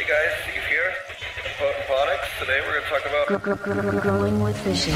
Hey 0.00 0.06
guys, 0.08 0.32
Steve 0.44 0.62
here, 0.64 0.94
Potent 1.58 1.84
Ponics. 1.86 2.38
Today 2.40 2.60
we're 2.64 2.72
going 2.72 2.84
to 2.84 2.88
talk 2.88 3.04
about 3.04 3.26
Gr- 3.26 3.36
gr- 3.36 3.90
gr- 3.90 4.00
growing 4.00 4.40
with 4.40 4.56
fishes. 4.60 4.94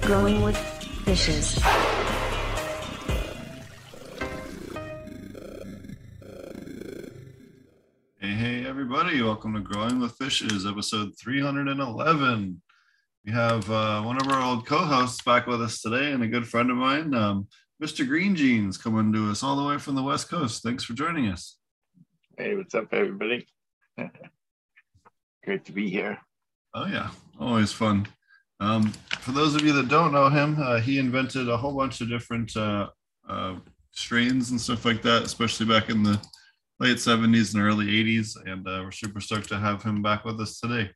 Growing 0.00 0.40
with 0.40 0.56
fishes. 1.04 1.58
Hey, 8.18 8.32
hey, 8.32 8.66
everybody. 8.66 9.20
Welcome 9.20 9.52
to 9.52 9.60
Growing 9.60 10.00
with 10.00 10.12
Fishes, 10.12 10.64
episode 10.64 11.12
311. 11.18 12.62
We 13.26 13.32
have 13.32 13.70
uh, 13.70 14.00
one 14.00 14.16
of 14.18 14.26
our 14.32 14.42
old 14.42 14.66
co 14.66 14.78
hosts 14.78 15.20
back 15.22 15.46
with 15.46 15.60
us 15.60 15.82
today 15.82 16.12
and 16.12 16.22
a 16.22 16.28
good 16.28 16.48
friend 16.48 16.70
of 16.70 16.78
mine, 16.78 17.12
um, 17.12 17.46
Mr. 17.80 18.06
Green 18.06 18.36
Jeans, 18.36 18.76
coming 18.76 19.10
to 19.10 19.30
us 19.30 19.42
all 19.42 19.56
the 19.56 19.64
way 19.64 19.78
from 19.78 19.94
the 19.94 20.02
West 20.02 20.28
Coast. 20.28 20.62
Thanks 20.62 20.84
for 20.84 20.92
joining 20.92 21.28
us. 21.28 21.56
Hey, 22.36 22.54
what's 22.54 22.74
up, 22.74 22.92
everybody? 22.92 23.46
Great 25.44 25.64
to 25.64 25.72
be 25.72 25.88
here. 25.88 26.18
Oh, 26.74 26.84
yeah, 26.84 27.08
always 27.38 27.72
fun. 27.72 28.06
Um, 28.60 28.92
for 29.20 29.32
those 29.32 29.54
of 29.54 29.62
you 29.62 29.72
that 29.72 29.88
don't 29.88 30.12
know 30.12 30.28
him, 30.28 30.58
uh, 30.60 30.78
he 30.78 30.98
invented 30.98 31.48
a 31.48 31.56
whole 31.56 31.74
bunch 31.74 32.02
of 32.02 32.10
different 32.10 32.54
uh, 32.54 32.90
uh, 33.26 33.54
strains 33.92 34.50
and 34.50 34.60
stuff 34.60 34.84
like 34.84 35.00
that, 35.00 35.22
especially 35.22 35.64
back 35.64 35.88
in 35.88 36.02
the 36.02 36.20
late 36.80 36.98
70s 36.98 37.54
and 37.54 37.62
early 37.62 37.86
80s. 37.86 38.36
And 38.44 38.68
uh, 38.68 38.82
we're 38.84 38.90
super 38.90 39.22
stoked 39.22 39.48
to 39.48 39.58
have 39.58 39.82
him 39.82 40.02
back 40.02 40.26
with 40.26 40.38
us 40.38 40.60
today. 40.60 40.90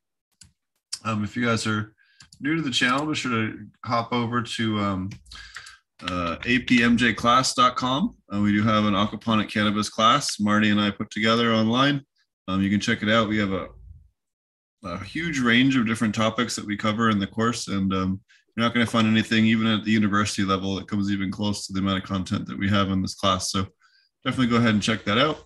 Um, 1.03 1.23
if 1.23 1.35
you 1.35 1.47
guys 1.47 1.65
are 1.65 1.95
new 2.39 2.55
to 2.55 2.61
the 2.61 2.69
channel, 2.69 3.07
be 3.07 3.15
sure 3.15 3.31
to 3.31 3.65
hop 3.83 4.13
over 4.13 4.43
to 4.43 4.79
um, 4.79 5.09
uh, 6.03 6.37
apmjclass.com. 6.41 8.15
Uh, 8.33 8.39
we 8.41 8.51
do 8.51 8.63
have 8.63 8.85
an 8.85 8.93
aquaponic 8.93 9.49
cannabis 9.49 9.89
class 9.89 10.39
Marty 10.39 10.69
and 10.69 10.79
I 10.79 10.91
put 10.91 11.09
together 11.09 11.53
online. 11.53 12.01
Um, 12.47 12.61
you 12.61 12.69
can 12.69 12.79
check 12.79 13.01
it 13.01 13.09
out. 13.09 13.29
We 13.29 13.39
have 13.39 13.53
a, 13.53 13.67
a 14.83 15.03
huge 15.03 15.39
range 15.39 15.75
of 15.75 15.87
different 15.87 16.13
topics 16.13 16.55
that 16.55 16.65
we 16.65 16.77
cover 16.77 17.09
in 17.09 17.17
the 17.17 17.27
course, 17.27 17.67
and 17.67 17.91
um, 17.93 18.19
you're 18.55 18.65
not 18.65 18.73
going 18.73 18.85
to 18.85 18.91
find 18.91 19.07
anything, 19.07 19.45
even 19.45 19.67
at 19.67 19.83
the 19.83 19.91
university 19.91 20.43
level, 20.43 20.75
that 20.75 20.87
comes 20.87 21.11
even 21.11 21.31
close 21.31 21.65
to 21.65 21.73
the 21.73 21.79
amount 21.79 22.03
of 22.03 22.07
content 22.07 22.45
that 22.47 22.57
we 22.57 22.69
have 22.69 22.89
in 22.89 23.01
this 23.01 23.15
class. 23.15 23.51
So 23.51 23.67
definitely 24.23 24.47
go 24.47 24.57
ahead 24.57 24.75
and 24.75 24.83
check 24.83 25.03
that 25.05 25.17
out. 25.17 25.43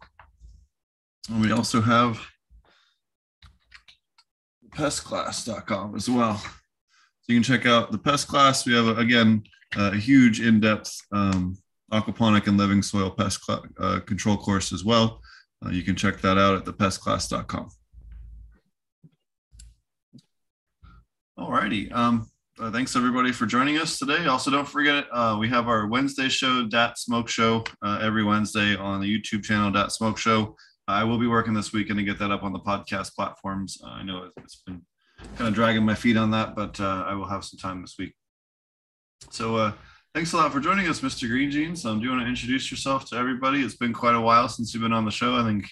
And 1.29 1.41
we 1.41 1.51
also 1.51 1.81
have 1.81 2.19
pestclass.com 4.75 5.95
as 5.95 6.09
well. 6.09 6.37
So 6.37 6.49
you 7.27 7.35
can 7.35 7.43
check 7.43 7.65
out 7.65 7.91
the 7.91 7.97
pest 7.97 8.27
class. 8.27 8.65
We 8.65 8.73
have, 8.73 8.97
again, 8.97 9.43
a 9.75 9.95
huge 9.95 10.41
in-depth 10.41 10.95
um, 11.11 11.57
aquaponic 11.91 12.47
and 12.47 12.57
living 12.57 12.81
soil 12.81 13.09
pest 13.09 13.43
cl- 13.43 13.65
uh, 13.79 13.99
control 14.01 14.37
course 14.37 14.71
as 14.71 14.83
well. 14.83 15.21
Uh, 15.65 15.69
you 15.69 15.83
can 15.83 15.95
check 15.95 16.21
that 16.21 16.37
out 16.37 16.55
at 16.55 16.65
thepestclass.com. 16.65 17.69
All 21.37 21.51
righty. 21.51 21.91
Um, 21.91 22.29
uh, 22.59 22.69
thanks 22.69 22.95
everybody 22.95 23.31
for 23.31 23.45
joining 23.45 23.77
us 23.77 23.97
today. 23.97 24.25
Also, 24.25 24.51
don't 24.51 24.67
forget 24.67 25.05
uh, 25.13 25.37
we 25.39 25.47
have 25.47 25.69
our 25.69 25.87
Wednesday 25.87 26.27
show, 26.27 26.65
Dat 26.65 26.97
Smoke 26.97 27.29
Show, 27.29 27.63
uh, 27.81 27.99
every 28.01 28.23
Wednesday 28.23 28.75
on 28.75 28.99
the 28.99 29.07
YouTube 29.07 29.43
channel, 29.43 29.71
Dat 29.71 29.93
Smoke 29.93 30.17
Show. 30.17 30.57
I 30.87 31.03
will 31.03 31.17
be 31.17 31.27
working 31.27 31.53
this 31.53 31.71
weekend 31.71 31.99
to 31.99 32.03
get 32.03 32.19
that 32.19 32.31
up 32.31 32.43
on 32.43 32.51
the 32.51 32.59
podcast 32.59 33.15
platforms. 33.15 33.77
I 33.85 34.03
know 34.03 34.29
it's 34.37 34.61
been 34.65 34.81
kind 35.37 35.47
of 35.47 35.53
dragging 35.53 35.85
my 35.85 35.95
feet 35.95 36.17
on 36.17 36.31
that, 36.31 36.55
but 36.55 36.79
uh, 36.79 37.05
I 37.07 37.13
will 37.13 37.27
have 37.27 37.45
some 37.45 37.59
time 37.59 37.81
this 37.81 37.95
week. 37.97 38.13
So, 39.29 39.55
uh, 39.57 39.73
thanks 40.13 40.33
a 40.33 40.37
lot 40.37 40.51
for 40.51 40.59
joining 40.59 40.87
us, 40.87 41.01
Mr. 41.01 41.27
Green 41.27 41.51
Jeans. 41.51 41.85
Um, 41.85 41.99
do 41.99 42.05
you 42.05 42.11
want 42.11 42.23
to 42.23 42.27
introduce 42.27 42.71
yourself 42.71 43.09
to 43.09 43.15
everybody? 43.15 43.61
It's 43.61 43.75
been 43.75 43.93
quite 43.93 44.15
a 44.15 44.21
while 44.21 44.49
since 44.49 44.73
you've 44.73 44.83
been 44.83 44.93
on 44.93 45.05
the 45.05 45.11
show. 45.11 45.35
I 45.35 45.43
think 45.43 45.69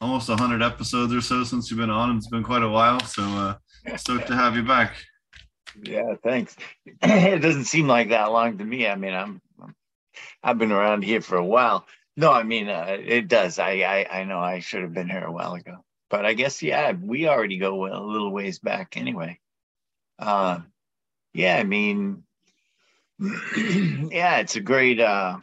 almost 0.00 0.28
100 0.28 0.62
episodes 0.62 1.12
or 1.12 1.20
so 1.20 1.44
since 1.44 1.70
you've 1.70 1.80
been 1.80 1.90
on. 1.90 2.16
It's 2.16 2.28
been 2.28 2.42
quite 2.42 2.62
a 2.62 2.68
while. 2.68 3.00
So, 3.00 3.22
uh, 3.22 3.96
stoked 3.96 4.28
to 4.28 4.36
have 4.36 4.56
you 4.56 4.62
back. 4.62 4.94
Yeah, 5.82 6.14
thanks. 6.22 6.56
it 7.02 7.40
doesn't 7.40 7.64
seem 7.64 7.88
like 7.88 8.10
that 8.10 8.30
long 8.30 8.58
to 8.58 8.64
me. 8.64 8.86
I 8.86 8.94
mean, 8.94 9.14
I'm, 9.14 9.40
I'm 9.62 9.74
I've 10.42 10.58
been 10.58 10.72
around 10.72 11.02
here 11.04 11.20
for 11.20 11.36
a 11.36 11.44
while. 11.44 11.86
No, 12.16 12.30
I 12.32 12.44
mean 12.44 12.68
uh, 12.68 12.86
it 12.88 13.28
does. 13.28 13.58
I, 13.58 13.80
I 13.80 14.20
I 14.20 14.24
know 14.24 14.38
I 14.38 14.60
should 14.60 14.82
have 14.82 14.94
been 14.94 15.08
here 15.08 15.24
a 15.24 15.32
while 15.32 15.54
ago, 15.54 15.84
but 16.10 16.24
I 16.24 16.34
guess 16.34 16.62
yeah, 16.62 16.92
we 16.92 17.26
already 17.26 17.58
go 17.58 17.86
a 17.86 17.98
little 17.98 18.30
ways 18.30 18.60
back 18.60 18.96
anyway. 18.96 19.40
Uh, 20.18 20.60
yeah, 21.32 21.56
I 21.56 21.64
mean, 21.64 22.22
yeah, 23.18 24.38
it's 24.38 24.56
a 24.56 24.60
great 24.60 25.00
uh, 25.00 25.38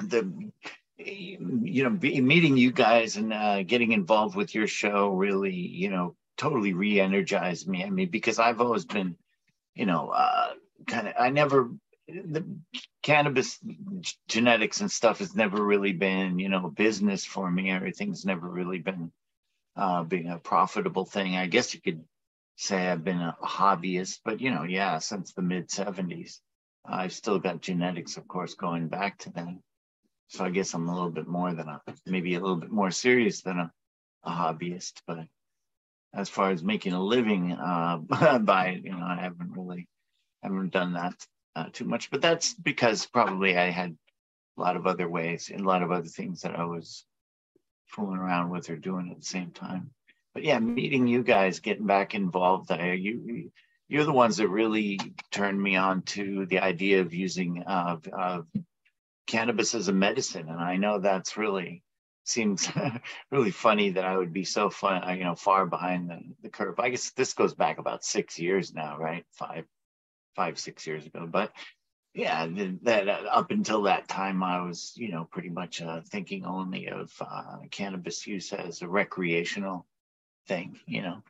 the 0.00 0.50
you 0.98 1.84
know 1.84 1.90
meeting 1.90 2.56
you 2.56 2.72
guys 2.72 3.16
and 3.16 3.32
uh, 3.32 3.62
getting 3.62 3.92
involved 3.92 4.36
with 4.36 4.54
your 4.54 4.66
show 4.66 5.10
really 5.10 5.54
you 5.54 5.90
know 5.90 6.16
totally 6.36 6.72
re-energized 6.72 7.68
me. 7.68 7.84
I 7.84 7.90
mean, 7.90 8.08
because 8.10 8.38
I've 8.38 8.60
always 8.60 8.84
been 8.84 9.16
you 9.74 9.86
know 9.86 10.10
uh, 10.10 10.54
kind 10.86 11.08
of 11.08 11.14
I 11.18 11.30
never 11.30 11.70
the 12.08 12.44
cannabis 13.02 13.58
genetics 14.28 14.80
and 14.80 14.90
stuff 14.90 15.20
has 15.20 15.34
never 15.34 15.62
really 15.62 15.92
been 15.92 16.38
you 16.38 16.48
know 16.48 16.68
business 16.68 17.24
for 17.24 17.50
me. 17.50 17.70
Everything's 17.70 18.24
never 18.24 18.48
really 18.48 18.78
been 18.78 19.12
uh 19.76 20.02
being 20.02 20.28
a 20.28 20.38
profitable 20.38 21.04
thing. 21.04 21.36
I 21.36 21.46
guess 21.46 21.74
you 21.74 21.80
could 21.80 22.04
say 22.56 22.88
i've 22.88 23.02
been 23.02 23.20
a 23.20 23.34
hobbyist 23.42 24.20
but 24.24 24.40
you 24.40 24.50
know 24.50 24.62
yeah 24.62 24.98
since 24.98 25.32
the 25.32 25.42
mid 25.42 25.68
70s 25.68 26.38
i've 26.84 27.12
still 27.12 27.38
got 27.38 27.60
genetics 27.60 28.16
of 28.16 28.26
course 28.28 28.54
going 28.54 28.88
back 28.88 29.18
to 29.18 29.30
then 29.30 29.60
so 30.28 30.44
i 30.44 30.50
guess 30.50 30.74
i'm 30.74 30.88
a 30.88 30.94
little 30.94 31.10
bit 31.10 31.26
more 31.26 31.52
than 31.52 31.68
a 31.68 31.80
maybe 32.06 32.34
a 32.34 32.40
little 32.40 32.56
bit 32.56 32.70
more 32.70 32.90
serious 32.90 33.42
than 33.42 33.58
a, 33.58 33.70
a 34.24 34.30
hobbyist 34.30 34.94
but 35.06 35.18
as 36.14 36.28
far 36.28 36.50
as 36.50 36.62
making 36.62 36.92
a 36.92 37.02
living 37.02 37.52
uh 37.52 37.98
by 38.38 38.80
you 38.82 38.90
know 38.90 39.04
i 39.04 39.16
haven't 39.20 39.52
really 39.52 39.86
haven't 40.42 40.72
done 40.72 40.94
that 40.94 41.14
uh, 41.54 41.66
too 41.72 41.84
much, 41.84 42.10
but 42.10 42.20
that's 42.20 42.54
because 42.54 43.06
probably 43.06 43.56
I 43.56 43.70
had 43.70 43.96
a 44.56 44.60
lot 44.60 44.76
of 44.76 44.86
other 44.86 45.08
ways 45.08 45.50
and 45.50 45.60
a 45.60 45.68
lot 45.68 45.82
of 45.82 45.92
other 45.92 46.08
things 46.08 46.42
that 46.42 46.58
I 46.58 46.64
was 46.64 47.04
fooling 47.86 48.18
around 48.18 48.50
with 48.50 48.70
or 48.70 48.76
doing 48.76 49.10
at 49.10 49.18
the 49.18 49.26
same 49.26 49.50
time. 49.50 49.90
But 50.34 50.44
yeah, 50.44 50.58
meeting 50.58 51.06
you 51.06 51.22
guys, 51.22 51.60
getting 51.60 51.86
back 51.86 52.14
involved, 52.14 52.72
I, 52.72 52.92
you 52.92 53.50
you're 53.88 54.04
the 54.04 54.12
ones 54.12 54.38
that 54.38 54.48
really 54.48 54.98
turned 55.30 55.60
me 55.60 55.76
on 55.76 56.02
to 56.02 56.46
the 56.46 56.60
idea 56.60 57.00
of 57.00 57.14
using 57.14 57.62
uh, 57.66 57.98
uh, 58.16 58.42
cannabis 59.26 59.74
as 59.74 59.88
a 59.88 59.92
medicine, 59.92 60.48
and 60.48 60.60
I 60.60 60.76
know 60.76 60.98
that's 60.98 61.36
really 61.36 61.82
seems 62.24 62.68
really 63.30 63.50
funny 63.50 63.90
that 63.90 64.04
I 64.04 64.16
would 64.16 64.32
be 64.32 64.44
so 64.44 64.70
fun, 64.70 65.18
you 65.18 65.24
know, 65.24 65.34
far 65.34 65.66
behind 65.66 66.08
the, 66.08 66.20
the 66.42 66.48
curve. 66.48 66.78
I 66.78 66.90
guess 66.90 67.10
this 67.10 67.34
goes 67.34 67.54
back 67.54 67.78
about 67.78 68.04
six 68.04 68.38
years 68.38 68.72
now, 68.72 68.96
right? 68.96 69.24
Five 69.32 69.66
five 70.34 70.58
six 70.58 70.86
years 70.86 71.06
ago 71.06 71.26
but 71.30 71.52
yeah 72.14 72.46
that 72.82 73.08
uh, 73.08 73.22
up 73.30 73.50
until 73.50 73.82
that 73.82 74.08
time 74.08 74.42
i 74.42 74.60
was 74.62 74.92
you 74.96 75.10
know 75.10 75.26
pretty 75.30 75.48
much 75.48 75.80
uh, 75.80 76.00
thinking 76.08 76.44
only 76.44 76.88
of 76.88 77.12
uh, 77.20 77.58
cannabis 77.70 78.26
use 78.26 78.52
as 78.52 78.82
a 78.82 78.88
recreational 78.88 79.86
thing 80.46 80.78
you 80.86 81.02
know 81.02 81.22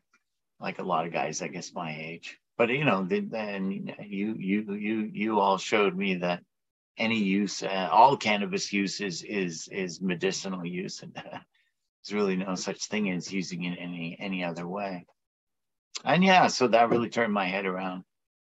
like 0.60 0.78
a 0.78 0.84
lot 0.84 1.06
of 1.06 1.12
guys 1.12 1.42
i 1.42 1.48
guess 1.48 1.74
my 1.74 1.96
age 1.96 2.38
but 2.58 2.68
you 2.68 2.84
know 2.84 3.04
then 3.04 3.94
you 4.04 4.34
you 4.38 4.74
you 4.74 5.10
you 5.12 5.40
all 5.40 5.58
showed 5.58 5.96
me 5.96 6.16
that 6.16 6.42
any 6.98 7.18
use 7.18 7.62
uh, 7.62 7.88
all 7.90 8.16
cannabis 8.16 8.72
use 8.72 9.00
is 9.00 9.22
is 9.22 9.68
is 9.72 10.00
medicinal 10.00 10.64
use 10.64 11.02
and 11.02 11.14
there's 11.14 12.14
really 12.14 12.36
no 12.36 12.54
such 12.54 12.86
thing 12.86 13.10
as 13.10 13.32
using 13.32 13.64
it 13.64 13.78
any 13.80 14.16
any 14.20 14.44
other 14.44 14.66
way 14.66 15.04
and 16.04 16.22
yeah 16.22 16.46
so 16.46 16.68
that 16.68 16.90
really 16.90 17.08
turned 17.08 17.32
my 17.32 17.46
head 17.46 17.66
around 17.66 18.04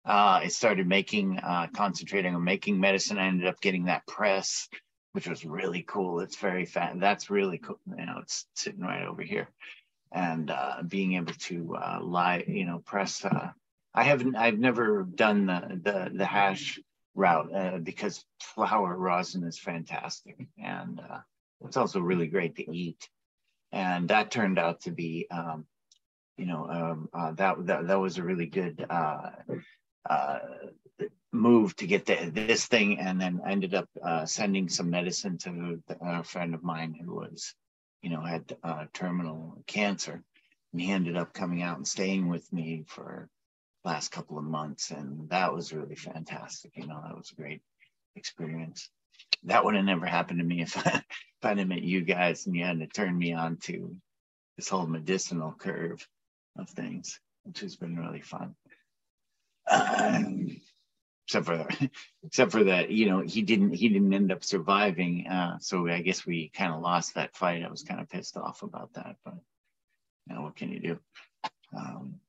uh, 0.07 0.39
I 0.43 0.47
started 0.47 0.87
making, 0.87 1.37
uh, 1.37 1.67
concentrating 1.75 2.33
on 2.33 2.41
making 2.41 2.79
medicine. 2.79 3.17
I 3.17 3.27
ended 3.27 3.45
up 3.45 3.59
getting 3.59 3.85
that 3.85 4.07
press, 4.07 4.69
which 5.11 5.27
was 5.27 5.43
really 5.43 5.83
cool. 5.85 6.21
It's 6.21 6.37
very 6.37 6.65
fat. 6.65 6.97
That's 6.97 7.29
really 7.29 7.57
cool. 7.57 7.79
You 7.97 8.05
know, 8.05 8.19
it's 8.21 8.45
sitting 8.55 8.79
right 8.79 9.05
over 9.05 9.21
here. 9.21 9.49
And 10.13 10.49
uh, 10.49 10.83
being 10.87 11.15
able 11.15 11.33
to 11.33 11.75
uh, 11.75 11.99
lie, 12.01 12.45
you 12.47 12.63
know, 12.63 12.79
press. 12.85 13.25
I 13.97 14.03
haven't, 14.03 14.35
I've 14.35 14.59
never 14.59 15.01
done 15.01 15.47
the 15.47 15.81
the, 15.81 16.11
the 16.13 16.25
hash 16.25 16.79
route 17.15 17.51
uh, 17.51 17.77
because 17.79 18.23
flower 18.39 18.95
rosin 18.95 19.43
is 19.43 19.57
fantastic, 19.57 20.37
and 20.63 20.99
uh, 20.99 21.21
it's 21.65 21.77
also 21.77 21.99
really 21.99 22.27
great 22.27 22.57
to 22.57 22.71
eat. 22.71 23.09
And 23.71 24.07
that 24.09 24.29
turned 24.29 24.59
out 24.59 24.81
to 24.81 24.91
be, 24.91 25.25
um, 25.31 25.65
you 26.37 26.45
know, 26.45 26.69
um, 26.69 27.09
uh, 27.11 27.31
that, 27.31 27.65
that 27.65 27.87
that 27.87 27.99
was 27.99 28.19
a 28.19 28.23
really 28.23 28.45
good 28.45 28.85
uh, 28.87 29.31
uh, 30.07 30.39
move 31.33 31.75
to 31.77 31.87
get 31.87 32.05
the, 32.05 32.29
this 32.31 32.67
thing 32.67 32.99
and 32.99 33.19
then 33.19 33.41
ended 33.47 33.73
up 33.73 33.89
uh, 34.03 34.27
sending 34.27 34.69
some 34.69 34.91
medicine 34.91 35.39
to 35.39 35.81
a 36.01 36.23
friend 36.23 36.53
of 36.53 36.63
mine 36.63 36.93
who 36.93 37.15
was 37.15 37.55
you 38.03 38.11
know 38.11 38.21
had 38.21 38.55
terminal 38.93 39.61
cancer 39.65 40.23
and 40.71 40.81
he 40.81 40.91
ended 40.91 41.17
up 41.17 41.33
coming 41.33 41.63
out 41.63 41.77
and 41.77 41.87
staying 41.87 42.29
with 42.29 42.51
me 42.53 42.83
for 42.87 43.27
last 43.87 44.11
couple 44.11 44.37
of 44.37 44.43
months 44.43 44.91
and 44.91 45.29
that 45.29 45.53
was 45.53 45.73
really 45.73 45.95
fantastic 45.95 46.71
you 46.75 46.87
know 46.87 47.01
that 47.03 47.15
was 47.15 47.31
a 47.31 47.41
great 47.41 47.61
experience 48.15 48.89
that 49.43 49.63
would 49.63 49.75
have 49.75 49.85
never 49.85 50.05
happened 50.05 50.39
to 50.39 50.45
me 50.45 50.61
if, 50.63 50.75
if 50.75 51.03
I'd 51.43 51.57
have 51.57 51.67
met 51.67 51.81
you 51.81 52.01
guys 52.01 52.45
and 52.45 52.55
you 52.55 52.65
had 52.65 52.79
to 52.79 52.87
turn 52.87 53.17
me 53.17 53.33
on 53.33 53.57
to 53.63 53.95
this 54.57 54.69
whole 54.69 54.87
medicinal 54.87 55.53
curve 55.57 56.05
of 56.57 56.69
things, 56.69 57.19
which 57.43 57.59
has 57.59 57.75
been 57.75 57.95
really 57.95 58.21
fun. 58.21 58.55
Um, 59.69 60.59
except 61.25 61.45
for 61.45 61.67
except 62.23 62.51
for 62.51 62.63
that, 62.65 62.89
you 62.89 63.09
know, 63.09 63.21
he 63.21 63.41
didn't 63.41 63.73
he 63.73 63.89
didn't 63.89 64.13
end 64.13 64.31
up 64.31 64.43
surviving. 64.43 65.27
Uh, 65.27 65.59
so 65.59 65.87
I 65.87 66.01
guess 66.01 66.25
we 66.25 66.49
kind 66.49 66.73
of 66.73 66.81
lost 66.81 67.15
that 67.15 67.35
fight. 67.35 67.63
I 67.63 67.69
was 67.69 67.83
kind 67.83 67.99
of 67.99 68.09
pissed 68.09 68.37
off 68.37 68.63
about 68.63 68.93
that, 68.93 69.17
but 69.23 69.35
you 70.27 70.35
know, 70.35 70.41
what 70.41 70.55
can 70.55 70.71
you 70.71 70.79
do? 70.79 70.99
Um, 71.75 72.19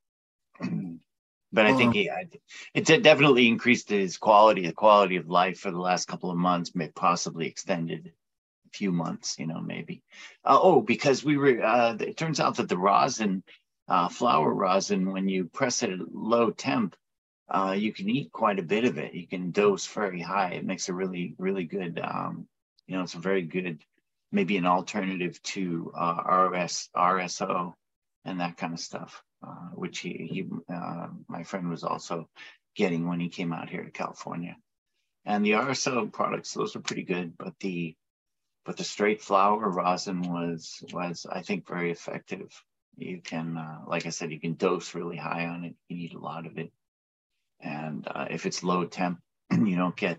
but 1.53 1.67
I 1.67 1.75
think 1.75 1.95
yeah, 1.95 2.23
it 2.75 2.85
definitely 2.85 3.49
increased 3.49 3.89
his 3.89 4.19
quality, 4.19 4.67
the 4.67 4.73
quality 4.73 5.17
of 5.17 5.29
life 5.29 5.61
for 5.61 5.71
the 5.71 5.81
last 5.81 6.07
couple 6.09 6.31
of 6.31 6.37
months, 6.37 6.75
may 6.75 6.89
possibly 6.89 7.47
extended 7.47 8.13
a 8.67 8.77
few 8.77 8.93
months, 8.93 9.39
you 9.39 9.47
know, 9.47 9.61
maybe. 9.61 10.03
Uh, 10.45 10.59
oh, 10.61 10.81
because 10.81 11.25
we 11.25 11.37
were, 11.37 11.63
uh, 11.63 11.97
it 12.01 12.17
turns 12.17 12.41
out 12.41 12.57
that 12.57 12.69
the 12.69 12.77
rosin, 12.77 13.43
uh, 13.89 14.09
flower 14.09 14.53
rosin, 14.53 15.11
when 15.11 15.29
you 15.29 15.47
press 15.47 15.83
it 15.83 15.91
at 15.91 16.15
low 16.15 16.51
temp, 16.51 16.95
uh, 17.49 17.75
you 17.77 17.93
can 17.95 18.11
eat 18.11 18.31
quite 18.31 18.59
a 18.59 18.63
bit 18.63 18.85
of 18.85 18.99
it. 18.99 19.15
You 19.15 19.27
can 19.27 19.51
dose 19.51 19.87
very 19.87 20.21
high. 20.21 20.51
It 20.51 20.67
makes 20.67 20.91
a 20.91 20.95
really, 20.95 21.35
really 21.39 21.65
good, 21.65 21.99
um, 21.99 22.47
you 22.87 22.97
know, 22.97 23.03
it's 23.03 23.15
a 23.15 23.19
very 23.19 23.43
good, 23.43 23.83
maybe 24.33 24.59
an 24.59 24.67
alternative 24.67 25.43
to 25.45 25.91
uh, 25.97 26.51
RS, 26.51 26.91
RSO 26.95 27.73
and 28.27 28.41
that 28.41 28.59
kind 28.59 28.75
of 28.75 28.81
stuff, 28.81 29.23
uh, 29.47 29.71
which 29.75 30.01
he, 30.01 30.29
he 30.31 30.47
uh, 30.73 31.09
my 31.29 31.43
friend 31.45 31.69
was 31.69 31.85
also 31.85 32.29
getting 32.75 33.07
when 33.07 33.21
he 33.21 33.29
came 33.29 33.53
out 33.53 33.71
here 33.71 33.85
to 33.85 33.91
California. 33.91 34.57
And 35.25 35.45
the 35.45 35.53
RSO 35.53 36.13
products, 36.13 36.55
those 36.55 36.75
are 36.77 36.81
pretty 36.81 37.03
good, 37.03 37.37
but 37.37 37.55
the 37.61 37.95
but 38.65 38.77
the 38.77 38.85
straight 38.85 39.23
flower 39.23 39.69
rosin 39.69 40.23
was 40.23 40.83
was 40.93 41.27
I 41.31 41.43
think 41.43 41.67
very 41.67 41.91
effective. 41.91 42.51
You 42.97 43.21
can, 43.23 43.57
uh, 43.57 43.81
like 43.87 44.07
I 44.07 44.11
said, 44.11 44.33
you 44.33 44.41
can 44.41 44.55
dose 44.55 44.95
really 44.95 45.17
high 45.17 45.47
on 45.47 45.65
it. 45.65 45.77
You 45.89 45.97
need 45.97 46.15
a 46.15 46.19
lot 46.19 46.47
of 46.47 46.59
it, 46.59 46.73
and 47.61 48.07
uh, 48.09 48.27
if 48.31 48.47
it's 48.47 48.65
low 48.65 48.85
temp, 48.85 49.21
you 49.51 49.77
don't 49.77 49.97
get 49.97 50.19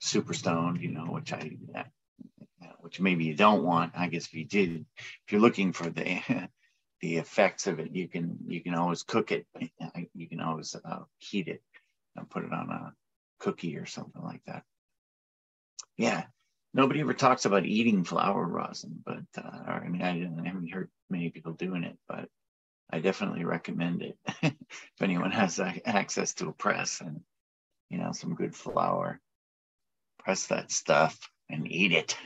super 0.00 0.34
stoned, 0.34 0.80
you 0.80 0.90
know, 0.90 1.06
which 1.06 1.32
I 1.32 1.50
which 2.80 3.00
maybe 3.00 3.24
you 3.24 3.34
don't 3.34 3.64
want. 3.64 3.92
I 3.96 4.08
guess 4.08 4.26
if 4.26 4.34
you 4.34 4.44
did, 4.44 4.86
if 4.96 5.32
you're 5.32 5.40
looking 5.40 5.72
for 5.72 5.90
the 5.90 6.48
the 7.00 7.16
effects 7.16 7.66
of 7.66 7.78
it. 7.78 7.94
You 7.94 8.08
can 8.08 8.38
you 8.46 8.62
can 8.62 8.74
always 8.74 9.02
cook 9.02 9.32
it. 9.32 9.46
You 10.14 10.28
can 10.28 10.40
always 10.40 10.74
uh, 10.74 11.00
heat 11.18 11.48
it 11.48 11.62
and 12.16 12.28
put 12.28 12.44
it 12.44 12.52
on 12.52 12.70
a 12.70 12.92
cookie 13.38 13.76
or 13.76 13.86
something 13.86 14.22
like 14.22 14.42
that. 14.46 14.64
Yeah, 15.96 16.24
nobody 16.74 17.00
ever 17.00 17.14
talks 17.14 17.44
about 17.44 17.66
eating 17.66 18.04
flower 18.04 18.44
rosin, 18.44 19.02
but 19.04 19.24
uh, 19.36 19.62
or, 19.66 19.82
I 19.84 19.88
mean 19.88 20.02
I, 20.02 20.10
I 20.10 20.46
haven't 20.46 20.72
heard 20.72 20.90
many 21.10 21.30
people 21.30 21.52
doing 21.52 21.84
it, 21.84 21.96
but 22.08 22.28
I 22.90 23.00
definitely 23.00 23.44
recommend 23.44 24.02
it 24.02 24.18
if 24.42 24.56
anyone 25.00 25.30
has 25.30 25.60
access 25.60 26.34
to 26.34 26.48
a 26.48 26.52
press 26.52 27.00
and 27.00 27.20
you 27.90 27.98
know 27.98 28.12
some 28.12 28.34
good 28.34 28.54
flower. 28.54 29.20
Press 30.18 30.48
that 30.48 30.70
stuff 30.70 31.16
and 31.48 31.70
eat 31.70 31.92
it. 31.92 32.16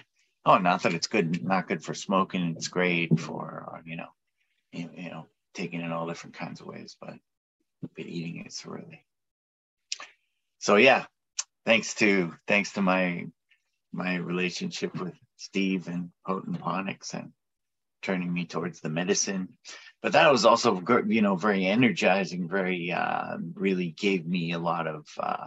Oh, 0.44 0.58
not 0.58 0.82
that 0.82 0.94
it's 0.94 1.06
good, 1.06 1.44
not 1.44 1.68
good 1.68 1.84
for 1.84 1.94
smoking. 1.94 2.54
It's 2.56 2.66
great 2.66 3.20
for 3.20 3.74
uh, 3.74 3.80
you 3.84 3.96
know 3.96 4.08
you, 4.72 5.10
know, 5.10 5.26
taking 5.54 5.80
it 5.80 5.92
all 5.92 6.06
different 6.06 6.36
kinds 6.36 6.60
of 6.60 6.66
ways, 6.66 6.96
but 7.00 7.14
but 7.82 8.06
eating 8.06 8.42
it's 8.44 8.64
really. 8.64 9.04
So 10.58 10.76
yeah, 10.76 11.06
thanks 11.66 11.94
to 11.94 12.34
thanks 12.46 12.72
to 12.72 12.82
my 12.82 13.26
my 13.92 14.16
relationship 14.16 14.94
with 14.98 15.14
Steve 15.36 15.88
and 15.88 16.10
Potent 16.26 16.60
Ponics 16.60 17.14
and 17.14 17.32
turning 18.02 18.32
me 18.32 18.44
towards 18.44 18.80
the 18.80 18.88
medicine. 18.88 19.48
But 20.02 20.12
that 20.12 20.30
was 20.32 20.44
also, 20.44 20.82
you 21.06 21.22
know, 21.22 21.36
very 21.36 21.66
energizing, 21.66 22.48
very, 22.48 22.90
uh, 22.90 23.36
really 23.54 23.90
gave 23.90 24.26
me 24.26 24.52
a 24.52 24.58
lot 24.58 24.88
of, 24.88 25.06
uh, 25.18 25.46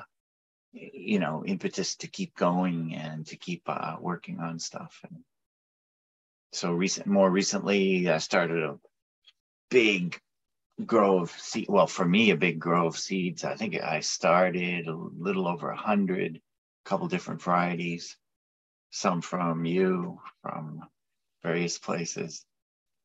you 0.71 1.19
know, 1.19 1.43
impetus 1.45 1.97
to 1.97 2.07
keep 2.07 2.35
going 2.35 2.95
and 2.95 3.25
to 3.27 3.35
keep 3.35 3.63
uh, 3.67 3.97
working 3.99 4.39
on 4.39 4.59
stuff. 4.59 5.01
And 5.03 5.23
so 6.53 6.71
recent, 6.71 7.07
more 7.07 7.29
recently, 7.29 8.09
I 8.09 8.19
started 8.19 8.63
a 8.63 8.79
big 9.69 10.19
grow 10.83 11.25
seed. 11.25 11.67
Well, 11.69 11.87
for 11.87 12.05
me, 12.05 12.31
a 12.31 12.37
big 12.37 12.59
grow 12.59 12.87
of 12.87 12.97
seeds. 12.97 13.43
I 13.43 13.55
think 13.55 13.75
I 13.81 14.01
started 14.01 14.87
a 14.87 14.95
little 14.95 15.47
over 15.47 15.69
a 15.69 15.77
hundred, 15.77 16.37
a 16.37 16.89
couple 16.89 17.07
different 17.07 17.41
varieties, 17.41 18.17
some 18.91 19.21
from 19.21 19.65
you, 19.65 20.19
from 20.41 20.81
various 21.43 21.77
places, 21.77 22.45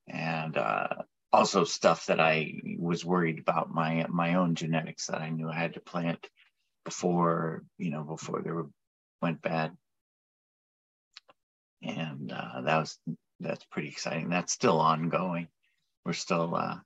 and 0.08 0.56
uh, 0.56 0.88
also 1.32 1.64
stuff 1.64 2.06
that 2.06 2.20
I 2.20 2.54
was 2.78 3.04
worried 3.04 3.38
about 3.38 3.72
my 3.72 4.06
my 4.08 4.34
own 4.34 4.54
genetics 4.54 5.06
that 5.06 5.20
I 5.20 5.30
knew 5.30 5.48
I 5.48 5.54
had 5.54 5.74
to 5.74 5.80
plant 5.80 6.28
before 6.84 7.62
you 7.78 7.90
know 7.90 8.02
before 8.02 8.42
they 8.42 8.50
were 8.50 8.68
went 9.22 9.42
bad, 9.42 9.76
and 11.82 12.32
uh, 12.32 12.62
that 12.62 12.78
was 12.78 12.98
that's 13.38 13.64
pretty 13.66 13.88
exciting. 13.88 14.28
That's 14.28 14.52
still 14.52 14.80
ongoing 14.80 15.48
we're 16.04 16.12
still, 16.12 16.54
uh, 16.54 16.78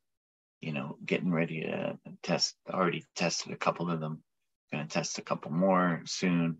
you 0.60 0.72
know, 0.72 0.96
getting 1.04 1.30
ready 1.30 1.62
to 1.62 1.98
test. 2.22 2.54
Already 2.68 3.04
tested 3.14 3.52
a 3.52 3.56
couple 3.56 3.90
of 3.90 4.00
them. 4.00 4.22
Going 4.72 4.86
to 4.86 4.92
test 4.92 5.18
a 5.18 5.22
couple 5.22 5.52
more 5.52 6.02
soon. 6.06 6.58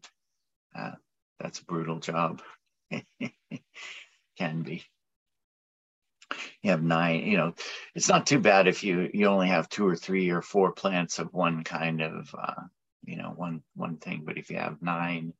Uh, 0.74 0.92
that's 1.40 1.60
a 1.60 1.64
brutal 1.64 1.98
job. 1.98 2.42
Can 4.38 4.62
be. 4.62 4.84
You 6.62 6.70
have 6.70 6.82
nine. 6.82 7.26
You 7.26 7.36
know, 7.36 7.54
it's 7.94 8.08
not 8.08 8.26
too 8.26 8.38
bad 8.38 8.66
if 8.66 8.82
you 8.82 9.10
you 9.12 9.26
only 9.26 9.48
have 9.48 9.68
two 9.68 9.86
or 9.86 9.96
three 9.96 10.30
or 10.30 10.42
four 10.42 10.72
plants 10.72 11.18
of 11.18 11.32
one 11.32 11.64
kind 11.64 12.00
of, 12.00 12.34
uh, 12.36 12.62
you 13.04 13.16
know, 13.16 13.32
one 13.34 13.62
one 13.74 13.96
thing. 13.98 14.22
But 14.24 14.38
if 14.38 14.50
you 14.50 14.56
have 14.56 14.82
nine 14.82 15.32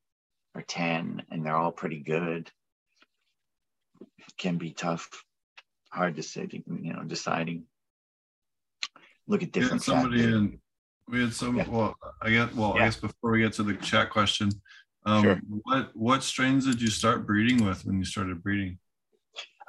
or 0.55 0.63
ten 0.63 1.23
and 1.31 1.45
they're 1.45 1.57
all 1.57 1.73
pretty 1.73 2.01
good, 2.01 2.51
can 4.37 4.59
be 4.59 4.73
tough 4.73 5.25
hard 5.95 6.17
to 6.17 6.23
say, 6.23 6.49
you 6.51 6.93
know, 6.93 7.03
deciding. 7.05 7.65
Look 9.27 9.43
at 9.43 9.53
different. 9.53 9.83
Somebody 9.83 10.23
in. 10.25 10.59
We 11.09 11.21
had 11.21 11.33
some. 11.33 11.57
Yeah. 11.57 11.69
Well, 11.69 11.95
I 12.21 12.31
get. 12.31 12.55
Well, 12.55 12.75
yeah. 12.77 12.83
I 12.83 12.85
guess 12.87 12.97
before 12.97 13.31
we 13.31 13.41
get 13.41 13.53
to 13.55 13.63
the 13.63 13.75
chat 13.75 14.11
question, 14.11 14.51
um, 15.07 15.23
sure. 15.23 15.41
what 15.63 15.91
what 15.95 16.23
strains 16.23 16.67
did 16.67 16.81
you 16.83 16.89
start 16.89 17.27
breeding 17.27 17.65
with 17.65 17.85
when 17.87 17.99
you 17.99 18.05
started 18.05 18.43
breeding? 18.43 18.79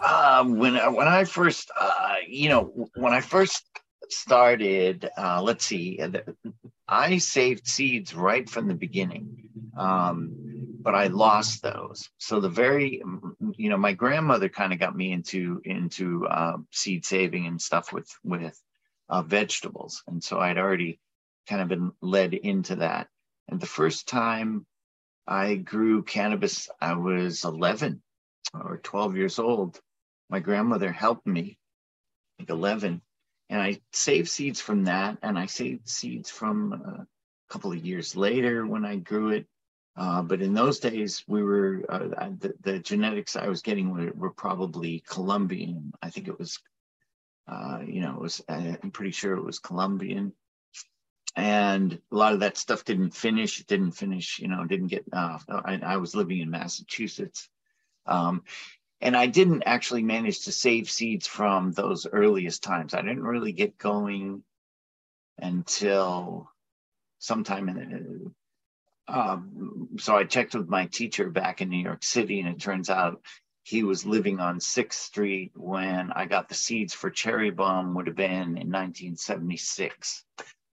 Um, 0.03 0.57
when 0.57 0.75
when 0.93 1.07
I 1.07 1.23
first, 1.23 1.71
uh, 1.79 2.15
you 2.27 2.49
know, 2.49 2.89
when 2.95 3.13
I 3.13 3.21
first 3.21 3.63
started, 4.09 5.09
uh, 5.17 5.41
let's 5.41 5.65
see, 5.65 5.99
I 6.87 7.17
saved 7.17 7.67
seeds 7.67 8.13
right 8.13 8.49
from 8.49 8.67
the 8.67 8.75
beginning. 8.75 9.49
Um, 9.77 10.35
but 10.85 10.93
I 10.93 11.07
lost 11.07 11.63
those. 11.63 12.11
So 12.19 12.39
the 12.39 12.47
very, 12.47 13.01
you 13.57 13.69
know, 13.69 13.77
my 13.77 13.93
grandmother 13.93 14.49
kind 14.49 14.71
of 14.71 14.77
got 14.77 14.95
me 14.95 15.11
into 15.11 15.59
into 15.65 16.27
uh, 16.27 16.57
seed 16.71 17.03
saving 17.03 17.47
and 17.47 17.59
stuff 17.59 17.91
with 17.91 18.07
with 18.23 18.61
uh, 19.09 19.23
vegetables, 19.23 20.03
and 20.07 20.23
so 20.23 20.39
I'd 20.39 20.59
already 20.59 20.99
kind 21.49 21.63
of 21.63 21.69
been 21.69 21.91
led 22.01 22.35
into 22.35 22.77
that. 22.77 23.07
And 23.47 23.59
the 23.59 23.65
first 23.65 24.07
time 24.07 24.67
I 25.27 25.55
grew 25.55 26.03
cannabis, 26.03 26.69
I 26.79 26.93
was 26.93 27.43
11 27.43 28.03
or 28.53 28.77
12 28.77 29.17
years 29.17 29.39
old. 29.39 29.79
My 30.29 30.39
grandmother 30.39 30.91
helped 30.91 31.25
me, 31.25 31.57
like 32.37 32.51
11, 32.51 33.01
and 33.49 33.61
I 33.61 33.81
saved 33.91 34.29
seeds 34.29 34.61
from 34.61 34.83
that, 34.83 35.17
and 35.23 35.37
I 35.37 35.47
saved 35.47 35.89
seeds 35.89 36.29
from 36.29 36.73
uh, 36.73 37.01
a 37.01 37.07
couple 37.49 37.71
of 37.71 37.83
years 37.83 38.15
later 38.15 38.67
when 38.67 38.85
I 38.85 38.97
grew 38.97 39.29
it 39.29 39.47
uh, 39.97 40.21
but 40.21 40.41
in 40.41 40.53
those 40.53 40.79
days, 40.79 41.23
we 41.25 41.41
were 41.41 41.85
uh, 41.87 42.29
the, 42.39 42.53
the, 42.61 42.79
genetics 42.79 43.37
I 43.37 43.47
was 43.47 43.61
getting 43.61 43.91
were, 43.91 44.11
were, 44.13 44.31
probably 44.31 45.01
Colombian. 45.07 45.93
I 46.01 46.09
think 46.09 46.27
it 46.27 46.37
was, 46.37 46.59
uh, 47.47 47.79
you 47.85 48.01
know, 48.01 48.15
it 48.15 48.21
was. 48.21 48.41
I'm 48.49 48.91
pretty 48.91 49.11
sure 49.11 49.37
it 49.37 49.45
was 49.45 49.59
Colombian, 49.59 50.33
and 51.37 51.93
a 51.93 52.15
lot 52.15 52.33
of 52.33 52.41
that 52.41 52.57
stuff 52.57 52.83
didn't 52.83 53.11
finish. 53.11 53.61
It 53.61 53.67
didn't 53.67 53.91
finish. 53.91 54.37
You 54.39 54.49
know, 54.49 54.65
didn't 54.65 54.87
get. 54.87 55.05
Uh, 55.13 55.39
I, 55.49 55.79
I, 55.81 55.97
was 55.97 56.13
living 56.13 56.39
in 56.39 56.49
Massachusetts, 56.49 57.47
um, 58.05 58.43
and 58.99 59.15
I 59.15 59.27
didn't 59.27 59.63
actually 59.65 60.03
manage 60.03 60.43
to 60.43 60.51
save 60.51 60.91
seeds 60.91 61.25
from 61.25 61.71
those 61.71 62.05
earliest 62.05 62.63
times. 62.63 62.93
I 62.93 63.01
didn't 63.01 63.23
really 63.23 63.53
get 63.53 63.77
going 63.77 64.43
until 65.37 66.51
sometime 67.19 67.69
in 67.69 67.75
the 67.75 68.31
um, 69.07 69.89
so 69.99 70.15
I 70.15 70.23
checked 70.23 70.55
with 70.55 70.67
my 70.67 70.87
teacher 70.87 71.29
back 71.29 71.61
in 71.61 71.69
New 71.69 71.83
York 71.83 72.03
City, 72.03 72.39
and 72.39 72.49
it 72.49 72.59
turns 72.59 72.89
out 72.89 73.21
he 73.63 73.83
was 73.83 74.05
living 74.05 74.39
on 74.39 74.59
Sixth 74.59 75.01
Street 75.01 75.51
when 75.55 76.11
I 76.11 76.25
got 76.25 76.49
the 76.49 76.55
seeds 76.55 76.93
for 76.93 77.09
cherry 77.09 77.51
bomb. 77.51 77.95
Would 77.95 78.07
have 78.07 78.15
been 78.15 78.57
in 78.57 78.71
1976, 78.71 80.23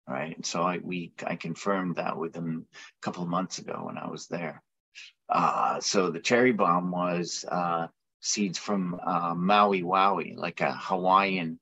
right? 0.08 0.46
So 0.46 0.64
I 0.64 0.80
we 0.82 1.14
I 1.26 1.36
confirmed 1.36 1.98
that 1.98 2.18
with 2.18 2.36
him 2.36 2.66
a 2.72 3.06
couple 3.06 3.24
of 3.24 3.30
months 3.30 3.60
ago 3.60 3.84
when 3.86 3.98
I 3.98 4.10
was 4.10 4.28
there. 4.28 4.62
Uh, 5.30 5.80
so 5.80 6.10
the 6.10 6.20
cherry 6.20 6.52
bomb 6.52 6.92
was 6.92 7.46
uh, 7.50 7.88
seeds 8.22 8.58
from 8.58 9.00
uh, 9.04 9.34
Maui 9.36 9.84
Wowie, 9.84 10.36
like 10.36 10.62
a 10.62 10.74
Hawaiian 10.74 11.60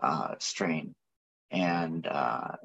uh, 0.00 0.34
strain, 0.38 0.94
and 1.50 2.06
uh, 2.06 2.56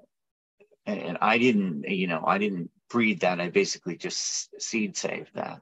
and 0.86 1.18
I 1.22 1.38
didn't, 1.38 1.90
you 1.90 2.08
know, 2.08 2.24
I 2.26 2.38
didn't 2.38 2.70
breed 2.94 3.22
that. 3.22 3.42
I 3.42 3.50
basically 3.50 3.98
just 3.98 4.62
seed 4.62 4.96
saved 4.96 5.32
that. 5.34 5.62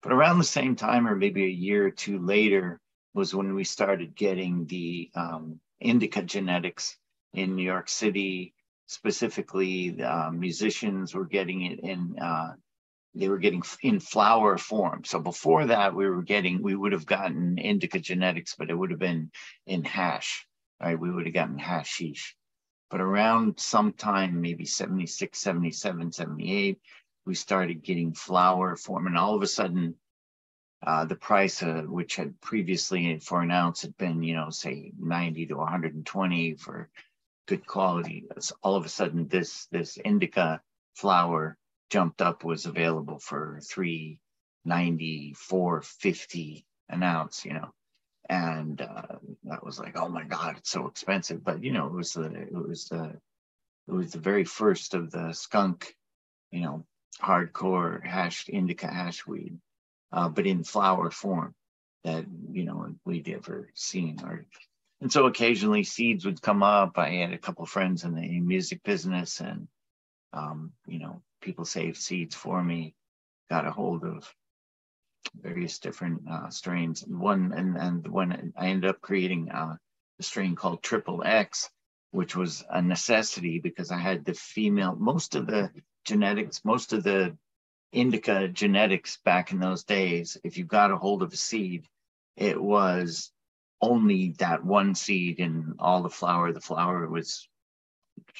But 0.00 0.12
around 0.12 0.38
the 0.38 0.44
same 0.44 0.76
time, 0.76 1.08
or 1.08 1.16
maybe 1.16 1.44
a 1.44 1.48
year 1.48 1.88
or 1.88 1.90
two 1.90 2.20
later, 2.24 2.80
was 3.14 3.34
when 3.34 3.54
we 3.54 3.64
started 3.64 4.14
getting 4.14 4.66
the 4.66 5.10
um, 5.16 5.60
indica 5.80 6.22
genetics 6.22 6.96
in 7.34 7.56
New 7.56 7.64
York 7.64 7.88
City. 7.88 8.54
Specifically, 8.86 9.90
the 9.90 10.08
uh, 10.10 10.30
musicians 10.30 11.14
were 11.14 11.26
getting 11.26 11.62
it 11.62 11.80
in. 11.80 12.16
Uh, 12.18 12.52
they 13.14 13.28
were 13.28 13.38
getting 13.38 13.64
in 13.82 13.98
flower 13.98 14.56
form. 14.56 15.02
So 15.04 15.18
before 15.18 15.66
that, 15.66 15.94
we 15.94 16.08
were 16.08 16.22
getting. 16.22 16.62
We 16.62 16.76
would 16.76 16.92
have 16.92 17.06
gotten 17.06 17.58
indica 17.58 17.98
genetics, 17.98 18.54
but 18.56 18.70
it 18.70 18.74
would 18.74 18.90
have 18.90 19.00
been 19.00 19.32
in 19.66 19.82
hash. 19.84 20.46
Right? 20.80 20.98
We 20.98 21.10
would 21.10 21.26
have 21.26 21.34
gotten 21.34 21.58
hashish. 21.58 22.36
But 22.92 23.00
around 23.00 23.58
sometime, 23.58 24.42
maybe 24.42 24.66
76, 24.66 25.38
77, 25.38 26.12
78, 26.12 26.78
we 27.24 27.34
started 27.34 27.82
getting 27.82 28.12
flower 28.12 28.76
form. 28.76 29.06
And 29.06 29.16
all 29.16 29.34
of 29.34 29.42
a 29.42 29.46
sudden, 29.46 29.94
uh, 30.86 31.06
the 31.06 31.16
price, 31.16 31.62
uh, 31.62 31.84
which 31.86 32.16
had 32.16 32.38
previously 32.42 33.18
for 33.20 33.40
an 33.40 33.50
ounce 33.50 33.80
had 33.80 33.96
been, 33.96 34.22
you 34.22 34.34
know, 34.34 34.50
say 34.50 34.92
90 34.98 35.46
to 35.46 35.54
120 35.54 36.54
for 36.56 36.90
good 37.46 37.66
quality, 37.66 38.26
all 38.62 38.76
of 38.76 38.84
a 38.84 38.90
sudden 38.90 39.26
this 39.26 39.68
this 39.70 39.96
indica 39.96 40.60
flower 40.94 41.56
jumped 41.88 42.20
up 42.20 42.44
was 42.44 42.66
available 42.66 43.18
for 43.18 43.58
390, 43.62 45.32
450 45.32 46.66
an 46.90 47.02
ounce, 47.02 47.46
you 47.46 47.54
know, 47.54 47.72
and 48.32 48.80
uh, 48.80 49.16
that 49.44 49.64
was 49.64 49.78
like, 49.78 49.96
oh 49.98 50.08
my 50.08 50.24
god, 50.24 50.56
it's 50.58 50.70
so 50.70 50.86
expensive. 50.86 51.44
But 51.44 51.62
you 51.62 51.72
know, 51.72 51.86
it 51.86 51.92
was 51.92 52.14
the 52.14 52.30
it 52.32 52.52
was 52.52 52.88
the 52.88 53.20
it 53.88 53.92
was 53.92 54.12
the 54.12 54.18
very 54.20 54.44
first 54.44 54.94
of 54.94 55.10
the 55.10 55.32
skunk, 55.32 55.94
you 56.50 56.62
know, 56.62 56.84
hardcore 57.20 58.04
hashed 58.04 58.48
indica 58.48 58.86
hash 58.86 59.26
weed 59.26 59.58
uh, 60.12 60.28
but 60.28 60.46
in 60.46 60.64
flower 60.64 61.10
form 61.10 61.54
that 62.04 62.24
you 62.50 62.64
know 62.64 62.94
we'd 63.04 63.28
ever 63.28 63.68
seen 63.74 64.18
or 64.24 64.46
and 65.00 65.12
so 65.12 65.26
occasionally 65.26 65.84
seeds 65.84 66.24
would 66.24 66.40
come 66.40 66.62
up 66.62 66.98
i 66.98 67.10
had 67.10 67.32
a 67.32 67.38
couple 67.38 67.66
friends 67.66 68.04
in 68.04 68.14
the 68.14 68.40
music 68.40 68.82
business 68.82 69.40
and 69.40 69.68
um, 70.32 70.72
you 70.86 70.98
know 70.98 71.22
people 71.42 71.64
saved 71.64 71.98
seeds 71.98 72.34
for 72.34 72.62
me 72.62 72.94
got 73.50 73.66
a 73.66 73.70
hold 73.70 74.04
of 74.04 74.34
various 75.40 75.78
different 75.78 76.20
uh, 76.30 76.48
strains 76.50 77.04
one 77.06 77.52
and 77.56 77.76
and 77.76 78.06
when 78.08 78.52
i 78.56 78.68
ended 78.68 78.90
up 78.90 79.00
creating 79.00 79.50
uh, 79.50 79.76
a 80.18 80.22
strain 80.22 80.54
called 80.54 80.82
triple 80.82 81.22
x 81.24 81.70
which 82.10 82.36
was 82.36 82.64
a 82.70 82.82
necessity 82.82 83.58
because 83.58 83.90
i 83.90 83.98
had 83.98 84.24
the 84.24 84.34
female 84.34 84.94
most 84.96 85.34
of 85.34 85.46
the 85.46 85.70
genetics 86.04 86.64
most 86.64 86.92
of 86.92 87.02
the 87.02 87.36
indica 87.92 88.48
genetics 88.48 89.18
back 89.18 89.52
in 89.52 89.60
those 89.60 89.84
days, 89.84 90.38
if 90.42 90.56
you 90.56 90.64
got 90.64 90.90
a 90.90 90.96
hold 90.96 91.22
of 91.22 91.32
a 91.32 91.36
seed, 91.36 91.86
it 92.36 92.60
was 92.60 93.30
only 93.80 94.30
that 94.38 94.64
one 94.64 94.94
seed 94.94 95.38
in 95.38 95.74
all 95.78 96.02
the 96.02 96.10
flower. 96.10 96.52
The 96.52 96.60
flower 96.60 97.06
was 97.06 97.48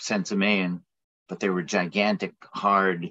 sinsemilla, 0.01 0.81
but 1.29 1.41
they 1.41 1.51
were 1.51 1.63
gigantic, 1.63 2.35
hard, 2.53 3.11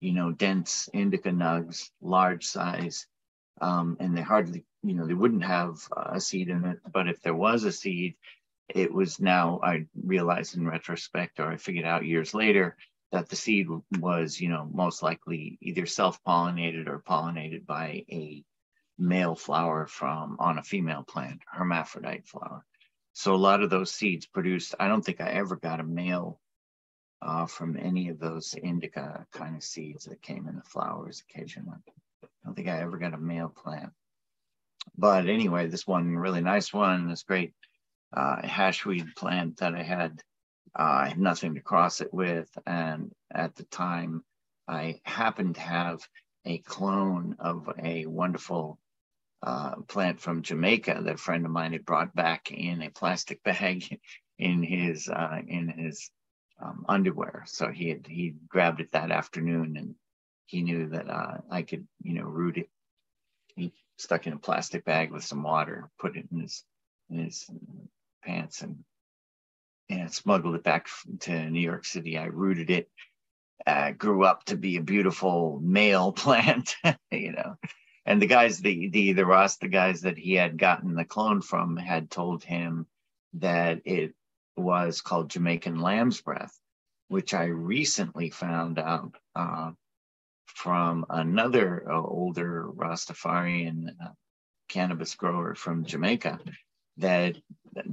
you 0.00 0.12
know, 0.12 0.30
dense 0.30 0.88
indica 0.94 1.30
nugs, 1.30 1.90
large 2.00 2.46
size. 2.46 3.06
Um, 3.60 3.96
and 4.00 4.16
they 4.16 4.22
hardly, 4.22 4.64
you 4.82 4.94
know, 4.94 5.06
they 5.06 5.14
wouldn't 5.14 5.44
have 5.44 5.78
a 5.94 6.20
seed 6.20 6.48
in 6.48 6.64
it. 6.64 6.78
But 6.90 7.08
if 7.08 7.20
there 7.20 7.34
was 7.34 7.64
a 7.64 7.72
seed, 7.72 8.14
it 8.68 8.92
was 8.92 9.20
now, 9.20 9.60
I 9.62 9.86
realized 10.02 10.56
in 10.56 10.66
retrospect, 10.66 11.40
or 11.40 11.48
I 11.48 11.56
figured 11.56 11.84
out 11.84 12.04
years 12.04 12.34
later, 12.34 12.76
that 13.12 13.28
the 13.28 13.36
seed 13.36 13.66
was, 13.98 14.40
you 14.40 14.48
know, 14.48 14.68
most 14.72 15.02
likely 15.02 15.58
either 15.60 15.84
self-pollinated 15.84 16.86
or 16.88 17.00
pollinated 17.00 17.66
by 17.66 18.04
a 18.08 18.44
male 18.98 19.34
flower 19.34 19.86
from 19.86 20.36
on 20.38 20.58
a 20.58 20.62
female 20.62 21.02
plant, 21.02 21.40
hermaphrodite 21.50 22.26
flower. 22.26 22.64
So 23.12 23.34
a 23.34 23.36
lot 23.36 23.62
of 23.62 23.70
those 23.70 23.92
seeds 23.92 24.26
produced, 24.26 24.74
I 24.78 24.86
don't 24.88 25.04
think 25.04 25.20
I 25.20 25.30
ever 25.30 25.56
got 25.56 25.80
a 25.80 25.84
male 25.84 26.40
uh, 27.20 27.46
from 27.46 27.76
any 27.76 28.08
of 28.08 28.18
those 28.18 28.54
indica 28.54 29.26
kind 29.32 29.56
of 29.56 29.64
seeds 29.64 30.04
that 30.04 30.22
came 30.22 30.46
in 30.46 30.56
the 30.56 30.62
flowers 30.62 31.22
occasionally. 31.28 31.78
I 32.22 32.26
don't 32.44 32.54
think 32.54 32.68
I 32.68 32.80
ever 32.80 32.98
got 32.98 33.14
a 33.14 33.18
male 33.18 33.48
plant. 33.48 33.92
But 34.96 35.28
anyway, 35.28 35.66
this 35.68 35.86
one 35.86 36.16
really 36.16 36.40
nice 36.40 36.72
one, 36.72 37.08
this 37.08 37.22
great 37.22 37.54
uh, 38.14 38.42
hashweed 38.42 39.14
plant 39.14 39.58
that 39.58 39.74
I 39.74 39.82
had 39.82 40.22
uh, 40.78 40.82
I 40.82 41.08
had 41.08 41.18
nothing 41.18 41.54
to 41.54 41.60
cross 41.60 42.00
it 42.00 42.12
with. 42.12 42.48
And 42.66 43.12
at 43.32 43.56
the 43.56 43.64
time, 43.64 44.24
I 44.68 45.00
happened 45.04 45.56
to 45.56 45.60
have 45.60 46.06
a 46.44 46.58
clone 46.58 47.36
of 47.38 47.68
a 47.82 48.06
wonderful 48.06 48.78
uh, 49.42 49.76
plant 49.88 50.20
from 50.20 50.42
Jamaica 50.42 51.00
that 51.02 51.14
a 51.14 51.18
friend 51.18 51.44
of 51.44 51.50
mine 51.50 51.72
had 51.72 51.84
brought 51.84 52.14
back 52.14 52.50
in 52.50 52.82
a 52.82 52.90
plastic 52.90 53.42
bag 53.44 53.98
in 54.38 54.62
his 54.62 55.08
uh, 55.08 55.40
in 55.46 55.68
his 55.68 56.10
um, 56.62 56.84
underwear. 56.88 57.44
So 57.46 57.68
he 57.68 57.88
had 57.88 58.06
he 58.06 58.34
grabbed 58.48 58.80
it 58.80 58.92
that 58.92 59.10
afternoon, 59.10 59.76
and 59.76 59.94
he 60.50 60.62
knew 60.62 60.88
that 60.88 61.08
uh, 61.08 61.38
I 61.48 61.62
could 61.62 61.86
you 62.02 62.14
know 62.14 62.24
root 62.24 62.58
it. 62.58 62.68
He 63.54 63.72
stuck 63.98 64.26
in 64.26 64.32
a 64.32 64.38
plastic 64.38 64.84
bag 64.84 65.12
with 65.12 65.24
some 65.24 65.42
water, 65.42 65.90
put 65.98 66.16
it 66.16 66.26
in 66.32 66.40
his 66.40 66.64
in 67.08 67.24
his 67.24 67.48
pants, 68.24 68.62
and 68.62 68.84
and 69.88 70.12
smuggled 70.12 70.56
it 70.56 70.64
back 70.64 70.88
to 71.20 71.50
New 71.50 71.60
York 71.60 71.84
City. 71.84 72.18
I 72.18 72.24
rooted 72.24 72.70
it, 72.70 72.90
uh, 73.66 73.92
grew 73.92 74.24
up 74.24 74.44
to 74.44 74.56
be 74.56 74.76
a 74.76 74.82
beautiful 74.82 75.60
male 75.62 76.12
plant, 76.22 76.74
you 77.12 77.32
know. 77.32 77.56
And 78.04 78.20
the 78.20 78.26
guys, 78.26 78.60
the 78.60 78.88
the 78.88 79.12
the 79.12 79.26
Ross, 79.26 79.56
the 79.56 79.68
guys 79.68 80.00
that 80.00 80.18
he 80.18 80.34
had 80.34 80.58
gotten 80.58 80.94
the 80.94 81.04
clone 81.04 81.42
from, 81.42 81.76
had 81.76 82.10
told 82.10 82.42
him 82.42 82.86
that 83.34 83.82
it 83.84 84.14
was 84.56 85.00
called 85.00 85.30
Jamaican 85.30 85.78
lamb's 85.78 86.20
breath, 86.20 86.58
which 87.06 87.34
I 87.34 87.44
recently 87.44 88.30
found 88.30 88.80
out 88.80 89.14
uh, 89.36 89.70
from 90.54 91.06
another 91.10 91.90
uh, 91.90 92.02
older 92.02 92.66
Rastafarian 92.74 93.88
uh, 94.02 94.08
cannabis 94.68 95.14
grower 95.14 95.54
from 95.54 95.84
Jamaica 95.84 96.38
that 96.98 97.36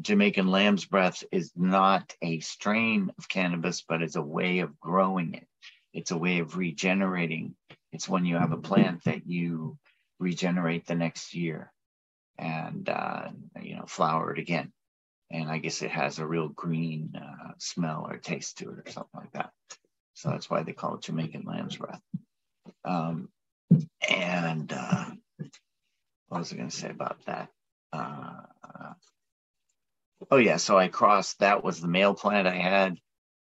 Jamaican 0.01 0.47
lamb's 0.47 0.85
breath 0.85 1.23
is 1.31 1.51
not 1.55 2.13
a 2.21 2.39
strain 2.39 3.11
of 3.17 3.29
cannabis, 3.29 3.83
but 3.87 4.01
it's 4.01 4.15
a 4.15 4.21
way 4.21 4.59
of 4.59 4.79
growing 4.79 5.33
it. 5.33 5.47
It's 5.93 6.11
a 6.11 6.17
way 6.17 6.39
of 6.39 6.57
regenerating. 6.57 7.55
It's 7.91 8.09
when 8.09 8.25
you 8.25 8.37
have 8.37 8.51
a 8.51 8.57
plant 8.57 9.03
that 9.05 9.27
you 9.27 9.77
regenerate 10.19 10.85
the 10.85 10.95
next 10.95 11.33
year 11.33 11.71
and, 12.37 12.89
uh, 12.89 13.29
you 13.61 13.75
know, 13.75 13.85
flower 13.85 14.33
it 14.33 14.39
again. 14.39 14.71
And 15.31 15.49
I 15.49 15.57
guess 15.57 15.81
it 15.81 15.91
has 15.91 16.19
a 16.19 16.27
real 16.27 16.49
green 16.49 17.13
uh, 17.15 17.53
smell 17.57 18.07
or 18.09 18.17
taste 18.17 18.59
to 18.59 18.71
it 18.71 18.87
or 18.87 18.91
something 18.91 19.19
like 19.19 19.31
that. 19.33 19.51
So 20.13 20.29
that's 20.29 20.49
why 20.49 20.63
they 20.63 20.73
call 20.73 20.95
it 20.95 21.01
Jamaican 21.01 21.43
lamb's 21.45 21.77
breath. 21.77 22.01
Um, 22.87 23.29
and 24.09 24.71
uh, 24.71 25.05
what 26.29 26.39
was 26.39 26.53
I 26.53 26.55
going 26.55 26.69
to 26.69 26.75
say 26.75 26.89
about 26.89 27.17
that? 27.25 27.49
Uh, 27.91 28.41
oh 30.31 30.37
yeah, 30.37 30.57
so 30.57 30.77
I 30.77 30.87
crossed. 30.87 31.39
That 31.39 31.63
was 31.63 31.81
the 31.81 31.87
male 31.87 32.13
plant 32.13 32.47
I 32.47 32.55
had. 32.55 32.97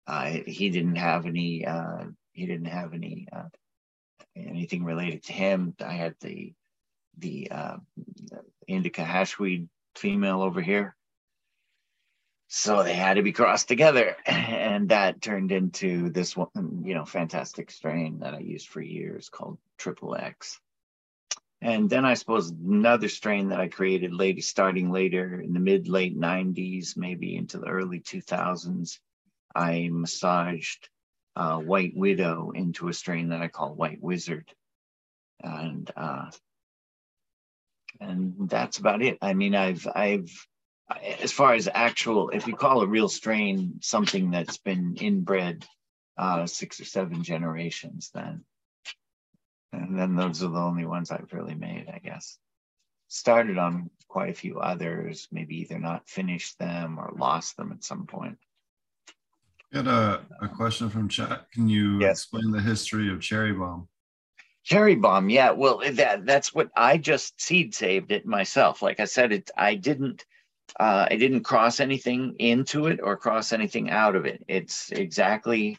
Uh, 0.06 0.38
he 0.46 0.70
didn't 0.70 0.96
have 0.96 1.26
any. 1.26 1.66
Uh, 1.66 2.04
he 2.32 2.46
didn't 2.46 2.66
have 2.66 2.92
any 2.92 3.28
uh, 3.32 3.48
anything 4.36 4.84
related 4.84 5.24
to 5.24 5.32
him. 5.32 5.74
I 5.80 5.92
had 5.92 6.14
the 6.20 6.52
the 7.18 7.50
uh, 7.50 7.76
indica 8.68 9.02
hashweed 9.02 9.68
female 9.96 10.42
over 10.42 10.60
here. 10.60 10.96
So 12.52 12.82
they 12.82 12.94
had 12.94 13.14
to 13.14 13.22
be 13.22 13.30
crossed 13.30 13.68
together, 13.68 14.16
and 14.26 14.88
that 14.88 15.22
turned 15.22 15.52
into 15.52 16.10
this 16.10 16.36
one, 16.36 16.82
you 16.84 16.94
know, 16.94 17.04
fantastic 17.04 17.70
strain 17.70 18.18
that 18.18 18.34
I 18.34 18.40
used 18.40 18.66
for 18.66 18.80
years 18.80 19.28
called 19.28 19.58
Triple 19.78 20.16
X. 20.16 20.60
And 21.62 21.88
then 21.88 22.04
I 22.04 22.14
suppose 22.14 22.50
another 22.50 23.08
strain 23.08 23.50
that 23.50 23.60
I 23.60 23.68
created 23.68 24.12
late, 24.12 24.42
starting 24.42 24.90
later 24.90 25.40
in 25.40 25.52
the 25.52 25.60
mid 25.60 25.86
late 25.86 26.18
90s, 26.18 26.96
maybe 26.96 27.36
into 27.36 27.58
the 27.58 27.68
early 27.68 28.00
2000s, 28.00 28.98
I 29.54 29.88
massaged 29.92 30.88
uh, 31.36 31.58
White 31.58 31.94
Widow 31.94 32.50
into 32.52 32.88
a 32.88 32.92
strain 32.92 33.28
that 33.28 33.42
I 33.42 33.46
call 33.46 33.76
White 33.76 34.02
Wizard. 34.02 34.52
And 35.40 35.88
uh, 35.96 36.32
and 38.00 38.34
that's 38.48 38.78
about 38.78 39.02
it. 39.02 39.18
I 39.22 39.34
mean, 39.34 39.54
I've 39.54 39.86
I've 39.94 40.48
as 41.20 41.32
far 41.32 41.54
as 41.54 41.68
actual, 41.72 42.30
if 42.30 42.46
you 42.46 42.54
call 42.56 42.82
a 42.82 42.86
real 42.86 43.08
strain 43.08 43.74
something 43.80 44.30
that's 44.30 44.58
been 44.58 44.96
inbred 44.96 45.64
uh, 46.16 46.46
six 46.46 46.80
or 46.80 46.84
seven 46.84 47.22
generations, 47.22 48.10
then 48.12 48.44
and 49.72 49.98
then 49.98 50.16
those 50.16 50.42
are 50.42 50.48
the 50.48 50.58
only 50.58 50.84
ones 50.84 51.10
I've 51.10 51.32
really 51.32 51.54
made, 51.54 51.88
I 51.92 51.98
guess. 51.98 52.38
Started 53.08 53.56
on 53.56 53.90
quite 54.08 54.30
a 54.30 54.34
few 54.34 54.58
others, 54.58 55.28
maybe 55.30 55.60
either 55.60 55.78
not 55.78 56.08
finished 56.08 56.58
them 56.58 56.98
or 56.98 57.12
lost 57.16 57.56
them 57.56 57.70
at 57.72 57.84
some 57.84 58.06
point. 58.06 58.38
Got 59.72 59.86
a, 59.86 60.22
a 60.42 60.48
question 60.48 60.90
from 60.90 61.08
chat. 61.08 61.46
Can 61.52 61.68
you 61.68 62.00
Yes. 62.00 62.22
explain 62.22 62.50
the 62.50 62.60
history 62.60 63.12
of 63.12 63.20
Cherry 63.20 63.52
Bomb? 63.52 63.88
Cherry 64.64 64.94
bomb, 64.96 65.30
yeah. 65.30 65.52
Well, 65.52 65.80
that 65.92 66.26
that's 66.26 66.52
what 66.52 66.70
I 66.76 66.98
just 66.98 67.40
seed 67.40 67.74
saved 67.74 68.12
it 68.12 68.26
myself. 68.26 68.82
Like 68.82 69.00
I 69.00 69.06
said, 69.06 69.32
it 69.32 69.50
I 69.56 69.74
didn't 69.74 70.24
uh 70.78 71.06
I 71.10 71.16
didn't 71.16 71.42
cross 71.42 71.80
anything 71.80 72.36
into 72.38 72.86
it 72.86 73.00
or 73.02 73.16
cross 73.16 73.52
anything 73.52 73.90
out 73.90 74.16
of 74.16 74.26
it. 74.26 74.44
It's 74.48 74.92
exactly 74.92 75.78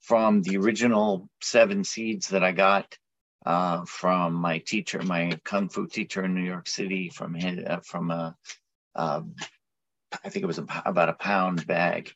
from 0.00 0.42
the 0.42 0.56
original 0.56 1.28
seven 1.42 1.84
seeds 1.84 2.28
that 2.28 2.44
I 2.44 2.52
got 2.52 2.96
uh 3.44 3.84
from 3.84 4.34
my 4.34 4.58
teacher, 4.58 5.02
my 5.02 5.38
kung 5.44 5.68
fu 5.68 5.86
teacher 5.86 6.24
in 6.24 6.34
New 6.34 6.44
York 6.44 6.68
City 6.68 7.10
from 7.10 7.34
his, 7.34 7.64
uh, 7.64 7.80
from 7.84 8.10
a 8.10 8.36
um 8.94 9.34
I 10.24 10.28
think 10.28 10.44
it 10.44 10.46
was 10.46 10.58
a, 10.58 10.66
about 10.84 11.08
a 11.08 11.14
pound 11.14 11.66
bag. 11.66 12.12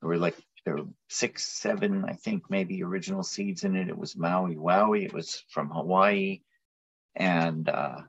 There 0.00 0.08
were 0.08 0.18
like 0.18 0.36
there 0.64 0.76
were 0.76 0.86
six, 1.08 1.44
seven, 1.44 2.04
I 2.04 2.12
think 2.12 2.44
maybe 2.48 2.82
original 2.82 3.22
seeds 3.22 3.64
in 3.64 3.74
it. 3.74 3.88
It 3.88 3.98
was 3.98 4.16
Maui 4.16 4.54
Wowie. 4.54 5.04
It 5.04 5.12
was 5.12 5.44
from 5.48 5.70
Hawaii, 5.70 6.40
and 7.16 7.68
uh, 7.68 8.02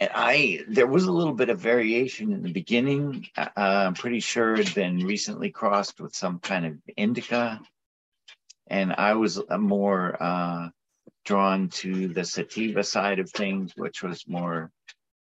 and 0.00 0.10
I 0.14 0.60
there 0.68 0.86
was 0.86 1.04
a 1.04 1.12
little 1.12 1.34
bit 1.34 1.48
of 1.48 1.58
variation 1.58 2.32
in 2.32 2.42
the 2.42 2.52
beginning. 2.52 3.26
Uh, 3.36 3.48
I'm 3.56 3.94
pretty 3.94 4.20
sure 4.20 4.54
it 4.54 4.66
had 4.68 4.74
been 4.74 5.04
recently 5.04 5.50
crossed 5.50 6.00
with 6.00 6.14
some 6.14 6.38
kind 6.38 6.66
of 6.66 6.74
indica, 6.96 7.60
and 8.68 8.94
I 8.96 9.14
was 9.14 9.40
uh, 9.48 9.58
more 9.58 10.16
uh, 10.22 10.68
drawn 11.24 11.68
to 11.68 12.08
the 12.08 12.24
sativa 12.24 12.84
side 12.84 13.18
of 13.18 13.30
things, 13.30 13.72
which 13.76 14.02
was 14.02 14.26
more. 14.28 14.70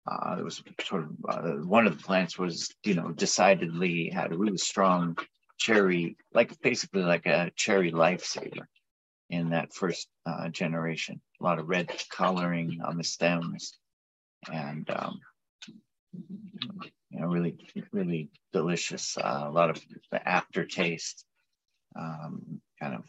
Uh, 0.05 0.37
it 0.39 0.43
was 0.43 0.63
sort 0.83 1.05
of 1.05 1.11
uh, 1.29 1.65
one 1.65 1.87
of 1.87 1.97
the 1.97 2.03
plants 2.03 2.39
was 2.39 2.75
you 2.83 2.95
know 2.95 3.13
decidedly 3.13 4.09
had 4.09 4.33
a 4.33 4.39
really 4.39 4.57
strong 4.57 5.17
cherry, 5.59 6.17
like 6.33 6.61
basically 6.63 7.03
like 7.03 7.27
a 7.27 7.53
cherry 7.57 7.93
lifesaver 7.93 8.65
in 9.31 9.51
that 9.51 9.73
first 9.73 10.09
uh, 10.27 10.49
generation. 10.49 11.21
A 11.41 11.45
lot 11.45 11.59
of 11.59 11.69
red 11.69 11.91
coloring 12.11 12.81
on 12.85 12.97
the 12.97 13.05
stems, 13.05 13.79
and 14.51 14.89
um, 14.91 15.21
you 16.13 17.21
know, 17.21 17.27
really, 17.27 17.57
really 17.93 18.31
delicious. 18.53 19.17
Uh, 19.17 19.45
a 19.47 19.51
lot 19.51 19.71
of 19.71 19.81
the 20.11 20.29
aftertaste, 20.29 21.25
um, 21.97 22.61
kind 22.81 22.95
of. 22.95 23.05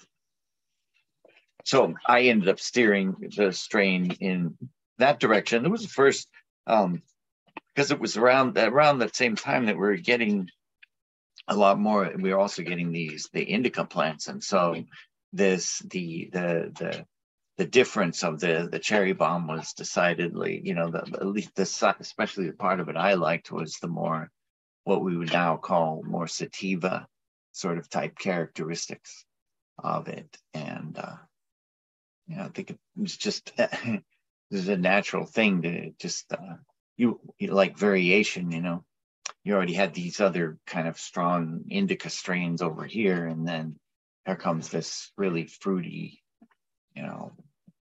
So 1.65 1.95
I 2.05 2.23
ended 2.23 2.49
up 2.49 2.59
steering 2.59 3.15
the 3.35 3.53
strain 3.53 4.11
in 4.19 4.57
that 4.97 5.19
direction. 5.19 5.65
It 5.65 5.71
was 5.71 5.83
the 5.83 5.87
first, 5.87 6.27
um, 6.67 7.01
because 7.73 7.91
it 7.91 7.99
was 7.99 8.17
around 8.17 8.57
around 8.57 8.99
the 8.99 9.09
same 9.13 9.35
time 9.35 9.67
that 9.67 9.75
we 9.75 9.81
were 9.81 9.95
getting 9.95 10.49
a 11.47 11.55
lot 11.55 11.79
more. 11.79 12.11
We 12.15 12.33
were 12.33 12.39
also 12.39 12.63
getting 12.63 12.91
these 12.91 13.29
the 13.33 13.43
indica 13.43 13.85
plants, 13.85 14.27
and 14.27 14.43
so 14.43 14.83
this 15.31 15.79
the 15.79 16.29
the 16.31 16.71
the 16.77 17.05
the 17.57 17.65
difference 17.65 18.23
of 18.23 18.39
the 18.39 18.67
the 18.71 18.79
cherry 18.79 19.13
bomb 19.13 19.47
was 19.47 19.73
decidedly, 19.73 20.61
you 20.63 20.73
know, 20.73 20.89
the, 20.89 20.99
at 20.99 21.25
least 21.25 21.55
the 21.55 21.95
especially 21.99 22.47
the 22.47 22.53
part 22.53 22.79
of 22.79 22.89
it 22.89 22.97
I 22.97 23.13
liked 23.13 23.51
was 23.51 23.75
the 23.75 23.87
more 23.87 24.29
what 24.85 25.03
we 25.03 25.15
would 25.15 25.31
now 25.31 25.57
call 25.57 26.03
more 26.03 26.27
sativa 26.27 27.07
sort 27.51 27.77
of 27.77 27.89
type 27.89 28.17
characteristics 28.17 29.25
of 29.77 30.07
it, 30.07 30.37
and 30.53 30.97
uh, 30.97 31.15
you 32.27 32.35
know, 32.35 32.43
I 32.43 32.49
think 32.49 32.71
it 32.71 32.79
was 32.95 33.17
just 33.17 33.55
this 33.57 34.01
is 34.51 34.69
a 34.69 34.77
natural 34.77 35.25
thing 35.25 35.61
to 35.63 35.91
just 35.99 36.31
uh, 36.31 36.55
you, 36.97 37.19
you 37.39 37.51
like 37.51 37.77
variation, 37.77 38.51
you 38.51 38.61
know? 38.61 38.83
You 39.43 39.55
already 39.55 39.73
had 39.73 39.93
these 39.93 40.21
other 40.21 40.57
kind 40.65 40.87
of 40.87 40.97
strong 40.97 41.65
indica 41.69 42.09
strains 42.09 42.61
over 42.61 42.85
here, 42.85 43.25
and 43.25 43.47
then 43.47 43.77
here 44.25 44.35
comes 44.35 44.69
this 44.69 45.11
really 45.17 45.47
fruity, 45.47 46.22
you 46.95 47.03
know, 47.03 47.31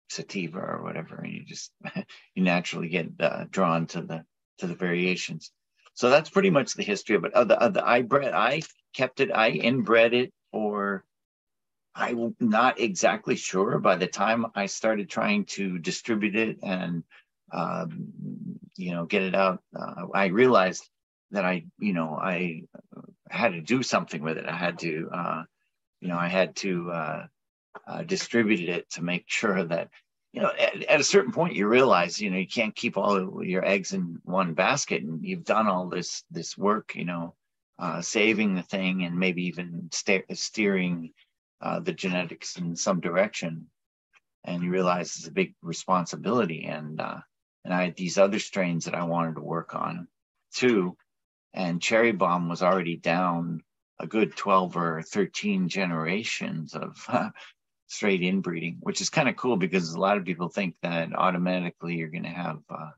sativa 0.09 0.59
or 0.59 0.83
whatever, 0.83 1.17
and 1.17 1.33
you 1.33 1.45
just 1.45 1.73
you 2.35 2.43
naturally 2.43 2.89
get 2.89 3.09
uh, 3.21 3.45
drawn 3.51 3.87
to 3.89 4.03
the 4.03 4.25
to 4.59 4.67
the 4.67 4.75
variations. 4.75 5.53
So 5.95 6.11
that's 6.11 6.31
pretty 6.31 6.51
much 6.51 6.75
the 6.75 6.83
history 6.83 7.17
of 7.17 7.25
it. 7.25 7.35
Uh, 7.35 7.45
the, 7.45 7.61
uh, 7.61 7.69
the 7.69 7.87
I 7.87 8.03
bred, 8.03 8.33
I 8.33 8.63
kept 8.95 9.21
it, 9.21 9.31
I 9.31 9.51
inbred 9.51 10.15
it, 10.15 10.33
or 10.53 11.05
I'm 11.95 12.35
not 12.41 12.81
exactly 12.81 13.37
sure. 13.37 13.79
By 13.79 13.97
the 13.97 14.07
time 14.07 14.47
I 14.55 14.67
started 14.67 15.11
trying 15.11 15.45
to 15.57 15.79
distribute 15.79 16.37
it 16.37 16.59
and 16.63 17.05
um, 17.53 18.13
you 18.77 18.93
know 18.93 19.05
get 19.05 19.23
it 19.23 19.35
out, 19.35 19.63
uh, 19.79 20.07
I 20.15 20.27
realized 20.27 20.89
that 21.33 21.45
I, 21.45 21.65
you 21.79 21.95
know, 21.95 22.19
I 22.21 22.63
had 23.31 23.53
to 23.53 23.61
do 23.61 23.83
something 23.83 24.23
with 24.23 24.37
it. 24.37 24.47
I 24.47 24.57
had 24.57 24.79
to, 24.81 25.09
uh, 25.13 25.43
you 26.01 26.09
know, 26.09 26.19
I 26.19 26.29
had 26.29 26.55
to 26.57 26.91
uh, 27.75 27.91
uh, 27.91 28.03
distribute 28.03 28.69
it 28.69 28.91
to 28.91 29.03
make 29.03 29.25
sure 29.27 29.65
that, 29.65 29.91
you 30.33 30.41
know, 30.41 30.51
at, 30.59 30.83
at, 30.85 31.01
a 31.01 31.05
certain 31.05 31.33
point 31.33 31.55
you 31.55 31.67
realize, 31.67 32.21
you 32.21 32.31
know, 32.31 32.39
you 32.39 32.47
can't 32.47 32.75
keep 32.75 32.97
all 32.97 33.45
your 33.45 33.65
eggs 33.65 33.93
in 33.93 34.19
one 34.25 34.55
basket, 34.55 35.03
and 35.03 35.25
you've 35.25 35.45
done 35.45 35.69
all 35.69 35.89
this 35.89 36.25
this 36.31 36.57
work, 36.57 36.95
you 36.95 37.05
know, 37.05 37.35
uh, 37.79 38.01
saving 38.01 38.55
the 38.55 38.63
thing 38.63 39.05
and 39.05 39.19
maybe 39.19 39.45
even 39.45 39.89
sta- 39.93 40.25
steering 40.35 41.13
uh, 41.61 41.81
the 41.81 41.93
genetics 41.93 42.57
in 42.57 42.77
some 42.77 43.01
direction, 43.01 43.67
and 44.45 44.63
you 44.63 44.71
realize 44.71 45.17
it's 45.17 45.29
a 45.29 45.33
big 45.33 45.55
responsibility. 45.63 46.65
And 46.65 47.01
uh, 47.01 47.21
and 47.65 47.75
I 47.75 47.85
had 47.85 47.97
these 47.97 48.19
other 48.19 48.39
strains 48.39 48.87
that 48.87 48.95
I 48.95 49.05
wanted 49.05 49.37
to 49.37 49.43
work 49.43 49.75
on 49.75 50.09
too 50.55 50.97
and 51.55 51.83
cherry 51.83 52.13
bomb 52.13 52.49
was 52.49 52.63
already 52.63 52.97
down 52.97 53.63
a 53.99 54.07
good 54.07 54.37
12 54.37 54.77
or 54.77 55.03
13 55.03 55.69
generations 55.69 56.75
of 56.75 57.07
straight 57.93 58.23
inbreeding 58.23 58.79
which 58.81 59.01
is 59.03 59.11
kind 59.11 59.29
of 59.29 59.37
cool 59.37 59.57
because 59.57 59.93
a 59.93 60.01
lot 60.01 60.17
of 60.17 60.25
people 60.25 60.49
think 60.49 60.75
that 60.83 61.15
automatically 61.15 61.95
you're 61.95 62.09
going 62.09 62.23
to 62.23 62.29
have 62.31 62.59
uh, 62.71 62.91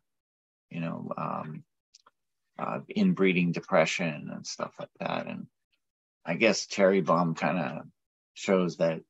you 0.71 0.81
know 0.81 1.11
um, 1.17 1.65
uh, 2.59 2.79
inbreeding 2.89 3.51
depression 3.51 4.31
and 4.33 4.47
stuff 4.47 4.73
like 4.79 4.95
that. 5.01 5.27
And 5.27 5.47
i 6.25 6.35
guess 6.35 6.67
cherry 6.67 7.01
bomb 7.01 7.35
kind 7.35 7.59
of 7.59 7.87
shows 8.35 8.77
that 8.77 9.01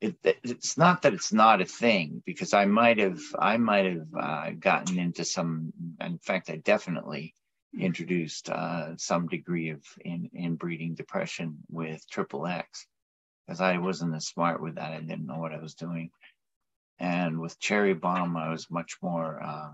it, 0.00 0.16
it's 0.24 0.76
not 0.76 1.02
that 1.02 1.14
it's 1.14 1.32
not 1.32 1.60
a 1.60 1.66
thing 1.66 2.22
because 2.26 2.52
i 2.52 2.64
might 2.64 2.98
have 2.98 3.20
i 3.38 3.56
might 3.56 3.86
have 3.86 4.08
uh, 4.18 4.50
gotten 4.58 4.98
into 4.98 5.24
some 5.24 5.72
in 6.00 6.18
fact 6.18 6.50
i 6.50 6.56
definitely 6.56 7.34
introduced 7.78 8.50
uh, 8.50 8.96
some 8.96 9.28
degree 9.28 9.70
of 9.70 9.82
in, 10.04 10.28
inbreeding 10.34 10.94
depression 10.94 11.58
with 11.70 12.04
triple 12.10 12.46
X 12.46 12.86
because 13.50 13.60
I 13.60 13.78
wasn't 13.78 14.14
as 14.14 14.28
smart 14.28 14.62
with 14.62 14.76
that. 14.76 14.92
I 14.92 15.00
didn't 15.00 15.26
know 15.26 15.38
what 15.38 15.52
I 15.52 15.58
was 15.58 15.74
doing. 15.74 16.12
And 17.00 17.40
with 17.40 17.58
Cherry 17.58 17.94
Bomb, 17.94 18.36
I 18.36 18.50
was 18.50 18.70
much 18.70 18.96
more. 19.02 19.42
Uh, 19.42 19.70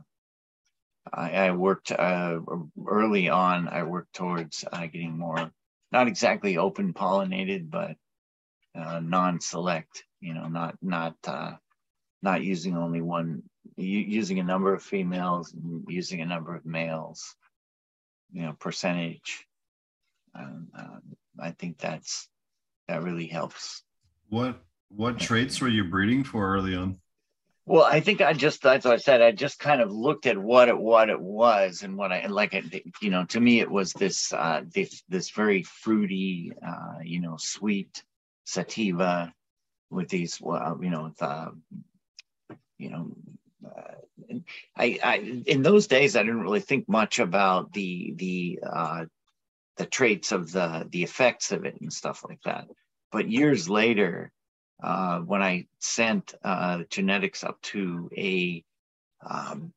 I, 1.12 1.31
I, 1.33 1.51
worked 1.51 1.93
uh, 1.93 2.41
early 2.87 3.29
on. 3.29 3.69
I 3.69 3.83
worked 3.83 4.15
towards 4.15 4.65
uh, 4.73 4.87
getting 4.87 5.19
more, 5.19 5.51
not 5.93 6.09
exactly 6.09 6.57
open 6.57 6.95
pollinated, 6.95 7.69
but 7.69 7.97
uh, 8.75 9.01
non-select. 9.01 10.05
You 10.21 10.33
know, 10.33 10.49
not 10.49 10.77
not 10.81 11.17
uh, 11.27 11.53
not 12.23 12.43
using 12.43 12.79
only 12.79 13.03
one, 13.03 13.43
using 13.77 14.39
a 14.39 14.45
number 14.45 14.73
of 14.73 14.83
females, 14.83 15.55
using 15.87 16.23
a 16.23 16.27
number 16.27 16.55
of 16.55 16.65
males 16.65 17.37
you 18.33 18.43
know 18.43 18.53
percentage 18.59 19.47
um, 20.35 20.67
uh, 20.77 20.99
i 21.39 21.53
think 21.53 21.79
that's 21.79 22.29
that 22.88 23.03
really 23.03 23.27
helps. 23.27 23.83
What 24.29 24.62
what 24.88 25.18
traits 25.18 25.61
were 25.61 25.68
you 25.68 25.85
breeding 25.85 26.25
for 26.25 26.55
early 26.55 26.75
on? 26.75 26.99
Well 27.68 27.83
i 27.83 27.99
think 27.99 28.20
i 28.20 28.33
just 28.33 28.62
that's 28.62 28.85
what 28.85 28.94
i 28.94 28.99
said 28.99 29.20
i 29.20 29.33
just 29.33 29.59
kind 29.59 29.81
of 29.81 29.90
looked 29.90 30.27
at 30.27 30.38
what 30.38 30.68
it 30.68 30.79
what 30.79 31.11
it 31.11 31.20
was 31.20 31.83
and 31.83 31.96
what 31.96 32.12
i 32.12 32.25
like 32.27 32.55
it 32.55 32.85
you 33.03 33.11
know 33.11 33.25
to 33.25 33.40
me 33.40 33.59
it 33.59 33.68
was 33.68 33.92
this 33.92 34.33
uh 34.33 34.62
this 34.72 35.03
this 35.09 35.31
very 35.31 35.64
fruity 35.64 36.53
uh 36.64 37.01
you 37.03 37.20
know 37.20 37.35
sweet 37.38 38.05
sativa 38.44 39.35
with 39.90 40.09
these 40.09 40.40
well 40.40 40.79
you 40.81 40.90
know 40.90 41.05
with, 41.05 41.16
the 41.16 41.53
you 42.79 42.90
know 42.90 43.16
uh, 43.66 43.94
I, 44.77 44.99
I 45.03 45.42
in 45.46 45.62
those 45.62 45.88
days 45.88 46.14
I 46.14 46.22
didn't 46.22 46.42
really 46.42 46.61
think 46.61 46.88
much 46.88 47.18
about 47.18 47.72
the 47.72 48.12
the 48.16 48.61
uh, 48.64 49.05
the 49.77 49.87
traits 49.87 50.33
of 50.33 50.53
the 50.53 50.87
the 50.91 51.03
effects 51.03 51.53
of 51.53 51.65
it 51.65 51.81
and 51.81 51.93
stuff 51.93 52.25
like 52.29 52.41
that. 52.45 52.67
But 53.12 53.31
years 53.31 53.69
later, 53.69 54.33
uh, 54.83 55.21
when 55.21 55.43
I 55.43 55.67
sent 55.81 56.35
uh, 56.43 56.83
genetics 56.91 57.45
up 57.45 57.61
to 57.62 58.11
a, 58.17 58.65
um, 59.29 59.73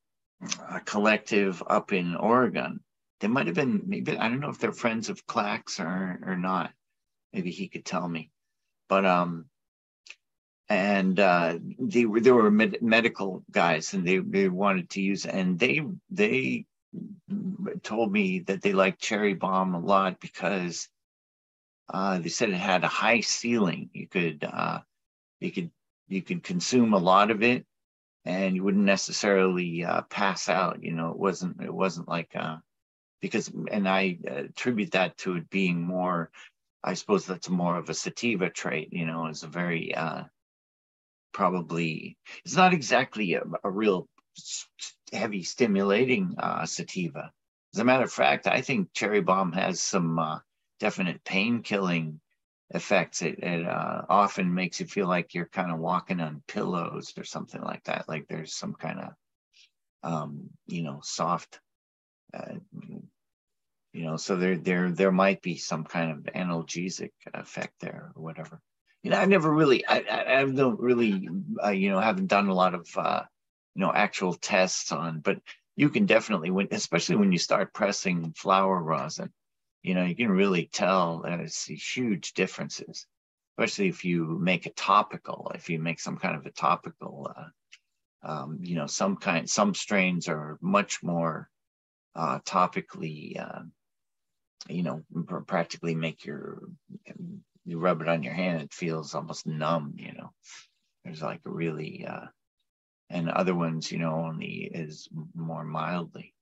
a 0.69 0.79
collective 0.81 1.63
up 1.67 1.93
in 1.93 2.15
Oregon, 2.15 2.81
they 3.19 3.27
might 3.27 3.47
have 3.47 3.55
been 3.55 3.83
maybe 3.85 4.17
I 4.17 4.29
don't 4.29 4.39
know 4.39 4.49
if 4.49 4.59
they're 4.59 4.71
friends 4.71 5.09
of 5.09 5.25
Clax 5.27 5.79
or 5.79 6.19
or 6.25 6.35
not. 6.35 6.71
Maybe 7.33 7.51
he 7.51 7.67
could 7.67 7.85
tell 7.85 8.07
me. 8.07 8.31
But 8.87 9.05
um, 9.05 9.45
and 10.69 11.19
uh, 11.19 11.57
they 11.79 12.05
were 12.05 12.19
they 12.19 12.31
were 12.31 12.51
med- 12.51 12.81
medical 12.81 13.43
guys, 13.51 13.93
and 13.93 14.07
they 14.07 14.17
they 14.17 14.47
wanted 14.47 14.89
to 14.91 15.01
use, 15.01 15.25
and 15.25 15.59
they 15.59 15.81
they 16.09 16.65
told 17.83 18.11
me 18.11 18.39
that 18.39 18.61
they 18.61 18.73
liked 18.73 19.01
cherry 19.01 19.33
bomb 19.33 19.75
a 19.75 19.79
lot 19.79 20.19
because 20.19 20.89
uh, 21.91 22.19
they 22.19 22.29
said 22.29 22.49
it 22.49 22.55
had 22.55 22.83
a 22.83 22.87
high 22.87 23.21
ceiling. 23.21 23.89
You 23.93 24.07
could 24.07 24.43
uh, 24.43 24.79
you 25.39 25.51
could 25.51 25.71
you 26.07 26.21
could 26.21 26.43
consume 26.43 26.93
a 26.93 26.97
lot 26.97 27.31
of 27.31 27.43
it, 27.43 27.65
and 28.25 28.55
you 28.55 28.63
wouldn't 28.63 28.85
necessarily 28.85 29.83
uh, 29.83 30.01
pass 30.03 30.49
out. 30.49 30.83
You 30.83 30.93
know, 30.93 31.11
it 31.11 31.17
wasn't 31.17 31.61
it 31.61 31.73
wasn't 31.73 32.07
like 32.07 32.35
uh, 32.35 32.57
because, 33.21 33.51
and 33.71 33.87
I 33.87 34.17
attribute 34.25 34.91
that 34.91 35.17
to 35.19 35.35
it 35.35 35.49
being 35.49 35.81
more. 35.81 36.31
I 36.83 36.93
suppose 36.93 37.25
that's 37.25 37.49
more 37.49 37.77
of 37.77 37.89
a 37.89 37.93
sativa 37.93 38.49
trait. 38.49 38.89
You 38.91 39.05
know, 39.05 39.25
it's 39.25 39.43
a 39.43 39.47
very 39.47 39.93
uh, 39.93 40.23
probably 41.33 42.17
it's 42.45 42.55
not 42.55 42.73
exactly 42.73 43.33
a, 43.33 43.43
a 43.63 43.69
real 43.69 44.07
heavy 45.13 45.43
stimulating 45.43 46.35
uh, 46.37 46.65
sativa. 46.65 47.31
As 47.73 47.79
a 47.79 47.83
matter 47.83 48.03
of 48.03 48.11
fact, 48.11 48.47
I 48.47 48.61
think 48.61 48.93
cherry 48.93 49.21
bomb 49.21 49.51
has 49.53 49.81
some 49.81 50.17
uh, 50.17 50.39
definite 50.79 51.23
pain 51.23 51.61
killing 51.61 52.19
effects. 52.71 53.21
It, 53.21 53.39
it 53.39 53.67
uh, 53.67 54.03
often 54.09 54.53
makes 54.53 54.79
you 54.79 54.85
feel 54.85 55.07
like 55.07 55.33
you're 55.33 55.45
kind 55.45 55.71
of 55.71 55.79
walking 55.79 56.19
on 56.19 56.43
pillows 56.47 57.13
or 57.17 57.23
something 57.23 57.61
like 57.61 57.83
that. 57.85 58.07
Like 58.07 58.27
there's 58.27 58.55
some 58.55 58.73
kind 58.73 58.99
of, 58.99 59.13
um, 60.03 60.49
you 60.67 60.83
know, 60.83 60.99
soft, 61.03 61.59
uh, 62.33 62.55
you 63.93 64.03
know, 64.03 64.17
so 64.17 64.35
there, 64.35 64.57
there, 64.57 64.91
there 64.91 65.11
might 65.11 65.41
be 65.41 65.57
some 65.57 65.83
kind 65.83 66.11
of 66.11 66.33
analgesic 66.33 67.11
effect 67.33 67.73
there 67.81 68.11
or 68.15 68.21
whatever. 68.21 68.61
You 69.03 69.11
know, 69.11 69.17
I've 69.17 69.29
never 69.29 69.51
really, 69.51 69.85
I, 69.85 69.99
I, 69.99 70.41
I 70.41 70.45
don't 70.45 70.79
really, 70.79 71.27
uh, 71.63 71.69
you 71.69 71.89
know, 71.89 71.99
haven't 71.99 72.27
done 72.27 72.47
a 72.49 72.53
lot 72.53 72.73
of, 72.73 72.87
uh, 72.95 73.23
you 73.79 73.85
know, 73.85 73.93
actual 73.93 74.33
tests 74.33 74.91
on, 74.91 75.21
but 75.21 75.39
you 75.77 75.87
can 75.89 76.05
definitely, 76.05 76.51
when, 76.51 76.67
especially 76.71 77.15
when 77.15 77.31
you 77.31 77.37
start 77.37 77.73
pressing 77.73 78.33
flower 78.33 78.83
rosin, 78.83 79.31
you 79.83 79.95
know, 79.95 80.03
you 80.03 80.17
can 80.17 80.29
really 80.29 80.65
tell 80.65 81.21
there's 81.21 81.63
huge 81.63 82.33
differences, 82.33 83.07
especially 83.57 83.87
if 83.87 84.03
you 84.03 84.37
make 84.37 84.65
a 84.65 84.71
topical, 84.71 85.49
if 85.55 85.69
you 85.69 85.79
make 85.79 86.01
some 86.01 86.17
kind 86.17 86.35
of 86.35 86.45
a 86.45 86.51
topical, 86.51 87.31
uh, 87.33 88.29
um, 88.29 88.59
you 88.61 88.75
know, 88.75 88.85
some 88.85 89.15
kind, 89.15 89.49
some 89.49 89.73
strains 89.73 90.27
are 90.27 90.57
much 90.59 91.01
more 91.01 91.49
uh, 92.17 92.39
topically, 92.39 93.39
uh, 93.39 93.61
you 94.67 94.83
know, 94.83 95.03
practically 95.47 95.95
make 95.95 96.25
your, 96.25 96.63
you 97.63 97.79
rub 97.79 98.01
it 98.01 98.09
on 98.09 98.23
your 98.23 98.33
hand, 98.33 98.61
it 98.61 98.73
feels 98.73 99.15
almost 99.15 99.47
numb, 99.47 99.93
you 99.95 100.11
know. 100.11 100.33
There's 101.05 101.21
like 101.21 101.39
a 101.45 101.49
really, 101.49 102.05
uh, 102.05 102.25
and 103.09 103.29
other 103.29 103.55
ones, 103.55 103.91
you 103.91 103.97
know, 103.97 104.13
only 104.13 104.69
is 104.71 105.07
more 105.35 105.63
mildly. 105.63 106.33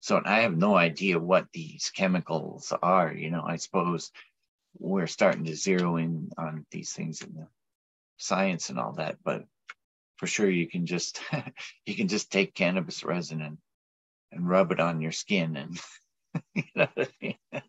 So 0.00 0.20
I 0.24 0.40
have 0.40 0.56
no 0.56 0.76
idea 0.76 1.18
what 1.18 1.46
these 1.52 1.90
chemicals 1.94 2.72
are. 2.82 3.12
You 3.12 3.30
know, 3.30 3.44
I 3.46 3.56
suppose 3.56 4.12
we're 4.78 5.06
starting 5.06 5.44
to 5.44 5.56
zero 5.56 5.96
in 5.96 6.30
on 6.36 6.66
these 6.70 6.92
things 6.92 7.22
in 7.22 7.34
the 7.34 7.48
science 8.18 8.70
and 8.70 8.78
all 8.78 8.92
that, 8.94 9.16
but 9.24 9.44
for 10.16 10.26
sure 10.26 10.48
you 10.48 10.68
can 10.68 10.86
just 10.86 11.20
you 11.86 11.94
can 11.94 12.08
just 12.08 12.30
take 12.30 12.54
cannabis 12.54 13.04
resin 13.04 13.42
and, 13.42 13.58
and 14.32 14.48
rub 14.48 14.72
it 14.72 14.80
on 14.80 15.00
your 15.00 15.12
skin 15.12 15.56
and 15.56 15.80
you 16.54 16.64
know 16.74 16.88
I 16.96 17.08
mean? 17.20 17.36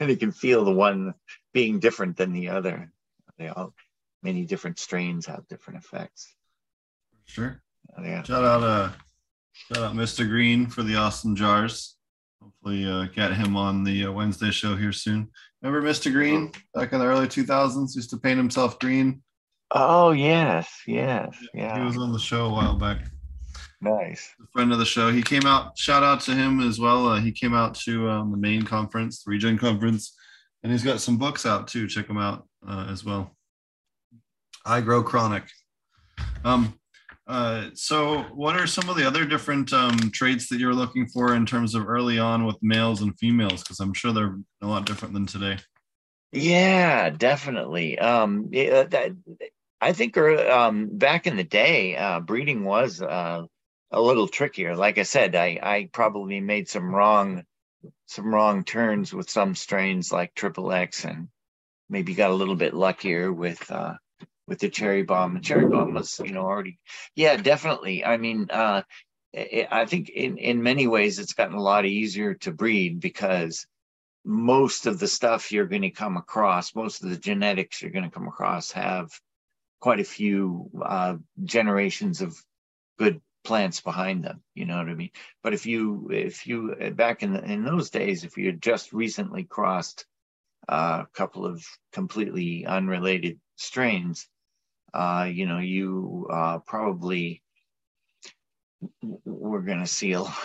and 0.00 0.10
you 0.10 0.16
can 0.16 0.32
feel 0.32 0.64
the 0.64 0.72
one 0.72 1.14
being 1.52 1.80
different 1.80 2.16
than 2.16 2.32
the 2.32 2.50
other. 2.50 2.92
They 3.38 3.48
all 3.48 3.74
many 4.22 4.44
different 4.44 4.78
strains 4.78 5.26
have 5.26 5.48
different 5.48 5.84
effects. 5.84 6.34
Sure. 7.24 7.62
Yeah. 8.02 8.22
Shout 8.22 8.44
out 8.44 8.62
uh 8.62 8.90
Shout 9.66 9.84
out 9.84 9.94
Mr. 9.94 10.26
Green 10.26 10.66
for 10.66 10.82
the 10.82 10.94
awesome 10.94 11.34
jars. 11.34 11.96
Hopefully, 12.40 12.86
uh, 12.86 13.06
get 13.14 13.34
him 13.34 13.56
on 13.56 13.84
the 13.84 14.06
uh, 14.06 14.12
Wednesday 14.12 14.50
show 14.50 14.76
here 14.76 14.92
soon. 14.92 15.28
Remember 15.60 15.86
Mr. 15.86 16.12
Green 16.12 16.52
back 16.74 16.92
in 16.92 17.00
the 17.00 17.04
early 17.04 17.26
2000s? 17.26 17.96
Used 17.96 18.10
to 18.10 18.16
paint 18.16 18.38
himself 18.38 18.78
green. 18.78 19.20
Oh 19.72 20.12
yes, 20.12 20.70
yes, 20.86 21.36
yeah. 21.52 21.78
He 21.78 21.84
was 21.84 21.98
on 21.98 22.12
the 22.12 22.18
show 22.18 22.46
a 22.46 22.52
while 22.52 22.76
back. 22.76 22.98
Nice. 23.80 24.32
A 24.42 24.46
friend 24.52 24.72
of 24.72 24.78
the 24.78 24.86
show. 24.86 25.10
He 25.10 25.22
came 25.22 25.44
out. 25.44 25.76
Shout 25.76 26.02
out 26.02 26.20
to 26.22 26.32
him 26.32 26.60
as 26.60 26.80
well. 26.80 27.08
Uh, 27.08 27.20
he 27.20 27.32
came 27.32 27.52
out 27.52 27.74
to 27.80 28.08
um, 28.08 28.30
the 28.30 28.38
main 28.38 28.62
conference, 28.62 29.22
the 29.22 29.30
Regen 29.32 29.58
conference, 29.58 30.16
and 30.62 30.72
he's 30.72 30.84
got 30.84 31.00
some 31.00 31.18
books 31.18 31.44
out 31.44 31.68
too. 31.68 31.86
Check 31.86 32.06
them 32.06 32.18
out 32.18 32.46
uh, 32.66 32.86
as 32.90 33.04
well. 33.04 33.36
I 34.64 34.80
grow 34.80 35.02
chronic. 35.02 35.44
Um, 36.44 36.77
uh, 37.28 37.68
so, 37.74 38.22
what 38.32 38.56
are 38.56 38.66
some 38.66 38.88
of 38.88 38.96
the 38.96 39.06
other 39.06 39.26
different 39.26 39.70
um, 39.74 39.98
traits 40.12 40.48
that 40.48 40.58
you're 40.58 40.72
looking 40.72 41.06
for 41.06 41.34
in 41.34 41.44
terms 41.44 41.74
of 41.74 41.86
early 41.86 42.18
on 42.18 42.46
with 42.46 42.56
males 42.62 43.02
and 43.02 43.18
females? 43.18 43.62
Because 43.62 43.80
I'm 43.80 43.92
sure 43.92 44.12
they're 44.12 44.38
a 44.62 44.66
lot 44.66 44.86
different 44.86 45.12
than 45.12 45.26
today. 45.26 45.58
Yeah, 46.32 47.10
definitely. 47.10 47.98
Um, 47.98 48.48
yeah, 48.50 48.84
that, 48.84 49.12
I 49.78 49.92
think 49.92 50.16
um, 50.16 50.88
back 50.96 51.26
in 51.26 51.36
the 51.36 51.44
day, 51.44 51.96
uh, 51.96 52.20
breeding 52.20 52.64
was 52.64 53.02
uh, 53.02 53.42
a 53.90 54.00
little 54.00 54.28
trickier. 54.28 54.74
Like 54.74 54.96
I 54.96 55.02
said, 55.02 55.36
I, 55.36 55.58
I 55.62 55.90
probably 55.92 56.40
made 56.40 56.68
some 56.68 56.94
wrong 56.94 57.44
some 58.06 58.34
wrong 58.34 58.64
turns 58.64 59.12
with 59.12 59.28
some 59.28 59.54
strains 59.54 60.10
like 60.10 60.34
Triple 60.34 60.72
X, 60.72 61.04
and 61.04 61.28
maybe 61.90 62.14
got 62.14 62.30
a 62.30 62.34
little 62.34 62.56
bit 62.56 62.72
luckier 62.72 63.30
with 63.30 63.70
uh, 63.70 63.94
with 64.48 64.58
the 64.58 64.70
cherry 64.70 65.02
bomb. 65.02 65.34
The 65.34 65.40
cherry 65.40 65.66
bomb 65.66 65.94
was, 65.94 66.18
you 66.24 66.32
know, 66.32 66.40
already, 66.40 66.78
yeah, 67.14 67.36
definitely. 67.36 68.04
I 68.04 68.16
mean, 68.16 68.48
uh, 68.50 68.82
I 69.34 69.84
think 69.84 70.08
in, 70.08 70.38
in 70.38 70.62
many 70.62 70.86
ways 70.86 71.18
it's 71.18 71.34
gotten 71.34 71.54
a 71.54 71.62
lot 71.62 71.84
easier 71.84 72.34
to 72.34 72.50
breed 72.50 72.98
because 72.98 73.66
most 74.24 74.86
of 74.86 74.98
the 74.98 75.06
stuff 75.06 75.52
you're 75.52 75.66
going 75.66 75.82
to 75.82 75.90
come 75.90 76.16
across, 76.16 76.74
most 76.74 77.02
of 77.02 77.10
the 77.10 77.18
genetics 77.18 77.82
you're 77.82 77.92
going 77.92 78.04
to 78.04 78.10
come 78.10 78.26
across 78.26 78.72
have 78.72 79.10
quite 79.80 80.00
a 80.00 80.04
few 80.04 80.70
uh, 80.82 81.16
generations 81.44 82.22
of 82.22 82.36
good 82.98 83.20
plants 83.44 83.80
behind 83.80 84.24
them. 84.24 84.42
You 84.54 84.64
know 84.66 84.78
what 84.78 84.88
I 84.88 84.94
mean? 84.94 85.10
But 85.42 85.54
if 85.54 85.66
you, 85.66 86.08
if 86.10 86.46
you, 86.46 86.74
back 86.94 87.22
in 87.22 87.34
the, 87.34 87.44
in 87.44 87.64
those 87.64 87.90
days, 87.90 88.24
if 88.24 88.36
you 88.38 88.46
had 88.46 88.62
just 88.62 88.92
recently 88.92 89.44
crossed 89.44 90.06
uh, 90.68 91.04
a 91.04 91.16
couple 91.16 91.46
of 91.46 91.64
completely 91.92 92.66
unrelated 92.66 93.38
strains, 93.56 94.26
uh, 94.94 95.28
you 95.30 95.46
know, 95.46 95.58
you 95.58 96.26
uh, 96.30 96.58
probably 96.58 97.42
we're 99.24 99.60
going 99.60 99.80
to 99.80 99.86
see 99.86 100.12
a 100.12 100.20
lot 100.22 100.36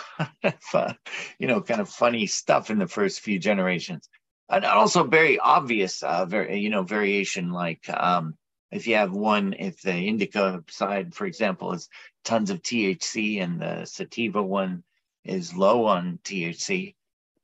of, 0.42 0.54
uh, 0.74 0.92
you 1.38 1.46
know, 1.46 1.60
kind 1.60 1.80
of 1.80 1.88
funny 1.88 2.26
stuff 2.26 2.70
in 2.70 2.78
the 2.78 2.86
first 2.86 3.20
few 3.20 3.38
generations. 3.38 4.08
And 4.48 4.64
also 4.64 5.04
very 5.04 5.38
obvious, 5.38 6.02
uh, 6.02 6.26
very, 6.26 6.58
you 6.60 6.68
know, 6.68 6.82
variation 6.82 7.50
like 7.50 7.88
um, 7.88 8.36
if 8.70 8.86
you 8.86 8.96
have 8.96 9.12
one, 9.12 9.54
if 9.58 9.80
the 9.82 9.94
indica 9.94 10.62
side, 10.68 11.14
for 11.14 11.26
example, 11.26 11.72
is 11.72 11.88
tons 12.24 12.50
of 12.50 12.60
THC 12.60 13.42
and 13.42 13.60
the 13.60 13.84
sativa 13.86 14.42
one 14.42 14.82
is 15.24 15.54
low 15.54 15.86
on 15.86 16.18
THC, 16.24 16.94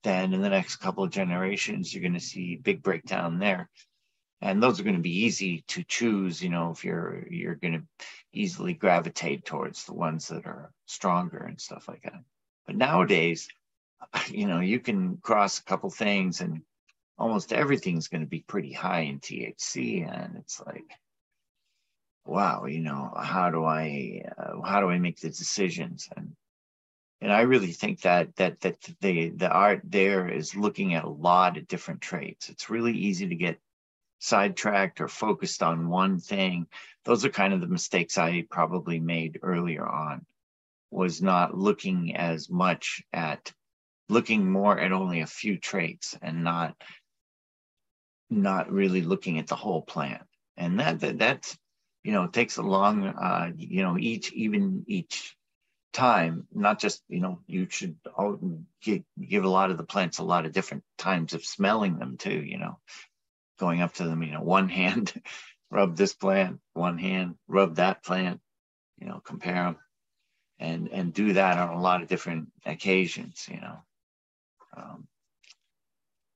then 0.03 0.35
in 0.35 0.43
the 0.43 0.49
next 0.49 0.77
couple 0.77 1.05
of 1.05 1.11
generations, 1.11 1.95
you're 1.95 2.03
going 2.03 2.15
to 2.15 2.21
see 2.21 2.57
big 2.57 2.83
breakdown 2.83 3.39
there 3.39 3.71
and 4.43 4.63
those 4.63 4.81
are 4.81 4.85
going 4.85 4.97
to 4.97 5.03
be 5.03 5.25
easy 5.25 5.65
to 5.69 5.83
choose 5.85 6.43
you 6.43 6.49
know 6.51 6.71
if 6.71 6.85
you're 6.85 7.27
you're 7.31 7.57
going 7.57 7.75
to 7.75 7.83
easily 8.33 8.75
gravitate 8.75 9.45
towards 9.45 9.85
the 9.85 9.95
ones 9.95 10.29
that 10.29 10.47
are 10.47 10.73
stronger 10.87 11.39
and 11.39 11.61
stuff 11.61 11.89
like 11.89 12.03
that. 12.03 12.23
But 12.67 12.77
nowadays 12.77 13.49
you 14.29 14.47
know 14.47 14.61
you 14.61 14.81
can 14.81 15.19
cross 15.19 15.59
a 15.59 15.65
couple 15.65 15.91
things 15.91 16.41
and 16.41 16.63
almost 17.19 17.53
everything's 17.53 18.09
going 18.09 18.23
to 18.23 18.27
be 18.27 18.45
pretty 18.47 18.73
high 18.73 19.01
in 19.01 19.21
thc 19.21 20.11
and 20.11 20.37
it's 20.39 20.59
like 20.65 20.91
wow 22.25 22.65
you 22.65 22.81
know 22.81 23.13
how 23.21 23.51
do 23.51 23.65
i 23.65 24.23
uh, 24.39 24.61
how 24.63 24.81
do 24.81 24.89
i 24.89 24.99
make 24.99 25.21
the 25.21 25.29
decisions? 25.29 26.09
And 26.17 26.35
and 27.21 27.33
i 27.33 27.43
really 27.43 27.73
think 27.73 28.01
that 28.03 28.35
that 28.37 28.61
that 28.61 28.81
the 29.01 29.31
the 29.31 29.51
art 29.51 29.83
there 29.85 30.29
is 30.29 30.57
looking 30.57 30.95
at 30.95 31.05
a 31.05 31.09
lot 31.09 31.59
of 31.59 31.69
different 31.69 32.01
traits. 32.01 32.49
It's 32.49 32.71
really 32.71 32.97
easy 32.97 33.29
to 33.29 33.35
get 33.35 33.61
sidetracked 34.21 35.01
or 35.01 35.09
focused 35.09 35.63
on 35.63 35.89
one 35.89 36.19
thing 36.19 36.67
those 37.05 37.25
are 37.25 37.31
kind 37.31 37.53
of 37.53 37.61
the 37.61 37.67
mistakes 37.67 38.19
i 38.19 38.45
probably 38.51 39.01
made 39.01 39.39
earlier 39.43 39.87
on 39.87 40.25
was 40.91 41.23
not 41.23 41.57
looking 41.57 42.15
as 42.17 42.51
much 42.51 43.03
at 43.13 43.53
looking 44.09 44.51
more 44.51 44.79
at 44.79 44.93
only 44.93 45.21
a 45.21 45.27
few 45.27 45.59
traits 45.59 46.17
and 46.21 46.45
not 46.45 46.75
not 48.29 48.71
really 48.71 49.03
looking 49.03 49.39
at 49.39 49.47
the 49.47 49.57
whole 49.57 49.83
plant 49.83 50.23
and 50.57 50.79
that, 50.79 51.01
that 51.01 51.19
that's 51.19 51.59
you 52.05 52.13
know 52.13 52.27
takes 52.27 52.59
a 52.59 52.63
long 52.63 53.07
uh 53.07 53.51
you 53.57 53.83
know 53.83 53.97
each 53.99 54.33
even 54.33 54.85
each 54.87 55.37
time 55.93 56.47
not 56.53 56.79
just 56.79 57.03
you 57.09 57.21
know 57.21 57.41
you 57.47 57.67
should 57.69 57.97
give, 58.83 59.03
give 59.21 59.45
a 59.45 59.49
lot 59.49 59.71
of 59.71 59.77
the 59.77 59.85
plants 59.85 60.19
a 60.19 60.25
lot 60.25 60.47
of 60.47 60.53
different 60.53 60.85
times 60.99 61.35
of 61.35 61.45
smelling 61.45 61.99
them 61.99 62.17
too 62.17 62.43
you 62.43 62.59
know 62.59 62.79
going 63.61 63.83
up 63.83 63.93
to 63.95 64.05
them, 64.05 64.23
you 64.23 64.33
know, 64.33 64.43
one 64.43 64.69
hand 64.69 65.13
rub 65.71 65.97
this 65.97 66.15
plant 66.15 66.59
one 66.73 66.99
hand, 66.99 67.37
rub 67.47 67.77
that 67.77 68.03
plant, 68.03 68.41
you 68.99 69.07
know, 69.07 69.21
compare 69.25 69.65
them, 69.65 69.77
and 70.59 70.89
and 70.89 71.15
do 71.15 71.35
that 71.35 71.59
on 71.59 71.77
a 71.77 71.81
lot 71.81 72.03
of 72.03 72.09
different 72.09 72.49
occasions. 72.67 73.47
You 73.49 73.61
know, 73.61 73.79
um, 74.77 75.07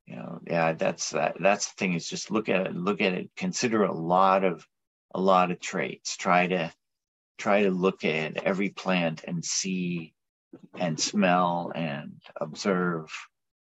you 0.06 0.16
know, 0.16 0.40
yeah, 0.46 0.72
that's 0.72 1.10
that, 1.10 1.36
that's 1.40 1.68
the 1.68 1.74
thing 1.76 1.94
is 1.94 2.08
just 2.08 2.30
look 2.30 2.48
at 2.48 2.66
it, 2.66 2.76
look 2.76 3.00
at 3.00 3.14
it, 3.14 3.30
consider 3.36 3.84
a 3.84 3.92
lot 3.92 4.44
of 4.44 4.66
a 5.14 5.20
lot 5.20 5.50
of 5.50 5.60
traits. 5.60 6.16
Try 6.16 6.46
to 6.48 6.72
try 7.38 7.62
to 7.64 7.70
look 7.70 8.04
at 8.04 8.36
every 8.44 8.68
plant 8.68 9.24
and 9.26 9.44
see 9.44 10.14
and 10.78 11.00
smell 11.00 11.72
and 11.74 12.20
observe 12.40 13.10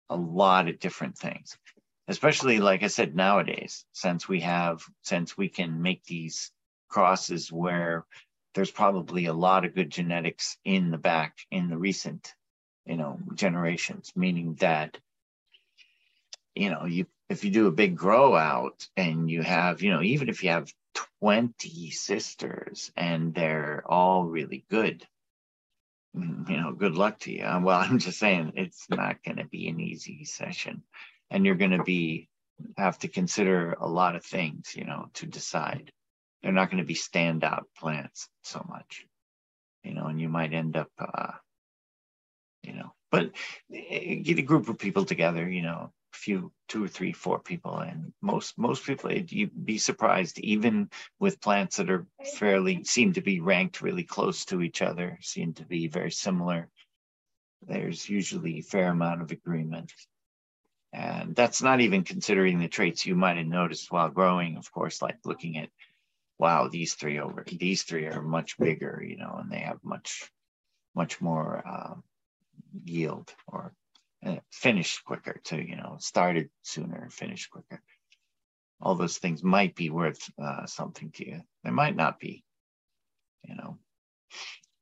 a 0.10 0.16
lot 0.16 0.68
of 0.68 0.80
different 0.80 1.18
things 1.18 1.58
especially 2.08 2.60
like 2.60 2.84
i 2.84 2.88
said 2.88 3.15
nowadays 3.15 3.86
since 3.94 4.28
we 4.28 4.41
have 4.41 4.84
since 5.04 5.38
we 5.38 5.50
can 5.50 5.82
make 5.82 6.04
these 6.06 6.52
crosses 6.89 7.52
where 7.52 8.06
there's 8.54 8.72
probably 8.72 9.26
a 9.26 9.34
lot 9.34 9.65
of 9.65 9.76
good 9.76 9.89
genetics 9.89 10.58
in 10.63 10.91
the 10.91 10.98
back 10.98 11.38
in 11.52 11.70
the 11.70 11.78
recent 11.78 12.34
you 12.86 12.96
know 12.96 13.20
generations 13.34 14.12
meaning 14.15 14.56
that 14.60 14.98
you 16.56 16.70
know 16.70 16.86
you 16.86 17.06
if 17.30 17.44
you 17.44 17.52
do 17.52 17.68
a 17.68 17.72
big 17.72 17.98
grow 17.98 18.36
out 18.36 18.88
and 18.96 19.30
you 19.30 19.41
have 19.41 19.82
you 19.82 19.91
know 19.91 20.02
even 20.02 20.30
if 20.30 20.44
you 20.44 20.50
have 20.50 20.72
20 21.22 21.89
sisters 21.91 22.91
and 22.96 23.34
they're 23.34 23.84
all 23.86 24.26
really 24.26 24.63
good 24.70 25.06
mm, 26.15 26.50
you 26.50 26.58
know 26.58 26.72
good 26.72 26.96
luck 26.96 27.20
to 27.20 27.32
you. 27.32 27.44
Well 27.44 27.80
i'm 27.80 28.00
just 28.00 28.20
saying 28.20 28.54
it's 28.56 28.88
not 28.89 29.24
going 29.24 29.38
to 29.38 29.46
be 29.46 29.68
an 29.68 29.80
easy 29.80 30.24
session 30.24 30.84
and 31.30 31.46
you're 31.46 31.56
going 31.56 31.78
to 31.78 31.84
be 31.84 32.30
have 32.78 32.98
to 33.00 33.08
consider 33.08 33.74
a 33.74 33.88
lot 33.88 34.16
of 34.16 34.24
things 34.24 34.74
you 34.76 34.86
know 34.86 35.08
to 35.16 35.26
decide. 35.26 35.92
They're 36.42 36.52
not 36.52 36.70
going 36.70 36.84
to 36.84 36.88
be 36.88 36.94
standout 36.96 37.64
plants 37.78 38.30
so 38.44 38.66
much 38.70 39.06
you 39.86 39.94
know 39.94 40.08
and 40.08 40.20
you 40.20 40.28
might 40.28 40.54
end 40.54 40.76
up 40.76 40.90
uh 41.00 41.32
you 42.64 42.74
know 42.74 42.92
but 43.12 43.32
eh, 43.74 44.16
get 44.16 44.40
a 44.40 44.42
group 44.42 44.68
of 44.68 44.80
people 44.80 45.06
together 45.06 45.50
you 45.50 45.62
know 45.62 45.92
a 46.14 46.18
few 46.18 46.52
two 46.68 46.84
or 46.84 46.88
three 46.88 47.14
four 47.14 47.40
people 47.40 47.78
and 47.78 48.12
most 48.22 48.58
most 48.58 48.84
people 48.86 49.12
you'd 49.12 49.66
be 49.66 49.78
surprised 49.78 50.40
even 50.40 50.90
with 51.20 51.40
plants 51.40 51.78
that 51.78 51.90
are 51.90 52.06
fairly 52.36 52.84
seem 52.84 53.14
to 53.14 53.22
be 53.22 53.40
ranked 53.40 53.82
really 53.82 54.04
close 54.04 54.44
to 54.46 54.62
each 54.62 54.82
other 54.82 55.18
seem 55.22 55.54
to 55.54 55.66
be 55.66 55.88
very 55.88 56.12
similar 56.12 56.68
there's 57.68 58.10
usually 58.10 58.60
a 58.60 58.64
fair 58.64 58.90
amount 58.90 59.22
of 59.22 59.32
agreement 59.32 59.94
and 60.96 61.36
that's 61.36 61.62
not 61.62 61.82
even 61.82 62.06
considering 62.06 62.58
the 62.58 62.70
traits 62.70 63.06
you 63.06 63.16
might 63.16 63.36
have 63.36 63.46
noticed 63.46 63.92
while 63.92 64.10
growing, 64.10 64.56
of 64.56 64.72
course, 64.72 65.02
like 65.02 65.18
looking 65.26 65.58
at, 65.58 65.68
wow, 66.40 66.70
these 66.70 66.94
three 66.94 67.20
over, 67.20 67.44
these 67.46 67.84
three 67.84 68.06
are 68.06 68.22
much 68.22 68.58
bigger, 68.58 69.04
you 69.06 69.18
know, 69.18 69.36
and 69.38 69.52
they 69.52 69.60
have 69.60 69.84
much, 69.84 70.32
much 70.96 71.20
more 71.20 71.62
uh, 71.68 71.96
yield 72.86 73.34
or 73.46 73.74
uh, 74.26 74.38
finished 74.52 75.04
quicker 75.04 75.42
to, 75.44 75.58
you 75.58 75.76
know, 75.76 75.98
started 76.00 76.50
sooner, 76.62 77.10
finished 77.12 77.50
quicker. 77.50 77.82
All 78.80 78.96
those 78.96 79.18
things 79.18 79.44
might 79.44 79.76
be 79.76 79.90
worth 79.90 80.22
uh, 80.42 80.66
something 80.66 81.12
to 81.16 81.28
you. 81.28 81.42
They 81.66 81.72
might 81.72 81.98
not 81.98 82.22
be, 82.22 82.46
you 83.44 83.56
know. 83.56 83.80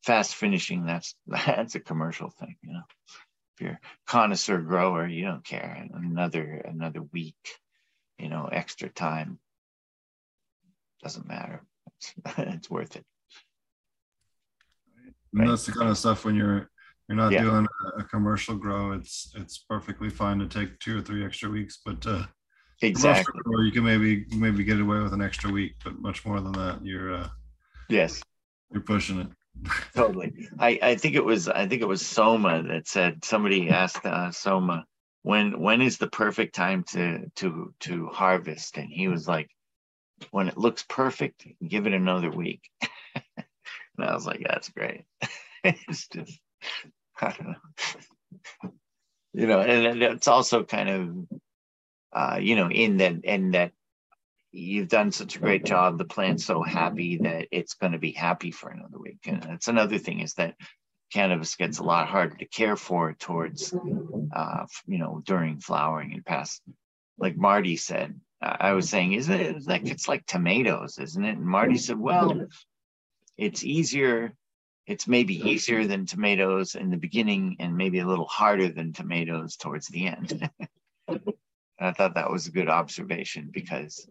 Fast 0.04 0.36
finishing, 0.36 0.86
that's 0.86 1.16
that's 1.28 1.74
a 1.74 1.80
commercial 1.80 2.30
thing, 2.30 2.58
you 2.62 2.74
know 2.74 2.84
if 3.56 3.62
you're 3.62 3.80
connoisseur 4.08 4.60
grower, 4.60 5.08
you 5.08 5.26
don't 5.26 5.44
care. 5.44 5.88
Another 5.94 6.62
another 6.66 7.02
week, 7.02 7.36
you 8.18 8.30
know, 8.30 8.50
extra 8.52 8.90
time 8.90 9.40
doesn't 11.02 11.28
matter. 11.28 11.64
It's, 11.98 12.14
it's 12.38 12.70
worth 12.70 12.96
it. 12.96 13.06
And 15.34 15.42
Right. 15.42 15.50
that's 15.50 15.66
the 15.66 15.72
kind 15.72 15.90
of 15.90 15.98
stuff 15.98 16.26
when 16.26 16.36
you're 16.36 16.70
you're 17.08 17.18
not 17.18 17.32
Yeah. 17.32 17.42
doing 17.42 17.68
a, 17.98 18.00
a 18.00 18.04
commercial 18.04 18.56
grow. 18.56 18.94
It's 18.94 19.32
it's 19.36 19.58
perfectly 19.58 20.10
fine 20.10 20.40
to 20.40 20.48
take 20.48 20.80
two 20.80 20.98
or 20.98 21.02
three 21.02 21.26
extra 21.26 21.50
weeks, 21.50 21.80
but 21.84 22.06
uh, 22.08 22.26
Exactly. 22.82 23.42
grow, 23.44 23.62
you 23.62 23.72
can 23.72 23.84
maybe 23.84 24.26
maybe 24.32 24.64
get 24.64 24.80
away 24.80 25.00
with 25.00 25.14
an 25.14 25.22
extra 25.22 25.52
week, 25.52 25.76
but 25.84 26.00
much 26.00 26.26
more 26.26 26.40
than 26.40 26.52
that, 26.54 26.80
you're 26.84 27.14
uh, 27.16 27.30
Yes, 27.90 28.24
you're 28.72 28.82
pushing 28.84 29.20
it. 29.20 29.28
totally. 29.96 30.50
I, 30.60 30.80
I 30.82 30.96
think 30.96 31.16
it 31.16 31.24
was 31.24 31.48
I 31.48 31.68
think 31.68 31.82
it 31.82 31.88
was 31.88 32.06
Soma 32.06 32.64
that 32.64 32.88
said 32.88 33.24
somebody 33.24 33.70
asked 33.70 34.06
uh, 34.06 34.32
Soma 34.32 34.86
when 35.22 35.60
when 35.60 35.82
is 35.82 35.98
the 35.98 36.08
perfect 36.08 36.56
time 36.56 36.84
to 36.90 37.32
to 37.38 37.74
to 37.82 38.08
harvest, 38.08 38.78
and 38.78 38.90
he 38.90 39.08
was 39.08 39.28
like, 39.28 39.50
when 40.32 40.48
it 40.48 40.58
looks 40.58 40.84
perfect, 40.88 41.48
give 41.66 41.88
it 41.88 41.94
another 41.94 42.30
week. 42.30 42.70
and 43.16 43.46
I 44.00 44.14
was 44.14 44.26
like, 44.26 44.44
that's 44.46 44.70
great. 44.70 45.06
it's 45.64 46.08
just 46.08 46.40
I 47.22 47.32
don't 47.32 47.48
know. 47.48 48.72
You 49.34 49.48
know, 49.48 49.62
and 49.62 50.04
it's 50.04 50.28
also 50.28 50.64
kind 50.64 50.90
of 50.90 51.40
uh, 52.14 52.38
you 52.40 52.56
know, 52.56 52.70
in 52.70 52.98
that 52.98 53.16
and 53.26 53.54
that 53.54 53.72
you've 54.54 54.88
done 54.88 55.12
such 55.12 55.36
a 55.36 55.40
great 55.40 55.66
job. 55.66 55.98
The 55.98 56.06
plant's 56.06 56.46
so 56.46 56.62
happy 56.62 57.18
that 57.18 57.48
it's 57.52 57.74
going 57.74 57.94
to 57.94 57.98
be 57.98 58.12
happy 58.12 58.52
for 58.52 58.70
another 58.70 59.00
week. 59.00 59.20
And 59.26 59.42
that's 59.42 59.68
another 59.68 59.98
thing 59.98 60.20
is 60.20 60.36
that 60.36 60.56
cannabis 61.12 61.56
gets 61.56 61.80
a 61.80 61.84
lot 61.84 62.08
harder 62.08 62.38
to 62.38 62.46
care 62.46 62.76
for 62.76 63.14
towards, 63.14 63.74
uh, 64.36 64.66
you 64.86 65.00
know, 65.00 65.24
during 65.26 65.60
flowering 65.60 66.14
and 66.14 66.24
past. 66.24 66.62
Like 67.18 67.36
Marty 67.36 67.78
said, 67.78 68.20
I 68.42 68.74
was 68.74 68.90
saying, 68.90 69.14
isn't 69.14 69.40
it 69.40 69.68
like 69.68 69.86
it's 69.86 70.08
like 70.08 70.26
tomatoes, 70.26 71.00
isn't 71.00 71.24
it? 71.24 71.38
And 71.38 71.46
Marty 71.46 71.78
said, 71.78 71.98
well, 71.98 72.48
it's 73.38 73.64
easier. 73.64 74.34
It's 74.86 75.08
maybe 75.08 75.50
easier 75.50 75.88
than 75.88 76.06
tomatoes 76.06 76.76
in 76.76 76.92
the 76.92 76.98
beginning 76.98 77.56
and 77.60 77.76
maybe 77.76 78.00
a 78.00 78.08
little 78.08 78.28
harder 78.28 78.70
than 78.70 78.94
tomatoes 78.94 79.56
towards 79.56 79.88
the 79.88 80.08
end. 80.08 80.50
I 81.80 81.92
thought 81.92 82.16
that 82.16 82.32
was 82.32 82.48
a 82.48 82.52
good 82.52 82.70
observation 82.70 83.50
because 83.52 84.08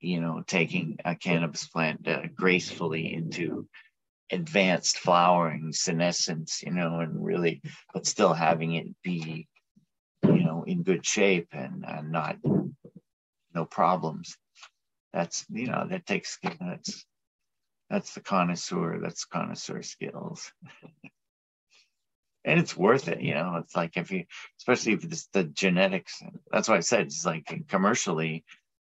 you 0.00 0.20
know, 0.20 0.42
taking 0.46 0.98
a 1.04 1.14
cannabis 1.14 1.66
plant 1.66 2.06
uh, 2.06 2.22
gracefully 2.34 3.12
into 3.12 3.68
advanced 4.30 4.98
flowering, 4.98 5.72
senescence, 5.72 6.62
you 6.62 6.72
know, 6.72 7.00
and 7.00 7.24
really, 7.24 7.62
but 7.92 8.06
still 8.06 8.32
having 8.32 8.74
it 8.74 8.86
be, 9.02 9.48
you 10.22 10.44
know, 10.44 10.64
in 10.66 10.82
good 10.82 11.04
shape 11.04 11.48
and, 11.52 11.84
and 11.86 12.12
not, 12.12 12.36
no 13.54 13.64
problems. 13.64 14.36
That's, 15.12 15.44
you 15.50 15.66
know, 15.66 15.86
that 15.88 16.06
takes, 16.06 16.38
that's, 16.60 17.04
that's 17.88 18.14
the 18.14 18.20
connoisseur, 18.20 19.00
that's 19.00 19.24
connoisseur 19.24 19.82
skills. 19.82 20.52
and 22.44 22.60
it's 22.60 22.76
worth 22.76 23.08
it, 23.08 23.22
you 23.22 23.34
know, 23.34 23.56
it's 23.56 23.74
like 23.74 23.96
if 23.96 24.10
you, 24.10 24.24
especially 24.58 24.92
if 24.92 25.04
it's 25.04 25.28
the 25.32 25.44
genetics, 25.44 26.22
that's 26.50 26.68
why 26.68 26.76
I 26.76 26.80
said 26.80 27.06
it's 27.06 27.24
like 27.24 27.66
commercially, 27.68 28.44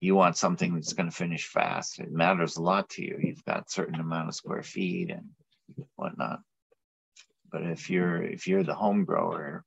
you 0.05 0.15
want 0.15 0.37
something 0.37 0.75
that's 0.75 0.93
going 0.93 1.09
to 1.09 1.15
finish 1.15 1.47
fast. 1.47 1.99
It 1.99 2.11
matters 2.11 2.57
a 2.57 2.61
lot 2.61 2.89
to 2.91 3.01
you. 3.01 3.17
You've 3.19 3.43
got 3.43 3.71
certain 3.71 3.99
amount 3.99 4.29
of 4.29 4.35
square 4.35 4.61
feet 4.61 5.09
and 5.09 5.29
whatnot. 5.95 6.41
But 7.51 7.63
if 7.63 7.89
you're 7.89 8.21
if 8.21 8.47
you're 8.47 8.63
the 8.63 8.75
home 8.75 9.05
grower, 9.05 9.63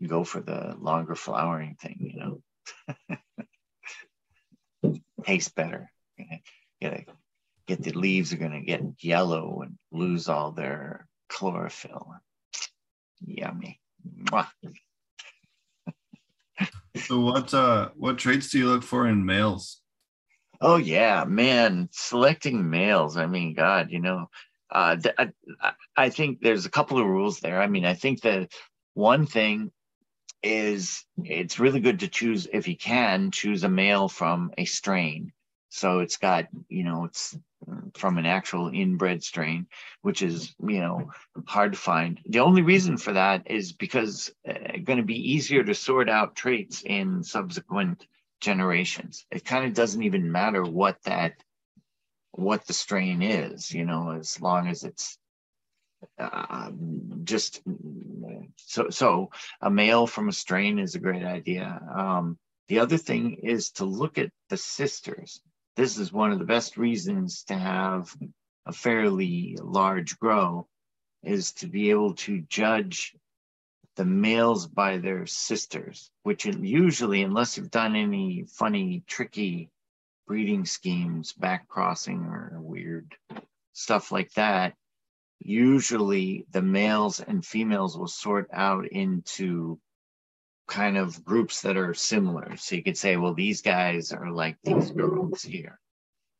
you 0.00 0.08
go 0.08 0.24
for 0.24 0.40
the 0.40 0.74
longer 0.78 1.14
flowering 1.14 1.76
thing, 1.80 1.98
you 2.00 2.40
know. 4.82 4.98
Tastes 5.24 5.52
better. 5.52 5.90
Get 6.80 6.92
a, 6.92 7.04
get 7.68 7.82
the 7.82 7.92
leaves 7.92 8.32
are 8.32 8.38
gonna 8.38 8.62
get 8.62 8.82
yellow 8.98 9.62
and 9.62 9.78
lose 9.92 10.28
all 10.28 10.50
their 10.50 11.06
chlorophyll. 11.28 12.12
Yummy. 13.24 13.80
Mwah. 14.24 14.48
So 16.96 17.20
what 17.20 17.52
uh 17.54 17.90
what 17.96 18.18
traits 18.18 18.50
do 18.50 18.58
you 18.58 18.68
look 18.68 18.82
for 18.82 19.06
in 19.06 19.24
males? 19.24 19.80
Oh 20.60 20.76
yeah, 20.76 21.24
man, 21.24 21.88
selecting 21.92 22.68
males. 22.70 23.16
I 23.16 23.26
mean, 23.26 23.54
God, 23.54 23.90
you 23.90 24.00
know, 24.00 24.30
uh, 24.70 24.96
th- 24.96 25.14
I, 25.18 25.72
I- 25.96 26.10
think 26.10 26.40
there's 26.40 26.66
a 26.66 26.70
couple 26.70 26.98
of 26.98 27.06
rules 27.06 27.40
there. 27.40 27.60
I 27.60 27.66
mean, 27.66 27.84
I 27.84 27.94
think 27.94 28.22
that 28.22 28.50
one 28.94 29.26
thing 29.26 29.70
is 30.42 31.04
it's 31.22 31.58
really 31.58 31.80
good 31.80 32.00
to 32.00 32.08
choose 32.08 32.46
if 32.52 32.68
you 32.68 32.76
can 32.76 33.30
choose 33.30 33.64
a 33.64 33.68
male 33.68 34.08
from 34.08 34.52
a 34.56 34.64
strain. 34.64 35.32
So 35.68 36.00
it's 36.00 36.16
got, 36.16 36.46
you 36.68 36.84
know, 36.84 37.04
it's 37.04 37.36
from 37.94 38.18
an 38.18 38.26
actual 38.26 38.70
inbred 38.72 39.22
strain, 39.22 39.66
which 40.02 40.22
is, 40.22 40.54
you 40.60 40.80
know, 40.80 41.10
hard 41.46 41.72
to 41.72 41.78
find. 41.78 42.20
The 42.26 42.40
only 42.40 42.62
reason 42.62 42.96
for 42.96 43.14
that 43.14 43.50
is 43.50 43.72
because 43.72 44.32
uh, 44.48 44.78
going 44.84 44.98
to 44.98 45.04
be 45.04 45.32
easier 45.32 45.64
to 45.64 45.74
sort 45.74 46.08
out 46.08 46.36
traits 46.36 46.82
in 46.82 47.22
subsequent 47.22 48.06
generations. 48.40 49.24
It 49.30 49.44
kind 49.44 49.64
of 49.64 49.74
doesn't 49.74 50.02
even 50.02 50.30
matter 50.30 50.62
what 50.62 51.02
that 51.04 51.32
what 52.32 52.66
the 52.66 52.74
strain 52.74 53.22
is, 53.22 53.72
you 53.72 53.86
know, 53.86 54.10
as 54.10 54.40
long 54.40 54.68
as 54.68 54.84
it's 54.84 55.18
uh, 56.18 56.70
just 57.24 57.62
so 58.56 58.90
so 58.90 59.30
a 59.62 59.70
male 59.70 60.06
from 60.06 60.28
a 60.28 60.32
strain 60.32 60.78
is 60.78 60.94
a 60.94 61.00
great 61.00 61.24
idea. 61.24 61.80
Um, 61.96 62.38
the 62.68 62.80
other 62.80 62.98
thing 62.98 63.38
is 63.42 63.70
to 63.72 63.84
look 63.84 64.18
at 64.18 64.30
the 64.50 64.56
sisters. 64.56 65.40
This 65.76 65.98
is 65.98 66.12
one 66.12 66.32
of 66.32 66.38
the 66.38 66.44
best 66.44 66.76
reasons 66.76 67.44
to 67.44 67.54
have 67.54 68.14
a 68.64 68.72
fairly 68.72 69.56
large 69.62 70.18
grow 70.18 70.66
is 71.22 71.52
to 71.52 71.66
be 71.66 71.90
able 71.90 72.14
to 72.14 72.40
judge 72.48 73.14
the 73.96 74.04
males 74.04 74.66
by 74.66 74.98
their 74.98 75.26
sisters, 75.26 76.10
which 76.22 76.46
usually, 76.46 77.22
unless 77.22 77.56
you've 77.56 77.70
done 77.70 77.96
any 77.96 78.44
funny, 78.48 79.02
tricky 79.06 79.70
breeding 80.26 80.64
schemes, 80.64 81.32
back 81.32 81.68
crossing 81.68 82.24
or 82.24 82.58
weird 82.60 83.14
stuff 83.72 84.10
like 84.10 84.32
that, 84.32 84.74
usually 85.38 86.46
the 86.50 86.62
males 86.62 87.20
and 87.20 87.44
females 87.44 87.96
will 87.96 88.08
sort 88.08 88.48
out 88.52 88.86
into 88.88 89.78
kind 90.66 90.96
of 90.96 91.24
groups 91.24 91.62
that 91.62 91.76
are 91.76 91.94
similar. 91.94 92.56
So 92.56 92.76
you 92.76 92.82
could 92.82 92.98
say, 92.98 93.16
well, 93.16 93.34
these 93.34 93.62
guys 93.62 94.12
are 94.12 94.30
like 94.30 94.56
these 94.62 94.90
girls 94.90 95.42
here. 95.42 95.78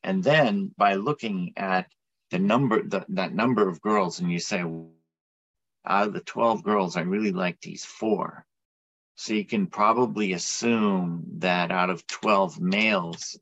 And 0.02 0.22
then 0.22 0.72
by 0.76 0.94
looking 0.94 1.52
at 1.56 1.86
the 2.30 2.38
number, 2.38 2.82
the, 2.82 3.04
that 3.10 3.34
number 3.34 3.68
of 3.68 3.80
girls, 3.80 4.20
and 4.20 4.30
you 4.30 4.38
say, 4.38 4.64
out 5.86 6.08
of 6.08 6.12
the 6.12 6.20
12 6.20 6.62
girls, 6.64 6.96
I 6.96 7.02
really 7.02 7.32
like 7.32 7.60
these 7.60 7.84
four. 7.84 8.44
So 9.14 9.32
you 9.32 9.44
can 9.44 9.66
probably 9.66 10.32
assume 10.32 11.24
that 11.38 11.70
out 11.70 11.90
of 11.90 12.06
12 12.06 12.60
males, 12.60 13.38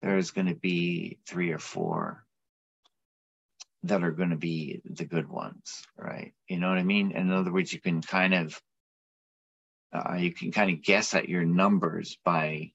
there's 0.00 0.30
going 0.30 0.46
to 0.46 0.54
be 0.54 1.18
three 1.26 1.50
or 1.50 1.58
four 1.58 2.24
that 3.82 4.02
are 4.02 4.12
going 4.12 4.30
to 4.30 4.36
be 4.36 4.80
the 4.84 5.04
good 5.04 5.28
ones, 5.28 5.82
right? 5.96 6.32
You 6.48 6.58
know 6.58 6.68
what 6.68 6.78
I 6.78 6.82
mean? 6.82 7.12
In 7.12 7.30
other 7.32 7.52
words, 7.52 7.72
you 7.72 7.80
can 7.80 8.00
kind 8.00 8.34
of 8.34 8.60
uh, 9.92 10.14
you 10.14 10.32
can 10.32 10.52
kind 10.52 10.70
of 10.70 10.82
guess 10.82 11.14
at 11.14 11.28
your 11.28 11.44
numbers 11.44 12.18
by 12.24 12.72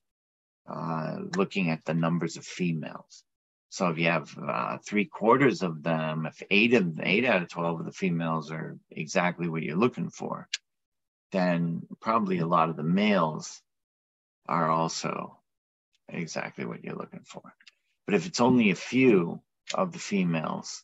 uh, 0.70 1.18
looking 1.36 1.70
at 1.70 1.86
the 1.86 1.94
numbers 1.94 2.38
of 2.38 2.46
females. 2.46 3.24
So 3.70 3.90
if 3.90 3.98
you 3.98 4.06
have 4.06 4.38
uh, 4.38 4.78
three 4.86 5.06
quarters 5.06 5.62
of 5.62 5.84
them, 5.84 6.26
if 6.26 6.42
eight 6.50 6.74
of 6.74 7.00
eight 7.02 7.26
out 7.26 7.42
of 7.42 7.50
twelve 7.50 7.80
of 7.80 7.86
the 7.86 7.92
females 7.92 8.52
are 8.52 8.78
exactly 8.90 9.50
what 9.50 9.64
you're 9.64 9.76
looking 9.76 10.10
for, 10.10 10.48
then 11.32 11.82
probably 12.00 12.40
a 12.40 12.48
lot 12.48 12.70
of 12.70 12.78
the 12.78 12.84
males 12.84 13.62
are 14.48 14.70
also 14.70 15.38
exactly 16.08 16.66
what 16.66 16.84
you're 16.84 16.96
looking 16.96 17.24
for. 17.26 17.42
But 18.06 18.16
if 18.16 18.28
it's 18.28 18.40
only 18.40 18.72
a 18.72 18.76
few 18.76 19.42
of 19.74 19.92
the 19.92 20.00
females 20.00 20.84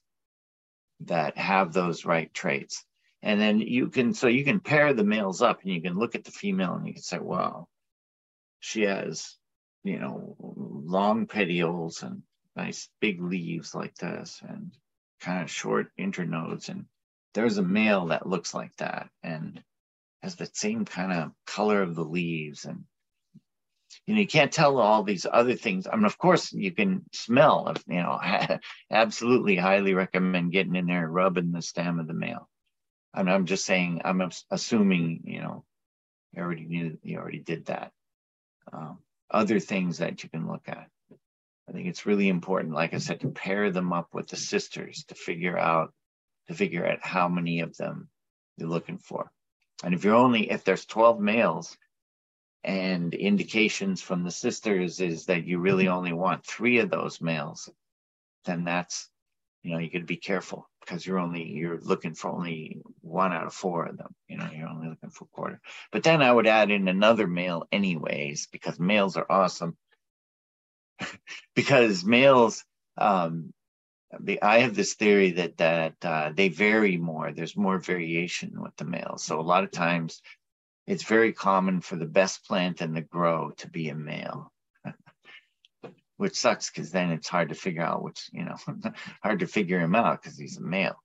that 1.02 1.38
have 1.38 1.72
those 1.72 2.04
right 2.04 2.34
traits, 2.34 2.84
and 3.24 3.40
then 3.40 3.60
you 3.60 3.90
can 3.90 4.14
so 4.14 4.28
you 4.28 4.44
can 4.44 4.60
pair 4.60 4.94
the 4.94 5.04
males 5.04 5.42
up 5.42 5.62
and 5.62 5.72
you 5.72 5.82
can 5.82 5.98
look 5.98 6.16
at 6.16 6.24
the 6.24 6.32
female 6.32 6.74
and 6.74 6.88
you 6.88 6.94
can 6.94 7.04
say, 7.04 7.20
wow, 7.20 7.68
she 8.60 8.84
has, 8.84 9.38
you 9.84 10.00
know, 10.00 10.36
long 10.40 11.28
petioles 11.28 12.02
and 12.02 12.24
nice 12.56 12.90
big 13.00 13.22
leaves 13.22 13.76
like 13.76 13.96
this 13.96 14.42
and 14.48 14.72
kind 15.20 15.44
of 15.44 15.52
short 15.52 15.92
internodes. 16.00 16.70
And 16.70 16.86
there's 17.34 17.60
a 17.60 17.64
male 17.64 18.08
that 18.08 18.28
looks 18.28 18.54
like 18.54 18.76
that 18.78 19.10
and 19.22 19.62
has 20.24 20.36
the 20.36 20.50
same 20.54 20.86
kind 20.86 21.12
of 21.12 21.32
color 21.46 21.82
of 21.84 21.96
the 21.96 22.04
leaves. 22.04 22.66
And 22.66 22.86
you 24.08 24.16
know 24.16 24.22
you 24.22 24.28
can't 24.28 24.52
tell 24.52 24.80
all 24.80 25.04
these 25.04 25.28
other 25.32 25.54
things. 25.56 25.86
I 25.86 25.96
mean 25.96 26.06
of 26.06 26.18
course 26.18 26.52
you 26.54 26.72
can 26.72 27.04
smell 27.14 27.68
of, 27.68 27.84
you 27.88 28.02
know 28.02 28.20
absolutely 28.92 29.58
highly 29.58 29.94
recommend 29.94 30.52
getting 30.52 30.76
in 30.76 30.88
there 30.88 31.06
and 31.06 31.14
rubbing 31.14 31.52
the 31.52 31.62
stem 31.62 32.00
of 32.00 32.08
the 32.08 32.14
male 32.14 32.50
and 33.14 33.30
I'm 33.30 33.46
just 33.46 33.66
saying, 33.66 34.02
I'm 34.06 34.32
assuming, 34.50 35.22
you 35.26 35.42
know, 35.42 35.66
you 36.34 36.42
already 36.42 36.66
knew, 36.66 36.98
you 37.04 37.18
already 37.18 37.40
did 37.40 37.66
that. 37.66 37.92
Um, 38.72 39.00
other 39.30 39.60
things 39.60 39.98
that 39.98 40.24
you 40.24 40.30
can 40.30 40.48
look 40.48 40.68
at. 40.68 40.88
I 41.68 41.72
think 41.74 41.88
it's 41.88 42.06
really 42.06 42.30
important, 42.30 42.74
like 42.74 42.94
I 42.94 42.98
said, 42.98 43.22
to 43.22 43.30
pair 43.30 43.72
them 43.72 43.94
up 43.94 44.10
with 44.14 44.28
the 44.28 44.36
sisters 44.36 45.06
to 45.08 45.16
figure 45.16 45.58
out, 45.58 45.94
to 46.48 46.54
figure 46.54 46.86
out 46.86 47.00
how 47.02 47.28
many 47.28 47.62
of 47.62 47.76
them 47.78 48.10
you're 48.58 48.70
looking 48.70 48.98
for. 48.98 49.32
And 49.84 49.94
if 49.94 50.04
you're 50.04 50.16
only, 50.16 50.50
if 50.52 50.64
there's 50.64 50.86
12 50.86 51.20
males 51.20 51.78
and 52.64 53.14
indications 53.14 54.02
from 54.02 54.24
the 54.24 54.32
sisters 54.32 55.00
is 55.00 55.26
that 55.26 55.46
you 55.46 55.60
really 55.60 55.88
only 55.88 56.14
want 56.14 56.46
three 56.46 56.80
of 56.80 56.90
those 56.90 57.22
males, 57.22 57.70
then 58.46 58.64
that's, 58.64 59.10
you 59.64 59.72
know, 59.72 59.80
you 59.80 59.90
to 59.90 60.02
be 60.02 60.18
careful 60.18 60.70
because 60.82 61.06
you're 61.06 61.20
only 61.20 61.44
you're 61.44 61.80
looking 61.80 62.14
for 62.14 62.30
only 62.32 62.82
one 63.02 63.32
out 63.32 63.46
of 63.46 63.54
four 63.54 63.86
of 63.86 63.98
them 63.98 64.14
you 64.28 64.38
know 64.38 64.50
you're 64.54 64.68
only 64.68 64.90
looking 64.90 65.10
for 65.10 65.26
a 65.26 65.36
quarter. 65.36 65.62
But 65.92 66.04
then 66.04 66.22
i 66.22 66.32
would 66.32 66.48
add 66.48 66.72
in 66.72 66.88
another 66.88 67.28
male 67.28 67.68
anyways 67.72 68.48
because 68.48 68.80
males 68.80 69.18
are 69.18 69.30
awesome. 69.30 69.78
Because 71.56 72.04
males 72.04 72.64
um 72.98 73.54
i 74.42 74.60
have 74.60 74.76
this 74.76 74.96
theory 74.96 75.32
that 75.32 75.58
that 75.58 75.96
uh, 76.04 76.32
they 76.36 76.50
vary 76.50 76.98
more 76.98 77.32
there's 77.32 77.56
more 77.56 77.80
variation 77.80 78.62
with 78.62 78.76
the 78.78 78.86
males. 78.86 79.24
So 79.24 79.40
a 79.40 79.42
lot 79.54 79.64
of 79.64 79.72
times 79.72 80.22
it's 80.88 81.04
very 81.04 81.32
common 81.34 81.82
for 81.82 81.96
the 81.96 82.06
best 82.06 82.46
plant 82.46 82.82
in 82.82 82.94
the 82.94 83.02
grow 83.02 83.52
to 83.58 83.70
be 83.70 83.90
a 83.90 83.96
male 83.96 84.52
which 86.22 86.36
sucks 86.36 86.70
because 86.70 86.92
then 86.92 87.10
it's 87.10 87.28
hard 87.28 87.50
to 87.50 87.56
figure 87.56 87.82
out 87.82 88.04
which, 88.04 88.30
you 88.32 88.46
know, 88.46 88.56
hard 89.24 89.40
to 89.40 89.48
figure 89.48 89.80
him 89.80 89.96
out 89.96 90.22
because 90.22 90.38
he's 90.38 90.58
a 90.58 90.62
male. 90.62 91.02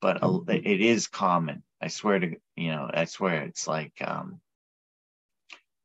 But 0.00 0.20
mm-hmm. 0.20 0.50
it 0.50 0.80
is 0.80 1.06
common. 1.06 1.62
I 1.80 1.86
swear 1.86 2.18
to, 2.18 2.34
you 2.56 2.72
know, 2.72 2.90
I 2.92 3.04
swear 3.04 3.44
it's 3.44 3.68
like, 3.68 3.92
um, 4.00 4.40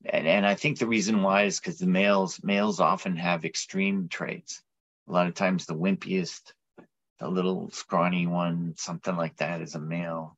and, 0.04 0.26
and 0.26 0.44
I 0.44 0.56
think 0.56 0.80
the 0.80 0.88
reason 0.88 1.22
why 1.22 1.44
is 1.44 1.60
because 1.60 1.78
the 1.78 1.86
males 1.86 2.40
males 2.42 2.80
often 2.80 3.16
have 3.18 3.46
extreme 3.46 4.08
traits. 4.10 4.64
A 5.08 5.12
lot 5.12 5.28
of 5.28 5.36
times, 5.36 5.68
the 5.68 5.76
wimpiest, 5.76 6.42
the 7.20 7.28
little 7.28 7.70
scrawny 7.70 8.26
one, 8.26 8.74
something 8.76 9.16
like 9.16 9.38
that, 9.38 9.62
is 9.62 9.76
a 9.76 9.80
male. 9.80 10.36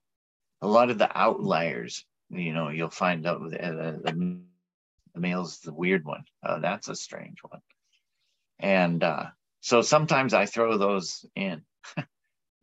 A 0.61 0.67
lot 0.67 0.89
of 0.89 0.97
the 0.97 1.17
outliers, 1.17 2.03
you 2.29 2.51
know, 2.51 2.67
you'll 2.67 2.89
find 2.89 3.25
out 3.25 3.41
the, 3.43 3.49
the, 3.49 4.11
the, 4.11 4.41
the 5.13 5.19
male's 5.21 5.59
the 5.59 5.73
weird 5.73 6.03
one. 6.03 6.25
Uh, 6.43 6.59
that's 6.59 6.89
a 6.89 6.95
strange 6.97 7.37
one. 7.41 7.61
And 8.59 9.03
uh, 9.03 9.25
so 9.59 9.81
sometimes 9.81 10.33
I 10.33 10.45
throw 10.45 10.77
those 10.77 11.25
in, 11.35 11.61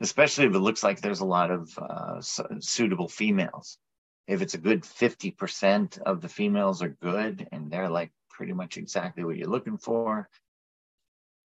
especially 0.00 0.46
if 0.46 0.54
it 0.54 0.58
looks 0.58 0.82
like 0.82 1.00
there's 1.00 1.20
a 1.20 1.26
lot 1.26 1.50
of 1.50 1.70
uh, 1.78 2.20
suitable 2.20 3.08
females. 3.08 3.78
If 4.26 4.40
it's 4.40 4.54
a 4.54 4.58
good 4.58 4.82
50% 4.82 5.98
of 6.02 6.20
the 6.20 6.28
females 6.28 6.82
are 6.82 6.96
good 7.02 7.48
and 7.52 7.70
they're 7.70 7.90
like 7.90 8.12
pretty 8.30 8.52
much 8.52 8.76
exactly 8.76 9.24
what 9.24 9.36
you're 9.36 9.48
looking 9.48 9.78
for, 9.78 10.28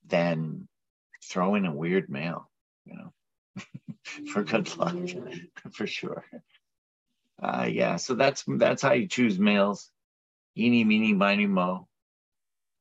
then 0.06 0.68
throw 1.24 1.56
in 1.56 1.66
a 1.66 1.74
weird 1.74 2.10
male, 2.10 2.50
you 2.86 2.96
know, 2.96 3.14
for 4.32 4.44
good 4.44 4.76
luck, 4.78 4.96
for 5.72 5.88
sure. 5.88 6.24
Uh, 7.42 7.68
yeah, 7.70 7.98
so 7.98 8.16
that's 8.16 8.44
that's 8.48 8.82
how 8.82 8.94
you 8.94 9.08
choose 9.08 9.38
males. 9.38 9.92
Eeny, 10.58 10.84
meeny, 10.84 11.14
miny, 11.14 11.46
mo 11.46 11.87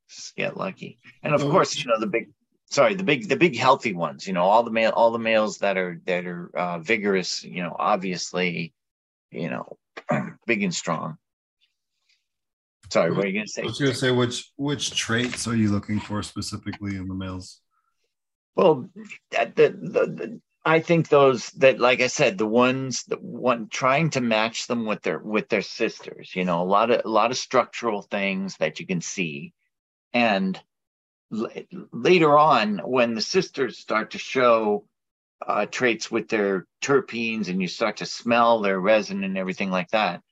just 0.09 0.37
get 0.37 0.57
lucky. 0.57 0.99
And 1.23 1.35
of 1.35 1.41
course, 1.43 1.77
you 1.77 1.87
know 1.87 1.99
the 1.99 2.07
big 2.07 2.31
sorry 2.71 2.95
the 2.95 3.05
big 3.05 3.29
the 3.29 3.37
big 3.37 3.57
healthy 3.57 3.93
ones 3.93 4.27
you 4.27 4.33
know 4.33 4.43
all 4.43 4.63
the 4.63 4.71
male 4.71 4.91
all 4.91 5.13
the 5.13 5.19
males 5.19 5.59
that 5.59 5.77
are 5.77 6.01
that 6.07 6.27
are 6.27 6.51
uh, 6.57 6.79
vigorous 6.79 7.45
you 7.45 7.63
know 7.63 7.75
obviously 7.79 8.75
you 9.31 9.49
know 9.51 9.77
big 10.47 10.63
and 10.63 10.75
strong. 10.75 11.17
Sorry 12.91 13.11
what 13.11 13.25
are 13.25 13.29
you 13.29 13.35
gonna 13.35 13.49
say? 13.49 13.63
I 13.63 13.67
was 13.67 13.79
gonna 13.79 13.95
say 13.95 14.11
which 14.11 14.51
which 14.57 14.95
traits 14.95 15.47
are 15.49 15.57
you 15.57 15.71
looking 15.71 16.01
for 16.01 16.23
specifically 16.23 16.97
in 16.97 17.09
the 17.09 17.15
males? 17.15 17.61
Well 18.55 18.89
the, 19.31 19.53
the, 19.55 19.69
the 19.71 20.41
i 20.65 20.81
think 20.81 21.09
those 21.09 21.51
that 21.53 21.79
like 21.79 22.01
i 22.01 22.09
said 22.09 22.37
the 22.37 22.47
ones 22.47 23.05
that 23.05 23.23
one 23.23 23.69
trying 23.69 24.11
to 24.11 24.21
match 24.21 24.67
them 24.67 24.85
with 24.85 25.01
their 25.03 25.19
with 25.19 25.49
their 25.49 25.63
sisters 25.63 26.35
you 26.35 26.45
know 26.45 26.61
a 26.61 26.65
lot 26.65 26.91
of 26.91 27.03
a 27.05 27.09
lot 27.09 27.31
of 27.31 27.37
structural 27.37 28.03
things 28.03 28.57
that 28.57 28.81
you 28.81 28.87
can 28.87 29.01
see 29.01 29.53
and 30.17 30.59
l- 31.31 31.51
later 31.93 32.37
on, 32.39 32.79
when 32.79 33.15
the 33.15 33.21
sisters 33.21 33.79
start 33.79 34.13
to 34.13 34.19
show 34.19 34.87
uh, 35.47 35.67
traits 35.67 36.11
with 36.11 36.29
their 36.29 36.67
terpenes 36.81 37.49
and 37.49 37.61
you 37.61 37.69
start 37.69 37.99
to 37.99 38.07
smell 38.07 38.61
their 38.61 38.81
resin 38.81 39.25
and 39.25 39.37
everything 39.37 39.71
like 39.71 39.91
that, 39.91 40.23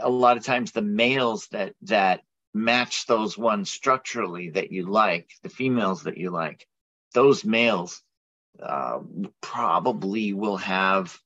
a 0.00 0.08
lot 0.08 0.36
of 0.36 0.44
times 0.44 0.70
the 0.70 0.82
males 0.82 1.48
that 1.48 1.74
that 1.82 2.20
match 2.54 3.06
those 3.06 3.36
ones 3.36 3.68
structurally 3.68 4.50
that 4.50 4.70
you 4.70 4.86
like, 4.86 5.28
the 5.42 5.48
females 5.48 6.04
that 6.04 6.16
you 6.16 6.30
like, 6.30 6.66
those 7.14 7.44
males 7.44 8.00
uh, 8.62 9.00
probably 9.40 10.32
will 10.32 10.56
have, 10.56 11.18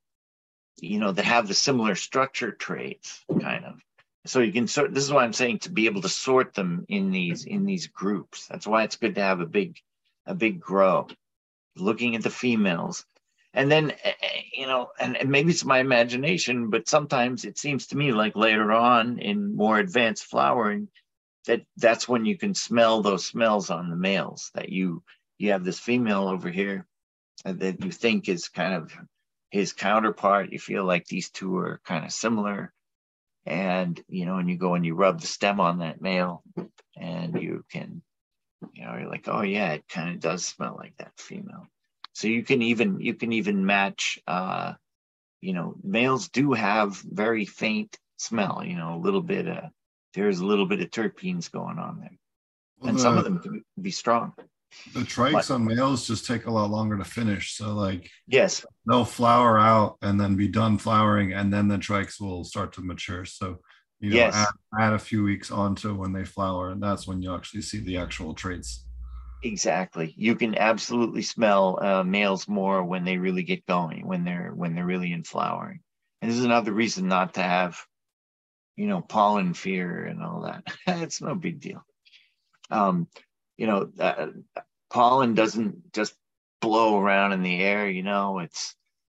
you 0.80 0.98
know, 0.98 1.12
that 1.12 1.26
have 1.26 1.48
the 1.48 1.55
similar 1.55 1.94
structure 1.94 2.50
traits, 2.50 3.22
kind 3.40 3.66
of 3.66 3.80
so 4.24 4.40
you 4.40 4.52
can 4.52 4.68
sort 4.68 4.94
this 4.94 5.04
is 5.04 5.12
why 5.12 5.24
i'm 5.24 5.32
saying 5.32 5.58
to 5.58 5.70
be 5.70 5.86
able 5.86 6.02
to 6.02 6.08
sort 6.08 6.54
them 6.54 6.84
in 6.88 7.10
these 7.10 7.44
in 7.44 7.64
these 7.64 7.86
groups. 7.88 8.46
That's 8.46 8.66
why 8.66 8.84
it's 8.84 8.96
good 8.96 9.16
to 9.16 9.22
have 9.22 9.40
a 9.40 9.46
big 9.46 9.78
a 10.26 10.34
big 10.34 10.60
grow 10.60 11.08
looking 11.76 12.14
at 12.14 12.22
the 12.22 12.30
females. 12.30 13.04
And 13.54 13.70
then 13.70 13.90
eh, 13.90 14.12
eh, 14.22 14.42
you 14.54 14.66
know 14.66 14.90
and, 14.98 15.16
and 15.16 15.30
maybe 15.30 15.50
it's 15.50 15.64
my 15.64 15.78
imagination 15.78 16.70
but 16.70 16.88
sometimes 16.88 17.44
it 17.44 17.58
seems 17.58 17.88
to 17.88 17.96
me 17.96 18.12
like 18.12 18.36
later 18.36 18.72
on 18.72 19.18
in 19.18 19.54
more 19.56 19.78
advanced 19.78 20.24
flowering 20.24 20.88
that 21.46 21.62
that's 21.76 22.08
when 22.08 22.24
you 22.24 22.38
can 22.38 22.54
smell 22.54 23.02
those 23.02 23.26
smells 23.26 23.70
on 23.70 23.90
the 23.90 23.96
males 23.96 24.50
that 24.54 24.68
you 24.68 25.02
you 25.38 25.50
have 25.50 25.64
this 25.64 25.80
female 25.80 26.28
over 26.28 26.48
here 26.48 26.86
that 27.44 27.84
you 27.84 27.90
think 27.90 28.28
is 28.28 28.48
kind 28.48 28.74
of 28.74 28.96
his 29.50 29.72
counterpart. 29.72 30.52
You 30.52 30.58
feel 30.58 30.84
like 30.84 31.06
these 31.06 31.30
two 31.30 31.56
are 31.58 31.80
kind 31.84 32.04
of 32.04 32.12
similar 32.12 32.72
and 33.47 34.03
you 34.09 34.26
know 34.26 34.36
and 34.36 34.49
you 34.49 34.57
go 34.57 34.74
and 34.74 34.86
you 34.86 34.95
rub 34.95 35.20
the 35.20 35.26
stem 35.26 35.61
on 35.61 35.78
that 35.78 36.01
male 36.01 36.43
and 36.97 37.40
you 37.40 37.64
can 37.70 38.03
you 38.72 38.84
know 38.84 38.97
you're 38.97 39.09
like 39.09 39.26
oh 39.28 39.43
yeah 39.43 39.72
it 39.72 39.84
kind 39.88 40.11
of 40.14 40.20
does 40.20 40.45
smell 40.45 40.76
like 40.78 40.97
that 40.99 41.12
female. 41.16 41.66
So 42.14 42.28
you 42.28 42.43
can 42.43 42.62
even 42.62 43.01
you 43.01 43.14
can 43.14 43.32
even 43.32 43.66
match 43.66 44.18
uh 44.26 44.74
you 45.40 45.55
know 45.55 45.74
males 45.82 46.28
do 46.28 46.53
have 46.53 46.97
very 46.97 47.45
faint 47.47 47.99
smell 48.16 48.62
you 48.64 48.76
know 48.76 48.95
a 48.95 49.03
little 49.03 49.22
bit 49.22 49.49
of 49.49 49.64
there's 50.14 50.40
a 50.40 50.47
little 50.47 50.66
bit 50.66 50.80
of 50.80 50.90
terpenes 50.90 51.51
going 51.51 51.78
on 51.78 52.01
there. 52.01 52.18
And 52.84 53.01
some 53.01 53.16
of 53.16 53.24
them 53.24 53.38
can 53.38 53.64
be 53.80 53.93
strong 53.93 54.34
The 54.94 55.00
trikes 55.00 55.54
on 55.54 55.64
males 55.64 56.06
just 56.06 56.26
take 56.26 56.46
a 56.46 56.50
lot 56.50 56.70
longer 56.70 56.98
to 56.98 57.04
finish. 57.04 57.54
So 57.56 57.74
like 57.74 58.10
yes 58.26 58.64
they'll 58.86 59.04
flower 59.04 59.58
out 59.58 59.96
and 60.02 60.20
then 60.20 60.36
be 60.36 60.48
done 60.48 60.78
flowering, 60.78 61.32
and 61.32 61.52
then 61.52 61.68
the 61.68 61.78
trikes 61.78 62.20
will 62.20 62.44
start 62.44 62.72
to 62.74 62.80
mature. 62.82 63.24
So 63.24 63.60
you 64.00 64.10
know, 64.10 64.16
Yes. 64.16 64.34
add, 64.34 64.48
add 64.80 64.92
a 64.94 64.98
few 64.98 65.22
weeks 65.22 65.50
onto 65.52 65.94
when 65.94 66.12
they 66.12 66.24
flower, 66.24 66.70
and 66.70 66.82
that's 66.82 67.06
when 67.06 67.22
you 67.22 67.34
actually 67.34 67.62
see 67.62 67.78
the 67.80 67.96
actual 67.98 68.34
traits. 68.34 68.86
exactly 69.42 70.14
you 70.16 70.36
can 70.36 70.56
absolutely 70.56 71.22
smell 71.22 71.78
uh, 71.82 72.04
males 72.04 72.46
more 72.48 72.84
when 72.84 73.04
they 73.04 73.18
really 73.18 73.42
get 73.42 73.66
going 73.66 74.06
when 74.06 74.24
they're 74.24 74.52
when 74.54 74.74
they're 74.74 74.86
really 74.86 75.12
in 75.12 75.24
flowering 75.24 75.80
and 76.20 76.30
this 76.30 76.38
is 76.38 76.44
another 76.44 76.72
reason 76.72 77.08
not 77.08 77.34
to 77.34 77.42
have 77.42 77.76
you 78.76 78.86
know 78.86 79.00
pollen 79.00 79.52
fear 79.52 80.04
and 80.04 80.22
all 80.22 80.42
that 80.42 80.62
it's 80.86 81.20
no 81.20 81.34
big 81.34 81.60
deal 81.60 81.84
um 82.70 83.08
you 83.57 83.66
know 83.66 83.90
uh, 83.98 84.28
pollen 84.90 85.34
doesn't 85.34 85.92
just 85.92 86.14
blow 86.61 87.00
around 87.00 87.32
in 87.32 87.42
the 87.42 87.61
air 87.61 87.88
you 87.88 88.03
know 88.03 88.38
it's 88.38 88.74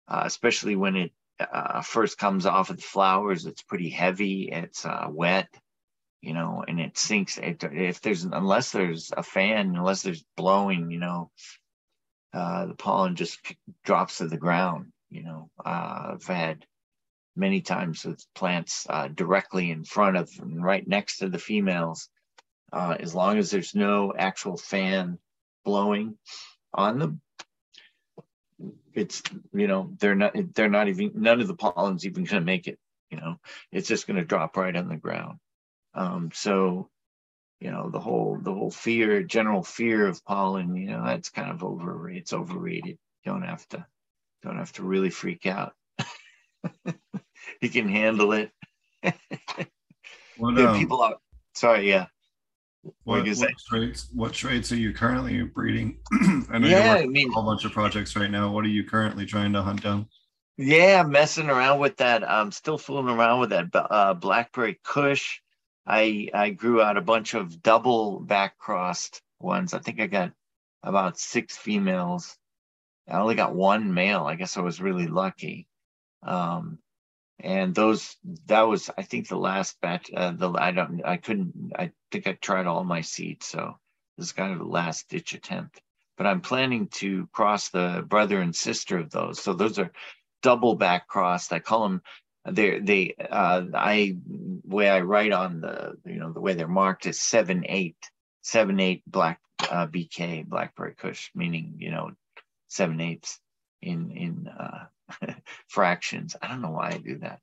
uh, 0.09 0.23
especially 0.25 0.77
when 0.77 0.97
it 0.97 1.13
uh, 1.41 1.83
first 1.83 2.19
comes 2.19 2.47
off 2.47 2.71
of 2.71 2.77
the 2.77 2.83
flowers 2.83 3.47
it's 3.47 3.63
pretty 3.63 3.91
heavy 3.91 4.49
it's 4.51 4.85
uh, 4.85 5.07
wet 5.11 5.49
you 6.23 6.33
know 6.33 6.65
and 6.67 6.81
it 6.81 6.97
sinks 6.97 7.39
it, 7.39 7.63
if 7.65 8.01
there's 8.01 8.25
unless 8.25 8.73
there's 8.73 9.13
a 9.17 9.23
fan 9.23 9.77
unless 9.77 10.03
there's 10.03 10.25
blowing 10.37 10.91
you 10.91 10.99
know 10.99 11.31
uh, 12.33 12.67
the 12.67 12.75
pollen 12.75 13.17
just 13.17 13.39
drops 13.85 14.19
to 14.19 14.27
the 14.27 14.37
ground 14.37 14.93
you 15.11 15.23
know. 15.23 15.51
Uh, 15.65 16.13
i've 16.15 16.27
had 16.27 16.65
many 17.37 17.61
times 17.61 18.05
with 18.05 18.25
plants 18.35 18.87
directly 19.15 19.71
in 19.71 19.85
front 19.85 20.17
of 20.17 20.31
and 20.41 20.65
right 20.65 20.89
next 20.89 21.19
to 21.19 21.29
the 21.29 21.39
females 21.39 22.09
uh, 22.73 22.97
as 22.99 23.15
long 23.15 23.39
as 23.39 23.51
there's 23.51 23.75
no 23.75 24.13
actual 24.17 24.57
fan 24.57 25.19
blowing 25.65 26.17
on 26.73 26.99
them 26.99 27.21
it's 28.95 29.23
you 29.53 29.67
know 29.67 29.91
they're 29.99 30.15
not 30.15 30.35
they're 30.55 30.69
not 30.69 30.89
even 30.89 31.13
none 31.15 31.41
of 31.41 31.47
the 31.49 31.55
pollen's 31.55 32.07
even 32.07 32.25
going 32.25 32.41
to 32.41 32.47
make 32.47 32.67
it 32.67 32.79
you 33.11 33.19
know? 33.19 33.39
It's 33.73 33.89
just 33.89 34.07
going 34.07 34.19
to 34.19 34.25
drop 34.25 34.57
right 34.57 34.75
on 34.75 34.89
the 34.89 34.97
ground. 34.97 35.39
Um, 35.95 36.31
so 36.33 36.91
you 37.61 37.71
know 37.71 37.89
the 37.89 38.01
whole 38.01 38.39
the 38.41 38.53
whole 38.53 38.71
fear 38.71 39.23
general 39.23 39.63
fear 39.63 40.07
of 40.07 40.23
pollen 40.27 40.77
you 40.77 40.91
know 40.91 41.03
that's 41.03 41.31
kind 41.31 41.51
of 41.51 41.65
over 41.65 42.11
it's 42.11 42.35
overrated. 42.35 42.99
Don't 43.25 43.43
have 43.43 43.67
to 43.69 43.87
don't 44.43 44.59
have 44.59 44.73
to 44.73 44.83
really 44.83 45.11
freak 45.11 45.47
out. 45.47 45.75
You 47.61 47.71
can 47.71 47.89
handle 47.89 48.33
it. 48.33 48.51
Are 49.05 49.11
um, 50.41 50.79
people 50.79 51.03
out 51.03 51.21
sorry 51.55 51.89
yeah 51.89 52.07
what, 53.05 53.27
what 53.27 53.51
traits? 53.69 54.09
What 54.13 54.33
traits 54.33 54.73
are 54.73 54.77
you 54.77 54.93
currently 54.93 55.43
breeding? 55.43 55.99
I 56.51 56.59
know 56.59 56.69
yeah 56.69 56.97
you're 56.97 57.05
i 57.05 57.07
mean 57.07 57.31
a 57.31 57.33
whole 57.33 57.45
bunch 57.45 57.65
of 57.65 57.73
projects 57.73 58.17
right 58.17 58.31
now. 58.31 58.51
What 58.51 58.65
are 58.65 58.69
you 58.69 58.85
currently 58.85 59.27
trying 59.27 59.53
to 59.53 59.63
hunt 59.63 59.83
down? 59.83 60.07
Yeah, 60.59 61.01
I'm 61.01 61.11
messing 61.11 61.51
around 61.51 61.81
with 61.81 61.99
that. 61.99 62.29
I'm 62.29 62.51
still 62.51 62.79
fooling 62.79 63.15
around 63.15 63.41
with 63.41 63.51
that 63.51 63.67
uh, 63.75 64.15
blackberry 64.15 64.81
Kush. 64.83 65.41
I 65.87 66.29
I 66.33 66.51
grew 66.51 66.81
out 66.81 66.97
a 66.97 67.03
bunch 67.03 67.35
of 67.35 67.63
double 67.63 68.21
back 68.21 68.59
crossed 68.59 69.23
ones. 69.39 69.75
I 69.75 69.79
think 69.79 70.01
I 70.01 70.07
got 70.07 70.33
about 70.83 71.19
six 71.19 71.57
females. 71.57 72.37
I 73.09 73.19
only 73.19 73.35
got 73.35 73.55
one 73.55 73.95
male. 73.95 74.25
I 74.25 74.35
guess 74.35 74.57
I 74.57 74.63
was 74.63 74.81
really 74.81 75.07
lucky. 75.07 75.69
Um, 76.23 76.79
and 77.41 77.75
those 77.75 78.17
that 78.47 78.63
was 78.63 78.91
I 78.97 79.03
think 79.03 79.29
the 79.29 79.37
last 79.37 79.81
batch. 79.81 80.11
Uh, 80.15 80.33
the 80.33 80.51
I 80.53 80.73
don't 80.73 81.03
I 81.05 81.17
couldn't 81.17 81.73
I 81.79 81.93
think 82.11 82.27
I 82.27 82.33
tried 82.33 82.67
all 82.67 82.85
my 82.85 83.03
seeds. 83.03 83.47
So 83.47 83.79
this 84.17 84.27
is 84.27 84.33
kind 84.33 84.53
of 84.53 84.59
the 84.59 84.65
last 84.65 85.09
ditch 85.09 85.35
attempt. 85.35 85.81
But 86.17 86.27
I'm 86.27 86.41
planning 86.41 86.89
to 86.95 87.29
cross 87.33 87.69
the 87.69 88.05
brother 88.09 88.41
and 88.41 88.57
sister 88.57 88.99
of 88.99 89.11
those. 89.11 89.43
So 89.43 89.53
those 89.53 89.79
are 89.79 89.93
double 90.43 90.77
back 90.77 91.09
crossed. 91.09 91.53
I 91.53 91.59
call 91.59 91.83
them 91.83 92.03
they 92.49 92.79
they 92.79 93.15
uh 93.31 93.65
I 93.75 94.17
way 94.65 94.89
I 94.89 95.01
write 95.01 95.33
on 95.33 95.61
the 95.61 95.97
you 96.07 96.17
know 96.19 96.33
the 96.33 96.41
way 96.41 96.55
they're 96.55 96.69
marked 96.69 97.07
is 97.07 97.21
seven 97.21 97.65
eight 97.69 97.97
seven 98.43 98.81
eight 98.81 99.03
black 99.07 99.41
uh, 99.71 99.87
BK 99.87 100.47
blackberry 100.47 100.95
Kush 100.97 101.31
meaning 101.35 101.75
you 101.79 101.91
know 101.91 102.13
seven 102.69 103.01
eighths 103.01 103.41
in 103.83 104.11
in 104.13 104.49
uh 104.49 104.87
fractions. 105.69 106.37
I 106.41 106.49
don't 106.49 106.63
know 106.63 106.71
why 106.71 106.91
I 106.91 106.99
do 106.99 107.19
that, 107.19 107.41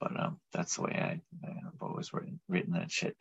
but 0.00 0.18
um 0.18 0.38
that's 0.52 0.76
the 0.76 0.82
way 0.82 0.92
I 0.92 1.20
I've 1.46 1.82
always 1.82 2.12
written 2.12 2.40
written 2.48 2.74
that 2.74 2.90
shit. 2.90 3.16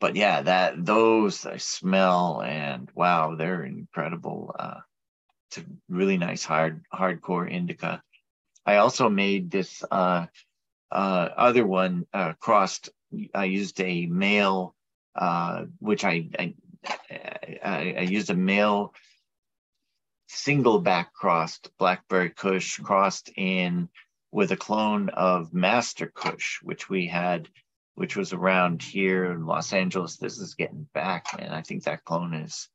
But 0.00 0.16
yeah, 0.16 0.42
that 0.42 0.84
those 0.84 1.46
I 1.46 1.58
smell 1.58 2.42
and 2.42 2.90
wow, 2.94 3.36
they're 3.36 3.62
incredible. 3.64 4.54
Uh, 4.58 4.80
it's 5.48 5.58
a 5.58 5.64
really 5.88 6.18
nice 6.18 6.44
hard 6.44 6.82
hardcore 6.92 7.48
indica. 7.48 8.02
I 8.66 8.76
also 8.76 9.08
made 9.08 9.50
this 9.50 9.84
uh, 9.90 10.26
uh, 10.90 11.28
other 11.36 11.64
one 11.66 12.06
uh, 12.12 12.32
crossed. 12.40 12.90
I 13.34 13.44
used 13.44 13.80
a 13.80 14.06
male, 14.06 14.74
uh, 15.14 15.66
which 15.78 16.04
I, 16.04 16.28
I 16.38 16.54
I 17.64 17.94
I 17.98 18.00
used 18.00 18.30
a 18.30 18.34
male 18.34 18.94
single 20.32 20.80
back 20.80 21.12
crossed 21.12 21.70
blackberry 21.78 22.30
Kush 22.30 22.78
crossed 22.78 23.30
in 23.36 23.88
with 24.30 24.52
a 24.52 24.56
clone 24.56 25.10
of 25.10 25.52
Master 25.52 26.06
Kush, 26.06 26.60
which 26.62 26.88
we 26.88 27.06
had, 27.06 27.48
which 27.94 28.16
was 28.16 28.32
around 28.32 28.82
here 28.82 29.26
in 29.32 29.46
Los 29.46 29.72
Angeles. 29.72 30.16
This 30.16 30.38
is 30.38 30.54
getting 30.54 30.88
back, 30.94 31.26
man. 31.38 31.52
I 31.52 31.62
think 31.62 31.84
that 31.84 32.04
clone 32.04 32.34
is 32.34 32.68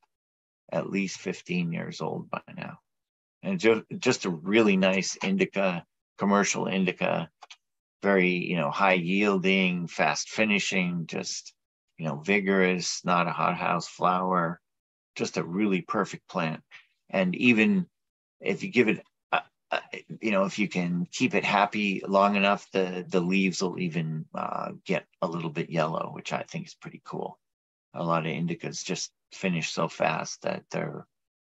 at 0.72 0.90
least 0.90 1.20
15 1.20 1.72
years 1.72 2.02
old 2.02 2.30
by 2.30 2.42
now 2.56 2.80
and 3.44 3.60
just 3.60 3.84
just 3.98 4.26
a 4.26 4.30
really 4.30 4.78
nice 4.78 5.18
indica 5.24 5.86
commercial 6.18 6.68
indica 6.68 7.30
very 8.02 8.30
you 8.32 8.56
know 8.56 8.70
high 8.70 8.94
yielding 8.94 9.88
fast 9.88 10.30
finishing 10.30 11.06
just 11.08 11.54
you 11.98 12.06
know 12.06 12.18
vigorous 12.18 13.04
not 13.06 13.28
a 13.28 13.32
hothouse 13.32 13.88
flower 13.88 14.60
just 15.16 15.38
a 15.38 15.44
really 15.44 15.82
perfect 15.82 16.28
plant 16.28 16.62
and 17.10 17.36
even 17.36 17.88
if 18.40 18.64
you 18.64 18.70
give 18.70 18.88
it 18.88 19.04
uh, 19.32 19.40
uh, 19.72 19.80
you 20.22 20.32
know 20.32 20.46
if 20.46 20.60
you 20.60 20.68
can 20.68 21.08
keep 21.12 21.34
it 21.34 21.44
happy 21.44 22.02
long 22.08 22.36
enough 22.36 22.70
the 22.72 23.06
the 23.10 23.20
leaves 23.20 23.62
will 23.62 23.80
even 23.80 24.26
uh, 24.34 24.72
get 24.86 25.06
a 25.22 25.28
little 25.28 25.50
bit 25.50 25.70
yellow 25.70 26.12
which 26.14 26.34
i 26.34 26.44
think 26.44 26.68
is 26.68 26.76
pretty 26.76 27.02
cool. 27.04 27.40
A 27.94 28.04
lot 28.04 28.28
of 28.28 28.32
indicas 28.32 28.84
just 28.84 29.12
finish 29.34 29.72
so 29.72 29.88
fast 29.88 30.42
that 30.44 30.64
they're 30.70 31.06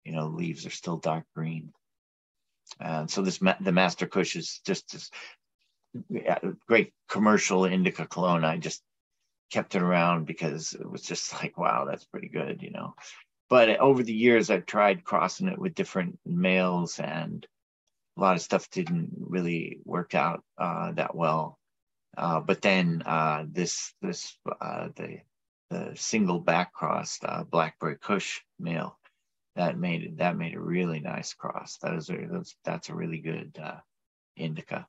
you 0.04 0.12
know 0.12 0.26
leaves 0.28 0.66
are 0.66 0.70
still 0.70 0.96
dark 0.96 1.24
green. 1.34 1.72
And 2.80 3.10
so 3.10 3.22
this 3.22 3.38
the 3.38 3.72
master 3.72 4.06
kush 4.06 4.36
is 4.36 4.60
just 4.64 4.92
this 4.92 5.10
great 6.66 6.92
commercial 7.08 7.64
indica 7.64 8.06
clone 8.06 8.44
i 8.44 8.56
just 8.56 8.82
kept 9.50 9.74
it 9.74 9.82
around 9.82 10.26
because 10.26 10.74
it 10.74 10.88
was 10.88 11.02
just 11.02 11.32
like 11.34 11.56
wow 11.56 11.84
that's 11.84 12.04
pretty 12.04 12.28
good 12.28 12.62
you 12.62 12.70
know 12.70 12.94
but 13.48 13.78
over 13.78 14.02
the 14.02 14.12
years 14.12 14.50
i've 14.50 14.66
tried 14.66 15.04
crossing 15.04 15.48
it 15.48 15.58
with 15.58 15.74
different 15.74 16.18
males 16.26 16.98
and 17.00 17.46
a 18.18 18.20
lot 18.20 18.34
of 18.34 18.42
stuff 18.42 18.68
didn't 18.70 19.10
really 19.16 19.78
work 19.84 20.14
out 20.14 20.42
uh, 20.58 20.92
that 20.92 21.14
well. 21.14 21.58
Uh, 22.16 22.40
but 22.40 22.60
then 22.60 23.02
uh, 23.06 23.44
this 23.48 23.94
this 24.02 24.36
uh, 24.60 24.88
the 24.96 25.18
the 25.70 25.92
single 25.94 26.40
back 26.40 26.72
crossed 26.72 27.22
uh, 27.24 27.44
blackberry 27.44 27.96
kush 27.96 28.40
male 28.58 28.98
that 29.54 29.78
made 29.78 30.02
it 30.02 30.18
that 30.18 30.36
made 30.36 30.54
a 30.54 30.60
really 30.60 30.98
nice 30.98 31.32
cross. 31.32 31.78
That 31.82 31.94
is 31.94 32.10
a 32.10 32.42
that's, 32.64 32.88
a 32.88 32.94
really 32.94 33.18
good 33.18 33.56
uh, 33.62 33.78
indica. 34.36 34.86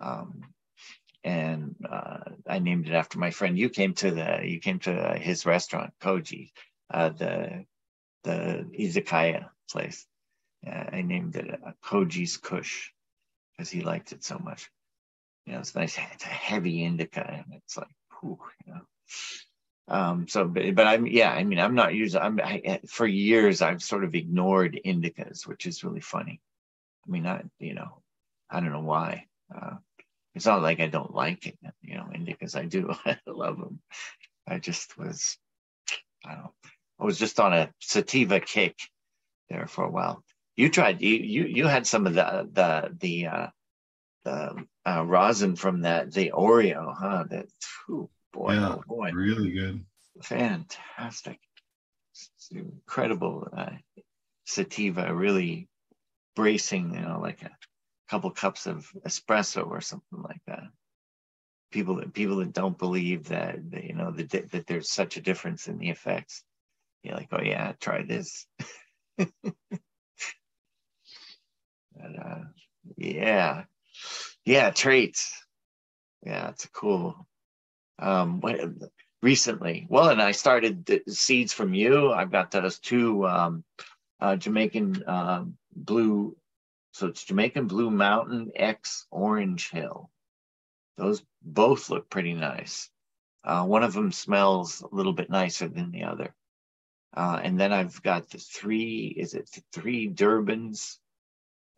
Um, 0.00 0.42
and 1.24 1.74
i 2.46 2.58
named 2.60 2.86
it 2.86 2.94
after 2.94 3.18
my 3.18 3.30
friend. 3.30 3.58
You 3.58 3.70
came 3.70 3.94
to 3.94 4.10
the 4.10 4.40
you 4.44 4.60
came 4.60 4.78
to 4.80 5.18
his 5.18 5.46
restaurant 5.46 5.92
koji 6.00 6.50
the 6.90 7.64
the 8.24 8.66
izakaya 8.78 9.48
place 9.70 10.06
uh, 10.66 10.84
i 10.92 11.02
named 11.02 11.36
it 11.36 11.50
uh, 11.50 11.72
koji's 11.84 12.36
kush 12.36 12.90
because 13.56 13.70
he 13.70 13.82
liked 13.82 14.12
it 14.12 14.24
so 14.24 14.38
much 14.38 14.70
you 15.46 15.52
know 15.52 15.60
it's 15.60 15.74
nice 15.74 15.98
it's 16.14 16.24
a 16.24 16.28
heavy 16.28 16.84
indica 16.84 17.24
and 17.28 17.46
it's 17.54 17.76
like 17.76 17.88
whew, 18.20 18.38
you 18.66 18.74
know 18.74 18.80
Um, 19.88 20.28
so, 20.28 20.46
but, 20.46 20.74
but 20.74 20.86
I'm, 20.86 21.06
yeah, 21.06 21.30
I 21.32 21.44
mean, 21.44 21.58
I'm 21.58 21.74
not 21.74 21.94
using, 21.94 22.20
I'm, 22.20 22.38
I, 22.40 22.80
for 22.86 23.06
years, 23.06 23.62
I've 23.62 23.82
sort 23.82 24.04
of 24.04 24.14
ignored 24.14 24.78
indicas, 24.84 25.46
which 25.46 25.66
is 25.66 25.82
really 25.82 26.00
funny. 26.00 26.40
I 27.06 27.10
mean, 27.10 27.26
I, 27.26 27.42
you 27.58 27.74
know, 27.74 28.02
I 28.50 28.60
don't 28.60 28.72
know 28.72 28.80
why. 28.82 29.26
Uh, 29.54 29.76
it's 30.34 30.46
not 30.46 30.62
like 30.62 30.80
I 30.80 30.88
don't 30.88 31.14
like 31.14 31.46
it, 31.46 31.58
you 31.82 31.96
know, 31.96 32.08
indicas. 32.14 32.54
I 32.54 32.66
do. 32.66 32.92
I 33.06 33.18
love 33.26 33.58
them. 33.58 33.80
I 34.46 34.58
just 34.58 34.96
was, 34.98 35.38
I 36.24 36.34
don't. 36.34 36.54
I 37.00 37.04
was 37.04 37.18
just 37.18 37.38
on 37.40 37.52
a 37.52 37.70
sativa 37.80 38.40
kick 38.40 38.76
there 39.48 39.66
for 39.66 39.84
a 39.84 39.90
while. 39.90 40.22
You 40.56 40.68
tried, 40.68 41.00
you, 41.00 41.14
you, 41.14 41.44
you 41.44 41.66
had 41.66 41.86
some 41.86 42.06
of 42.06 42.14
the, 42.14 42.48
the, 42.52 42.96
the, 42.98 43.26
uh, 43.26 43.46
the 44.24 44.66
uh, 44.84 45.04
rosin 45.04 45.56
from 45.56 45.82
that, 45.82 46.12
the 46.12 46.32
Oreo, 46.34 46.94
huh? 46.96 47.24
That, 47.30 47.46
whew, 47.86 48.10
boy, 48.32 48.54
yeah, 48.54 48.74
oh 48.74 48.82
boy. 48.86 49.10
really 49.12 49.52
good. 49.52 49.84
Fantastic. 50.22 51.38
It's 52.12 52.48
incredible 52.50 53.48
uh, 53.56 53.70
sativa, 54.44 55.14
really 55.14 55.68
bracing, 56.34 56.94
you 56.94 57.00
know, 57.00 57.20
like 57.20 57.42
a 57.42 57.50
couple 58.10 58.30
cups 58.30 58.66
of 58.66 58.90
espresso 59.06 59.68
or 59.68 59.80
something 59.80 60.22
like 60.22 60.40
that. 60.46 60.64
People 61.70 61.96
that 61.96 62.14
people 62.14 62.36
that 62.36 62.52
don't 62.54 62.78
believe 62.78 63.28
that, 63.28 63.58
you 63.72 63.94
know 63.94 64.10
that, 64.10 64.50
that 64.50 64.66
there's 64.66 64.90
such 64.90 65.16
a 65.16 65.20
difference 65.20 65.68
in 65.68 65.78
the 65.78 65.90
effects. 65.90 66.42
You're 67.08 67.16
like, 67.16 67.28
oh 67.32 67.42
yeah, 67.42 67.72
try 67.80 68.02
this. 68.02 68.46
but, 69.16 69.30
uh, 71.96 72.40
yeah, 72.98 73.64
yeah, 74.44 74.70
traits. 74.70 75.32
Yeah, 76.22 76.50
it's 76.50 76.66
cool. 76.66 77.26
Um, 77.98 78.40
what 78.40 78.60
recently? 79.22 79.86
Well, 79.88 80.10
and 80.10 80.20
I 80.20 80.32
started 80.32 80.84
the 80.84 81.02
seeds 81.08 81.54
from 81.54 81.72
you. 81.72 82.12
I've 82.12 82.30
got 82.30 82.50
those 82.50 82.78
two 82.78 83.26
um, 83.26 83.64
uh, 84.20 84.36
Jamaican 84.36 85.02
uh, 85.06 85.44
blue. 85.74 86.36
So 86.92 87.06
it's 87.06 87.24
Jamaican 87.24 87.68
Blue 87.68 87.90
Mountain 87.90 88.52
X 88.54 89.06
Orange 89.10 89.70
Hill. 89.70 90.10
Those 90.98 91.22
both 91.42 91.88
look 91.88 92.10
pretty 92.10 92.34
nice. 92.34 92.90
Uh, 93.44 93.64
one 93.64 93.84
of 93.84 93.94
them 93.94 94.12
smells 94.12 94.82
a 94.82 94.94
little 94.94 95.12
bit 95.14 95.30
nicer 95.30 95.68
than 95.68 95.90
the 95.90 96.04
other. 96.04 96.34
Uh, 97.16 97.40
and 97.42 97.58
then 97.58 97.72
I've 97.72 98.02
got 98.02 98.30
the 98.30 98.38
three, 98.38 99.14
is 99.16 99.34
it 99.34 99.50
three 99.72 100.08
Durbans? 100.08 100.96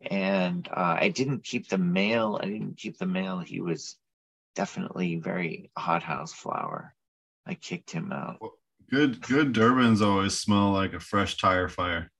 And 0.01 0.67
uh, 0.67 0.97
I 0.99 1.09
didn't 1.09 1.43
keep 1.43 1.69
the 1.69 1.77
male. 1.77 2.39
I 2.41 2.45
didn't 2.45 2.77
keep 2.77 2.97
the 2.97 3.05
male. 3.05 3.39
He 3.39 3.61
was 3.61 3.97
definitely 4.55 5.15
very 5.15 5.71
hothouse 5.77 6.33
flower. 6.33 6.93
I 7.45 7.53
kicked 7.55 7.91
him 7.91 8.11
out. 8.11 8.39
Good, 8.89 9.21
good 9.21 9.53
Durbans 9.53 10.01
always 10.01 10.37
smell 10.37 10.71
like 10.71 10.93
a 10.93 10.99
fresh 10.99 11.37
tire 11.37 11.69
fire. 11.69 12.11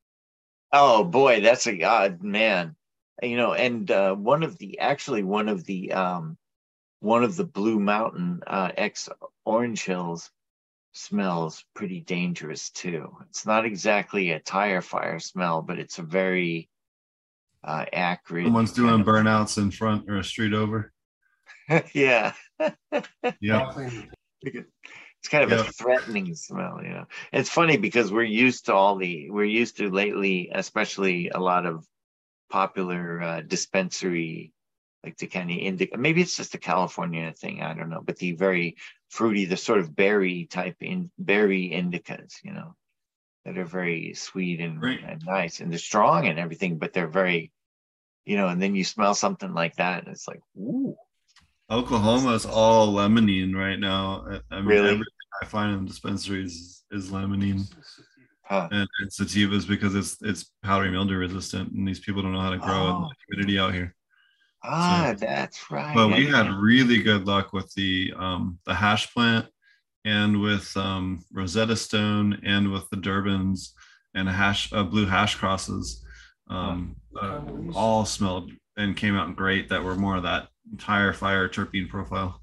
Oh 0.71 1.03
boy, 1.03 1.41
that's 1.41 1.67
a 1.67 1.75
god 1.75 2.23
man. 2.23 2.75
You 3.21 3.35
know, 3.35 3.53
and 3.53 3.89
uh, 3.91 4.15
one 4.15 4.41
of 4.41 4.57
the 4.57 4.79
actually 4.79 5.23
one 5.23 5.49
of 5.49 5.65
the 5.65 5.91
um, 5.91 6.37
one 7.01 7.23
of 7.23 7.35
the 7.35 7.43
Blue 7.43 7.79
Mountain 7.79 8.41
uh, 8.47 8.71
X 8.77 9.09
Orange 9.45 9.83
Hills 9.83 10.31
smells 10.93 11.63
pretty 11.73 12.01
dangerous 12.01 12.69
too. 12.69 13.15
It's 13.29 13.45
not 13.45 13.65
exactly 13.65 14.31
a 14.31 14.39
tire 14.39 14.81
fire 14.81 15.19
smell, 15.19 15.61
but 15.61 15.79
it's 15.79 15.99
a 15.99 16.03
very 16.03 16.69
uh, 17.63 17.85
acrid. 17.93 18.45
Someone's 18.45 18.73
doing 18.73 19.03
burnouts 19.03 19.57
in 19.57 19.71
front 19.71 20.09
or 20.09 20.17
a 20.17 20.23
street 20.23 20.53
over. 20.53 20.91
yeah. 21.93 22.33
Yeah, 23.39 23.71
It's 24.43 25.29
kind 25.29 25.43
of 25.43 25.51
Yeah. 25.51 25.61
a 25.61 25.71
threatening 25.71 26.35
smell, 26.35 26.79
you 26.83 26.89
know. 26.89 27.05
It's 27.31 27.49
funny 27.49 27.77
because 27.77 28.11
we're 28.11 28.23
used 28.23 28.65
to 28.65 28.73
all 28.73 28.97
the 28.97 29.29
we're 29.29 29.45
used 29.45 29.77
to 29.77 29.89
lately, 29.89 30.51
especially 30.53 31.29
a 31.29 31.39
lot 31.39 31.65
of 31.65 31.85
popular 32.49 33.21
uh, 33.21 33.41
dispensary 33.41 34.53
like 35.03 35.17
the 35.17 35.27
kind 35.27 35.49
of 35.49 35.57
indica. 35.57 35.97
Maybe 35.97 36.21
it's 36.21 36.37
just 36.37 36.53
a 36.55 36.59
California 36.59 37.31
thing. 37.33 37.61
I 37.61 37.73
don't 37.73 37.89
know, 37.89 38.01
but 38.03 38.17
the 38.17 38.33
very 38.33 38.77
fruity, 39.09 39.45
the 39.45 39.57
sort 39.57 39.79
of 39.79 39.95
berry 39.95 40.45
type 40.45 40.77
in 40.81 41.11
berry 41.17 41.71
indicas, 41.73 42.35
you 42.43 42.53
know, 42.53 42.75
that 43.45 43.57
are 43.57 43.65
very 43.65 44.13
sweet 44.13 44.59
and, 44.59 44.81
Right. 44.81 44.99
and 45.03 45.23
nice 45.25 45.59
and 45.59 45.71
they're 45.71 45.79
strong 45.79 46.27
and 46.27 46.37
everything, 46.39 46.77
but 46.77 46.93
they're 46.93 47.07
very, 47.07 47.51
you 48.25 48.37
know. 48.37 48.47
And 48.47 48.61
then 48.61 48.75
you 48.75 48.83
smell 48.83 49.15
something 49.15 49.53
like 49.53 49.75
that, 49.77 50.03
and 50.03 50.11
it's 50.13 50.27
like, 50.27 50.41
ooh, 50.57 50.95
Oklahoma 51.69 52.33
is 52.33 52.45
all 52.45 52.93
limonene 52.93 53.55
right 53.55 53.79
now. 53.79 54.25
I- 54.29 54.55
I 54.55 54.59
mean, 54.59 54.67
Really? 54.67 54.89
everything 54.89 55.05
I 55.41 55.45
find 55.45 55.73
in 55.79 55.85
dispensaries 55.85 56.53
is, 56.53 56.83
is 56.91 57.09
limonene 57.11 57.73
huh? 58.43 58.67
and, 58.71 58.87
and 58.99 59.09
sativas 59.09 59.67
because 59.67 59.95
it's 59.95 60.17
it's 60.21 60.51
powdery 60.61 60.91
mildew 60.91 61.15
resistant, 61.17 61.71
and 61.71 61.87
these 61.87 61.99
people 61.99 62.21
don't 62.21 62.33
know 62.33 62.41
how 62.41 62.51
to 62.51 62.59
grow 62.59 62.87
in 62.89 62.95
Oh. 62.95 63.09
the 63.09 63.15
humidity 63.35 63.57
out 63.57 63.73
here. 63.73 63.95
Ah, 64.63 65.15
that's 65.17 65.71
right. 65.71 65.95
But 65.95 66.09
we 66.09 66.27
had 66.27 66.51
really 66.53 67.01
good 67.01 67.25
luck 67.25 67.51
with 67.53 67.73
the 67.73 68.13
um, 68.15 68.59
the 68.65 68.73
hash 68.73 69.11
plant 69.13 69.47
and 70.05 70.41
with 70.41 70.75
um, 70.77 71.23
Rosetta 71.31 71.75
Stone 71.75 72.41
and 72.43 72.71
with 72.71 72.89
the 72.89 72.97
Durbans 72.97 73.69
and 74.13 74.29
hash 74.29 74.71
uh, 74.73 74.83
blue 74.83 75.05
hash 75.05 75.35
crosses. 75.35 76.05
Um, 76.47 76.97
uh, 77.19 77.41
all 77.73 78.05
smelled 78.05 78.51
and 78.77 78.95
came 78.95 79.15
out 79.15 79.35
great. 79.35 79.69
That 79.69 79.83
were 79.83 79.95
more 79.95 80.17
of 80.17 80.23
that 80.23 80.49
entire 80.71 81.13
fire 81.13 81.47
terpene 81.47 81.89
profile. 81.89 82.41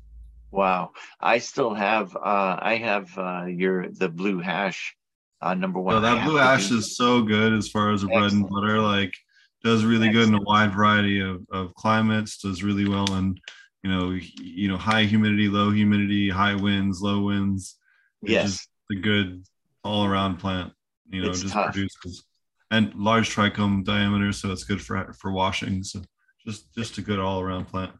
Wow. 0.51 0.93
I 1.21 1.39
still 1.39 1.75
have 1.75 2.17
uh 2.17 2.57
I 2.61 2.81
have 2.83 3.17
uh 3.19 3.45
your 3.47 3.91
the 3.91 4.09
blue 4.09 4.41
hash 4.41 4.97
uh 5.43 5.55
number 5.55 5.81
one. 5.81 5.97
So 5.97 6.01
that 6.01 6.25
blue 6.25 6.39
to 6.39 6.43
ash 6.43 6.71
is 6.71 6.97
so 6.97 7.23
good 7.23 7.53
as 7.53 7.69
far 7.69 7.93
as 7.93 8.03
a 8.03 8.07
bread 8.07 8.33
and 8.33 8.49
butter. 8.49 8.81
Like 8.81 9.15
does 9.63 9.85
really 9.85 10.11
good 10.11 10.29
in 10.29 10.35
a 10.35 10.43
wide 10.43 10.73
variety 10.75 11.21
of, 11.21 11.45
of 11.51 11.75
climates. 11.75 12.39
Does 12.39 12.63
really 12.63 12.89
well 12.89 13.13
in 13.15 13.37
you 13.83 13.91
know 13.91 14.11
you 14.41 14.69
know 14.69 14.77
high 14.77 15.05
humidity, 15.05 15.49
low 15.49 15.71
humidity, 15.71 16.29
high 16.29 16.55
winds, 16.55 17.01
low 17.03 17.23
winds. 17.23 17.77
It's 18.23 18.31
yes. 18.31 18.69
a 18.91 18.97
good 18.97 19.45
all 19.85 20.05
around 20.05 20.37
plant. 20.39 20.73
You 21.11 21.23
know, 21.23 21.31
It's 21.31 21.43
just 21.43 21.55
tough. 21.55 21.73
produces 21.73 22.25
and 22.71 22.95
large 22.95 23.35
trichome 23.35 23.85
diameter, 23.85 24.33
so 24.33 24.53
it's 24.53 24.65
good 24.65 24.81
for 24.83 25.13
for 25.15 25.33
washing. 25.33 25.83
So 25.83 26.03
just 26.47 26.75
just 26.75 26.99
a 26.99 27.03
good 27.03 27.19
all 27.19 27.41
around 27.41 27.67
plant. 27.67 27.93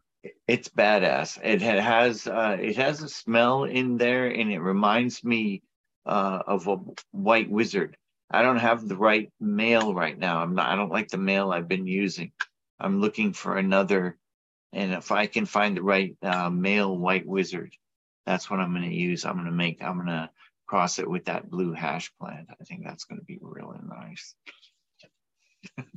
It's 0.47 0.69
badass. 0.69 1.39
It 1.43 1.61
has 1.61 2.27
uh 2.27 2.57
it 2.59 2.75
has 2.75 3.01
a 3.01 3.09
smell 3.09 3.63
in 3.63 3.97
there 3.97 4.27
and 4.27 4.51
it 4.51 4.59
reminds 4.59 5.23
me 5.23 5.63
uh 6.05 6.41
of 6.45 6.67
a 6.67 6.77
white 7.11 7.49
wizard. 7.49 7.97
I 8.31 8.41
don't 8.41 8.57
have 8.57 8.87
the 8.87 8.95
right 8.95 9.31
male 9.39 9.93
right 9.93 10.17
now. 10.17 10.41
I'm 10.41 10.55
not 10.55 10.69
I 10.69 10.75
don't 10.75 10.91
like 10.91 11.09
the 11.09 11.17
male 11.17 11.51
I've 11.51 11.67
been 11.67 11.87
using. 11.87 12.31
I'm 12.79 13.01
looking 13.01 13.33
for 13.33 13.57
another 13.57 14.17
and 14.71 14.93
if 14.93 15.11
I 15.11 15.25
can 15.25 15.45
find 15.45 15.75
the 15.75 15.83
right 15.83 16.15
uh, 16.21 16.49
male 16.49 16.95
white 16.95 17.25
wizard, 17.25 17.73
that's 18.25 18.49
what 18.49 18.59
I'm 18.59 18.73
going 18.73 18.89
to 18.89 18.95
use. 18.95 19.25
I'm 19.25 19.33
going 19.33 19.45
to 19.45 19.51
make 19.51 19.81
I'm 19.81 19.95
going 19.95 20.07
to 20.07 20.29
cross 20.67 20.99
it 20.99 21.09
with 21.09 21.25
that 21.25 21.49
blue 21.49 21.73
hash 21.73 22.11
plant. 22.19 22.49
I 22.49 22.63
think 22.63 22.83
that's 22.83 23.05
going 23.05 23.19
to 23.19 23.25
be 23.25 23.39
really 23.41 23.79
nice. 23.83 24.35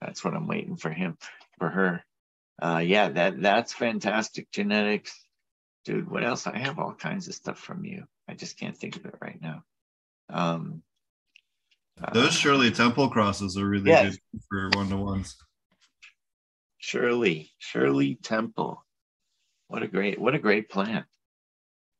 that's 0.00 0.24
what 0.24 0.34
I'm 0.34 0.46
waiting 0.46 0.76
for 0.76 0.90
him 0.90 1.18
for 1.58 1.68
her. 1.68 2.04
Uh, 2.62 2.82
yeah, 2.84 3.08
that 3.08 3.40
that's 3.40 3.72
fantastic 3.72 4.50
genetics, 4.52 5.18
dude. 5.84 6.10
What 6.10 6.24
else? 6.24 6.46
I 6.46 6.58
have 6.58 6.78
all 6.78 6.94
kinds 6.94 7.26
of 7.26 7.34
stuff 7.34 7.58
from 7.58 7.84
you. 7.84 8.04
I 8.28 8.34
just 8.34 8.58
can't 8.58 8.76
think 8.76 8.96
of 8.96 9.06
it 9.06 9.16
right 9.20 9.40
now. 9.40 9.64
Um, 10.28 10.82
Those 12.12 12.32
Shirley 12.32 12.70
Temple 12.70 13.08
crosses 13.10 13.56
are 13.56 13.66
really 13.66 13.90
Yes. 13.90 14.16
good 14.32 14.42
for 14.48 14.70
one 14.70 14.88
to 14.88 14.96
ones. 14.96 15.36
Shirley, 16.78 17.50
Shirley 17.58 18.16
Temple. 18.16 18.84
What 19.68 19.82
a 19.82 19.88
great, 19.88 20.18
what 20.20 20.34
a 20.34 20.38
great 20.38 20.68
plant. 20.68 21.06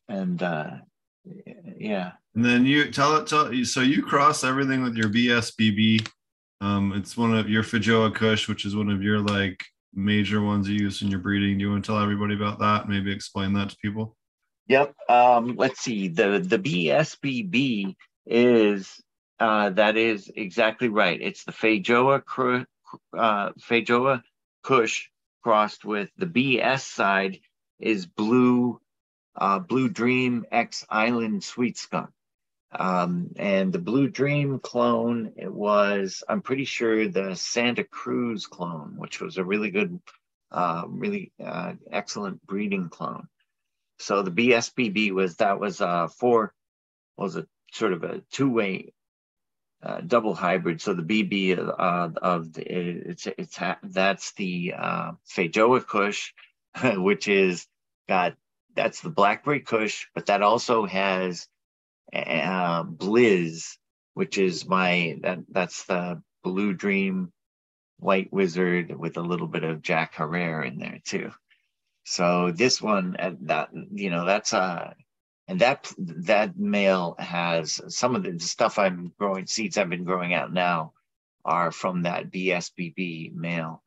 And 0.09 0.43
uh, 0.43 0.79
yeah, 1.79 2.13
And 2.35 2.45
then 2.45 2.65
you 2.65 2.91
tell 2.91 3.17
it, 3.17 3.27
tell 3.27 3.53
so 3.65 3.81
you 3.81 4.03
cross 4.03 4.43
everything 4.43 4.83
with 4.83 4.97
your 4.97 5.09
BSBB. 5.09 6.09
Um, 6.61 6.93
it's 6.95 7.17
one 7.17 7.35
of 7.37 7.49
your 7.49 7.63
Feijoa 7.63 8.15
Kush, 8.15 8.49
which 8.49 8.65
is 8.65 8.75
one 8.75 8.91
of 8.91 9.03
your 9.03 9.21
like 9.21 9.63
major 9.95 10.43
ones 10.43 10.69
you 10.69 10.77
use 10.77 11.03
in 11.03 11.09
your 11.09 11.21
breeding. 11.21 11.59
Do 11.59 11.65
you 11.65 11.71
want 11.71 11.85
to 11.85 11.93
tell 11.93 12.03
everybody 12.03 12.35
about 12.35 12.59
that? 12.59 12.89
Maybe 12.89 13.13
explain 13.13 13.53
that 13.55 13.71
to 13.71 13.77
people. 13.83 14.17
Yep. 14.69 14.95
Um, 15.09 15.57
let's 15.57 15.81
see. 15.81 16.09
The 16.09 16.39
the 16.39 16.59
BSBB 16.59 17.95
is 18.27 19.01
uh, 19.41 19.71
that 19.71 19.97
is 19.97 20.31
exactly 20.35 20.89
right. 20.89 21.21
It's 21.21 21.45
the 21.45 21.53
Feijoa 21.53 22.23
uh, 23.17 23.51
Feijoa 23.59 24.23
Kush 24.63 25.09
crossed 25.43 25.85
with 25.85 26.11
the 26.19 26.27
BS 26.27 26.81
side 26.81 27.39
is 27.79 28.07
blue 28.07 28.81
uh, 29.37 29.59
Blue 29.59 29.89
Dream 29.89 30.45
X 30.53 30.85
Island 30.91 31.43
Sweet 31.43 31.79
Skunk. 31.79 32.11
Um, 32.73 33.31
and 33.37 33.73
the 33.73 33.79
Blue 33.79 34.09
Dream 34.09 34.61
clone, 34.61 35.33
it 35.37 35.53
was, 35.53 36.23
I'm 36.29 36.43
pretty 36.43 36.65
sure, 36.67 37.09
the 37.09 37.35
Santa 37.35 37.83
Cruz 37.83 38.47
clone, 38.47 38.95
which 38.97 39.21
was 39.21 39.39
a 39.39 39.45
really 39.45 39.71
good, 39.71 39.99
uh, 40.53 40.85
really 40.87 41.33
uh, 41.45 41.73
excellent 41.91 42.47
breeding 42.47 42.89
clone. 42.89 43.27
So 43.99 44.23
the 44.23 44.31
BSBB 44.31 45.11
was 45.13 45.37
that 45.37 45.59
was 45.59 45.81
uh, 45.81 46.09
four 46.09 46.55
was 47.17 47.37
a 47.37 47.47
sort 47.73 47.93
of 47.93 48.05
a 48.05 48.23
two-way 48.31 48.93
uh, 49.83 50.01
double 50.07 50.35
hybrid. 50.35 50.81
So 50.81 50.95
the 50.95 51.03
BB 51.03 51.59
uh, 51.59 52.11
of 52.21 52.53
the 52.53 52.63
it's 52.63 53.27
it's 53.27 53.59
that's 53.83 54.33
the 54.33 54.75
uh, 54.77 55.13
Feijoa 55.29 55.87
Kush, 55.87 56.33
which 56.97 57.29
is 57.29 57.67
got 58.09 58.35
that's 58.75 59.01
the 59.01 59.11
Blackberry 59.11 59.61
Kush, 59.61 60.07
but 60.15 60.27
that 60.27 60.43
also 60.43 60.87
has 60.87 61.49
uh, 62.13 62.85
Blizz, 62.85 63.77
which 64.15 64.39
is 64.39 64.67
my 64.67 65.19
that 65.23 65.41
that's 65.49 65.85
the 65.85 66.23
Blue 66.43 66.73
Dream 66.73 67.33
White 67.99 68.33
Wizard 68.33 68.99
with 68.99 69.17
a 69.17 69.23
little 69.23 69.47
bit 69.47 69.65
of 69.65 69.83
Jack 69.83 70.15
Herer 70.15 70.67
in 70.67 70.79
there 70.79 71.01
too. 71.05 71.31
So 72.05 72.51
this 72.51 72.81
one, 72.81 73.17
uh, 73.19 73.35
that 73.43 73.71
you 73.93 74.11
know, 74.11 74.25
that's 74.25 74.53
a 74.53 74.59
uh, 74.59 74.93
and 75.51 75.59
that 75.59 75.93
that 75.99 76.57
male 76.57 77.17
has 77.19 77.81
some 77.89 78.15
of 78.15 78.23
the 78.23 78.39
stuff 78.39 78.79
I'm 78.79 79.13
growing 79.19 79.49
seeds 79.49 79.77
I've 79.77 79.91
been 79.91 80.05
growing 80.05 80.33
out 80.33 80.53
now 80.53 80.93
are 81.45 81.73
from 81.73 82.03
that 82.03 82.31
BSBB 82.31 83.35
male, 83.35 83.83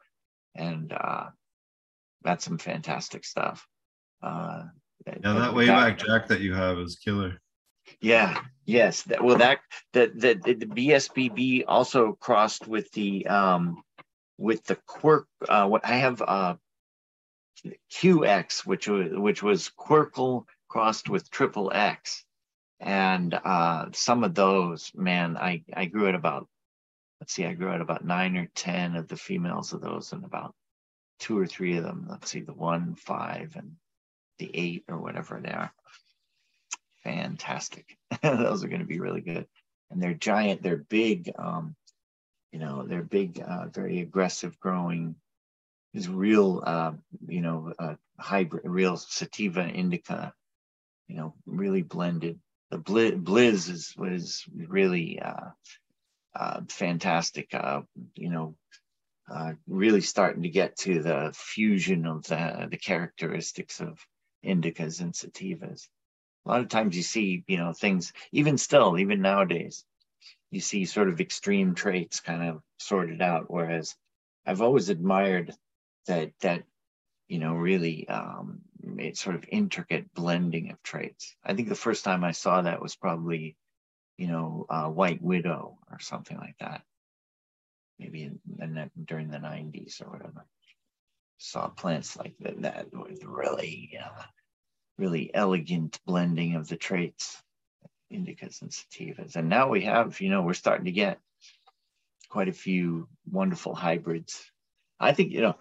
and 0.54 0.92
uh, 0.92 1.28
that's 2.22 2.44
some 2.44 2.58
fantastic 2.58 3.24
stuff. 3.24 3.66
Uh, 4.22 4.64
yeah, 5.08 5.16
that 5.22 5.54
way 5.54 5.68
back 5.68 6.00
Jack 6.00 6.28
that 6.28 6.42
you 6.42 6.54
have 6.54 6.78
is 6.80 6.98
killer. 6.98 7.40
Yeah. 8.02 8.38
Yes. 8.66 9.04
That, 9.04 9.24
well, 9.24 9.38
that 9.38 9.60
the, 9.94 10.12
the 10.14 10.34
the 10.34 10.66
BSBB 10.66 11.64
also 11.66 12.18
crossed 12.20 12.68
with 12.68 12.92
the 12.92 13.26
um 13.28 13.82
with 14.38 14.66
the 14.66 14.76
quirk. 14.86 15.28
Uh, 15.48 15.68
what 15.68 15.86
I 15.86 15.96
have 15.96 16.22
uh 16.22 16.56
QX, 17.90 18.66
which 18.66 18.90
was 18.90 19.12
which 19.14 19.42
was 19.42 19.70
Quercle 19.70 20.46
crossed 20.74 21.08
with 21.08 21.30
triple 21.30 21.72
X. 21.72 22.26
And 22.80 23.32
uh, 23.32 23.86
some 23.94 24.24
of 24.24 24.34
those, 24.34 24.92
man, 24.96 25.38
I, 25.38 25.64
I 25.72 25.86
grew 25.86 26.08
at 26.08 26.16
about, 26.16 26.48
let's 27.22 27.32
see, 27.32 27.46
I 27.46 27.54
grew 27.54 27.72
at 27.72 27.80
about 27.80 28.04
nine 28.04 28.36
or 28.36 28.50
10 28.56 28.96
of 28.96 29.08
the 29.08 29.16
females 29.16 29.72
of 29.72 29.82
those 29.82 30.14
and 30.14 30.26
about 30.26 30.56
two 31.20 31.38
or 31.38 31.46
three 31.46 31.78
of 31.78 31.84
them. 31.84 32.08
Let's 32.10 32.32
see, 32.32 32.40
the 32.40 32.54
one, 32.54 32.96
five, 32.96 33.56
and 33.56 33.74
the 34.40 34.50
eight 34.52 34.86
or 34.90 34.98
whatever 34.98 35.40
they 35.40 35.52
are. 35.52 35.72
Fantastic. 37.04 37.96
those 38.24 38.64
are 38.64 38.68
going 38.68 38.82
to 38.82 38.88
be 38.88 39.00
really 39.00 39.22
good. 39.22 39.46
And 39.92 40.02
they're 40.02 40.16
giant, 40.16 40.64
they're 40.64 40.78
big, 40.90 41.32
um, 41.38 41.76
you 42.52 42.58
know, 42.58 42.84
they're 42.88 43.04
big, 43.04 43.40
uh, 43.48 43.68
very 43.68 44.00
aggressive 44.00 44.60
growing 44.60 45.18
is 45.94 46.10
real, 46.10 46.64
uh, 46.66 46.94
you 47.28 47.42
know, 47.42 47.72
uh, 47.78 47.94
hybrid, 48.18 48.64
real 48.66 48.98
sativa 48.98 49.68
indica 49.68 50.34
you 51.14 51.20
know, 51.20 51.36
really 51.46 51.84
blended. 51.84 52.40
The 52.72 52.80
Blizz 52.80 53.70
is 53.70 53.94
was 53.96 54.44
really 54.52 55.20
uh, 55.20 55.52
uh, 56.36 56.62
fantastic. 56.68 57.54
Uh, 57.54 57.82
you 58.16 58.32
know, 58.32 58.56
uh, 59.32 59.54
really 59.68 60.02
starting 60.02 60.42
to 60.42 60.50
get 60.50 60.76
to 60.78 61.04
the 61.04 61.32
fusion 61.36 62.08
of 62.08 62.24
the 62.24 62.68
the 62.72 62.78
characteristics 62.78 63.80
of 63.80 64.00
indicas 64.44 65.02
and 65.02 65.14
sativas. 65.14 65.88
A 66.48 66.50
lot 66.50 66.62
of 66.62 66.70
times 66.70 66.98
you 66.98 67.04
see, 67.04 67.44
you 67.48 67.58
know, 67.58 67.74
things 67.74 68.12
even 68.32 68.58
still, 68.58 68.98
even 68.98 69.22
nowadays, 69.22 69.86
you 70.50 70.62
see 70.62 70.86
sort 70.86 71.10
of 71.10 71.22
extreme 71.22 71.76
traits 71.76 72.22
kind 72.22 72.42
of 72.42 72.64
sorted 72.80 73.22
out. 73.22 73.52
Whereas 73.52 73.96
I've 74.48 74.64
always 74.64 74.90
admired 74.90 75.54
that 76.08 76.32
that 76.42 76.64
you 77.28 77.38
know 77.38 77.54
really 77.54 78.08
um, 78.08 78.62
sort 79.14 79.36
of 79.36 79.46
intricate 79.50 80.14
blending 80.14 80.72
of 80.72 80.82
traits. 80.84 81.36
I 81.44 81.54
think 81.54 81.70
the 81.70 81.76
first 81.76 82.04
time 82.04 82.24
I 82.24 82.32
saw 82.32 82.62
that 82.62 82.82
was 82.82 82.96
probably, 82.96 83.56
you 84.18 84.28
know, 84.28 84.66
uh, 84.70 84.90
White 84.90 85.22
Widow 85.22 85.78
or 85.92 86.00
something 86.00 86.38
like 86.38 86.58
that. 86.60 86.82
Maybe 88.00 88.24
in, 88.24 88.40
in 88.60 88.92
during 89.06 89.30
the 89.30 89.38
90s 89.38 90.02
or 90.02 90.10
whatever. 90.10 90.46
Saw 91.38 91.68
plants 91.68 92.18
like 92.18 92.36
that, 92.40 92.62
that 92.62 92.88
with 92.94 93.24
really, 93.24 93.98
uh, 94.04 94.24
really 94.98 95.34
elegant 95.34 96.00
blending 96.06 96.56
of 96.56 96.68
the 96.68 96.78
traits, 96.78 97.42
indicas 98.12 98.62
and 98.62 98.72
sativas. 98.72 99.36
And 99.36 99.50
now 99.50 99.70
we 99.70 99.82
have, 99.82 100.22
you 100.22 100.30
know, 100.30 100.42
we're 100.42 100.54
starting 100.54 100.86
to 100.86 100.92
get 100.92 101.20
quite 102.30 102.48
a 102.48 102.54
few 102.54 103.08
wonderful 103.30 103.76
hybrids. 103.76 104.44
I 105.00 105.14
think, 105.14 105.32
you 105.32 105.42
know, 105.42 105.56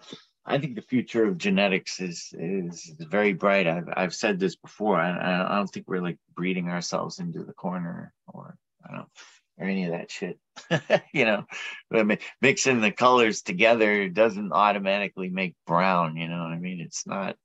I 0.45 0.57
think 0.57 0.75
the 0.75 0.81
future 0.81 1.25
of 1.25 1.37
genetics 1.37 2.01
is 2.01 2.33
is 2.37 2.93
very 2.99 3.33
bright. 3.33 3.65
I've 3.67 3.89
I've 3.95 4.15
said 4.15 4.39
this 4.39 4.55
before. 4.55 4.99
I 4.99 5.45
I 5.45 5.55
don't 5.55 5.67
think 5.67 5.87
we're 5.87 6.01
like 6.01 6.17
breeding 6.35 6.69
ourselves 6.69 7.19
into 7.19 7.43
the 7.43 7.53
corner 7.53 8.13
or 8.27 8.57
I 8.87 8.95
don't 8.95 9.09
or 9.57 9.67
any 9.67 9.85
of 9.85 9.91
that 9.91 10.11
shit. 10.11 10.39
you 11.13 11.25
know, 11.25 11.45
but 11.89 12.19
mixing 12.41 12.81
the 12.81 12.91
colors 12.91 13.41
together 13.41 14.09
doesn't 14.09 14.51
automatically 14.51 15.29
make 15.29 15.55
brown. 15.65 16.17
You 16.17 16.27
know 16.27 16.39
what 16.39 16.51
I 16.51 16.59
mean? 16.59 16.81
It's 16.81 17.07
not. 17.07 17.37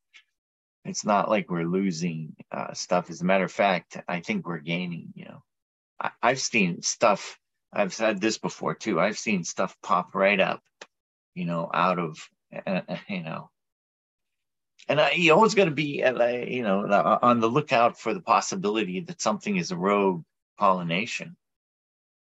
It's 0.84 1.04
not 1.04 1.28
like 1.28 1.50
we're 1.50 1.68
losing 1.68 2.34
uh, 2.50 2.72
stuff. 2.72 3.10
As 3.10 3.20
a 3.20 3.24
matter 3.24 3.44
of 3.44 3.52
fact, 3.52 3.98
I 4.08 4.20
think 4.20 4.46
we're 4.46 4.58
gaining. 4.58 5.12
You 5.14 5.26
know, 5.26 5.42
I, 6.00 6.10
I've 6.22 6.40
seen 6.40 6.82
stuff. 6.82 7.38
I've 7.72 7.92
said 7.92 8.20
this 8.20 8.38
before 8.38 8.74
too. 8.74 8.98
I've 8.98 9.18
seen 9.18 9.44
stuff 9.44 9.76
pop 9.82 10.14
right 10.14 10.40
up. 10.40 10.62
You 11.34 11.44
know, 11.44 11.70
out 11.72 11.98
of 11.98 12.18
uh, 12.66 12.80
you 13.08 13.22
know. 13.22 13.50
And 14.88 15.00
I, 15.00 15.10
you 15.12 15.34
always 15.34 15.54
got 15.54 15.66
to 15.66 15.70
be 15.70 16.02
you 16.48 16.62
know 16.62 16.86
on 17.22 17.40
the 17.40 17.48
lookout 17.48 17.98
for 17.98 18.14
the 18.14 18.20
possibility 18.20 19.00
that 19.00 19.20
something 19.20 19.56
is 19.56 19.70
a 19.70 19.76
rogue 19.76 20.22
pollination. 20.58 21.36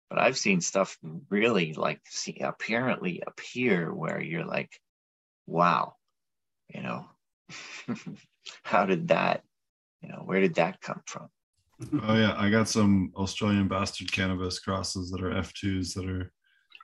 But 0.10 0.20
i've 0.20 0.38
seen 0.38 0.60
stuff 0.60 0.98
really 1.30 1.74
like 1.74 2.02
see 2.06 2.40
apparently 2.42 3.24
appear 3.26 3.94
where 3.94 4.20
you're 4.20 4.46
like 4.46 4.78
wow 5.48 5.96
you 6.74 6.82
know. 6.82 7.06
How 8.64 8.86
did 8.86 9.10
that 9.10 9.44
you 10.02 10.10
know 10.10 10.22
where 10.26 10.42
did 10.42 10.56
that 10.56 10.82
come 10.82 11.02
from? 11.06 11.30
Oh 12.04 12.16
yeah. 12.16 12.36
I 12.38 12.50
got 12.50 12.68
some 12.68 13.12
australian 13.16 13.68
bastard 13.68 14.12
cannabis 14.12 14.60
crosses 14.60 15.10
that 15.12 15.24
are 15.24 15.32
f2s 15.32 15.94
that 15.96 16.08
are 16.08 16.32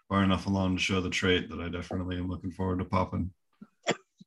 far 0.09 0.23
enough 0.23 0.47
along 0.47 0.77
to 0.77 0.81
show 0.81 1.01
the 1.01 1.09
trait 1.09 1.49
that 1.49 1.59
I 1.59 1.69
definitely 1.69 2.17
am 2.17 2.29
looking 2.29 2.51
forward 2.51 2.79
to 2.79 2.85
popping. 2.85 3.31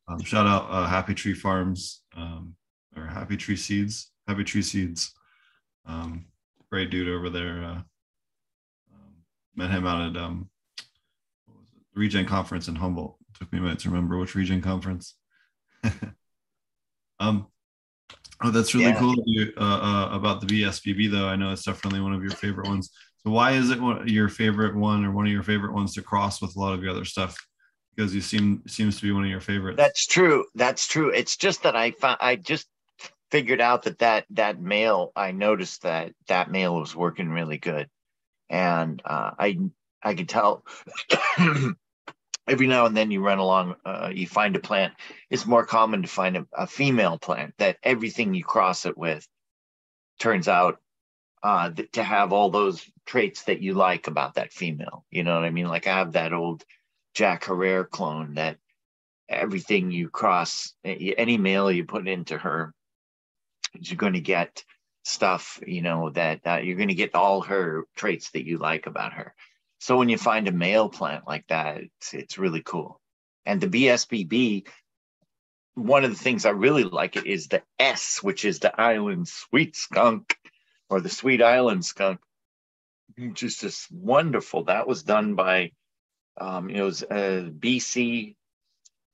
Um, 0.08 0.22
shout 0.22 0.46
out 0.46 0.66
uh, 0.68 0.86
Happy 0.86 1.14
Tree 1.14 1.34
Farms 1.34 2.02
um, 2.16 2.54
or 2.96 3.06
Happy 3.06 3.36
Tree 3.36 3.56
Seeds, 3.56 4.10
Happy 4.26 4.44
Tree 4.44 4.62
Seeds. 4.62 5.14
Um, 5.86 6.26
great 6.70 6.90
dude 6.90 7.08
over 7.08 7.30
there. 7.30 7.62
Uh, 7.62 7.82
um, 8.92 9.14
met 9.54 9.70
him 9.70 9.86
out 9.86 10.10
at 10.10 10.20
um, 10.20 10.50
what 11.46 11.58
was 11.58 11.68
it? 11.68 11.82
the 11.94 12.00
Regen 12.00 12.26
Conference 12.26 12.68
in 12.68 12.74
Humboldt. 12.74 13.16
It 13.20 13.38
took 13.38 13.52
me 13.52 13.60
a 13.60 13.62
minute 13.62 13.78
to 13.80 13.88
remember 13.88 14.18
which 14.18 14.34
Regen 14.34 14.60
Conference. 14.60 15.14
um, 17.20 17.46
oh, 18.42 18.50
that's 18.50 18.74
really 18.74 18.86
yeah. 18.86 18.98
cool 18.98 19.14
you, 19.26 19.52
uh, 19.56 19.60
uh, 19.60 20.08
about 20.12 20.40
the 20.40 20.46
BSBB 20.46 21.10
though. 21.10 21.28
I 21.28 21.36
know 21.36 21.52
it's 21.52 21.64
definitely 21.64 22.00
one 22.00 22.14
of 22.14 22.22
your 22.22 22.32
favorite 22.32 22.66
ones. 22.66 22.90
So 23.24 23.32
why 23.32 23.52
is 23.52 23.70
it 23.70 23.80
one, 23.80 24.08
your 24.08 24.28
favorite 24.28 24.74
one 24.74 25.04
or 25.04 25.10
one 25.10 25.26
of 25.26 25.32
your 25.32 25.42
favorite 25.42 25.74
ones 25.74 25.94
to 25.94 26.02
cross 26.02 26.40
with 26.40 26.56
a 26.56 26.58
lot 26.58 26.74
of 26.74 26.82
your 26.82 26.92
other 26.92 27.04
stuff? 27.04 27.36
Because 27.94 28.14
you 28.14 28.20
seem 28.20 28.62
seems 28.66 28.96
to 28.96 29.02
be 29.02 29.12
one 29.12 29.24
of 29.24 29.30
your 29.30 29.40
favorites. 29.40 29.76
That's 29.76 30.06
true. 30.06 30.46
That's 30.54 30.86
true. 30.86 31.10
It's 31.10 31.36
just 31.36 31.64
that 31.64 31.76
I 31.76 31.90
found 31.90 32.18
I 32.20 32.36
just 32.36 32.66
figured 33.30 33.60
out 33.60 33.82
that 33.82 33.98
that 33.98 34.24
that 34.30 34.60
male 34.60 35.12
I 35.14 35.32
noticed 35.32 35.82
that 35.82 36.12
that 36.28 36.50
male 36.50 36.78
was 36.78 36.96
working 36.96 37.28
really 37.28 37.58
good, 37.58 37.88
and 38.48 39.02
uh, 39.04 39.32
I 39.38 39.58
I 40.02 40.14
could 40.14 40.28
tell. 40.28 40.64
every 42.50 42.66
now 42.66 42.84
and 42.84 42.96
then 42.96 43.12
you 43.12 43.22
run 43.22 43.38
along, 43.38 43.76
uh, 43.84 44.10
you 44.12 44.26
find 44.26 44.56
a 44.56 44.60
plant. 44.60 44.92
It's 45.30 45.46
more 45.46 45.64
common 45.64 46.02
to 46.02 46.08
find 46.08 46.36
a, 46.36 46.46
a 46.52 46.66
female 46.66 47.16
plant 47.16 47.54
that 47.58 47.76
everything 47.84 48.34
you 48.34 48.42
cross 48.42 48.86
it 48.86 48.98
with 48.98 49.26
turns 50.18 50.48
out 50.48 50.80
uh, 51.42 51.70
th- 51.70 51.90
to 51.92 52.02
have 52.02 52.32
all 52.32 52.50
those 52.50 52.84
traits 53.06 53.44
that 53.44 53.60
you 53.60 53.74
like 53.74 54.06
about 54.06 54.34
that 54.34 54.52
female. 54.52 55.04
You 55.10 55.24
know 55.24 55.34
what 55.34 55.44
I 55.44 55.50
mean? 55.50 55.66
Like 55.66 55.86
I 55.86 55.98
have 55.98 56.12
that 56.12 56.32
old 56.32 56.64
Jack 57.14 57.44
Herer 57.44 57.84
clone 57.84 58.34
that 58.34 58.58
everything 59.28 59.90
you 59.90 60.08
cross, 60.08 60.74
any 60.84 61.38
male 61.38 61.70
you 61.70 61.84
put 61.84 62.08
into 62.08 62.36
her, 62.36 62.74
you're 63.74 63.96
going 63.96 64.14
to 64.14 64.20
get 64.20 64.64
stuff, 65.04 65.60
you 65.66 65.82
know, 65.82 66.10
that 66.10 66.40
uh, 66.46 66.58
you're 66.62 66.76
going 66.76 66.88
to 66.88 66.94
get 66.94 67.14
all 67.14 67.42
her 67.42 67.84
traits 67.96 68.30
that 68.30 68.44
you 68.46 68.58
like 68.58 68.86
about 68.86 69.12
her. 69.14 69.34
So 69.78 69.96
when 69.96 70.08
you 70.08 70.18
find 70.18 70.46
a 70.46 70.52
male 70.52 70.88
plant 70.88 71.26
like 71.26 71.46
that, 71.48 71.78
it's, 71.78 72.12
it's 72.12 72.38
really 72.38 72.62
cool. 72.62 73.00
And 73.46 73.60
the 73.60 73.68
BSBB, 73.68 74.66
one 75.74 76.04
of 76.04 76.10
the 76.10 76.16
things 76.22 76.44
I 76.44 76.50
really 76.50 76.84
like 76.84 77.16
it 77.16 77.26
is 77.26 77.48
the 77.48 77.62
S, 77.78 78.22
which 78.22 78.44
is 78.44 78.58
the 78.58 78.78
island 78.78 79.28
sweet 79.28 79.76
skunk 79.76 80.36
or 80.90 81.00
the 81.00 81.08
Sweet 81.08 81.40
Island 81.40 81.84
skunk. 81.84 82.20
Just 83.32 83.62
this 83.62 83.88
wonderful. 83.90 84.64
That 84.64 84.86
was 84.86 85.02
done 85.02 85.34
by, 85.34 85.72
um, 86.40 86.70
it 86.70 86.82
was 86.82 87.02
uh, 87.02 87.48
BC. 87.58 88.34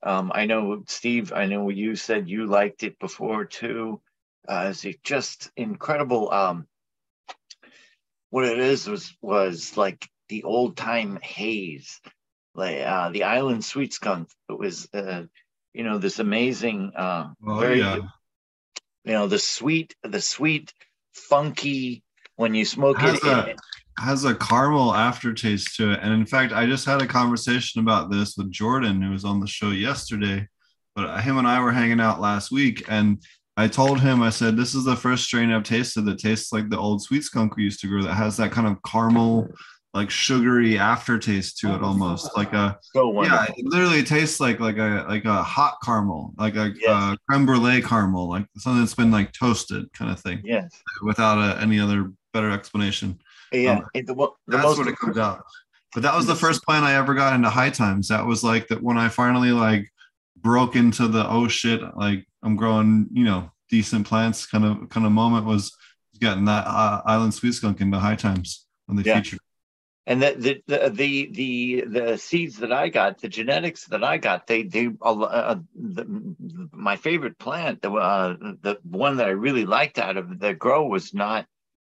Um, 0.03 0.31
I 0.33 0.45
know 0.45 0.83
Steve. 0.87 1.33
I 1.33 1.45
know 1.45 1.69
you 1.69 1.95
said 1.95 2.29
you 2.29 2.45
liked 2.45 2.83
it 2.83 2.99
before 2.99 3.45
too. 3.45 4.01
Uh, 4.47 4.71
it's 4.71 4.85
just 5.03 5.51
incredible. 5.57 6.31
Um, 6.31 6.67
what 8.29 8.45
it 8.45 8.59
is 8.59 8.87
was 8.87 9.15
was 9.21 9.75
like 9.77 10.07
the 10.29 10.43
old 10.43 10.77
time 10.77 11.17
haze, 11.21 11.99
like 12.53 12.79
uh, 12.81 13.09
the 13.09 13.23
island 13.23 13.65
sweet 13.65 13.93
skunk. 13.93 14.29
It 14.49 14.57
was, 14.59 14.87
uh, 14.93 15.23
you 15.73 15.83
know, 15.83 15.97
this 15.97 16.19
amazing, 16.19 16.91
uh, 16.95 17.29
Oh, 17.45 17.59
very, 17.59 17.79
yeah. 17.79 17.95
you 17.95 19.11
know, 19.13 19.27
the 19.27 19.39
sweet, 19.39 19.95
the 20.03 20.21
sweet, 20.21 20.73
funky. 21.17 22.03
When 22.35 22.53
you 22.53 22.65
smoke 22.65 22.97
Has 22.99 23.15
it, 23.17 23.23
a- 23.23 23.49
it- 23.51 23.59
has 23.99 24.25
a 24.25 24.35
caramel 24.35 24.93
aftertaste 24.93 25.75
to 25.75 25.91
it. 25.93 25.99
And 26.03 26.13
in 26.13 26.25
fact, 26.27 26.53
I 26.53 26.67
just 26.67 26.85
had 26.85 27.01
a 27.01 27.07
conversation 27.07 27.81
about 27.81 28.11
this 28.11 28.37
with 28.37 28.51
Jordan, 28.51 29.01
who 29.01 29.09
was 29.11 29.25
on 29.25 29.39
the 29.39 29.47
show 29.47 29.71
yesterday. 29.71 30.47
But 30.95 31.21
him 31.21 31.39
and 31.39 31.47
I 31.47 31.59
were 31.61 31.71
hanging 31.71 31.99
out 31.99 32.21
last 32.21 32.51
week, 32.51 32.83
and 32.87 33.19
I 33.55 33.67
told 33.67 33.99
him, 33.99 34.21
I 34.21 34.29
said, 34.29 34.55
This 34.55 34.75
is 34.75 34.83
the 34.83 34.95
first 34.95 35.23
strain 35.23 35.51
I've 35.51 35.63
tasted 35.63 36.05
that 36.05 36.19
tastes 36.19 36.53
like 36.53 36.69
the 36.69 36.77
old 36.77 37.01
sweet 37.01 37.23
skunk 37.23 37.55
we 37.55 37.63
used 37.63 37.79
to 37.81 37.87
grow 37.87 38.03
that 38.03 38.13
has 38.13 38.37
that 38.37 38.51
kind 38.51 38.67
of 38.67 38.77
caramel, 38.83 39.47
like 39.93 40.09
sugary 40.09 40.77
aftertaste 40.77 41.57
to 41.59 41.73
it 41.73 41.81
almost. 41.81 42.35
Like 42.37 42.53
a 42.53 42.77
so 42.93 43.07
wonderful. 43.09 43.37
yeah, 43.47 43.53
it 43.57 43.65
literally 43.65 44.03
tastes 44.03 44.39
like 44.39 44.59
like 44.59 44.77
a 44.77 45.05
like 45.07 45.25
a 45.25 45.41
hot 45.43 45.77
caramel, 45.83 46.33
like 46.37 46.55
a 46.55 46.73
Yes. 46.79 46.89
uh, 46.89 47.15
creme 47.29 47.45
brulee 47.45 47.81
caramel, 47.81 48.29
like 48.29 48.45
something 48.57 48.81
that's 48.81 48.93
been 48.93 49.11
like 49.11 49.31
toasted 49.33 49.91
kind 49.93 50.11
of 50.11 50.19
thing, 50.19 50.41
Yes. 50.43 50.71
without 51.01 51.37
a, 51.39 51.59
any 51.61 51.79
other 51.79 52.11
better 52.33 52.51
explanation. 52.51 53.19
Yeah. 53.51 53.77
Um, 53.77 53.85
the, 53.93 54.01
the 54.13 54.29
That's 54.47 54.63
most 54.63 54.77
what 54.77 54.87
it 54.87 54.97
comes 54.97 55.17
out. 55.17 55.43
But 55.93 56.03
that 56.03 56.15
was 56.15 56.25
the 56.27 56.35
first 56.35 56.63
plant 56.63 56.83
I 56.85 56.95
ever 56.95 57.13
got 57.15 57.33
into 57.33 57.49
high 57.49 57.69
times. 57.71 58.09
That 58.09 58.25
was 58.25 58.43
like 58.43 58.67
that 58.67 58.83
when 58.83 58.97
I 58.97 59.07
finally 59.09 59.51
like 59.51 59.89
broke 60.35 60.75
into 60.75 61.07
the 61.07 61.27
oh 61.27 61.47
shit, 61.47 61.81
like 61.95 62.27
I'm 62.43 62.55
growing, 62.57 63.07
you 63.13 63.23
know, 63.23 63.51
decent 63.69 64.05
plants 64.05 64.45
kind 64.45 64.65
of 64.65 64.89
kind 64.89 65.05
of 65.05 65.11
moment 65.13 65.45
was 65.45 65.75
getting 66.19 66.45
that 66.45 66.67
uh, 66.67 67.01
island 67.05 67.33
sweet 67.33 67.53
skunk 67.53 67.79
into 67.81 67.97
high 67.97 68.15
times 68.15 68.65
when 68.85 68.97
they 68.97 69.03
Yeah. 69.09 69.15
featured. 69.21 69.39
And 70.07 70.23
the, 70.23 70.61
the 70.65 70.89
the 70.89 71.29
the 71.33 71.83
the 71.85 72.17
seeds 72.17 72.59
that 72.59 72.71
I 72.71 72.87
got, 72.87 73.19
the 73.19 73.27
genetics 73.27 73.87
that 73.87 74.05
I 74.05 74.17
got, 74.17 74.47
they 74.47 74.63
they 74.63 74.87
uh, 75.01 75.55
the, 75.75 76.35
my 76.71 76.95
favorite 76.95 77.37
plant, 77.37 77.81
the 77.81 77.91
uh, 77.91 78.37
the 78.61 78.79
one 78.83 79.17
that 79.17 79.27
I 79.27 79.31
really 79.31 79.65
liked 79.65 79.99
out 79.99 80.15
of 80.15 80.39
the 80.39 80.53
grow 80.53 80.87
was 80.87 81.13
not 81.13 81.45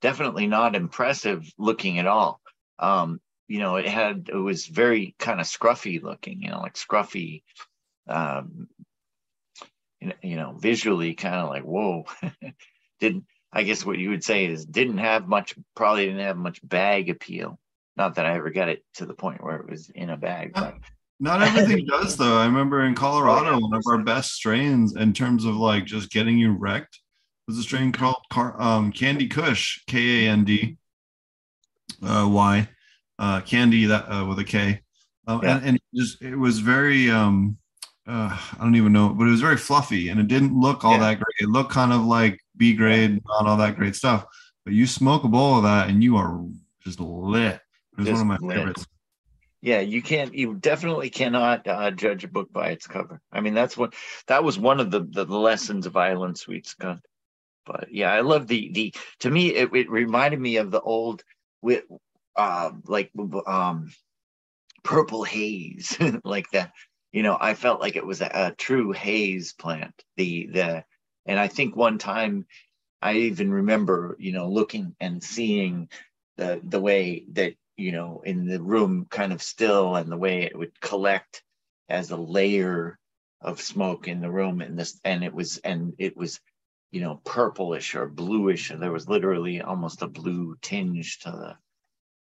definitely 0.01 0.45
not 0.45 0.75
impressive 0.75 1.49
looking 1.57 1.99
at 1.99 2.07
all. 2.07 2.41
Um, 2.79 3.21
you 3.47 3.59
know, 3.59 3.77
it 3.77 3.87
had 3.87 4.29
it 4.29 4.35
was 4.35 4.65
very 4.67 5.15
kind 5.17 5.39
of 5.39 5.47
scruffy 5.47 6.03
looking, 6.03 6.41
you 6.41 6.49
know, 6.49 6.59
like 6.59 6.73
scruffy. 6.73 7.43
Um, 8.09 8.67
you 10.21 10.35
know, 10.35 10.51
visually 10.57 11.13
kind 11.13 11.35
of 11.35 11.47
like 11.47 11.63
whoa, 11.63 12.03
didn't 12.99 13.23
I 13.53 13.63
guess 13.63 13.85
what 13.85 13.99
you 13.99 14.09
would 14.09 14.23
say 14.25 14.47
is 14.47 14.65
didn't 14.65 14.97
have 14.97 15.29
much, 15.29 15.55
probably 15.75 16.07
didn't 16.07 16.21
have 16.21 16.37
much 16.37 16.59
bag 16.67 17.09
appeal. 17.09 17.57
Not 17.97 18.15
that 18.15 18.25
I 18.25 18.35
ever 18.35 18.49
got 18.49 18.69
it 18.69 18.83
to 18.95 19.05
the 19.05 19.13
point 19.13 19.43
where 19.43 19.57
it 19.57 19.69
was 19.69 19.89
in 19.89 20.09
a 20.09 20.17
bag, 20.17 20.53
but 20.53 20.75
Not 21.19 21.41
everything 21.41 21.85
does 21.85 22.15
though. 22.17 22.37
I 22.37 22.45
remember 22.45 22.85
in 22.85 22.95
Colorado, 22.95 23.59
one 23.59 23.73
of 23.73 23.83
our 23.87 23.99
best 23.99 24.31
strains 24.31 24.95
in 24.95 25.13
terms 25.13 25.45
of 25.45 25.55
like 25.55 25.85
just 25.85 26.09
getting 26.09 26.37
you 26.37 26.51
wrecked 26.53 26.99
was 27.47 27.57
a 27.57 27.63
strain 27.63 27.91
called 27.91 28.23
Car- 28.31 28.59
um, 28.61 28.91
Kandy 28.93 29.29
Kush, 29.29 29.81
K 29.87 30.25
A 30.25 30.31
N 30.31 30.45
D 30.45 30.77
uh, 32.01 32.27
Y, 32.31 32.67
uh, 33.19 33.41
Candy 33.41 33.85
that 33.85 34.05
uh, 34.09 34.25
with 34.25 34.39
a 34.39 34.43
K, 34.43 34.79
um, 35.27 35.41
Yeah. 35.43 35.57
and, 35.57 35.65
and 35.65 35.79
just 35.93 36.21
it 36.21 36.35
was 36.35 36.59
very 36.59 37.11
um, 37.11 37.57
uh, 38.07 38.35
I 38.57 38.57
don't 38.63 38.75
even 38.75 38.93
know, 38.93 39.09
but 39.09 39.27
it 39.27 39.31
was 39.31 39.41
very 39.41 39.57
fluffy 39.57 40.09
and 40.09 40.19
it 40.19 40.27
didn't 40.27 40.57
look 40.59 40.83
all 40.83 40.93
Yeah. 40.93 40.99
that 40.99 41.15
great. 41.15 41.35
It 41.47 41.49
looked 41.49 41.71
kind 41.71 41.93
of 41.93 42.01
like 42.03 42.39
B 42.57 42.73
grade, 42.73 43.21
not 43.25 43.47
all 43.47 43.57
that 43.57 43.75
great 43.75 43.95
stuff. 43.95 44.25
But 44.65 44.73
you 44.73 44.87
smoke 44.87 45.23
a 45.23 45.27
bowl 45.27 45.57
of 45.57 45.63
that 45.63 45.89
and 45.89 46.03
you 46.03 46.17
are 46.17 46.43
just 46.83 46.99
lit. 46.99 47.59
It 48.05 48.11
was 48.11 48.19
Just 48.19 48.25
one 48.25 48.33
of 48.33 48.41
my 48.41 48.47
lit. 48.47 48.57
favorites. 48.57 48.87
yeah, 49.61 49.79
you 49.81 50.01
can't, 50.01 50.33
you 50.33 50.55
definitely 50.55 51.09
cannot 51.09 51.67
uh, 51.67 51.91
judge 51.91 52.23
a 52.23 52.27
book 52.27 52.51
by 52.51 52.69
its 52.71 52.87
cover. 52.87 53.21
I 53.31 53.41
mean, 53.41 53.53
that's 53.53 53.77
what 53.77 53.93
that 54.27 54.43
was 54.43 54.57
one 54.57 54.79
of 54.79 54.91
the 54.91 55.01
the 55.01 55.25
lessons 55.25 55.85
of 55.85 55.95
Island 55.95 56.37
Sweet 56.37 56.65
Skunk. 56.65 57.01
But 57.65 57.91
yeah, 57.91 58.11
I 58.11 58.21
love 58.21 58.47
the 58.47 58.71
the. 58.71 58.93
To 59.19 59.29
me, 59.29 59.49
it, 59.49 59.73
it 59.73 59.89
reminded 59.89 60.39
me 60.39 60.57
of 60.57 60.71
the 60.71 60.81
old 60.81 61.23
with 61.61 61.83
uh, 62.35 62.71
like 62.85 63.11
um 63.45 63.91
purple 64.83 65.23
haze, 65.23 65.97
like 66.23 66.49
that. 66.51 66.71
You 67.11 67.23
know, 67.23 67.37
I 67.39 67.53
felt 67.55 67.81
like 67.81 67.95
it 67.95 68.05
was 68.05 68.21
a, 68.21 68.31
a 68.33 68.55
true 68.57 68.91
haze 68.93 69.53
plant. 69.53 69.93
The 70.17 70.47
the, 70.47 70.85
and 71.25 71.39
I 71.39 71.47
think 71.47 71.75
one 71.75 71.97
time 71.97 72.47
I 73.01 73.13
even 73.13 73.51
remember, 73.51 74.15
you 74.19 74.31
know, 74.31 74.49
looking 74.49 74.95
and 74.99 75.23
seeing 75.23 75.89
the 76.37 76.61
the 76.63 76.79
way 76.79 77.25
that 77.33 77.53
you 77.77 77.91
know 77.91 78.21
in 78.25 78.45
the 78.45 78.61
room 78.61 79.07
kind 79.09 79.33
of 79.33 79.41
still 79.41 79.95
and 79.95 80.11
the 80.11 80.17
way 80.17 80.43
it 80.43 80.57
would 80.57 80.79
collect 80.81 81.43
as 81.89 82.11
a 82.11 82.17
layer 82.17 82.97
of 83.41 83.59
smoke 83.59 84.07
in 84.07 84.21
the 84.21 84.31
room 84.31 84.61
and 84.61 84.77
this 84.77 84.99
and 85.03 85.23
it 85.23 85.33
was 85.33 85.57
and 85.57 85.93
it 85.97 86.15
was 86.15 86.39
you 86.91 87.01
know 87.01 87.21
purplish 87.25 87.95
or 87.95 88.07
bluish. 88.07 88.69
And 88.69 88.81
there 88.81 88.91
was 88.91 89.09
literally 89.09 89.61
almost 89.61 90.01
a 90.01 90.07
blue 90.07 90.55
tinge 90.61 91.19
to 91.19 91.31
the 91.31 91.55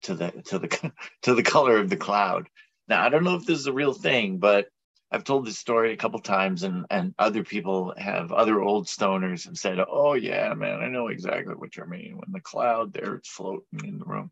to 0.02 0.14
the 0.14 0.42
to 0.46 0.58
the 0.58 0.92
to 1.22 1.34
the 1.34 1.42
color 1.42 1.78
of 1.78 1.88
the 1.88 1.96
cloud. 1.96 2.48
Now 2.88 3.04
i 3.04 3.08
don't 3.08 3.24
know 3.24 3.36
if 3.36 3.46
this 3.46 3.58
is 3.58 3.66
a 3.66 3.72
real 3.72 3.92
thing 3.92 4.38
but 4.38 4.68
i've 5.10 5.24
told 5.24 5.46
this 5.46 5.58
story 5.58 5.92
a 5.92 5.96
couple 5.96 6.20
times 6.20 6.62
and 6.62 6.86
and 6.90 7.14
other 7.18 7.42
people 7.42 7.94
have 7.96 8.30
other 8.32 8.60
old 8.60 8.86
stoners 8.86 9.46
have 9.46 9.56
said 9.56 9.78
oh 9.88 10.14
yeah 10.14 10.52
man 10.54 10.80
i 10.80 10.88
know 10.88 11.08
exactly 11.08 11.54
what 11.54 11.76
you 11.76 11.84
mean. 11.86 12.16
When 12.16 12.32
the 12.32 12.40
cloud 12.40 12.92
there 12.92 13.14
it's 13.16 13.28
floating 13.28 13.84
in 13.84 13.98
the 13.98 14.04
room 14.04 14.30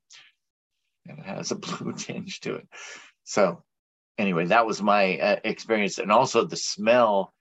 and 1.09 1.19
it 1.19 1.25
has 1.25 1.51
a 1.51 1.55
blue 1.57 1.93
tinge 1.93 2.41
to 2.41 2.57
it. 2.57 2.69
So 3.25 3.63
anyway 4.19 4.47
that 4.47 4.67
was 4.67 4.83
my 4.83 5.19
uh, 5.19 5.37
experience. 5.45 5.99
And 5.99 6.13
also 6.13 6.45
the 6.45 6.57
smell 6.57 7.33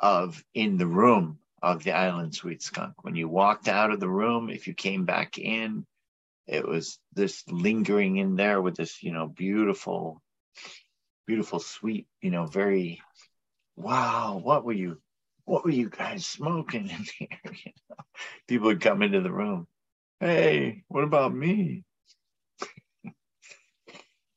of 0.00 0.42
in 0.54 0.78
the 0.78 0.86
room 0.86 1.38
of 1.62 1.84
the 1.84 1.92
island 1.92 2.34
sweet 2.34 2.62
skunk. 2.62 2.94
When 3.02 3.14
you 3.14 3.28
walked 3.28 3.68
out 3.68 3.90
of 3.90 4.00
the 4.00 4.08
room 4.08 4.50
if 4.50 4.66
you 4.66 4.74
came 4.74 5.04
back 5.04 5.38
in 5.38 5.86
it 6.46 6.66
was 6.66 6.98
this 7.12 7.42
lingering 7.48 8.16
in 8.16 8.36
there 8.36 8.62
with 8.62 8.76
this 8.76 9.02
you 9.02 9.12
know 9.12 9.26
beautiful 9.26 10.22
beautiful 11.26 11.58
sweet 11.58 12.06
you 12.22 12.30
know 12.30 12.46
very 12.46 13.00
wow 13.76 14.40
what 14.42 14.64
were 14.64 14.72
you 14.72 15.00
what 15.44 15.64
were 15.64 15.70
you 15.70 15.88
guys 15.88 16.26
smoking 16.26 16.88
in 16.88 17.04
here? 17.18 17.28
You 17.44 17.72
know? 17.90 17.96
people 18.48 18.66
would 18.66 18.80
come 18.80 19.02
into 19.02 19.20
the 19.20 19.32
room. 19.32 19.66
Hey 20.20 20.84
what 20.88 21.04
about 21.04 21.34
me 21.34 21.84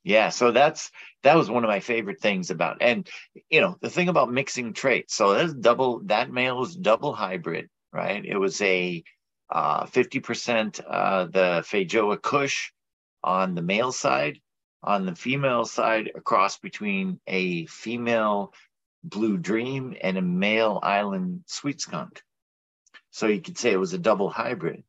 yeah 0.03 0.29
so 0.29 0.51
that's 0.51 0.91
that 1.23 1.35
was 1.35 1.49
one 1.49 1.63
of 1.63 1.69
my 1.69 1.79
favorite 1.79 2.21
things 2.21 2.49
about 2.51 2.77
and 2.81 3.09
you 3.49 3.61
know 3.61 3.75
the 3.81 3.89
thing 3.89 4.09
about 4.09 4.31
mixing 4.31 4.73
traits 4.73 5.13
so 5.13 5.33
that's 5.33 5.53
double 5.53 6.01
that 6.05 6.31
male 6.31 6.57
was 6.57 6.75
double 6.75 7.13
hybrid 7.13 7.69
right? 7.91 8.23
It 8.25 8.37
was 8.37 8.61
a 8.61 9.03
uh 9.49 9.85
50% 9.85 10.81
uh 10.87 11.25
the 11.25 11.63
Feijoa 11.65 12.21
Kush 12.21 12.71
on 13.23 13.55
the 13.55 13.61
male 13.61 13.91
side 13.91 14.39
on 14.83 15.05
the 15.05 15.15
female 15.15 15.65
side 15.65 16.11
a 16.15 16.21
cross 16.21 16.59
between 16.59 17.19
a 17.27 17.65
female 17.65 18.53
blue 19.03 19.37
dream 19.37 19.95
and 20.01 20.17
a 20.17 20.21
male 20.21 20.79
island 20.83 21.43
sweet 21.47 21.81
skunk. 21.81 22.21
So 23.11 23.27
you 23.27 23.41
could 23.41 23.57
say 23.57 23.71
it 23.71 23.79
was 23.79 23.93
a 23.93 23.97
double 23.97 24.29
hybrid 24.29 24.83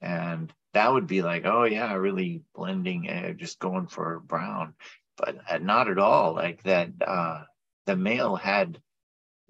and 0.00 0.52
that 0.76 0.92
would 0.92 1.06
be 1.06 1.22
like 1.22 1.44
oh 1.44 1.64
yeah 1.64 1.94
really 1.94 2.42
blending 2.54 3.08
uh, 3.08 3.32
just 3.32 3.58
going 3.58 3.86
for 3.86 4.20
brown. 4.20 4.74
But 5.16 5.38
uh, 5.48 5.58
not 5.58 5.88
at 5.88 5.98
all 5.98 6.34
like 6.34 6.62
that 6.64 6.90
uh 7.04 7.44
the 7.86 7.96
male 7.96 8.36
had 8.36 8.80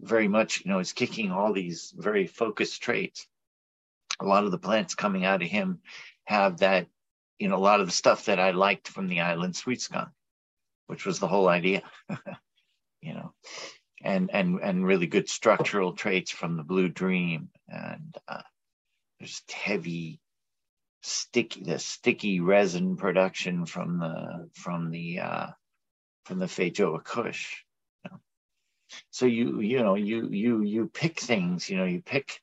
very 0.01 0.29
much 0.29 0.65
you 0.65 0.71
know 0.71 0.79
is 0.79 0.93
kicking 0.93 1.33
all 1.33 1.53
these 1.53 1.93
very 1.97 2.27
focused 2.27 2.83
traits. 2.83 3.27
A 4.21 4.27
lot 4.27 4.45
of 4.45 4.51
the 4.51 4.59
plants 4.59 4.95
coming 4.95 5.25
out 5.25 5.43
of 5.43 5.49
him 5.49 5.81
have 6.25 6.59
that 6.59 6.87
you 7.39 7.49
know 7.49 7.57
a 7.57 7.59
lot 7.59 7.81
of 7.81 7.87
the 7.87 7.93
stuff 7.93 8.25
that 8.25 8.41
i 8.41 8.51
liked 8.53 8.89
from 8.89 9.09
the 9.09 9.21
island 9.21 9.55
sweet 9.55 9.81
skunk 9.81 10.09
which 10.87 11.05
was 11.05 11.19
the 11.19 11.29
whole 11.29 11.49
idea 11.49 11.83
you 13.03 13.13
know 13.13 13.35
and 14.03 14.31
and 14.33 14.61
and 14.63 14.87
really 14.87 15.07
good 15.07 15.29
structural 15.29 15.93
traits 15.93 16.31
from 16.31 16.57
the 16.57 16.63
blue 16.63 16.89
dream. 16.89 17.49
And 17.69 18.17
uh 18.29 18.43
just 19.21 19.51
heavy 19.51 20.21
sticky 21.07 21.63
the 21.63 21.79
sticky 21.79 22.41
resin 22.41 22.97
production 22.97 23.65
from 23.65 23.99
the 23.99 24.51
from 24.55 24.91
the 24.91 25.21
uh 25.21 25.47
from 26.25 26.39
the 26.41 26.47
Feijoa 26.47 27.03
Kush. 27.05 27.63
So 29.11 29.27
you 29.27 29.61
you 29.61 29.79
know 29.79 29.95
you 29.95 30.29
you 30.29 30.63
you 30.63 30.91
pick 30.93 31.19
things, 31.21 31.71
you 31.71 31.77
know, 31.77 31.85
you 31.85 32.03
pick 32.03 32.41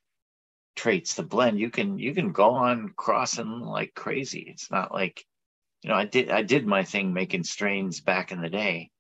traits 0.76 1.16
to 1.16 1.24
blend. 1.24 1.60
You 1.60 1.70
can 1.70 2.00
you 2.00 2.14
can 2.14 2.32
go 2.32 2.52
on 2.52 2.94
crossing 2.96 3.62
like 3.62 3.94
crazy. 3.94 4.46
It's 4.48 4.72
not 4.72 4.94
like 4.94 5.26
you 5.82 5.90
know 5.90 5.96
I 5.96 6.06
did 6.06 6.30
I 6.30 6.42
did 6.42 6.66
my 6.66 6.84
thing 6.84 7.14
making 7.14 7.44
strains 7.44 8.02
back 8.02 8.32
in 8.32 8.42
the 8.42 8.50
day, 8.50 8.92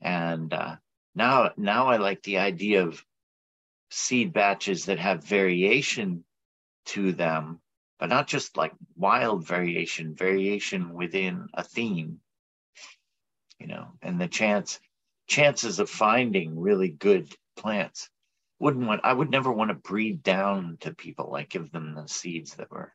and 0.00 0.52
uh, 0.52 0.76
now 1.14 1.52
now 1.56 1.88
I 1.88 1.96
like 1.96 2.22
the 2.22 2.38
idea 2.38 2.84
of 2.84 3.02
seed 3.90 4.32
batches 4.32 4.86
that 4.86 4.98
have 4.98 5.24
variation 5.24 6.24
to 6.86 7.12
them 7.12 7.60
but 7.98 8.08
not 8.08 8.28
just 8.28 8.56
like 8.56 8.72
wild 8.96 9.46
variation, 9.46 10.14
variation 10.14 10.94
within 10.94 11.48
a 11.54 11.64
theme, 11.64 12.20
you 13.58 13.66
know, 13.66 13.88
and 14.02 14.20
the 14.20 14.28
chance 14.28 14.78
chances 15.26 15.78
of 15.78 15.90
finding 15.90 16.58
really 16.58 16.88
good 16.88 17.32
plants. 17.56 18.08
Wouldn't 18.60 18.86
want 18.86 19.00
I 19.04 19.12
would 19.12 19.30
never 19.30 19.52
want 19.52 19.70
to 19.70 19.74
breed 19.74 20.22
down 20.22 20.78
to 20.80 20.94
people, 20.94 21.30
like 21.30 21.50
give 21.50 21.70
them 21.70 21.94
the 21.94 22.06
seeds 22.06 22.54
that 22.54 22.70
were, 22.70 22.92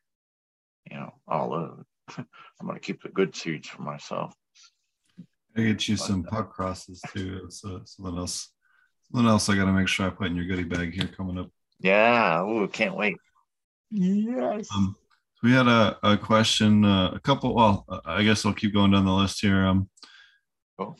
you 0.90 0.96
know, 0.96 1.14
all 1.26 1.54
over. 1.54 1.86
I'm 2.18 2.66
gonna 2.66 2.80
keep 2.80 3.02
the 3.02 3.08
good 3.08 3.34
seeds 3.34 3.68
for 3.68 3.82
myself. 3.82 4.34
I 5.56 5.62
get 5.62 5.88
you 5.88 5.96
some 5.96 6.26
uh, 6.26 6.30
puck 6.30 6.52
crosses 6.52 7.00
too. 7.14 7.46
So 7.48 7.76
uh, 7.76 7.80
something 7.84 8.18
else, 8.18 8.50
something 9.10 9.28
else 9.28 9.48
I 9.48 9.54
got 9.54 9.66
to 9.66 9.72
make 9.72 9.86
sure 9.86 10.06
I 10.06 10.10
put 10.10 10.26
in 10.26 10.36
your 10.36 10.46
goodie 10.46 10.64
bag 10.64 10.92
here 10.92 11.06
coming 11.06 11.38
up. 11.38 11.48
Yeah, 11.78 12.40
oh, 12.40 12.66
can't 12.66 12.96
wait. 12.96 13.16
Yes. 13.96 14.68
Um, 14.74 14.96
we 15.44 15.52
had 15.52 15.68
a, 15.68 15.96
a 16.02 16.16
question, 16.16 16.84
uh, 16.84 17.12
a 17.14 17.20
couple. 17.20 17.54
Well, 17.54 17.86
I 18.04 18.24
guess 18.24 18.44
I'll 18.44 18.52
keep 18.52 18.74
going 18.74 18.90
down 18.90 19.04
the 19.04 19.12
list 19.12 19.40
here. 19.40 19.64
Um, 19.66 19.88
Cool. 20.76 20.98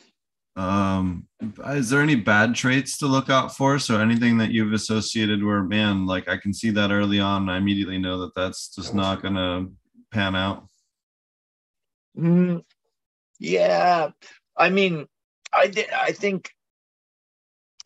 um, 0.55 1.27
is 1.65 1.89
there 1.89 1.99
any 1.99 2.15
bad 2.15 2.55
traits 2.55 2.97
to 2.99 3.07
look 3.07 3.29
out 3.29 3.53
for? 3.53 3.77
So 3.79 3.99
anything 3.99 4.37
that 4.37 4.51
you've 4.51 4.71
associated 4.71 5.43
where, 5.43 5.61
man, 5.61 6.05
like 6.05 6.29
I 6.29 6.37
can 6.37 6.53
see 6.53 6.69
that 6.69 6.91
early 6.91 7.19
on, 7.19 7.49
I 7.49 7.57
immediately 7.57 7.97
know 7.97 8.19
that 8.19 8.33
that's 8.33 8.73
just 8.73 8.95
not 8.95 9.21
gonna 9.21 9.67
pan 10.11 10.37
out. 10.37 10.69
Mm, 12.17 12.63
yeah, 13.39 14.11
I 14.55 14.69
mean, 14.69 15.07
I 15.51 15.67
did. 15.67 15.89
I 15.89 16.13
think 16.13 16.49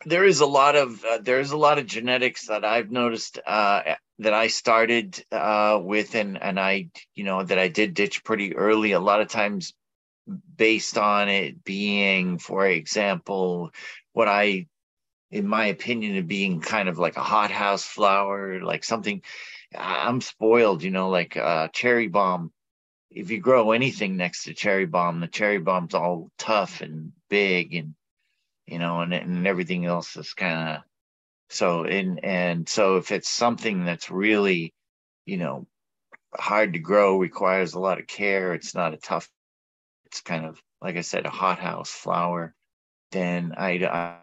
there 0.06 0.24
is 0.24 0.38
a 0.38 0.46
lot 0.46 0.76
of 0.76 1.04
uh, 1.04 1.18
there 1.18 1.40
is 1.40 1.50
a 1.50 1.56
lot 1.56 1.78
of 1.78 1.86
genetics 1.86 2.46
that 2.46 2.64
I've 2.64 2.92
noticed 2.92 3.40
uh, 3.44 3.96
that 4.20 4.34
I 4.34 4.48
started 4.48 5.22
uh, 5.32 5.80
with, 5.82 6.14
and 6.14 6.40
and 6.40 6.58
I 6.58 6.90
you 7.14 7.24
know 7.24 7.42
that 7.42 7.58
I 7.58 7.68
did 7.68 7.94
ditch 7.94 8.24
pretty 8.24 8.56
early. 8.56 8.92
A 8.92 9.00
lot 9.00 9.20
of 9.20 9.28
times, 9.28 9.74
based 10.56 10.96
on 10.98 11.28
it 11.28 11.64
being, 11.64 12.38
for 12.38 12.66
example, 12.66 13.70
what 14.12 14.28
I, 14.28 14.66
in 15.30 15.46
my 15.46 15.66
opinion, 15.66 16.16
of 16.16 16.26
being 16.28 16.60
kind 16.60 16.88
of 16.88 16.98
like 16.98 17.16
a 17.16 17.22
hothouse 17.22 17.84
flower, 17.84 18.60
like 18.62 18.84
something. 18.84 19.22
I'm 19.76 20.20
spoiled, 20.20 20.82
you 20.82 20.90
know, 20.90 21.10
like 21.10 21.36
uh, 21.36 21.68
cherry 21.68 22.08
bomb 22.08 22.52
if 23.10 23.30
you 23.30 23.40
grow 23.40 23.72
anything 23.72 24.16
next 24.16 24.44
to 24.44 24.54
cherry 24.54 24.86
bomb, 24.86 25.20
the 25.20 25.26
cherry 25.26 25.58
bomb's 25.58 25.94
all 25.94 26.30
tough 26.38 26.80
and 26.80 27.12
big 27.28 27.74
and 27.74 27.94
you 28.66 28.78
know, 28.78 29.00
and 29.00 29.12
and 29.12 29.46
everything 29.46 29.84
else 29.84 30.16
is 30.16 30.32
kind 30.32 30.76
of 30.76 30.82
so 31.50 31.84
and 31.84 32.24
and 32.24 32.68
so 32.68 32.96
if 32.96 33.10
it's 33.10 33.28
something 33.28 33.84
that's 33.84 34.10
really, 34.10 34.72
you 35.26 35.36
know, 35.36 35.66
hard 36.34 36.74
to 36.74 36.78
grow, 36.78 37.18
requires 37.18 37.74
a 37.74 37.80
lot 37.80 37.98
of 38.00 38.06
care, 38.06 38.54
it's 38.54 38.74
not 38.74 38.94
a 38.94 38.98
tough, 38.98 39.28
it's 40.06 40.20
kind 40.20 40.46
of 40.46 40.60
like 40.80 40.96
I 40.96 41.02
said, 41.02 41.26
a 41.26 41.30
hothouse 41.30 41.90
flower, 41.90 42.54
then 43.12 43.54
I, 43.58 43.72
I 43.84 44.18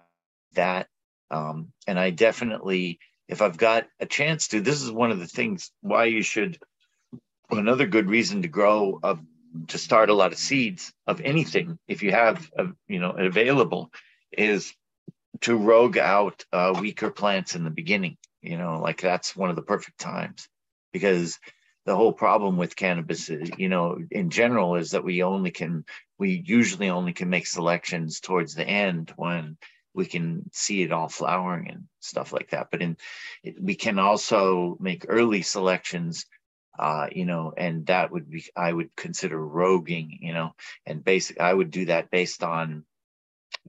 that 0.53 0.88
um 1.30 1.73
and 1.86 1.99
I 1.99 2.09
definitely 2.11 2.99
if 3.28 3.41
I've 3.41 3.57
got 3.57 3.88
a 3.99 4.05
chance 4.05 4.47
to, 4.49 4.61
this 4.61 4.82
is 4.82 4.89
one 4.89 5.11
of 5.11 5.19
the 5.19 5.28
things 5.28 5.71
why 5.82 6.05
you 6.05 6.23
should 6.23 6.57
another 7.51 7.86
good 7.86 8.09
reason 8.09 8.41
to 8.41 8.47
grow 8.47 8.99
of 9.03 9.19
to 9.67 9.78
start 9.78 10.09
a 10.09 10.13
lot 10.13 10.32
of 10.32 10.38
seeds 10.38 10.93
of 11.07 11.21
anything 11.21 11.78
if 11.88 12.03
you 12.03 12.11
have 12.11 12.49
uh, 12.57 12.67
you 12.88 12.99
know 12.99 13.11
available 13.11 13.91
is 14.32 14.73
to 15.41 15.57
rogue 15.57 15.97
out 15.97 16.45
uh, 16.51 16.77
weaker 16.79 17.09
plants 17.11 17.55
in 17.55 17.63
the 17.63 17.69
beginning 17.69 18.17
you 18.41 18.57
know 18.57 18.79
like 18.79 19.01
that's 19.01 19.35
one 19.35 19.49
of 19.49 19.55
the 19.55 19.61
perfect 19.61 19.99
times. 19.99 20.47
Because 20.93 21.38
the 21.85 21.95
whole 21.95 22.13
problem 22.13 22.57
with 22.57 22.75
cannabis 22.75 23.29
is, 23.29 23.51
you 23.57 23.69
know 23.69 23.97
in 24.11 24.29
general 24.29 24.75
is 24.75 24.91
that 24.91 25.03
we 25.03 25.23
only 25.23 25.51
can 25.51 25.85
we 26.17 26.43
usually 26.45 26.89
only 26.89 27.13
can 27.13 27.29
make 27.29 27.47
selections 27.47 28.19
towards 28.19 28.55
the 28.55 28.67
end 28.67 29.13
when 29.15 29.57
we 29.93 30.05
can 30.05 30.49
see 30.53 30.83
it 30.83 30.91
all 30.91 31.09
flowering 31.09 31.69
and 31.69 31.83
stuff 31.99 32.31
like 32.31 32.51
that. 32.51 32.67
But 32.71 32.81
in 32.81 32.97
we 33.59 33.75
can 33.75 33.99
also 33.99 34.77
make 34.79 35.05
early 35.07 35.41
selections 35.41 36.25
uh, 36.79 37.07
you 37.11 37.25
know, 37.25 37.53
and 37.57 37.88
that 37.88 38.11
would 38.11 38.29
be 38.29 38.45
I 38.55 38.71
would 38.71 38.95
consider 38.95 39.39
roguing, 39.39 40.19
you 40.21 40.31
know, 40.31 40.53
and 40.85 41.03
basic 41.03 41.39
I 41.39 41.51
would 41.51 41.71
do 41.71 41.85
that 41.85 42.11
based 42.11 42.43
on 42.43 42.85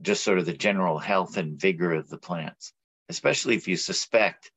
just 0.01 0.23
sort 0.23 0.39
of 0.39 0.45
the 0.45 0.53
general 0.53 0.97
health 0.97 1.37
and 1.37 1.59
vigor 1.59 1.93
of 1.93 2.09
the 2.09 2.17
plants, 2.17 2.73
especially 3.09 3.55
if 3.55 3.67
you 3.67 3.75
suspect, 3.75 4.51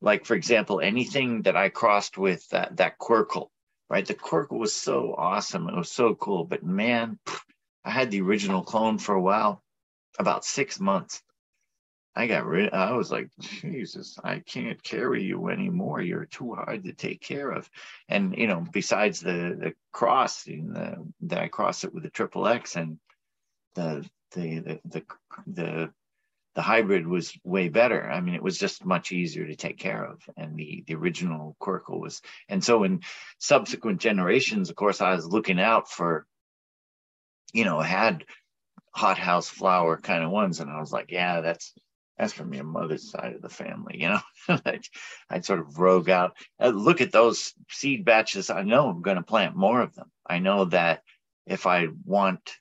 like 0.00 0.24
for 0.24 0.34
example, 0.34 0.80
anything 0.80 1.42
that 1.42 1.56
I 1.56 1.68
crossed 1.68 2.18
with 2.18 2.48
that 2.48 2.76
that 2.76 2.98
quercle, 2.98 3.50
right? 3.88 4.06
The 4.06 4.14
quercle 4.14 4.58
was 4.58 4.74
so 4.74 5.14
awesome, 5.16 5.68
it 5.68 5.76
was 5.76 5.90
so 5.90 6.14
cool, 6.14 6.44
but 6.44 6.62
man, 6.62 7.18
I 7.84 7.90
had 7.90 8.10
the 8.10 8.22
original 8.22 8.62
clone 8.62 8.98
for 8.98 9.14
a 9.14 9.20
while, 9.20 9.62
about 10.18 10.44
six 10.44 10.78
months. 10.78 11.22
I 12.14 12.26
got 12.26 12.44
rid. 12.44 12.74
I 12.74 12.92
was 12.92 13.10
like, 13.10 13.30
Jesus, 13.40 14.18
I 14.22 14.40
can't 14.40 14.82
carry 14.82 15.22
you 15.22 15.48
anymore. 15.48 16.02
You're 16.02 16.26
too 16.26 16.54
hard 16.54 16.84
to 16.84 16.92
take 16.92 17.22
care 17.22 17.50
of. 17.50 17.70
And 18.08 18.36
you 18.36 18.46
know, 18.46 18.66
besides 18.70 19.20
the 19.20 19.56
the 19.58 19.72
cross, 19.92 20.44
the, 20.44 21.10
that 21.22 21.38
I 21.38 21.48
crossed 21.48 21.84
it 21.84 21.94
with 21.94 22.02
the 22.02 22.10
triple 22.10 22.46
X, 22.46 22.76
and 22.76 22.98
the 23.74 24.06
the 24.34 24.80
the 24.84 25.04
the 25.46 25.92
the, 26.54 26.62
hybrid 26.62 27.06
was 27.06 27.36
way 27.44 27.68
better. 27.68 28.10
I 28.10 28.20
mean, 28.20 28.34
it 28.34 28.42
was 28.42 28.58
just 28.58 28.84
much 28.84 29.10
easier 29.10 29.46
to 29.46 29.56
take 29.56 29.78
care 29.78 30.04
of, 30.04 30.20
and 30.36 30.56
the 30.56 30.84
the 30.86 30.94
original 30.94 31.56
Quercle 31.60 32.00
was. 32.00 32.20
And 32.48 32.62
so, 32.62 32.84
in 32.84 33.00
subsequent 33.38 34.00
generations, 34.00 34.70
of 34.70 34.76
course, 34.76 35.00
I 35.00 35.14
was 35.14 35.26
looking 35.26 35.60
out 35.60 35.90
for, 35.90 36.26
you 37.52 37.64
know, 37.64 37.80
had 37.80 38.24
hothouse 38.90 39.48
flower 39.48 39.96
kind 39.96 40.22
of 40.24 40.30
ones, 40.30 40.60
and 40.60 40.70
I 40.70 40.80
was 40.80 40.92
like, 40.92 41.10
yeah, 41.10 41.40
that's 41.40 41.72
that's 42.18 42.32
from 42.32 42.52
your 42.54 42.64
mother's 42.64 43.10
side 43.10 43.34
of 43.34 43.42
the 43.42 43.48
family, 43.48 44.00
you 44.00 44.08
know. 44.08 44.20
I'd, 44.64 44.84
I'd 45.30 45.44
sort 45.44 45.60
of 45.60 45.78
rogue 45.78 46.10
out. 46.10 46.36
Uh, 46.60 46.68
look 46.68 47.00
at 47.00 47.12
those 47.12 47.54
seed 47.70 48.04
batches. 48.04 48.50
I 48.50 48.62
know 48.62 48.88
I'm 48.88 49.02
going 49.02 49.16
to 49.16 49.22
plant 49.22 49.56
more 49.56 49.80
of 49.80 49.94
them. 49.94 50.10
I 50.26 50.38
know 50.38 50.66
that 50.66 51.02
if 51.46 51.66
I 51.66 51.88
want, 52.04 52.52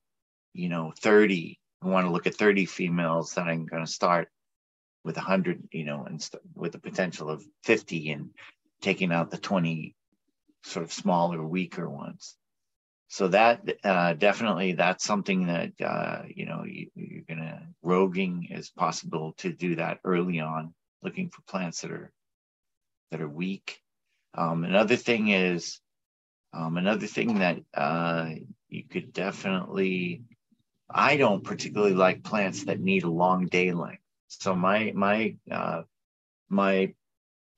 you 0.53 0.69
know, 0.69 0.93
30, 0.99 1.59
I 1.81 1.87
want 1.87 2.05
to 2.05 2.11
look 2.11 2.27
at 2.27 2.35
30 2.35 2.65
females, 2.65 3.33
then 3.33 3.47
I'm 3.47 3.65
going 3.65 3.85
to 3.85 3.91
start 3.91 4.29
with 5.03 5.15
100, 5.15 5.69
you 5.71 5.85
know, 5.85 6.05
and 6.05 6.21
st- 6.21 6.43
with 6.55 6.73
the 6.73 6.79
potential 6.79 7.29
of 7.29 7.43
50 7.63 8.11
and 8.11 8.29
taking 8.81 9.11
out 9.11 9.31
the 9.31 9.37
20 9.37 9.95
sort 10.63 10.83
of 10.83 10.93
smaller, 10.93 11.43
weaker 11.43 11.89
ones. 11.89 12.35
So 13.07 13.27
that 13.27 13.61
uh, 13.83 14.13
definitely 14.13 14.73
that's 14.73 15.03
something 15.03 15.47
that 15.47 15.73
uh, 15.83 16.21
you 16.33 16.45
know 16.45 16.63
you, 16.63 16.87
are 16.97 17.35
gonna 17.35 17.67
roguing 17.83 18.57
is 18.57 18.69
possible 18.69 19.33
to 19.39 19.51
do 19.51 19.75
that 19.75 19.99
early 20.05 20.39
on 20.39 20.73
looking 21.03 21.29
for 21.29 21.41
plants 21.41 21.81
that 21.81 21.91
are 21.91 22.09
that 23.11 23.19
are 23.19 23.27
weak. 23.27 23.81
Um, 24.33 24.63
another 24.63 24.95
thing 24.95 25.27
is 25.27 25.81
um, 26.53 26.77
another 26.77 27.05
thing 27.05 27.39
that 27.39 27.59
uh, 27.73 28.29
you 28.69 28.83
could 28.85 29.11
definitely 29.11 30.23
i 30.93 31.17
don't 31.17 31.43
particularly 31.43 31.93
like 31.93 32.23
plants 32.23 32.65
that 32.65 32.79
need 32.79 33.03
a 33.03 33.09
long 33.09 33.47
day 33.47 33.71
length 33.71 34.01
so 34.27 34.55
my 34.55 34.91
my 34.95 35.35
uh, 35.49 35.81
my 36.49 36.93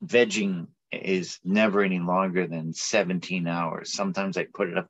vegging 0.04 0.66
is 0.92 1.38
never 1.44 1.82
any 1.82 1.98
longer 1.98 2.46
than 2.46 2.72
17 2.72 3.46
hours 3.46 3.92
sometimes 3.92 4.36
i 4.36 4.44
put 4.44 4.68
it 4.68 4.78
up 4.78 4.88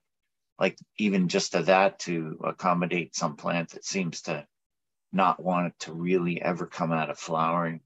like 0.59 0.78
even 0.99 1.28
just 1.28 1.53
to 1.53 1.62
that 1.62 1.99
to 2.01 2.38
accommodate 2.45 3.16
some 3.16 3.36
plant 3.36 3.70
that 3.70 3.84
seems 3.84 4.22
to 4.22 4.47
not 5.12 5.42
want 5.42 5.68
it 5.68 5.78
to 5.80 5.92
really 5.92 6.42
ever 6.42 6.66
come 6.66 6.92
out 6.92 7.11
of 7.11 7.18
flowering. 7.18 7.80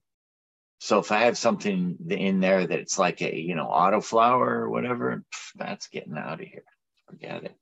So 0.80 0.98
if 0.98 1.12
I 1.12 1.20
have 1.20 1.36
something 1.36 1.96
in 2.08 2.40
there 2.40 2.66
that 2.66 2.78
it's 2.78 2.98
like 2.98 3.20
a 3.20 3.36
you 3.36 3.54
know 3.54 3.66
auto 3.66 4.00
flower 4.00 4.62
or 4.62 4.70
whatever, 4.70 5.24
that's 5.56 5.88
getting 5.88 6.16
out 6.16 6.40
of 6.40 6.46
here. 6.46 6.64
Forget 7.08 7.44
it. 7.44 7.56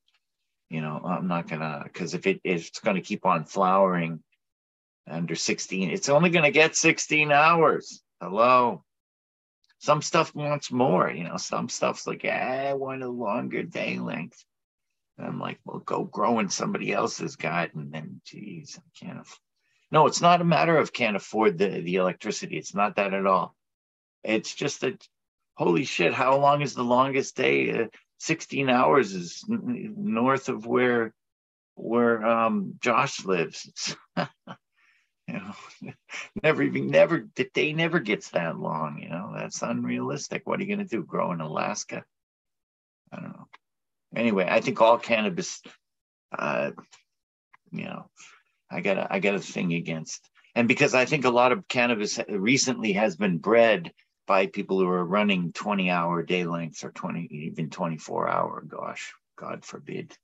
You 0.69 0.81
know 0.81 1.01
I'm 1.05 1.29
not 1.29 1.49
gonna 1.49 1.83
because 1.85 2.15
if 2.15 2.27
it 2.27 2.41
if 2.45 2.69
it's 2.69 2.81
gonna 2.81 3.01
keep 3.01 3.25
on 3.25 3.45
flowering 3.45 4.23
under 5.09 5.37
16, 5.37 5.91
it's 5.91 6.09
only 6.09 6.31
gonna 6.31 6.51
get 6.51 6.75
16 6.75 7.31
hours. 7.31 8.03
Hello. 8.21 8.83
Some 9.79 10.03
stuff 10.03 10.35
wants 10.35 10.73
more. 10.73 11.11
You 11.11 11.25
know 11.25 11.37
some 11.37 11.69
stuff's 11.69 12.07
like 12.07 12.25
I 12.25 12.75
want 12.75 13.03
a 13.03 13.09
longer 13.09 13.63
day 13.63 13.99
length. 13.99 14.45
And 15.19 15.27
I'm 15.27 15.41
like, 15.41 15.59
well, 15.65 15.79
go 15.79 16.05
grow 16.05 16.41
in 16.41 16.51
somebody 16.51 16.93
else's 16.93 17.37
garden. 17.37 17.91
Then 17.91 18.21
geez, 18.25 18.79
I 18.79 19.05
can't. 19.07 19.21
Aff- 19.21 19.41
no, 19.91 20.07
it's 20.07 20.21
not 20.21 20.41
a 20.41 20.45
matter 20.45 20.77
of 20.77 20.93
can't 20.93 21.17
afford 21.17 21.59
the, 21.59 21.69
the 21.81 21.97
electricity. 21.97 22.57
It's 22.59 22.75
not 22.75 22.97
that 22.97 23.15
at 23.15 23.27
all. 23.27 23.55
It's 24.25 24.55
just 24.55 24.81
that, 24.81 25.07
holy 25.55 25.85
shit, 25.85 26.13
how 26.13 26.37
long 26.39 26.61
is 26.61 26.75
the 26.75 26.83
longest 26.83 27.37
day? 27.37 27.71
Uh, 27.71 27.87
16 28.19 28.69
hours 28.69 29.13
is 29.13 29.45
north 29.49 30.49
of 30.49 30.67
where 30.67 31.13
where 31.75 32.25
um, 32.27 32.75
Josh 32.81 33.25
lives. 33.25 33.97
you 34.17 34.27
know, 35.29 35.53
never 36.43 36.63
even 36.63 36.89
never 36.89 37.27
the 37.37 37.49
day 37.53 37.73
never 37.73 38.01
gets 38.01 38.31
that 38.31 38.59
long. 38.59 38.99
You 39.01 39.09
know, 39.09 39.35
that's 39.37 39.63
unrealistic. 39.63 40.43
What 40.45 40.59
are 40.59 40.63
you 40.63 40.75
going 40.75 40.87
to 40.87 40.97
do? 40.97 41.05
Grow 41.05 41.33
in 41.33 41.41
Alaska? 41.41 42.05
I 43.13 43.21
don't 43.21 43.31
know. 43.31 43.49
Anyway, 44.15 44.47
I 44.49 44.61
think 44.61 44.81
all 44.81 44.99
cannabis, 44.99 45.61
uh, 46.37 46.71
you 47.71 47.85
know, 47.85 48.09
I 48.71 48.81
got 48.81 49.11
I 49.11 49.19
got 49.19 49.35
a 49.35 49.41
thing 49.41 49.75
against, 49.75 50.29
and 50.55 50.67
because 50.67 50.95
I 50.95 51.05
think 51.05 51.25
a 51.25 51.31
lot 51.31 51.53
of 51.53 51.69
cannabis 51.69 52.19
recently 52.29 52.95
has 52.95 53.17
been 53.17 53.39
bred 53.39 53.93
by 54.27 54.47
people 54.47 54.79
who 54.79 54.89
are 54.89 55.05
running 55.05 55.53
20 55.53 55.91
hour 55.91 56.23
day 56.23 56.45
lengths 56.45 56.85
or 56.85 56.91
20 56.91 57.29
even 57.31 57.71
24 57.71 58.29
hour 58.29 58.65
gosh 58.67 59.13
god 59.37 59.65
forbid 59.65 60.17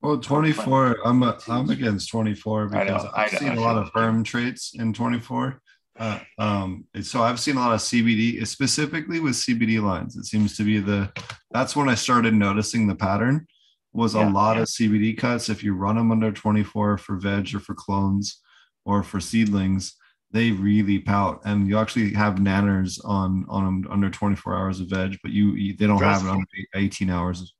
Well, 0.00 0.18
24, 0.18 0.98
I'm 1.04 1.22
a, 1.22 1.38
I'm 1.48 1.70
against 1.70 2.10
24 2.10 2.68
because 2.68 3.06
I 3.14 3.28
seen 3.28 3.56
a 3.56 3.60
lot 3.60 3.78
of 3.78 3.90
herm 3.94 4.24
traits 4.24 4.72
in 4.74 4.92
24. 4.92 5.60
Uh, 5.96 6.18
um, 6.38 6.84
so 7.02 7.22
I've 7.22 7.38
seen 7.38 7.56
a 7.56 7.60
lot 7.60 7.74
of 7.74 7.80
CBD, 7.80 8.44
specifically 8.46 9.20
with 9.20 9.34
CBD 9.34 9.80
lines. 9.80 10.16
It 10.16 10.24
seems 10.24 10.56
to 10.56 10.64
be 10.64 10.80
the 10.80 11.12
that's 11.52 11.76
when 11.76 11.88
I 11.88 11.94
started 11.94 12.34
noticing 12.34 12.86
the 12.86 12.96
pattern 12.96 13.46
was 13.92 14.14
Yeah, 14.14 14.28
a 14.28 14.32
lot 14.32 14.56
yeah. 14.56 14.62
of 14.62 14.68
CBD 14.68 15.16
cuts. 15.16 15.48
If 15.48 15.62
you 15.62 15.74
run 15.74 15.96
them 15.96 16.10
under 16.10 16.32
24 16.32 16.98
for 16.98 17.16
veg 17.16 17.54
or 17.54 17.60
for 17.60 17.74
clones 17.74 18.40
or 18.84 19.02
for 19.02 19.20
seedlings, 19.20 19.94
they 20.32 20.50
really 20.50 20.98
pout. 20.98 21.42
And 21.44 21.68
you 21.68 21.78
actually 21.78 22.12
have 22.14 22.36
nanners 22.36 22.98
on 23.04 23.46
on 23.48 23.64
them 23.64 23.86
under 23.90 24.10
24 24.10 24.56
hours 24.56 24.80
of 24.80 24.88
veg, 24.88 25.18
but 25.22 25.32
you, 25.32 25.52
you 25.52 25.76
they 25.76 25.86
don't 25.86 26.02
have 26.02 26.16
it 26.16 26.20
Stressful. 26.20 26.30
under 26.30 26.86
18 26.86 27.10
hours. 27.10 27.54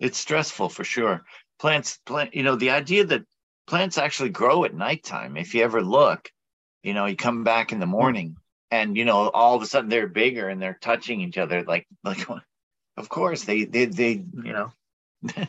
it's 0.00 0.18
stressful 0.18 0.68
for 0.68 0.84
sure 0.84 1.24
plants 1.58 1.98
plant 2.04 2.34
you 2.34 2.42
know 2.42 2.56
the 2.56 2.70
idea 2.70 3.04
that 3.04 3.24
plants 3.66 3.98
actually 3.98 4.28
grow 4.28 4.64
at 4.64 4.74
nighttime 4.74 5.36
if 5.36 5.54
you 5.54 5.62
ever 5.62 5.82
look 5.82 6.30
you 6.82 6.94
know 6.94 7.06
you 7.06 7.16
come 7.16 7.44
back 7.44 7.72
in 7.72 7.80
the 7.80 7.86
hmm. 7.86 7.92
morning 7.92 8.36
and 8.70 8.96
you 8.96 9.04
know 9.04 9.30
all 9.30 9.56
of 9.56 9.62
a 9.62 9.66
sudden 9.66 9.88
they're 9.88 10.06
bigger 10.06 10.48
and 10.48 10.60
they're 10.60 10.78
touching 10.80 11.20
each 11.20 11.38
other 11.38 11.62
like 11.62 11.86
like 12.02 12.26
of 12.96 13.08
course 13.08 13.44
they 13.44 13.64
they 13.64 13.86
they 13.86 14.12
you 14.12 14.52
know 14.52 14.72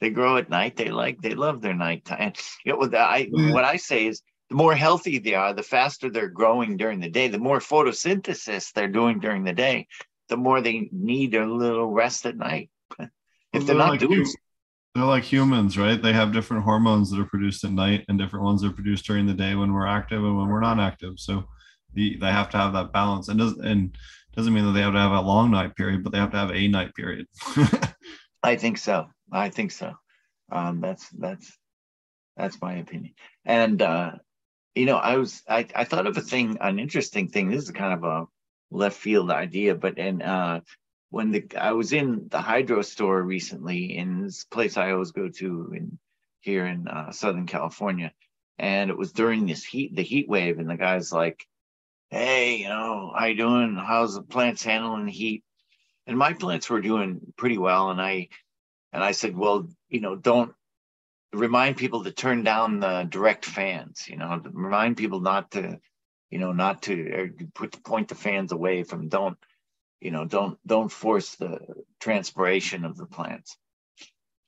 they 0.00 0.10
grow 0.10 0.36
at 0.36 0.48
night 0.48 0.76
they 0.76 0.90
like 0.90 1.20
they 1.20 1.34
love 1.34 1.60
their 1.60 1.74
nighttime 1.74 2.32
you 2.64 2.72
know, 2.72 2.78
what 2.78 2.94
i 2.94 3.28
what 3.30 3.64
i 3.64 3.76
say 3.76 4.06
is 4.06 4.22
the 4.50 4.56
more 4.56 4.74
healthy 4.74 5.18
they 5.18 5.34
are 5.34 5.52
the 5.52 5.62
faster 5.62 6.10
they're 6.10 6.28
growing 6.28 6.76
during 6.76 7.00
the 7.00 7.10
day 7.10 7.28
the 7.28 7.38
more 7.38 7.58
photosynthesis 7.58 8.72
they're 8.72 8.88
doing 8.88 9.18
during 9.20 9.44
the 9.44 9.52
day 9.52 9.86
the 10.28 10.36
more 10.36 10.60
they 10.60 10.88
need 10.92 11.34
a 11.34 11.44
little 11.44 11.88
rest 11.88 12.26
at 12.26 12.36
night 12.36 12.70
if 13.52 13.66
they're 13.66 13.76
not 13.76 13.90
like 13.90 14.00
doing 14.00 14.24
hu- 14.24 14.34
they're 14.94 15.04
like 15.04 15.24
humans, 15.24 15.78
right? 15.78 16.00
They 16.00 16.12
have 16.12 16.32
different 16.32 16.64
hormones 16.64 17.10
that 17.10 17.20
are 17.20 17.26
produced 17.26 17.62
at 17.62 17.70
night 17.70 18.04
and 18.08 18.18
different 18.18 18.44
ones 18.44 18.64
are 18.64 18.72
produced 18.72 19.06
during 19.06 19.26
the 19.26 19.34
day 19.34 19.54
when 19.54 19.72
we're 19.72 19.86
active 19.86 20.24
and 20.24 20.36
when 20.36 20.48
we're 20.48 20.60
not 20.60 20.80
active. 20.80 21.20
So 21.20 21.44
the, 21.94 22.16
they 22.16 22.32
have 22.32 22.50
to 22.50 22.56
have 22.56 22.72
that 22.72 22.92
balance. 22.92 23.28
And 23.28 23.38
does 23.38 23.56
and 23.58 23.96
doesn't 24.34 24.52
mean 24.52 24.64
that 24.64 24.72
they 24.72 24.80
have 24.80 24.94
to 24.94 24.98
have 24.98 25.12
a 25.12 25.20
long 25.20 25.50
night 25.50 25.76
period, 25.76 26.02
but 26.02 26.12
they 26.12 26.18
have 26.18 26.30
to 26.32 26.36
have 26.36 26.50
a 26.50 26.68
night 26.68 26.94
period. 26.94 27.26
I 28.42 28.56
think 28.56 28.78
so. 28.78 29.06
I 29.30 29.50
think 29.50 29.72
so. 29.72 29.94
Um, 30.50 30.80
that's 30.80 31.08
that's 31.10 31.56
that's 32.36 32.60
my 32.60 32.74
opinion. 32.74 33.14
And 33.44 33.80
uh, 33.82 34.12
you 34.74 34.86
know, 34.86 34.96
I 34.96 35.16
was 35.16 35.42
I, 35.48 35.66
I 35.74 35.84
thought 35.84 36.06
of 36.06 36.16
a 36.16 36.22
thing, 36.22 36.58
an 36.60 36.78
interesting 36.78 37.28
thing. 37.28 37.50
This 37.50 37.64
is 37.64 37.70
kind 37.70 37.94
of 37.94 38.04
a 38.04 38.26
left 38.70 38.96
field 38.96 39.30
idea, 39.30 39.74
but 39.74 39.98
and 39.98 40.22
uh, 40.22 40.60
when 41.10 41.30
the 41.30 41.46
I 41.58 41.72
was 41.72 41.92
in 41.92 42.28
the 42.28 42.40
hydro 42.40 42.82
store 42.82 43.22
recently 43.22 43.96
in 43.96 44.22
this 44.24 44.44
place 44.44 44.76
I 44.76 44.92
always 44.92 45.12
go 45.12 45.28
to 45.28 45.72
in 45.74 45.98
here 46.40 46.66
in 46.66 46.86
uh, 46.88 47.12
Southern 47.12 47.46
California, 47.46 48.12
and 48.58 48.90
it 48.90 48.98
was 48.98 49.12
during 49.12 49.46
this 49.46 49.64
heat, 49.64 49.94
the 49.94 50.02
heat 50.02 50.28
wave, 50.28 50.58
and 50.58 50.70
the 50.70 50.76
guy's 50.76 51.12
like, 51.12 51.46
"Hey, 52.10 52.56
you 52.58 52.68
know, 52.68 53.12
how 53.16 53.26
you 53.26 53.36
doing? 53.36 53.76
How's 53.76 54.14
the 54.14 54.22
plants 54.22 54.62
handling 54.62 55.08
heat?" 55.08 55.44
And 56.06 56.16
my 56.16 56.32
plants 56.32 56.70
were 56.70 56.80
doing 56.80 57.20
pretty 57.36 57.58
well, 57.58 57.90
and 57.90 58.00
I 58.00 58.28
and 58.92 59.02
I 59.04 59.12
said, 59.12 59.36
well, 59.36 59.68
you 59.88 60.00
know, 60.00 60.16
don't 60.16 60.54
remind 61.32 61.76
people 61.76 62.04
to 62.04 62.12
turn 62.12 62.42
down 62.42 62.80
the 62.80 63.06
direct 63.08 63.44
fans, 63.44 64.06
you 64.08 64.16
know, 64.16 64.40
remind 64.52 64.96
people 64.96 65.20
not 65.20 65.50
to, 65.52 65.78
you 66.30 66.38
know, 66.38 66.52
not 66.52 66.82
to 66.82 67.10
or 67.12 67.30
put 67.54 67.82
point 67.84 68.08
the 68.08 68.14
fans 68.14 68.52
away 68.52 68.82
from 68.82 69.08
don't, 69.08 69.36
you 70.00 70.10
know, 70.10 70.24
don't 70.24 70.58
don't 70.66 70.90
force 70.90 71.34
the 71.36 71.58
transpiration 72.00 72.84
of 72.84 72.96
the 72.96 73.06
plants. 73.06 73.56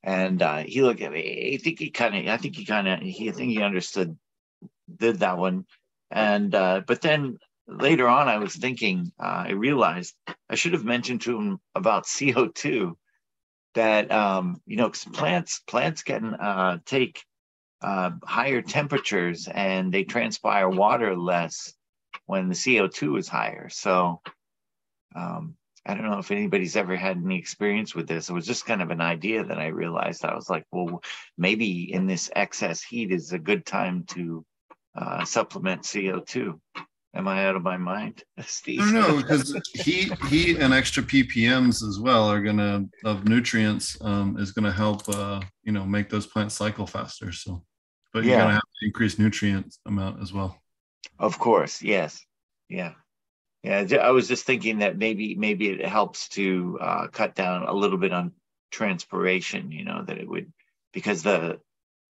And 0.03 0.41
uh, 0.41 0.59
he 0.59 0.83
looked 0.83 1.03
at 1.03 1.12
me. 1.12 1.53
I 1.55 1.62
think 1.62 1.78
he 1.78 1.91
kind 1.91 2.16
of, 2.16 2.33
I 2.33 2.39
think 2.39 2.57
he 2.57 2.64
kind 2.64 2.89
of, 2.89 3.01
he, 3.01 3.28
I 3.28 3.33
think 3.33 3.53
he 3.53 3.62
understood, 3.62 4.16
did 4.95 5.18
that 5.18 5.37
one. 5.37 5.66
And 6.11 6.55
uh, 6.55 6.83
but 6.87 7.03
then 7.03 7.39
later 7.68 8.09
on, 8.09 8.28
I 8.28 8.39
was 8.39 8.57
thinking, 8.57 9.12
uh, 9.20 9.45
I 9.47 9.51
realized 9.51 10.14
I 10.49 10.55
should 10.55 10.72
have 10.72 10.85
mentioned 10.85 11.20
to 11.22 11.39
him 11.39 11.59
about 11.74 12.09
CO 12.09 12.49
two 12.49 12.97
that 13.74 14.10
um, 14.10 14.60
you 14.66 14.76
know 14.76 14.90
plants 15.12 15.60
plants 15.66 16.02
can 16.02 16.34
uh, 16.34 16.78
take 16.84 17.24
uh, 17.82 18.10
higher 18.24 18.62
temperatures 18.62 19.48
and 19.52 19.92
they 19.92 20.04
transpire 20.04 20.68
water 20.68 21.16
less 21.16 21.72
when 22.26 22.48
the 22.48 22.54
CO2 22.54 23.18
is 23.18 23.28
higher. 23.28 23.68
So 23.68 24.20
um, 25.14 25.56
I 25.86 25.94
don't 25.94 26.10
know 26.10 26.18
if 26.18 26.30
anybody's 26.30 26.76
ever 26.76 26.96
had 26.96 27.16
any 27.16 27.38
experience 27.38 27.94
with 27.94 28.06
this. 28.06 28.28
It 28.28 28.34
was 28.34 28.46
just 28.46 28.66
kind 28.66 28.82
of 28.82 28.90
an 28.90 29.00
idea 29.00 29.44
that 29.44 29.58
I 29.58 29.68
realized. 29.68 30.24
I 30.24 30.34
was 30.34 30.50
like, 30.50 30.64
well, 30.70 31.02
maybe 31.38 31.92
in 31.92 32.06
this 32.06 32.30
excess 32.36 32.82
heat 32.82 33.12
is 33.12 33.32
a 33.32 33.38
good 33.38 33.64
time 33.64 34.04
to 34.08 34.44
uh, 34.94 35.24
supplement 35.24 35.82
CO2. 35.82 36.60
Am 37.12 37.26
I 37.26 37.44
out 37.46 37.56
of 37.56 37.62
my 37.62 37.76
mind, 37.76 38.22
Steve? 38.40 38.80
I 38.80 38.84
don't 38.84 38.94
know 38.94 39.16
because 39.16 39.58
heat, 39.74 40.12
heat, 40.26 40.58
and 40.58 40.72
extra 40.72 41.02
ppms 41.02 41.86
as 41.86 41.98
well 41.98 42.30
are 42.30 42.40
gonna 42.40 42.86
of 43.04 43.26
nutrients 43.26 43.96
um, 44.00 44.36
is 44.38 44.52
gonna 44.52 44.72
help 44.72 45.08
uh, 45.08 45.40
you 45.64 45.72
know 45.72 45.84
make 45.84 46.08
those 46.08 46.26
plants 46.26 46.54
cycle 46.54 46.86
faster. 46.86 47.32
So, 47.32 47.64
but 48.12 48.24
you're 48.24 48.38
gonna 48.38 48.52
have 48.52 48.61
to 48.62 48.86
increase 48.86 49.18
nutrient 49.18 49.74
amount 49.86 50.22
as 50.22 50.32
well. 50.32 50.56
Of 51.18 51.38
course, 51.38 51.82
yes, 51.82 52.24
yeah, 52.68 52.92
yeah. 53.64 53.84
I 54.00 54.11
was 54.11 54.28
just 54.28 54.44
thinking 54.46 54.78
that 54.78 54.96
maybe 54.96 55.34
maybe 55.34 55.68
it 55.68 55.84
helps 55.84 56.28
to 56.30 56.78
uh, 56.80 57.06
cut 57.08 57.34
down 57.34 57.64
a 57.64 57.72
little 57.72 57.98
bit 57.98 58.12
on 58.12 58.32
transpiration. 58.70 59.72
You 59.72 59.84
know 59.84 60.04
that 60.04 60.18
it 60.18 60.28
would 60.28 60.52
because 60.92 61.24
the 61.24 61.61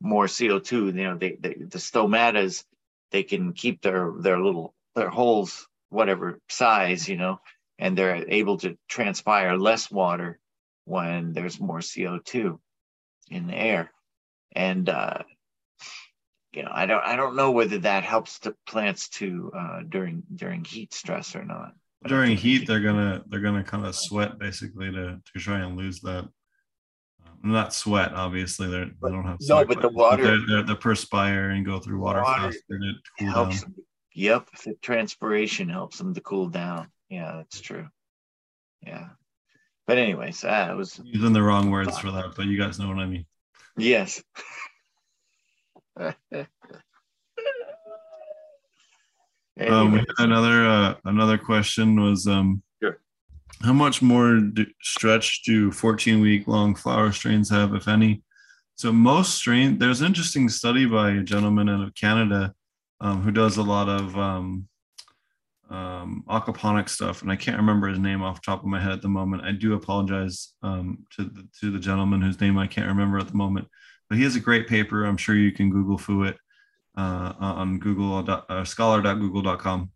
more 0.01 0.29
CO 0.29 0.59
two, 0.59 0.87
you 0.87 0.93
know, 0.93 1.17
they, 1.17 1.37
they 1.41 1.55
the 1.55 1.79
stomatas 1.79 2.65
they 3.11 3.23
can 3.23 3.53
keep 3.53 3.83
their 3.83 4.13
their 4.19 4.39
little 4.39 4.75
their 4.95 5.11
holes 5.11 5.67
whatever 5.91 6.41
size, 6.49 7.09
you 7.09 7.17
know, 7.17 7.41
and 7.79 7.97
they're 7.97 8.25
able 8.29 8.57
to 8.59 8.79
transpire 8.89 9.57
less 9.57 9.91
water 9.91 10.39
when 10.85 11.33
there's 11.33 11.61
more 11.61 11.81
CO 11.81 12.19
two 12.25 12.61
in 13.29 13.47
the 13.47 13.55
air, 13.55 13.93
and 14.53 14.89
uh, 14.89 15.23
you 16.53 16.63
know, 16.63 16.71
I 16.73 16.87
don't 16.87 17.05
I 17.05 17.17
don't 17.17 17.37
know 17.37 17.51
whether 17.51 17.79
that 17.79 18.05
helps 18.05 18.39
the 18.39 18.55
plants 18.67 19.09
to 19.11 19.53
uh, 19.57 19.81
during 19.89 20.23
during 20.35 20.65
heat 20.65 20.95
stress 20.95 21.37
or 21.37 21.45
not. 21.45 21.73
During 22.07 22.37
heat 22.37 22.67
they're 22.67 22.81
gonna 22.81 23.23
they're 23.29 23.41
gonna 23.41 23.63
kind 23.63 23.85
of 23.85 23.95
sweat 23.95 24.39
basically 24.39 24.91
to 24.91 25.21
to 25.23 25.39
try 25.39 25.61
and 25.61 25.77
lose 25.77 26.01
that 26.01 26.25
um, 27.27 27.37
not 27.43 27.75
sweat 27.75 28.15
obviously 28.15 28.69
they're, 28.69 28.87
they 28.87 29.11
don't 29.11 29.27
have 29.27 29.37
no, 29.43 29.57
sweat, 29.57 29.69
but 29.69 29.83
the 29.83 29.91
water- 29.91 30.25
they're, 30.25 30.47
they're, 30.49 30.63
they 30.63 30.75
perspire 30.75 31.51
and 31.51 31.67
go 31.67 31.79
through 31.79 32.01
water, 32.01 32.23
Water 32.23 32.53
faster 32.53 32.79
to 32.79 32.93
cool 33.19 33.29
helps. 33.29 33.61
down 33.61 33.75
yep, 34.13 34.49
the 34.65 34.75
transpiration 34.83 35.69
helps 35.69 35.99
them 35.99 36.15
to 36.15 36.21
cool 36.21 36.49
down. 36.49 36.89
Yeah, 37.09 37.37
that's 37.37 37.61
true. 37.61 37.89
Yeah, 38.87 39.09
but 39.87 39.99
anyways, 39.99 40.45
uh, 40.45 40.69
it 40.71 40.77
was 40.77 41.01
using 41.05 41.33
the 41.33 41.43
wrong 41.43 41.71
words 41.71 41.99
for 41.99 42.11
that 42.13 42.35
but 42.37 42.47
you 42.47 42.57
guys 42.57 42.79
know 42.79 42.89
what 42.89 42.99
i 42.99 43.07
mean 43.07 43.27
yes. 43.77 44.23
um, 46.01 46.15
we 49.93 49.99
had 49.99 50.07
another 50.19 50.67
uh, 50.67 50.95
another 51.05 51.39
question 51.39 52.01
was 52.01 52.27
um 52.27 52.63
Sure. 52.83 52.99
how 53.63 53.73
much 53.73 54.01
more 54.01 54.39
do, 54.39 54.65
stretch 54.81 55.43
do 55.43 55.73
14 55.73 56.21
week 56.21 56.47
long 56.47 56.75
flower 56.75 57.13
strains 57.13 57.51
have 57.51 57.75
if 57.75 57.89
any 57.89 58.23
so 58.77 58.93
most 58.93 59.35
strain 59.35 59.79
there's 59.79 60.01
an 60.01 60.07
interesting 60.07 60.49
study 60.49 60.87
by 60.87 61.11
a 61.11 61.23
gentleman 61.23 61.69
out 61.69 61.83
of 61.83 61.95
canada 61.95 62.55
um, 63.01 63.23
who 63.23 63.31
does 63.31 63.57
a 63.57 63.63
lot 63.63 63.89
of 63.89 64.17
um, 64.17 64.69
um, 65.71 66.25
aquaponic 66.29 66.89
stuff, 66.89 67.23
and 67.23 67.31
I 67.31 67.37
can't 67.37 67.57
remember 67.57 67.89
his 67.89 67.99
name 67.99 68.23
off 68.23 68.43
the 68.43 68.51
top 68.51 68.61
of 68.61 68.67
my 68.67 68.81
head 68.81 68.93
at 68.93 69.03
the 69.03 69.09
moment. 69.09 69.45
I 69.45 69.53
do 69.53 69.75
apologize 69.75 70.53
um, 70.63 71.07
to 71.17 71.25
the, 71.25 71.49
to 71.61 71.71
the 71.71 71.79
gentleman 71.79 72.21
whose 72.21 72.41
name 72.41 72.59
I 72.59 72.67
can't 72.67 72.89
remember 72.89 73.19
at 73.19 73.29
the 73.29 73.37
moment, 73.37 73.69
but 74.09 74.19
he 74.19 74.25
has 74.25 74.37
a 74.37 74.41
great 74.41 74.69
paper. 74.69 75.05
I'm 75.05 75.17
sure 75.17 75.37
you 75.37 75.53
can 75.53 75.71
Google 75.71 75.99
foo 75.99 76.25
it 76.25 76.37
uh, 76.97 77.33
on 77.39 77.79
Google 77.79 78.25
uh, 78.29 78.65
scholar.google.com. 78.65 79.91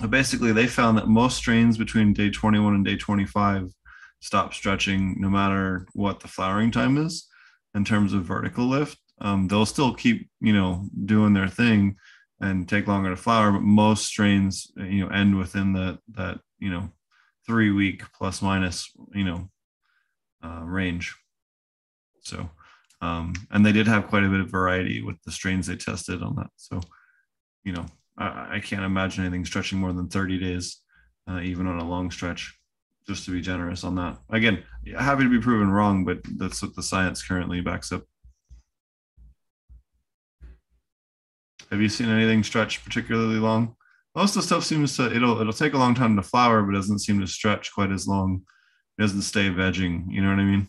But 0.00 0.10
basically, 0.10 0.52
they 0.52 0.66
found 0.66 0.96
that 0.98 1.08
most 1.08 1.36
strains 1.36 1.76
between 1.76 2.14
day 2.14 2.30
21 2.30 2.74
and 2.74 2.84
day 2.84 2.96
25 2.96 3.70
stop 4.20 4.54
stretching 4.54 5.16
no 5.18 5.28
matter 5.28 5.86
what 5.94 6.20
the 6.20 6.28
flowering 6.28 6.70
time 6.70 6.98
is 6.98 7.26
in 7.74 7.84
terms 7.84 8.12
of 8.12 8.24
vertical 8.24 8.66
lift. 8.66 8.98
Um, 9.20 9.48
they'll 9.48 9.66
still 9.66 9.94
keep, 9.94 10.28
you 10.40 10.52
know, 10.52 10.86
doing 11.04 11.34
their 11.34 11.48
thing 11.48 11.96
and 12.40 12.68
take 12.68 12.86
longer 12.86 13.10
to 13.10 13.16
flower, 13.16 13.52
but 13.52 13.62
most 13.62 14.06
strains, 14.06 14.72
you 14.76 15.04
know, 15.04 15.08
end 15.08 15.36
within 15.36 15.74
that 15.74 15.98
that 16.12 16.40
you 16.58 16.70
know 16.70 16.90
three 17.46 17.70
week 17.70 18.02
plus 18.16 18.42
minus, 18.42 18.90
you 19.12 19.24
know, 19.24 19.50
uh, 20.42 20.62
range. 20.64 21.14
So, 22.22 22.48
um, 23.00 23.32
and 23.50 23.64
they 23.64 23.72
did 23.72 23.86
have 23.86 24.08
quite 24.08 24.24
a 24.24 24.28
bit 24.28 24.40
of 24.40 24.50
variety 24.50 25.02
with 25.02 25.16
the 25.24 25.32
strains 25.32 25.66
they 25.66 25.76
tested 25.76 26.22
on 26.22 26.36
that. 26.36 26.50
So, 26.56 26.80
you 27.64 27.72
know, 27.72 27.86
I, 28.16 28.56
I 28.56 28.60
can't 28.60 28.84
imagine 28.84 29.24
anything 29.24 29.44
stretching 29.44 29.78
more 29.78 29.92
than 29.92 30.08
30 30.08 30.38
days, 30.38 30.80
uh, 31.28 31.40
even 31.40 31.66
on 31.66 31.80
a 31.80 31.88
long 31.88 32.10
stretch, 32.10 32.56
just 33.06 33.24
to 33.24 33.32
be 33.32 33.40
generous 33.40 33.84
on 33.84 33.94
that. 33.96 34.18
Again, 34.30 34.62
happy 34.98 35.24
to 35.24 35.30
be 35.30 35.40
proven 35.40 35.70
wrong, 35.70 36.04
but 36.04 36.18
that's 36.36 36.62
what 36.62 36.74
the 36.76 36.82
science 36.82 37.26
currently 37.26 37.60
backs 37.60 37.90
up. 37.92 38.04
Have 41.70 41.80
you 41.80 41.88
seen 41.88 42.08
anything 42.08 42.42
stretch 42.42 42.84
particularly 42.84 43.38
long? 43.38 43.76
Most 44.16 44.30
of 44.30 44.42
the 44.42 44.46
stuff 44.46 44.64
seems 44.64 44.96
to 44.96 45.14
it'll 45.14 45.40
it'll 45.40 45.52
take 45.52 45.74
a 45.74 45.78
long 45.78 45.94
time 45.94 46.16
to 46.16 46.22
flower, 46.22 46.62
but 46.62 46.74
doesn't 46.74 46.98
seem 46.98 47.20
to 47.20 47.26
stretch 47.26 47.72
quite 47.72 47.92
as 47.92 48.08
long. 48.08 48.42
It 48.98 49.02
doesn't 49.02 49.22
stay 49.22 49.48
vegging. 49.50 50.06
You 50.08 50.22
know 50.22 50.30
what 50.30 50.40
I 50.40 50.44
mean? 50.44 50.66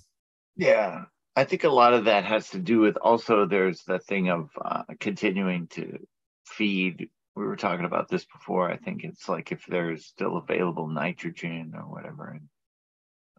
Yeah, 0.56 1.06
I 1.36 1.45
think 1.45 1.64
a 1.64 1.70
lot 1.70 1.93
of 1.93 2.06
that 2.06 2.26
has 2.26 2.49
to 2.49 2.60
do 2.60 2.80
with 2.80 2.97
also 2.97 3.45
there's 3.45 3.84
the 3.84 3.99
thing 3.99 4.30
of 4.30 4.49
uh, 4.64 4.84
continuing 4.99 5.68
to 5.70 5.97
feed. 6.45 7.10
We 7.36 7.45
were 7.45 7.56
talking 7.56 7.86
about 7.86 8.10
this 8.10 8.26
before. 8.26 8.70
I 8.70 8.78
think 8.78 9.04
it's 9.04 9.28
like 9.28 9.52
if 9.52 9.66
there's 9.66 10.06
still 10.06 10.38
available 10.38 10.88
nitrogen 10.88 11.74
or 11.76 11.84
whatever, 11.84 12.32
and 12.32 12.47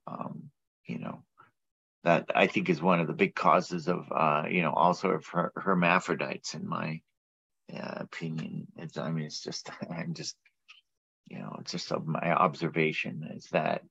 um, 0.09 0.51
you 0.87 0.99
know, 0.99 1.23
that 2.03 2.27
I 2.35 2.49
think 2.49 2.69
is 2.69 2.83
one 2.83 2.99
of 2.99 3.07
the 3.07 3.13
big 3.13 3.37
causes 3.37 3.87
of 3.87 4.11
uh, 4.11 4.45
you 4.51 4.63
know 4.63 4.73
also 4.73 5.11
of 5.11 5.27
her- 5.27 5.53
hermaphrodites 5.55 6.55
in 6.55 6.67
my 6.67 7.01
uh, 7.75 7.95
opinion. 7.97 8.67
It's 8.77 8.99
I 8.99 9.11
mean 9.11 9.27
it's 9.27 9.43
just 9.43 9.71
I'm 9.91 10.15
just 10.15 10.37
you 11.29 11.39
know 11.39 11.57
it's 11.61 11.73
just 11.73 11.93
my 12.05 12.33
observation 12.33 13.29
is 13.35 13.47
that 13.53 13.83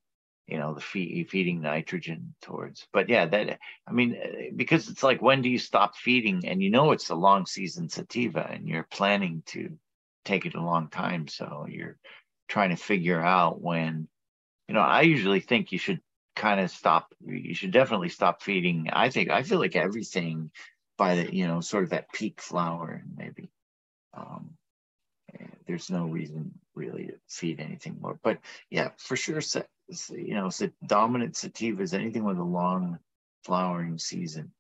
you 0.48 0.58
know 0.58 0.74
the 0.74 0.82
feed, 0.82 1.30
feeding 1.30 1.62
nitrogen 1.62 2.36
towards 2.42 2.88
but 2.92 3.10
yeah 3.10 3.26
that 3.26 3.60
i 3.88 3.92
mean 3.92 4.18
uh, 4.22 4.52
because 4.56 4.90
it's 4.90 5.04
like 5.04 5.22
when 5.22 5.42
do 5.42 5.50
you 5.50 5.60
stop 5.60 5.96
feeding? 5.96 6.48
And 6.48 6.62
you 6.62 6.70
know 6.70 6.92
it's 6.92 7.10
a 7.10 7.16
long 7.16 7.46
season 7.46 7.90
sativa 7.90 8.48
and 8.50 8.68
you're 8.68 8.88
planning 8.92 9.44
to 9.48 9.78
take 10.26 10.46
it 10.46 10.56
a 10.56 10.62
long 10.62 10.90
time. 10.90 11.28
So 11.28 11.66
you're 11.68 11.98
trying 12.48 12.70
to 12.70 12.76
figure 12.76 13.22
out 13.22 13.62
when 13.62 14.08
you 14.68 14.76
know 14.76 14.82
i 14.82 15.02
usually 15.02 15.40
think 15.40 15.72
you 15.72 15.80
should 15.80 16.02
kind 16.36 16.60
of 16.60 16.72
stop 16.72 17.14
you 17.26 17.54
should 17.54 17.72
definitely 17.72 18.10
stop 18.10 18.42
feeding. 18.42 18.90
I 18.92 19.10
think 19.10 19.30
i 19.30 19.44
feel 19.44 19.60
like 19.60 19.76
everything 19.76 20.52
by 20.98 21.16
the 21.16 21.36
you 21.36 21.48
know 21.48 21.62
sort 21.62 21.86
of 21.86 21.90
that 21.92 22.12
peak 22.12 22.42
flower 22.42 23.04
maybe 23.16 23.50
um 24.14 24.52
there's 25.66 25.90
no 25.90 26.06
reason 26.06 26.52
really 26.76 27.06
to 27.06 27.14
feed 27.28 27.60
anything 27.60 27.98
more 28.02 28.20
but 28.22 28.40
yeah 28.70 28.90
for 28.98 29.16
sure 29.16 29.42
you 30.10 30.34
know, 30.36 30.50
dominant 30.86 31.36
sativas, 31.36 31.94
anything 31.94 32.24
with 32.24 32.38
a 32.38 32.44
long 32.44 33.00
flowering 33.44 33.98
season, 33.98 34.52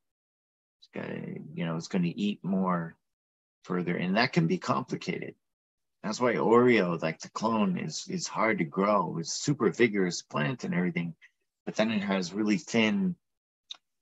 it's 0.79 0.89
gonna, 0.93 1.39
you 1.53 1.65
know, 1.65 1.77
it's 1.77 1.87
going 1.87 2.03
to 2.03 2.19
eat 2.19 2.43
more 2.43 2.95
further, 3.63 3.95
and 3.95 4.17
that 4.17 4.33
can 4.33 4.47
be 4.47 4.57
complicated. 4.57 5.35
That's 6.03 6.19
why 6.19 6.33
Oreo, 6.33 7.01
like 7.01 7.19
the 7.19 7.29
clone, 7.29 7.77
is 7.77 8.05
is 8.09 8.27
hard 8.27 8.57
to 8.57 8.63
grow. 8.63 9.17
It's 9.19 9.33
super 9.33 9.69
vigorous 9.69 10.21
plant 10.21 10.63
and 10.63 10.73
everything, 10.73 11.15
but 11.65 11.75
then 11.75 11.91
it 11.91 12.03
has 12.03 12.33
really 12.33 12.57
thin 12.57 13.15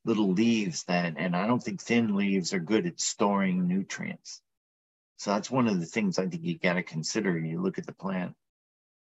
little 0.05 0.31
leaves 0.31 0.85
that, 0.85 1.15
and 1.17 1.35
I 1.35 1.45
don't 1.45 1.61
think 1.61 1.81
thin 1.81 2.15
leaves 2.15 2.53
are 2.53 2.59
good 2.59 2.87
at 2.87 2.99
storing 2.99 3.67
nutrients. 3.67 4.41
So 5.19 5.31
that's 5.31 5.51
one 5.51 5.67
of 5.67 5.79
the 5.79 5.85
things 5.85 6.17
I 6.17 6.27
think 6.27 6.43
you 6.43 6.57
got 6.57 6.73
to 6.73 6.83
consider. 6.83 7.37
You 7.37 7.61
look 7.61 7.77
at 7.77 7.85
the 7.85 7.93
plant 7.93 8.35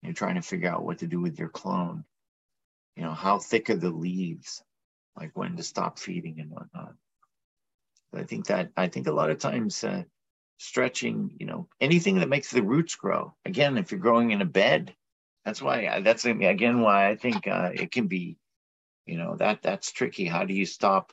you're 0.07 0.15
trying 0.15 0.37
to 0.37 0.43
figure 0.43 0.71
out 0.71 0.85
what 0.85 0.99
to 0.99 1.07
do 1.07 1.21
with 1.21 1.39
your 1.39 1.49
clone. 1.49 2.05
You 2.95 3.03
know, 3.03 3.13
how 3.13 3.39
thick 3.39 3.69
are 3.71 3.77
the 3.77 3.91
leaves, 3.91 4.63
like 5.17 5.37
when 5.37 5.57
to 5.57 5.63
stop 5.63 5.99
feeding 5.99 6.41
and 6.41 6.51
whatnot. 6.51 6.95
But 8.13 8.21
I 8.23 8.25
think 8.25 8.47
that 8.47 8.71
I 8.77 8.87
think 8.89 9.09
a 9.09 9.13
lot 9.13 9.31
of 9.31 9.39
times 9.39 9.83
uh, 9.83 10.05
stretching, 10.59 11.37
you 11.41 11.47
know, 11.47 11.69
anything 11.81 12.21
that 12.21 12.29
makes 12.29 12.53
the 12.53 12.63
roots 12.63 12.95
grow. 12.95 13.35
Again, 13.45 13.77
if 13.77 13.91
you're 13.91 14.01
growing 14.01 14.31
in 14.31 14.41
a 14.41 14.47
bed, 14.47 14.95
that's 15.45 15.61
why 15.61 16.01
that's 16.01 16.25
again 16.25 16.81
why 16.81 17.09
I 17.09 17.17
think 17.17 17.49
uh, 17.49 17.71
it 17.75 17.91
can 17.91 18.07
be, 18.07 18.39
you 19.07 19.19
know, 19.19 19.37
that 19.37 19.61
that's 19.63 19.93
tricky. 19.93 20.27
How 20.27 20.45
do 20.45 20.55
you 20.55 20.67
stop? 20.67 21.13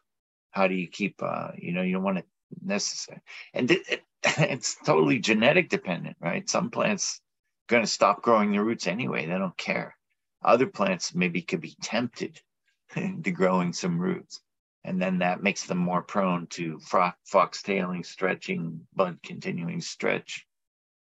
How 0.52 0.68
do 0.68 0.76
you 0.76 0.88
keep? 0.88 1.16
Uh, 1.22 1.50
you 1.58 1.74
know, 1.74 1.82
you 1.82 1.94
don't 1.94 2.04
want 2.04 2.20
to 2.20 2.26
necessary, 2.64 3.22
and 3.54 3.72
it, 3.72 4.04
it's 4.38 4.76
totally 4.86 5.20
genetic 5.20 5.70
dependent, 5.70 6.16
right? 6.22 6.50
Some 6.50 6.70
plants 6.70 7.20
are 7.68 7.74
going 7.74 7.84
to 7.84 7.90
stop 7.90 8.22
growing 8.22 8.52
their 8.52 8.64
roots 8.64 8.88
anyway. 8.88 9.26
They 9.26 9.38
don't 9.38 9.58
care. 9.58 9.98
Other 10.44 10.68
plants 10.68 11.14
maybe 11.14 11.42
could 11.42 11.62
be 11.62 11.76
tempted 11.82 12.40
to 12.94 13.32
growing 13.32 13.74
some 13.74 14.00
roots. 14.00 14.42
And 14.86 15.02
then 15.02 15.20
that 15.20 15.44
makes 15.44 15.66
them 15.66 15.78
more 15.78 16.02
prone 16.02 16.48
to 16.52 16.80
fo- 16.80 17.14
foxtailing, 17.26 18.04
stretching, 18.04 18.86
bud 18.94 19.20
continuing 19.24 19.82
stretch, 19.82 20.46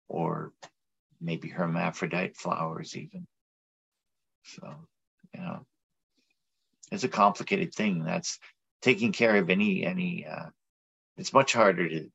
or 0.07 0.53
maybe 1.21 1.49
hermaphrodite 1.49 2.35
flowers, 2.35 2.95
even. 2.95 3.27
So, 4.43 4.75
you 5.35 5.41
know, 5.41 5.65
it's 6.91 7.03
a 7.03 7.09
complicated 7.09 7.73
thing. 7.73 8.03
That's 8.03 8.39
taking 8.81 9.11
care 9.11 9.35
of 9.35 9.51
any, 9.51 9.85
any, 9.85 10.25
uh, 10.25 10.49
it's 11.17 11.33
much 11.33 11.53
harder 11.53 11.87
to 11.87 12.09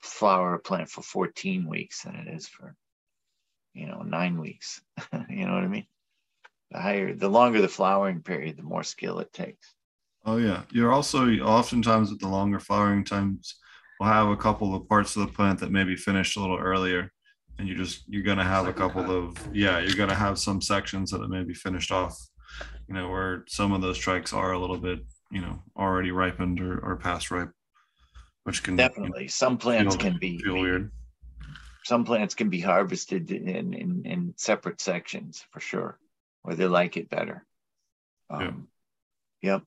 flower 0.00 0.54
a 0.54 0.58
plant 0.58 0.88
for 0.88 1.02
14 1.02 1.68
weeks 1.68 2.02
than 2.02 2.16
it 2.16 2.28
is 2.28 2.48
for 2.48 2.74
you 3.76 3.86
know, 3.86 4.02
nine 4.02 4.40
weeks. 4.40 4.80
you 5.28 5.46
know 5.46 5.52
what 5.52 5.62
I 5.62 5.68
mean? 5.68 5.86
The 6.72 6.80
higher, 6.80 7.14
the 7.14 7.28
longer 7.28 7.60
the 7.60 7.68
flowering 7.68 8.22
period, 8.22 8.56
the 8.56 8.62
more 8.62 8.82
skill 8.82 9.20
it 9.20 9.32
takes. 9.32 9.74
Oh 10.24 10.38
yeah, 10.38 10.62
you're 10.72 10.92
also 10.92 11.28
oftentimes 11.28 12.10
with 12.10 12.18
the 12.18 12.26
longer 12.26 12.58
flowering 12.58 13.04
times, 13.04 13.56
we'll 14.00 14.08
have 14.08 14.28
a 14.28 14.36
couple 14.36 14.74
of 14.74 14.88
parts 14.88 15.14
of 15.14 15.24
the 15.24 15.32
plant 15.32 15.60
that 15.60 15.70
maybe 15.70 15.94
finished 15.94 16.36
a 16.36 16.40
little 16.40 16.58
earlier, 16.58 17.12
and 17.58 17.68
you 17.68 17.76
just 17.76 18.02
you're 18.08 18.24
gonna 18.24 18.42
have 18.42 18.66
a 18.66 18.72
couple 18.72 19.08
of 19.08 19.36
yeah, 19.52 19.78
you're 19.78 19.94
gonna 19.94 20.14
have 20.14 20.38
some 20.38 20.60
sections 20.60 21.12
that 21.12 21.22
are 21.22 21.28
maybe 21.28 21.54
finished 21.54 21.92
off, 21.92 22.18
you 22.88 22.94
know, 22.94 23.08
where 23.08 23.44
some 23.46 23.72
of 23.72 23.82
those 23.82 23.98
trikes 23.98 24.34
are 24.34 24.52
a 24.52 24.58
little 24.58 24.78
bit 24.78 25.00
you 25.30 25.40
know 25.40 25.62
already 25.76 26.10
ripened 26.10 26.60
or, 26.60 26.78
or 26.80 26.96
past 26.96 27.30
ripe, 27.30 27.52
which 28.46 28.62
can 28.62 28.76
definitely 28.76 29.28
some 29.28 29.58
plants 29.58 29.96
feel, 29.96 30.10
can 30.10 30.18
be 30.18 30.38
feel 30.38 30.54
weird 30.54 30.90
some 31.86 32.04
plants 32.04 32.34
can 32.34 32.50
be 32.50 32.60
harvested 32.60 33.30
in, 33.30 33.72
in, 33.72 34.02
in 34.04 34.34
separate 34.36 34.80
sections 34.80 35.44
for 35.52 35.60
sure, 35.60 36.00
or 36.42 36.56
they 36.56 36.66
like 36.66 36.96
it 36.96 37.08
better. 37.08 37.46
Um, 38.28 38.66
yeah. 39.40 39.52
Yep. 39.52 39.62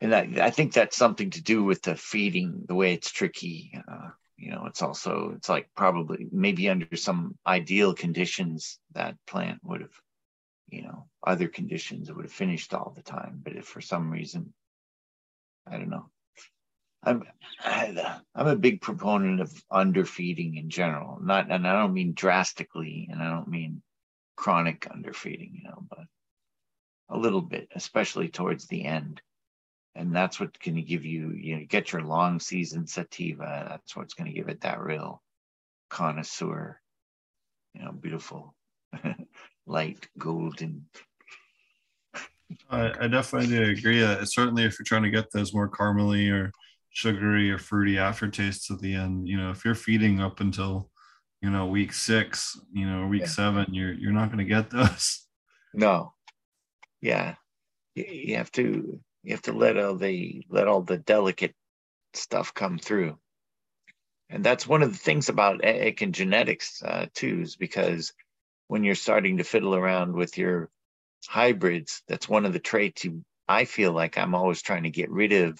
And 0.00 0.14
I, 0.16 0.46
I 0.46 0.50
think 0.50 0.72
that's 0.72 0.96
something 0.96 1.30
to 1.30 1.40
do 1.40 1.62
with 1.62 1.82
the 1.82 1.94
feeding, 1.94 2.64
the 2.66 2.74
way 2.74 2.92
it's 2.92 3.12
tricky. 3.12 3.80
Uh, 3.88 4.08
you 4.36 4.50
know, 4.50 4.66
it's 4.66 4.82
also, 4.82 5.34
it's 5.36 5.48
like 5.48 5.70
probably 5.76 6.26
maybe 6.32 6.68
under 6.68 6.96
some 6.96 7.38
ideal 7.46 7.94
conditions 7.94 8.80
that 8.94 9.14
plant 9.28 9.60
would 9.62 9.82
have, 9.82 9.94
you 10.68 10.82
know, 10.82 11.06
other 11.24 11.46
conditions 11.46 12.08
it 12.08 12.16
would 12.16 12.24
have 12.24 12.32
finished 12.32 12.74
all 12.74 12.92
the 12.96 13.02
time. 13.04 13.40
But 13.40 13.54
if 13.54 13.66
for 13.66 13.80
some 13.80 14.10
reason, 14.10 14.52
I 15.70 15.78
don't 15.78 15.90
know, 15.90 16.10
I'm 17.04 17.24
I'm 17.64 18.46
a 18.46 18.56
big 18.56 18.80
proponent 18.80 19.40
of 19.40 19.52
underfeeding 19.70 20.56
in 20.56 20.70
general. 20.70 21.18
Not 21.20 21.50
and 21.50 21.66
I 21.66 21.72
don't 21.72 21.94
mean 21.94 22.12
drastically, 22.14 23.08
and 23.10 23.22
I 23.22 23.28
don't 23.28 23.48
mean 23.48 23.82
chronic 24.36 24.86
underfeeding, 24.90 25.52
you 25.54 25.64
know, 25.64 25.84
but 25.88 26.06
a 27.08 27.18
little 27.18 27.42
bit, 27.42 27.68
especially 27.74 28.28
towards 28.28 28.66
the 28.66 28.84
end. 28.84 29.20
And 29.94 30.14
that's 30.14 30.40
what 30.40 30.58
can 30.58 30.82
give 30.84 31.04
you, 31.04 31.32
you 31.32 31.56
know, 31.56 31.66
get 31.68 31.92
your 31.92 32.02
long 32.02 32.40
season 32.40 32.86
sativa. 32.86 33.66
That's 33.68 33.94
what's 33.94 34.14
going 34.14 34.30
to 34.30 34.36
give 34.36 34.48
it 34.48 34.62
that 34.62 34.80
real 34.80 35.22
connoisseur, 35.90 36.80
you 37.74 37.84
know, 37.84 37.92
beautiful, 37.92 38.54
light 39.66 40.08
golden. 40.16 40.86
I, 42.70 42.92
I 43.00 43.08
definitely 43.08 43.70
agree. 43.70 44.02
Uh, 44.02 44.24
certainly, 44.24 44.64
if 44.64 44.78
you're 44.78 44.84
trying 44.84 45.02
to 45.02 45.10
get 45.10 45.30
those 45.30 45.52
more 45.52 45.68
caramely 45.68 46.32
or 46.32 46.52
sugary 46.92 47.50
or 47.50 47.58
fruity 47.58 47.94
aftertastes 47.94 48.70
at 48.70 48.80
the 48.80 48.94
end. 48.94 49.26
You 49.26 49.38
know, 49.38 49.50
if 49.50 49.64
you're 49.64 49.74
feeding 49.74 50.20
up 50.20 50.40
until, 50.40 50.90
you 51.40 51.50
know, 51.50 51.66
week 51.66 51.92
six, 51.92 52.58
you 52.72 52.86
know, 52.86 53.06
week 53.06 53.22
yeah. 53.22 53.28
seven, 53.28 53.66
you're 53.72 53.94
you're 53.94 54.12
not 54.12 54.28
going 54.28 54.38
to 54.38 54.44
get 54.44 54.70
those. 54.70 55.18
No. 55.74 56.12
Yeah. 57.00 57.36
You 57.94 58.36
have 58.36 58.52
to 58.52 59.00
you 59.22 59.30
have 59.30 59.40
to 59.42 59.54
let 59.54 59.78
all 59.78 59.96
the 59.96 60.44
let 60.50 60.68
all 60.68 60.82
the 60.82 60.98
delicate 60.98 61.54
stuff 62.12 62.52
come 62.52 62.78
through. 62.78 63.16
And 64.28 64.44
that's 64.44 64.66
one 64.66 64.82
of 64.82 64.92
the 64.92 64.98
things 64.98 65.30
about 65.30 65.64
Aitken 65.64 66.12
genetics 66.12 66.82
uh, 66.82 67.06
too, 67.14 67.40
is 67.40 67.56
because 67.56 68.12
when 68.68 68.84
you're 68.84 68.94
starting 68.94 69.38
to 69.38 69.44
fiddle 69.44 69.74
around 69.74 70.12
with 70.12 70.36
your 70.36 70.68
hybrids, 71.26 72.02
that's 72.06 72.28
one 72.28 72.44
of 72.44 72.52
the 72.52 72.58
traits 72.58 73.06
you 73.06 73.24
I 73.48 73.64
feel 73.64 73.92
like 73.92 74.18
I'm 74.18 74.34
always 74.34 74.60
trying 74.60 74.82
to 74.82 74.90
get 74.90 75.10
rid 75.10 75.32
of 75.32 75.58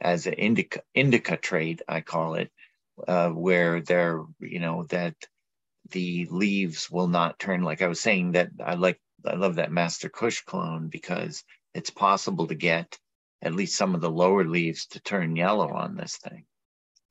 as 0.00 0.26
an 0.26 0.34
indica 0.34 0.82
indica 0.94 1.36
trade, 1.36 1.82
I 1.88 2.00
call 2.00 2.34
it, 2.34 2.50
uh, 3.06 3.30
where 3.30 3.80
they're 3.82 4.22
you 4.40 4.60
know 4.60 4.84
that 4.90 5.14
the 5.90 6.26
leaves 6.30 6.90
will 6.90 7.08
not 7.08 7.38
turn. 7.38 7.62
Like 7.62 7.82
I 7.82 7.88
was 7.88 8.00
saying, 8.00 8.32
that 8.32 8.50
I 8.64 8.74
like 8.74 9.00
I 9.26 9.34
love 9.34 9.56
that 9.56 9.72
Master 9.72 10.08
Kush 10.08 10.42
clone 10.42 10.88
because 10.88 11.44
it's 11.74 11.90
possible 11.90 12.46
to 12.48 12.54
get 12.54 12.98
at 13.42 13.54
least 13.54 13.76
some 13.76 13.94
of 13.94 14.00
the 14.00 14.10
lower 14.10 14.44
leaves 14.44 14.86
to 14.88 15.00
turn 15.00 15.36
yellow 15.36 15.70
on 15.72 15.96
this 15.96 16.16
thing. 16.16 16.44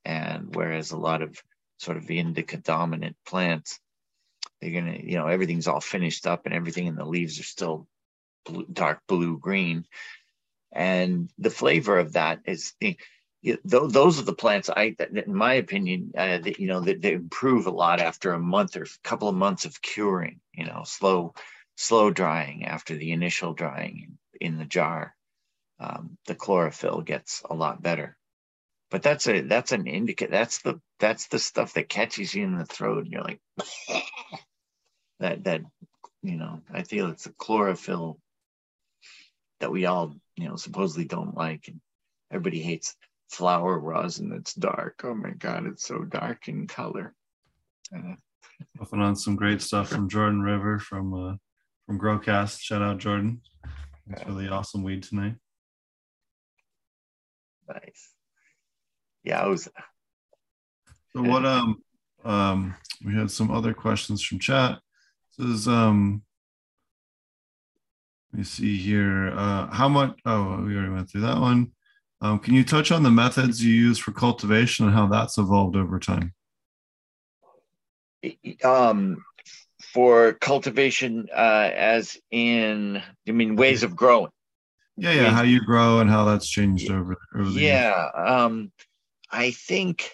And 0.04 0.54
whereas 0.54 0.92
a 0.92 0.96
lot 0.96 1.22
of 1.22 1.40
sort 1.78 1.96
of 1.96 2.10
indica 2.10 2.56
dominant 2.58 3.16
plants, 3.26 3.80
they're 4.60 4.70
gonna, 4.72 4.98
you 5.02 5.16
know, 5.16 5.26
everything's 5.26 5.68
all 5.68 5.80
finished 5.80 6.26
up 6.26 6.46
and 6.46 6.54
everything, 6.54 6.88
and 6.88 6.98
the 6.98 7.04
leaves 7.04 7.40
are 7.40 7.44
still 7.44 7.86
blue, 8.44 8.66
dark 8.72 9.00
blue 9.08 9.38
green. 9.38 9.84
And 10.72 11.30
the 11.38 11.50
flavor 11.50 11.98
of 11.98 12.12
that 12.12 12.40
is, 12.46 12.74
those 13.64 14.20
are 14.20 14.24
the 14.24 14.34
plants 14.34 14.70
I, 14.70 14.94
in 15.12 15.34
my 15.34 15.54
opinion, 15.54 16.12
uh, 16.16 16.38
that 16.38 16.60
you 16.60 16.68
know 16.68 16.80
that 16.80 17.02
they 17.02 17.12
improve 17.12 17.66
a 17.66 17.70
lot 17.70 18.00
after 18.00 18.32
a 18.32 18.38
month 18.38 18.76
or 18.76 18.84
a 18.84 19.02
couple 19.02 19.28
of 19.28 19.34
months 19.34 19.64
of 19.64 19.82
curing. 19.82 20.40
You 20.52 20.66
know, 20.66 20.82
slow, 20.84 21.34
slow 21.76 22.10
drying 22.10 22.66
after 22.66 22.94
the 22.94 23.12
initial 23.12 23.54
drying 23.54 24.18
in, 24.40 24.58
the 24.58 24.64
jar. 24.64 25.16
Um, 25.80 26.18
the 26.26 26.34
chlorophyll 26.34 27.00
gets 27.00 27.42
a 27.48 27.54
lot 27.54 27.82
better 27.82 28.18
but 28.90 29.02
that's 29.02 29.26
a 29.28 29.40
that's 29.42 29.72
an 29.72 29.86
indicate 29.86 30.30
that's 30.30 30.58
the 30.62 30.80
that's 30.98 31.28
the 31.28 31.38
stuff 31.38 31.74
that 31.74 31.88
catches 31.88 32.34
you 32.34 32.44
in 32.44 32.58
the 32.58 32.66
throat 32.66 33.04
and 33.04 33.12
you're 33.12 33.22
like 33.22 33.40
that 35.20 35.44
that 35.44 35.62
you 36.22 36.36
know 36.36 36.60
i 36.72 36.82
feel 36.82 37.08
it's 37.10 37.26
a 37.26 37.32
chlorophyll 37.32 38.18
that 39.60 39.70
we 39.70 39.86
all 39.86 40.14
you 40.36 40.48
know 40.48 40.56
supposedly 40.56 41.04
don't 41.04 41.36
like 41.36 41.68
and 41.68 41.80
everybody 42.32 42.60
hates 42.60 42.96
flower 43.30 43.78
rosin 43.78 44.28
that's 44.28 44.54
dark 44.54 45.00
oh 45.04 45.14
my 45.14 45.30
god 45.30 45.66
it's 45.66 45.86
so 45.86 46.00
dark 46.04 46.48
in 46.48 46.66
color 46.66 47.14
uh, 47.96 48.14
Puffing 48.76 49.00
on 49.00 49.16
some 49.16 49.36
great 49.36 49.62
stuff 49.62 49.88
from 49.88 50.08
jordan 50.08 50.42
river 50.42 50.78
from 50.78 51.14
uh 51.14 51.36
from 51.86 51.98
growcast 51.98 52.60
shout 52.60 52.82
out 52.82 52.98
jordan 52.98 53.40
it's 54.08 54.26
really 54.26 54.48
awesome 54.48 54.82
weed 54.82 55.02
tonight 55.02 55.36
nice 57.68 58.10
yeah, 59.22 59.40
I 59.40 59.46
was. 59.46 59.68
So 61.12 61.22
what? 61.22 61.44
Um, 61.44 61.82
um, 62.24 62.74
we 63.04 63.14
had 63.14 63.30
some 63.30 63.50
other 63.50 63.74
questions 63.74 64.22
from 64.22 64.38
chat. 64.38 64.78
This 65.38 65.46
is 65.46 65.68
um. 65.68 66.22
Let 68.32 68.38
me 68.38 68.44
see 68.44 68.76
here. 68.76 69.32
Uh, 69.34 69.66
how 69.68 69.88
much? 69.88 70.18
Oh, 70.24 70.62
we 70.62 70.76
already 70.76 70.92
went 70.92 71.10
through 71.10 71.22
that 71.22 71.40
one. 71.40 71.72
Um, 72.20 72.38
can 72.38 72.54
you 72.54 72.64
touch 72.64 72.92
on 72.92 73.02
the 73.02 73.10
methods 73.10 73.64
you 73.64 73.72
use 73.72 73.98
for 73.98 74.12
cultivation 74.12 74.86
and 74.86 74.94
how 74.94 75.06
that's 75.06 75.38
evolved 75.38 75.74
over 75.74 75.98
time? 75.98 76.34
Um, 78.62 79.24
for 79.92 80.34
cultivation, 80.34 81.28
uh, 81.34 81.70
as 81.74 82.18
in, 82.30 83.02
I 83.26 83.32
mean, 83.32 83.56
ways 83.56 83.82
of 83.82 83.96
growing. 83.96 84.30
Yeah, 84.96 85.12
yeah. 85.12 85.30
How 85.30 85.42
you 85.42 85.64
grow 85.64 86.00
and 86.00 86.10
how 86.10 86.24
that's 86.26 86.48
changed 86.48 86.90
over. 86.90 87.16
over 87.34 87.50
the 87.50 87.60
yeah. 87.60 87.96
Years. 87.96 88.28
Um, 88.30 88.72
I 89.30 89.52
think 89.52 90.12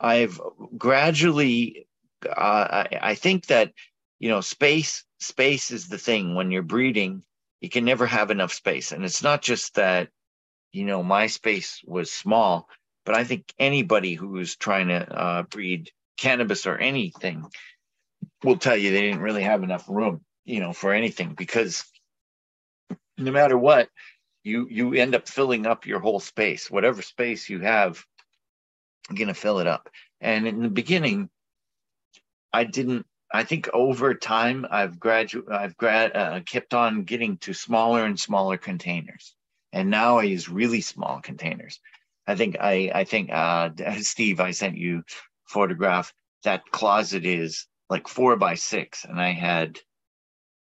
I've 0.00 0.40
gradually, 0.76 1.86
uh, 2.26 2.84
I, 2.90 2.98
I 3.02 3.14
think 3.14 3.46
that, 3.46 3.72
you 4.18 4.30
know, 4.30 4.40
space, 4.40 5.04
space 5.20 5.70
is 5.70 5.88
the 5.88 5.98
thing 5.98 6.34
when 6.34 6.50
you're 6.50 6.62
breeding, 6.62 7.22
you 7.60 7.68
can 7.68 7.84
never 7.84 8.06
have 8.06 8.30
enough 8.30 8.52
space. 8.52 8.92
And 8.92 9.04
it's 9.04 9.22
not 9.22 9.42
just 9.42 9.74
that, 9.76 10.08
you 10.72 10.84
know, 10.84 11.02
my 11.02 11.26
space 11.26 11.80
was 11.84 12.10
small, 12.10 12.68
but 13.04 13.14
I 13.14 13.24
think 13.24 13.52
anybody 13.58 14.14
who's 14.14 14.56
trying 14.56 14.88
to 14.88 14.96
uh, 14.96 15.42
breed 15.44 15.90
cannabis 16.16 16.66
or 16.66 16.76
anything 16.76 17.46
will 18.44 18.58
tell 18.58 18.76
you 18.76 18.90
they 18.92 19.02
didn't 19.02 19.22
really 19.22 19.42
have 19.42 19.62
enough 19.62 19.88
room, 19.88 20.22
you 20.44 20.60
know, 20.60 20.72
for 20.72 20.92
anything 20.92 21.34
because 21.34 21.84
no 23.18 23.32
matter 23.32 23.58
what, 23.58 23.88
you 24.42 24.66
you 24.70 24.94
end 24.94 25.14
up 25.14 25.28
filling 25.28 25.66
up 25.66 25.86
your 25.86 26.00
whole 26.00 26.20
space, 26.20 26.70
whatever 26.70 27.02
space 27.02 27.50
you 27.50 27.60
have 27.60 28.02
going 29.14 29.28
to 29.28 29.34
fill 29.34 29.58
it 29.58 29.66
up. 29.66 29.88
And 30.20 30.46
in 30.46 30.62
the 30.62 30.68
beginning, 30.68 31.28
I 32.52 32.64
didn't. 32.64 33.06
I 33.32 33.44
think 33.44 33.68
over 33.72 34.14
time, 34.14 34.66
I've 34.70 34.98
graduated. 34.98 35.52
I've 35.52 35.76
grad 35.76 36.16
uh, 36.16 36.40
kept 36.40 36.74
on 36.74 37.04
getting 37.04 37.38
to 37.38 37.52
smaller 37.52 38.04
and 38.04 38.18
smaller 38.18 38.56
containers, 38.56 39.34
and 39.72 39.88
now 39.88 40.18
I 40.18 40.24
use 40.24 40.48
really 40.48 40.80
small 40.80 41.20
containers. 41.20 41.78
I 42.26 42.34
think 42.34 42.56
I. 42.60 42.90
I 42.92 43.04
think 43.04 43.30
uh, 43.32 43.70
Steve, 44.00 44.40
I 44.40 44.50
sent 44.50 44.76
you 44.76 45.04
photograph. 45.46 46.12
That 46.42 46.70
closet 46.72 47.24
is 47.24 47.66
like 47.88 48.08
four 48.08 48.36
by 48.36 48.54
six, 48.54 49.04
and 49.04 49.20
I 49.20 49.32
had 49.32 49.78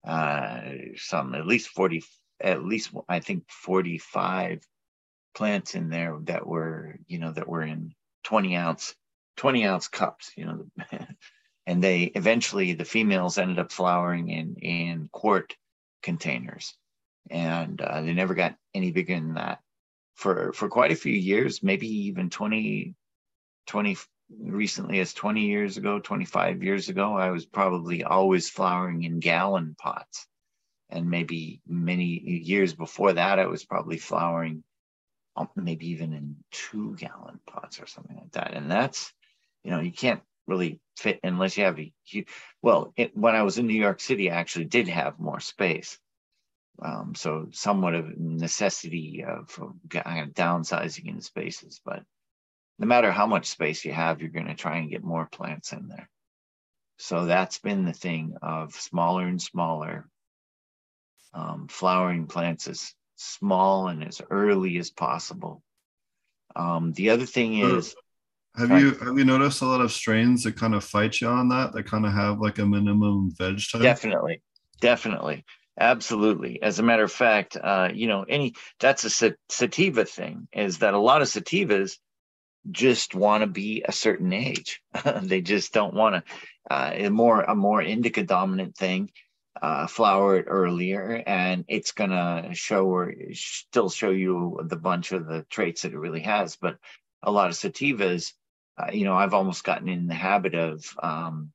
uh, 0.07 0.61
some 0.95 1.36
at 1.36 1.45
least 1.45 1.69
forty. 1.69 2.03
At 2.40 2.64
least 2.64 2.91
I 3.10 3.19
think 3.19 3.44
forty-five 3.49 4.61
plants 5.36 5.76
in 5.76 5.90
there 5.90 6.18
that 6.23 6.48
were 6.48 6.98
you 7.07 7.19
know 7.19 7.32
that 7.32 7.48
were 7.48 7.61
in 7.61 7.94
20 8.23 8.56
ounce 8.56 8.95
20 9.36 9.65
ounce 9.65 9.90
cups 9.90 10.32
you 10.38 10.45
know 10.45 10.65
and 11.67 11.83
they 11.83 12.03
eventually 12.03 12.73
the 12.73 12.85
females 12.85 13.37
ended 13.37 13.59
up 13.59 13.71
flowering 13.71 14.29
in 14.29 14.55
in 14.55 15.09
quart 15.11 15.55
containers. 16.03 16.75
And 17.29 17.81
uh, 17.81 18.01
they 18.01 18.13
never 18.13 18.35
got 18.35 18.55
any 18.73 18.91
bigger 18.91 19.15
than 19.15 19.35
that. 19.35 19.59
For 20.15 20.53
for 20.53 20.69
quite 20.69 20.91
a 20.91 20.95
few 20.95 21.13
years 21.13 21.61
maybe 21.61 21.87
even 22.07 22.29
20 22.29 22.95
20 23.67 23.97
recently 24.39 24.99
as 24.99 25.13
20 25.13 25.41
years 25.41 25.77
ago 25.77 25.99
25 25.99 26.63
years 26.63 26.89
ago 26.89 27.15
i 27.15 27.29
was 27.29 27.45
probably 27.45 28.03
always 28.03 28.49
flowering 28.49 29.03
in 29.03 29.19
gallon 29.19 29.75
pots. 29.77 30.27
And 30.89 31.09
maybe 31.09 31.61
many 31.67 32.05
years 32.05 32.73
before 32.73 33.13
that 33.13 33.39
i 33.39 33.45
was 33.47 33.65
probably 33.65 33.97
flowering 33.97 34.63
um, 35.35 35.49
maybe 35.55 35.89
even 35.89 36.13
in 36.13 36.37
two 36.51 36.95
gallon 36.95 37.39
pots 37.45 37.79
or 37.81 37.87
something 37.87 38.15
like 38.15 38.31
that. 38.31 38.53
And 38.53 38.71
that's, 38.71 39.11
you 39.63 39.71
know, 39.71 39.79
you 39.79 39.91
can't 39.91 40.21
really 40.47 40.80
fit 40.97 41.19
unless 41.23 41.57
you 41.57 41.63
have 41.63 41.80
a 41.80 41.91
huge, 42.03 42.27
well, 42.61 42.93
it, 42.95 43.15
when 43.15 43.35
I 43.35 43.43
was 43.43 43.57
in 43.57 43.67
New 43.67 43.80
York 43.80 43.99
City, 43.99 44.31
I 44.31 44.35
actually 44.35 44.65
did 44.65 44.88
have 44.88 45.19
more 45.19 45.39
space. 45.39 45.99
Um, 46.81 47.15
so 47.15 47.47
somewhat 47.51 47.95
of 47.95 48.17
necessity 48.17 49.23
of, 49.27 49.47
downsizing 49.88 51.07
in 51.07 51.22
spaces, 51.22 51.80
but 51.85 52.03
no 52.77 52.88
matter 52.88 53.11
how 53.11 53.26
much 53.26 53.47
space 53.47 53.85
you 53.85 53.93
have, 53.93 54.19
you're 54.19 54.30
going 54.30 54.47
to 54.47 54.55
try 54.55 54.77
and 54.77 54.89
get 54.89 55.03
more 55.03 55.26
plants 55.26 55.72
in 55.72 55.88
there. 55.88 56.09
So 56.97 57.26
that's 57.26 57.59
been 57.59 57.85
the 57.85 57.93
thing 57.93 58.35
of 58.41 58.73
smaller 58.73 59.26
and 59.26 59.41
smaller 59.41 60.09
um, 61.35 61.67
flowering 61.67 62.27
plants 62.27 62.67
as 62.67 62.93
small 63.17 63.89
and 63.89 64.03
as 64.03 64.22
early 64.30 64.77
as 64.77 64.89
possible. 64.89 65.61
Um, 66.55 66.93
the 66.93 67.09
other 67.09 67.26
thing 67.26 67.57
is, 67.57 67.95
have 68.57 68.72
you 68.72 68.94
have 68.95 69.18
you 69.18 69.26
noticed 69.26 69.61
a 69.61 69.65
lot 69.65 69.82
of 69.82 69.91
strains 69.91 70.44
that 70.44 70.56
kind 70.56 70.76
of 70.76 70.84
fight 70.84 71.19
you 71.22 71.27
on 71.27 71.49
that? 71.49 71.73
That 71.73 71.84
kind 71.84 72.06
of 72.06 72.14
have 72.14 72.40
like 72.40 72.57
a 72.60 72.65
minimum 72.65 73.32
veg 73.38 73.60
type. 73.72 73.82
Definitely, 73.82 74.41
definitely, 74.82 75.45
absolutely. 75.80 76.61
As 76.61 76.80
a 76.80 76.84
matter 76.84 77.03
of 77.03 77.11
fact, 77.11 77.57
uh, 77.61 77.90
you 77.94 78.07
know, 78.07 78.23
any 78.27 78.53
that's 78.80 79.03
a 79.03 79.36
sativa 79.49 80.06
thing. 80.06 80.48
Is 80.53 80.80
that 80.80 80.94
a 80.94 80.99
lot 80.99 81.22
of 81.22 81.27
sativas 81.27 81.98
just 82.72 83.14
want 83.14 83.41
to 83.41 83.48
be 83.48 83.84
a 83.88 83.91
certain 83.91 84.34
age. 84.34 84.82
they 85.22 85.41
just 85.41 85.73
don't 85.73 85.94
want 85.94 86.15
to. 86.15 86.23
Uh, 86.69 86.91
a 86.95 87.10
more 87.10 87.41
a 87.44 87.56
more 87.56 87.82
indica 87.82 88.23
dominant 88.23 88.76
thing 88.76 89.11
uh, 89.61 89.88
flower 89.88 90.38
it 90.38 90.45
earlier 90.48 91.23
and 91.26 91.64
it's 91.68 91.91
going 91.91 92.10
to 92.10 92.49
show 92.53 92.86
or 92.86 93.14
still 93.32 93.90
show 93.90 94.10
you 94.10 94.60
the 94.65 94.76
bunch 94.76 95.11
of 95.11 95.26
the 95.26 95.45
traits 95.49 95.84
that 95.84 95.94
it 95.94 95.98
really 95.98 96.22
has 96.22 96.57
but 96.57 96.77
a 97.23 97.32
lot 97.32 97.49
of 97.49 97.56
sativas 97.56 98.34
uh, 98.77 98.91
you 98.91 99.06
know 99.06 99.15
i've 99.15 99.34
almost 99.34 99.64
gotten 99.64 99.88
in 99.89 100.07
the 100.07 100.14
habit 100.14 100.56
of 100.56 100.85
um, 101.02 101.52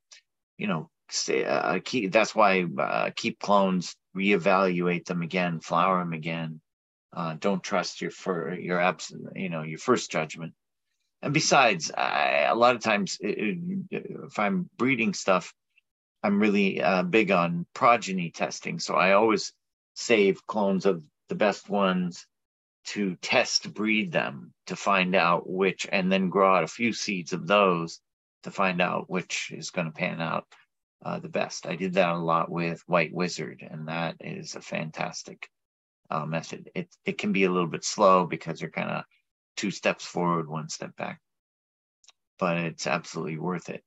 you 0.57 0.67
know 0.67 0.89
say, 1.09 1.43
uh, 1.43 1.79
keep, 1.83 2.11
that's 2.11 2.33
why 2.33 2.63
uh, 2.63 3.09
keep 3.15 3.39
clones 3.39 3.95
reevaluate 4.15 5.05
them 5.05 5.21
again 5.21 5.59
flower 5.59 5.99
them 5.99 6.13
again 6.13 6.61
uh, 7.13 7.35
don't 7.39 7.63
trust 7.63 8.01
your 8.01 8.11
for 8.11 8.53
your 8.53 8.79
absent 8.79 9.21
you 9.35 9.49
know 9.49 9.63
your 9.63 9.79
first 9.79 10.11
judgment 10.11 10.53
and 11.21 11.33
besides 11.33 11.91
I, 11.91 12.47
a 12.49 12.55
lot 12.55 12.75
of 12.75 12.81
times 12.81 13.17
it, 13.19 13.57
if 13.91 14.39
i'm 14.39 14.69
breeding 14.77 15.13
stuff 15.13 15.53
I'm 16.23 16.39
really 16.39 16.81
uh, 16.81 17.03
big 17.03 17.31
on 17.31 17.65
progeny 17.73 18.31
testing. 18.31 18.79
So 18.79 18.95
I 18.95 19.13
always 19.13 19.53
save 19.95 20.45
clones 20.45 20.85
of 20.85 21.03
the 21.29 21.35
best 21.35 21.69
ones 21.69 22.25
to 22.83 23.15
test 23.17 23.73
breed 23.73 24.11
them 24.11 24.53
to 24.67 24.75
find 24.75 25.15
out 25.15 25.49
which, 25.49 25.87
and 25.91 26.11
then 26.11 26.29
grow 26.29 26.55
out 26.55 26.63
a 26.63 26.67
few 26.67 26.93
seeds 26.93 27.33
of 27.33 27.47
those 27.47 27.99
to 28.43 28.51
find 28.51 28.81
out 28.81 29.09
which 29.09 29.51
is 29.51 29.69
going 29.69 29.87
to 29.87 29.93
pan 29.93 30.21
out 30.21 30.45
uh, 31.03 31.19
the 31.19 31.29
best. 31.29 31.67
I 31.67 31.75
did 31.75 31.93
that 31.93 32.09
a 32.09 32.17
lot 32.17 32.49
with 32.49 32.83
White 32.87 33.13
Wizard, 33.13 33.65
and 33.69 33.87
that 33.87 34.17
is 34.19 34.55
a 34.55 34.61
fantastic 34.61 35.49
uh, 36.09 36.25
method. 36.25 36.69
It, 36.75 36.89
it 37.05 37.17
can 37.17 37.31
be 37.31 37.45
a 37.45 37.51
little 37.51 37.69
bit 37.69 37.85
slow 37.85 38.25
because 38.25 38.61
you're 38.61 38.71
kind 38.71 38.91
of 38.91 39.03
two 39.57 39.71
steps 39.71 40.05
forward, 40.05 40.49
one 40.49 40.69
step 40.69 40.95
back, 40.95 41.19
but 42.39 42.57
it's 42.57 42.87
absolutely 42.87 43.37
worth 43.37 43.69
it. 43.69 43.83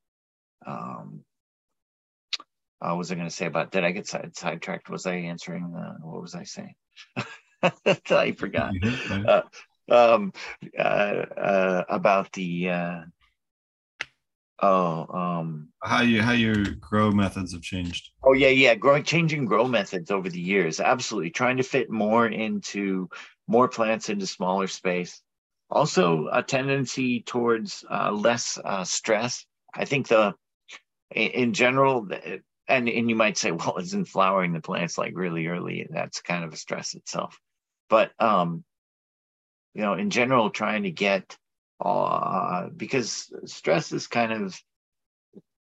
Um, 0.66 1.24
uh, 2.80 2.88
what 2.88 2.98
was 2.98 3.12
I 3.12 3.14
going 3.14 3.28
to 3.28 3.34
say 3.34 3.46
about? 3.46 3.70
Did 3.70 3.84
I 3.84 3.92
get 3.92 4.06
side, 4.06 4.36
sidetracked? 4.36 4.90
Was 4.90 5.06
I 5.06 5.14
answering? 5.14 5.74
Uh, 5.74 5.94
what 6.02 6.20
was 6.20 6.34
I 6.34 6.44
saying? 6.44 6.74
I 8.10 8.32
forgot. 8.32 8.72
Uh, 9.26 9.42
um, 9.90 10.32
uh, 10.78 10.82
uh, 10.82 11.84
about 11.88 12.32
the 12.32 12.70
uh, 12.70 13.00
oh 14.60 15.06
um 15.16 15.68
how 15.82 16.00
you 16.02 16.22
how 16.22 16.32
your 16.32 16.64
grow 16.80 17.10
methods 17.10 17.52
have 17.52 17.62
changed. 17.62 18.10
Oh 18.22 18.32
yeah, 18.32 18.48
yeah, 18.48 18.74
growing 18.74 19.04
changing 19.04 19.44
grow 19.44 19.66
methods 19.66 20.10
over 20.10 20.28
the 20.28 20.40
years. 20.40 20.80
Absolutely, 20.80 21.30
trying 21.30 21.58
to 21.58 21.62
fit 21.62 21.90
more 21.90 22.26
into 22.26 23.08
more 23.46 23.68
plants 23.68 24.08
into 24.08 24.26
smaller 24.26 24.66
space. 24.66 25.20
Also, 25.70 26.28
a 26.32 26.42
tendency 26.42 27.22
towards 27.22 27.84
uh, 27.90 28.12
less 28.12 28.58
uh, 28.64 28.84
stress. 28.84 29.44
I 29.74 29.84
think 29.84 30.08
the 30.08 30.34
in, 31.10 31.30
in 31.30 31.52
general, 31.52 32.08
and 32.68 32.88
and 32.88 33.10
you 33.10 33.16
might 33.16 33.36
say, 33.36 33.50
well, 33.50 33.76
isn't 33.78 34.08
flowering 34.08 34.52
the 34.52 34.60
plants 34.60 34.96
like 34.96 35.12
really 35.16 35.46
early? 35.46 35.86
That's 35.90 36.22
kind 36.22 36.44
of 36.44 36.52
a 36.52 36.56
stress 36.56 36.94
itself. 36.94 37.38
But 37.94 38.10
um, 38.18 38.64
you 39.72 39.82
know, 39.82 39.94
in 39.94 40.10
general, 40.10 40.50
trying 40.50 40.82
to 40.82 40.90
get 40.90 41.38
uh, 41.78 42.70
because 42.76 43.32
stress 43.44 43.92
is 43.92 44.08
kind 44.08 44.32
of 44.32 44.60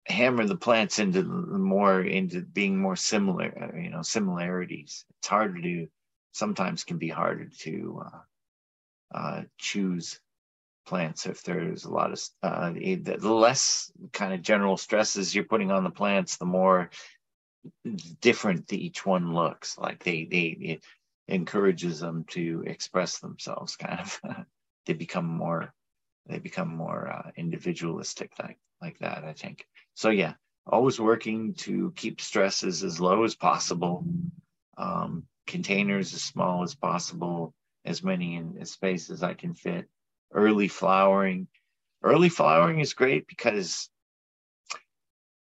hammer 0.07 0.47
the 0.47 0.57
plants 0.57 0.99
into 0.99 1.25
more 1.25 2.01
into 2.01 2.41
being 2.41 2.79
more 2.79 2.97
similar 2.97 3.77
you 3.79 3.91
know 3.91 4.01
similarities. 4.01 5.05
It's 5.19 5.29
harder 5.29 5.61
to 5.61 5.89
sometimes 6.33 6.85
can 6.85 6.97
be 6.97 7.11
harder 7.11 7.51
to 7.65 8.03
uh, 8.07 9.19
uh, 9.19 9.43
choose 9.59 10.19
plants 10.87 11.27
if 11.27 11.43
there's 11.43 11.85
a 11.85 11.93
lot 11.93 12.13
of 12.13 12.21
uh, 12.43 12.73
the, 12.73 13.19
less 13.23 13.93
kind 14.15 14.33
of 14.33 14.41
general 14.41 14.79
stresses 14.79 15.35
you're 15.35 15.45
putting 15.45 15.71
on 15.71 15.85
the 15.85 15.91
plants 15.91 16.39
the 16.39 16.47
more 16.47 16.89
different 18.23 18.73
each 18.73 19.05
one 19.05 19.35
looks. 19.35 19.77
Like 19.77 20.03
they 20.03 20.25
they 20.25 20.81
encourages 21.29 22.01
them 22.01 22.25
to 22.29 22.63
express 22.67 23.19
themselves 23.19 23.77
kind 23.77 24.01
of. 24.01 24.21
They 24.85 24.95
become 24.95 25.27
more 25.27 25.73
they 26.27 26.41
become 26.41 26.69
more 26.69 27.09
uh, 27.09 27.31
individualistic 27.37 28.33
like 28.37 28.59
like 28.81 28.99
that 28.99 29.23
i 29.25 29.33
think. 29.33 29.65
So 29.95 30.11
yeah 30.11 30.35
always 30.67 30.99
working 30.99 31.55
to 31.55 31.93
keep 31.95 32.21
stresses 32.21 32.83
as 32.83 33.01
low 33.01 33.23
as 33.23 33.37
possible 33.37 34.05
um, 34.77 35.25
containers 35.47 36.15
as 36.15 36.23
small 36.23 36.63
as 36.65 36.75
possible 36.75 37.55
as 37.85 38.03
many 38.03 38.37
in 38.37 38.65
space 38.65 39.09
as 39.11 39.23
i 39.23 39.35
can 39.35 39.55
fit. 39.55 39.89
Early 40.33 40.67
flowering 40.69 41.47
early 42.03 42.29
flowering 42.29 42.81
is 42.81 42.95
great 42.95 43.29
because 43.29 43.89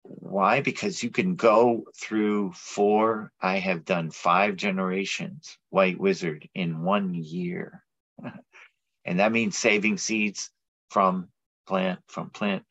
why 0.08 0.60
because 0.60 1.02
you 1.02 1.10
can 1.10 1.34
go 1.36 1.84
through 1.96 2.52
four 2.52 3.32
i 3.40 3.58
have 3.58 3.84
done 3.84 4.10
five 4.10 4.56
generations 4.56 5.58
white 5.70 5.98
wizard 5.98 6.48
in 6.54 6.82
one 6.82 7.14
year 7.14 7.82
and 9.04 9.20
that 9.20 9.32
means 9.32 9.56
saving 9.56 9.98
seeds 9.98 10.50
from 10.90 11.28
plant 11.66 12.00
from 12.06 12.30
plant 12.30 12.62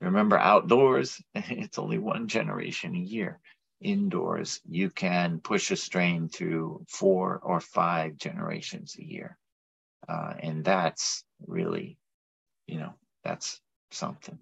Remember, 0.00 0.38
outdoors, 0.38 1.20
it's 1.34 1.78
only 1.78 1.98
one 1.98 2.28
generation 2.28 2.94
a 2.94 2.98
year. 2.98 3.40
Indoors, 3.80 4.60
you 4.68 4.90
can 4.90 5.40
push 5.40 5.70
a 5.70 5.76
strain 5.76 6.28
through 6.28 6.84
four 6.88 7.40
or 7.42 7.60
five 7.60 8.16
generations 8.16 8.96
a 8.98 9.04
year. 9.04 9.38
Uh, 10.08 10.34
and 10.40 10.64
that's 10.64 11.24
really, 11.46 11.98
you 12.66 12.78
know, 12.78 12.94
that's 13.24 13.60
something. 13.90 14.38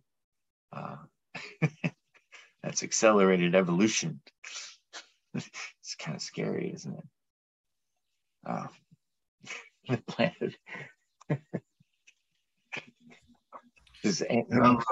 Uh, 0.72 0.96
that's 2.62 2.82
accelerated 2.82 3.54
evolution. 3.54 4.20
it's 5.34 5.94
kind 5.98 6.16
of 6.16 6.22
scary, 6.22 6.72
isn't 6.74 6.94
it? 6.96 7.04
Uh, 8.46 8.66
the 9.88 9.96
planet. 9.98 10.56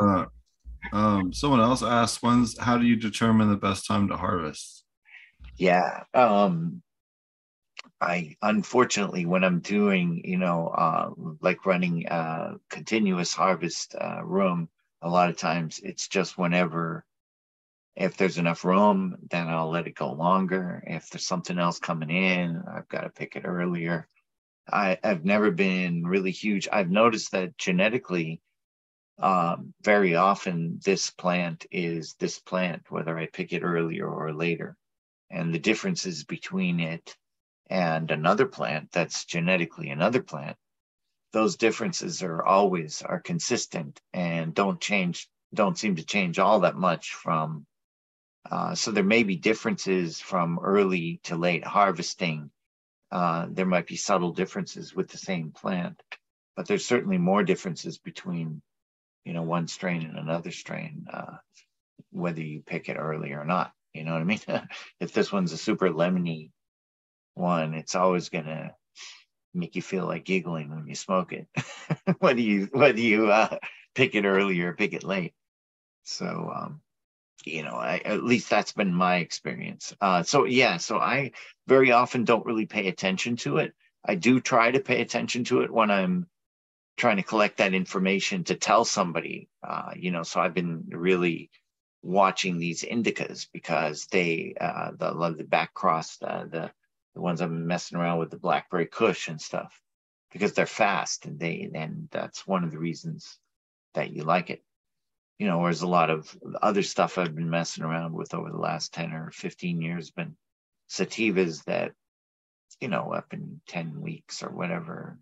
Uh, 0.00 0.26
um, 0.92 1.32
someone 1.32 1.60
else 1.60 1.82
asked, 1.82 2.22
"When's 2.22 2.58
how 2.58 2.78
do 2.78 2.86
you 2.86 2.96
determine 2.96 3.48
the 3.50 3.56
best 3.56 3.86
time 3.86 4.08
to 4.08 4.16
harvest?" 4.16 4.84
Yeah, 5.56 6.04
um, 6.14 6.82
I 8.00 8.36
unfortunately 8.42 9.26
when 9.26 9.44
I'm 9.44 9.60
doing, 9.60 10.22
you 10.24 10.38
know, 10.38 10.68
uh, 10.68 11.10
like 11.40 11.66
running 11.66 12.06
a 12.06 12.56
continuous 12.68 13.34
harvest 13.34 13.94
uh, 13.94 14.22
room, 14.24 14.68
a 15.02 15.08
lot 15.08 15.30
of 15.30 15.36
times 15.36 15.80
it's 15.82 16.08
just 16.08 16.38
whenever. 16.38 17.04
If 17.96 18.16
there's 18.16 18.38
enough 18.38 18.64
room, 18.64 19.16
then 19.30 19.48
I'll 19.48 19.70
let 19.70 19.86
it 19.86 19.94
go 19.94 20.12
longer. 20.12 20.82
If 20.86 21.10
there's 21.10 21.26
something 21.26 21.58
else 21.58 21.78
coming 21.78 22.10
in, 22.10 22.62
I've 22.72 22.88
got 22.88 23.02
to 23.02 23.10
pick 23.10 23.36
it 23.36 23.44
earlier. 23.44 24.06
I, 24.72 24.98
I've 25.02 25.24
never 25.24 25.50
been 25.50 26.04
really 26.06 26.30
huge. 26.30 26.68
I've 26.72 26.90
noticed 26.90 27.32
that 27.32 27.58
genetically, 27.58 28.40
um, 29.18 29.74
very 29.82 30.14
often 30.14 30.80
this 30.84 31.10
plant 31.10 31.66
is 31.70 32.14
this 32.18 32.38
plant, 32.38 32.82
whether 32.88 33.18
I 33.18 33.26
pick 33.26 33.52
it 33.52 33.62
earlier 33.62 34.08
or 34.08 34.32
later. 34.32 34.76
And 35.30 35.52
the 35.52 35.58
differences 35.58 36.24
between 36.24 36.80
it 36.80 37.16
and 37.68 38.10
another 38.10 38.46
plant 38.46 38.92
that's 38.92 39.24
genetically 39.24 39.90
another 39.90 40.22
plant, 40.22 40.56
those 41.32 41.56
differences 41.56 42.22
are 42.22 42.44
always 42.44 43.02
are 43.02 43.20
consistent 43.20 44.00
and 44.12 44.54
don't 44.54 44.80
change, 44.80 45.28
don't 45.52 45.78
seem 45.78 45.96
to 45.96 46.04
change 46.04 46.38
all 46.38 46.60
that 46.60 46.76
much 46.76 47.12
from. 47.14 47.66
Uh, 48.50 48.74
so 48.74 48.90
there 48.90 49.04
may 49.04 49.22
be 49.22 49.36
differences 49.36 50.20
from 50.20 50.58
early 50.58 51.20
to 51.24 51.36
late 51.36 51.64
harvesting. 51.64 52.50
Uh, 53.12 53.46
there 53.50 53.66
might 53.66 53.86
be 53.86 53.96
subtle 53.96 54.32
differences 54.32 54.94
with 54.94 55.08
the 55.08 55.18
same 55.18 55.50
plant, 55.50 56.02
but 56.56 56.66
there's 56.66 56.84
certainly 56.84 57.18
more 57.18 57.42
differences 57.42 57.98
between 57.98 58.62
you 59.24 59.32
know, 59.32 59.42
one 59.42 59.68
strain 59.68 60.02
and 60.02 60.18
another 60.18 60.50
strain, 60.50 61.06
uh, 61.12 61.36
whether 62.10 62.42
you 62.42 62.62
pick 62.64 62.88
it 62.88 62.96
early 62.96 63.32
or 63.32 63.44
not. 63.44 63.72
You 63.92 64.04
know 64.04 64.12
what 64.12 64.22
I 64.22 64.24
mean? 64.24 64.40
if 65.00 65.12
this 65.12 65.32
one's 65.32 65.52
a 65.52 65.58
super 65.58 65.90
lemony 65.90 66.50
one, 67.34 67.74
it's 67.74 67.94
always 67.94 68.28
gonna 68.28 68.74
make 69.54 69.76
you 69.76 69.82
feel 69.82 70.06
like 70.06 70.24
giggling 70.24 70.70
when 70.70 70.86
you 70.86 70.94
smoke 70.94 71.32
it, 71.32 71.46
whether 72.18 72.40
you 72.40 72.68
whether 72.72 73.00
you 73.00 73.30
uh, 73.30 73.58
pick 73.94 74.14
it 74.14 74.24
early 74.24 74.60
or 74.60 74.74
pick 74.74 74.92
it 74.92 75.04
late. 75.04 75.34
So, 76.04 76.52
um, 76.54 76.80
you 77.46 77.62
know, 77.62 77.74
I, 77.74 77.98
at 78.04 78.22
least 78.22 78.50
that's 78.50 78.72
been 78.72 78.92
my 78.94 79.16
experience. 79.16 79.94
Uh, 80.00 80.22
so 80.22 80.44
yeah, 80.44 80.76
so 80.76 80.98
I 80.98 81.32
very 81.66 81.92
often 81.92 82.24
don't 82.24 82.46
really 82.46 82.66
pay 82.66 82.88
attention 82.88 83.36
to 83.36 83.58
it. 83.58 83.74
I 84.04 84.14
do 84.14 84.40
try 84.40 84.70
to 84.70 84.80
pay 84.80 85.00
attention 85.00 85.44
to 85.44 85.60
it 85.60 85.70
when 85.70 85.90
I'm 85.90 86.26
trying 86.96 87.16
to 87.16 87.22
collect 87.22 87.58
that 87.58 87.74
information 87.74 88.44
to 88.44 88.54
tell 88.54 88.84
somebody. 88.84 89.48
Uh, 89.66 89.92
you 89.96 90.10
know, 90.10 90.22
so 90.22 90.40
I've 90.40 90.54
been 90.54 90.84
really 90.88 91.50
watching 92.02 92.58
these 92.58 92.82
indicas 92.82 93.46
because 93.52 94.06
they 94.06 94.54
uh, 94.60 94.92
the 94.96 95.34
the 95.36 95.44
back 95.44 95.74
cross 95.74 96.18
uh, 96.22 96.44
the 96.50 96.70
the 97.14 97.20
ones 97.20 97.40
I'm 97.40 97.66
messing 97.66 97.98
around 97.98 98.18
with 98.18 98.30
the 98.30 98.38
blackberry 98.38 98.86
Kush 98.86 99.28
and 99.28 99.40
stuff 99.40 99.80
because 100.32 100.52
they're 100.52 100.66
fast 100.66 101.26
and 101.26 101.38
they 101.38 101.70
and 101.74 102.08
that's 102.10 102.46
one 102.46 102.64
of 102.64 102.70
the 102.70 102.78
reasons 102.78 103.38
that 103.94 104.10
you 104.12 104.22
like 104.22 104.50
it. 104.50 104.62
You 105.40 105.46
know, 105.46 105.58
whereas 105.60 105.80
a 105.80 105.88
lot 105.88 106.10
of 106.10 106.36
other 106.60 106.82
stuff 106.82 107.16
I've 107.16 107.34
been 107.34 107.48
messing 107.48 107.82
around 107.82 108.12
with 108.12 108.34
over 108.34 108.50
the 108.50 108.58
last 108.58 108.92
10 108.92 109.14
or 109.14 109.30
15 109.30 109.80
years 109.80 110.10
been 110.10 110.36
sativas 110.90 111.64
that, 111.64 111.92
you 112.78 112.88
know, 112.88 113.14
up 113.14 113.32
in 113.32 113.62
10 113.66 114.02
weeks 114.02 114.42
or 114.42 114.50
whatever, 114.50 115.18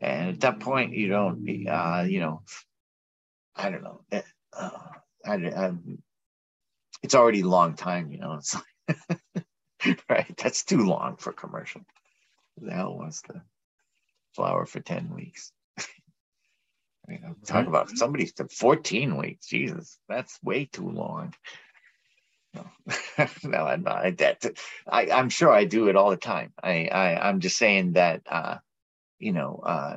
and 0.00 0.30
at 0.30 0.40
that 0.40 0.58
point, 0.58 0.94
you 0.94 1.06
don't, 1.06 1.44
be 1.44 1.68
uh, 1.68 2.02
you 2.02 2.18
know, 2.18 2.42
I 3.54 3.70
don't 3.70 3.84
know. 3.84 4.00
Eh, 4.10 4.22
uh, 4.52 4.70
I, 5.24 5.34
I, 5.34 5.72
it's 7.04 7.14
already 7.14 7.42
a 7.42 7.48
long 7.48 7.76
time, 7.76 8.10
you 8.10 8.18
know. 8.18 8.32
It's 8.34 8.56
like, 8.56 10.00
right. 10.10 10.36
That's 10.36 10.64
too 10.64 10.84
long 10.84 11.16
for 11.16 11.32
commercial. 11.32 11.82
The 12.60 12.72
hell 12.72 12.98
wants 12.98 13.22
to 13.22 13.40
flower 14.34 14.66
for 14.66 14.80
10 14.80 15.14
weeks? 15.14 15.52
Talk 17.46 17.66
about 17.66 17.90
somebody's 17.90 18.32
to 18.34 18.48
14 18.48 19.16
weeks. 19.16 19.46
Jesus, 19.46 19.98
that's 20.08 20.38
way 20.42 20.66
too 20.66 20.88
long. 20.88 21.34
No, 22.54 22.66
no 23.44 23.66
I'm 23.66 23.82
not. 23.82 24.16
That, 24.18 24.44
I, 24.86 25.10
I'm 25.10 25.28
sure 25.28 25.50
I 25.50 25.64
do 25.64 25.88
it 25.88 25.96
all 25.96 26.10
the 26.10 26.16
time. 26.16 26.52
I, 26.62 26.86
I, 26.86 27.28
I'm 27.28 27.40
just 27.40 27.56
saying 27.58 27.92
that 27.92 28.22
uh, 28.30 28.58
you 29.18 29.32
know, 29.32 29.60
uh, 29.64 29.96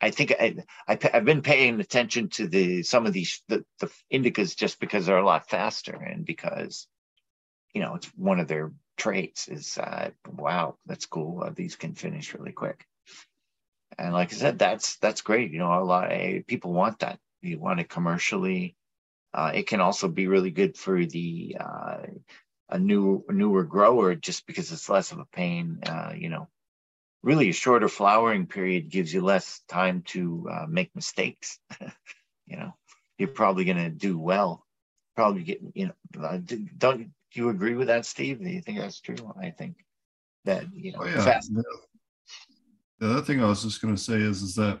I 0.00 0.10
think 0.10 0.32
I, 0.38 0.56
I 0.86 0.98
have 1.12 1.24
been 1.24 1.42
paying 1.42 1.80
attention 1.80 2.28
to 2.30 2.46
the 2.46 2.82
some 2.82 3.06
of 3.06 3.12
these 3.12 3.42
the, 3.48 3.64
the 3.80 3.90
indicas 4.12 4.56
just 4.56 4.78
because 4.78 5.06
they're 5.06 5.18
a 5.18 5.26
lot 5.26 5.48
faster 5.48 5.94
and 5.94 6.24
because 6.24 6.86
you 7.74 7.82
know 7.82 7.96
it's 7.96 8.06
one 8.14 8.38
of 8.38 8.48
their 8.48 8.72
traits 8.96 9.48
is 9.48 9.76
uh, 9.78 10.10
wow 10.36 10.76
that's 10.86 11.06
cool 11.06 11.42
uh, 11.42 11.50
these 11.54 11.74
can 11.74 11.94
finish 11.94 12.34
really 12.34 12.52
quick 12.52 12.86
and 13.98 14.12
like 14.12 14.32
I 14.32 14.36
said 14.36 14.58
that's 14.58 14.96
that's 14.96 15.22
great 15.22 15.52
you 15.52 15.58
know 15.58 15.72
a 15.72 15.84
lot 15.84 16.12
of 16.12 16.46
people 16.46 16.72
want 16.72 17.00
that 17.00 17.18
you 17.42 17.58
want 17.58 17.80
it 17.80 17.88
commercially 17.88 18.76
uh, 19.34 19.52
it 19.54 19.66
can 19.66 19.80
also 19.80 20.08
be 20.08 20.26
really 20.26 20.50
good 20.50 20.76
for 20.76 21.04
the 21.04 21.56
uh, 21.60 21.98
a 22.70 22.78
new 22.78 23.24
newer 23.28 23.64
grower 23.64 24.14
just 24.14 24.46
because 24.46 24.72
it's 24.72 24.88
less 24.88 25.12
of 25.12 25.18
a 25.18 25.26
pain 25.26 25.78
uh, 25.86 26.12
you 26.16 26.28
know 26.28 26.48
really 27.22 27.50
a 27.50 27.52
shorter 27.52 27.88
flowering 27.88 28.46
period 28.46 28.90
gives 28.90 29.12
you 29.12 29.22
less 29.22 29.60
time 29.68 30.02
to 30.02 30.48
uh, 30.50 30.66
make 30.68 30.94
mistakes. 30.94 31.58
you 32.46 32.56
know, 32.56 32.74
you're 33.18 33.28
probably 33.28 33.64
going 33.64 33.76
to 33.76 33.90
do 33.90 34.18
well. 34.18 34.64
Probably 35.16 35.42
get, 35.42 35.60
you 35.74 35.86
know, 35.88 36.22
uh, 36.24 36.38
don't 36.78 37.10
you 37.32 37.48
agree 37.48 37.74
with 37.74 37.88
that, 37.88 38.06
Steve? 38.06 38.38
Do 38.40 38.48
you 38.48 38.60
think 38.62 38.78
that's 38.78 39.00
true? 39.00 39.34
I 39.40 39.50
think 39.50 39.76
that, 40.44 40.66
you 40.72 40.92
know, 40.92 41.00
Oh, 41.02 41.06
yeah. 41.06 41.24
fast. 41.24 41.52
The, 42.98 43.06
the 43.06 43.12
other 43.14 43.22
thing 43.22 43.42
I 43.42 43.46
was 43.48 43.62
just 43.62 43.80
going 43.80 43.94
to 43.94 44.00
say 44.00 44.16
is, 44.16 44.42
is 44.42 44.54
that 44.56 44.80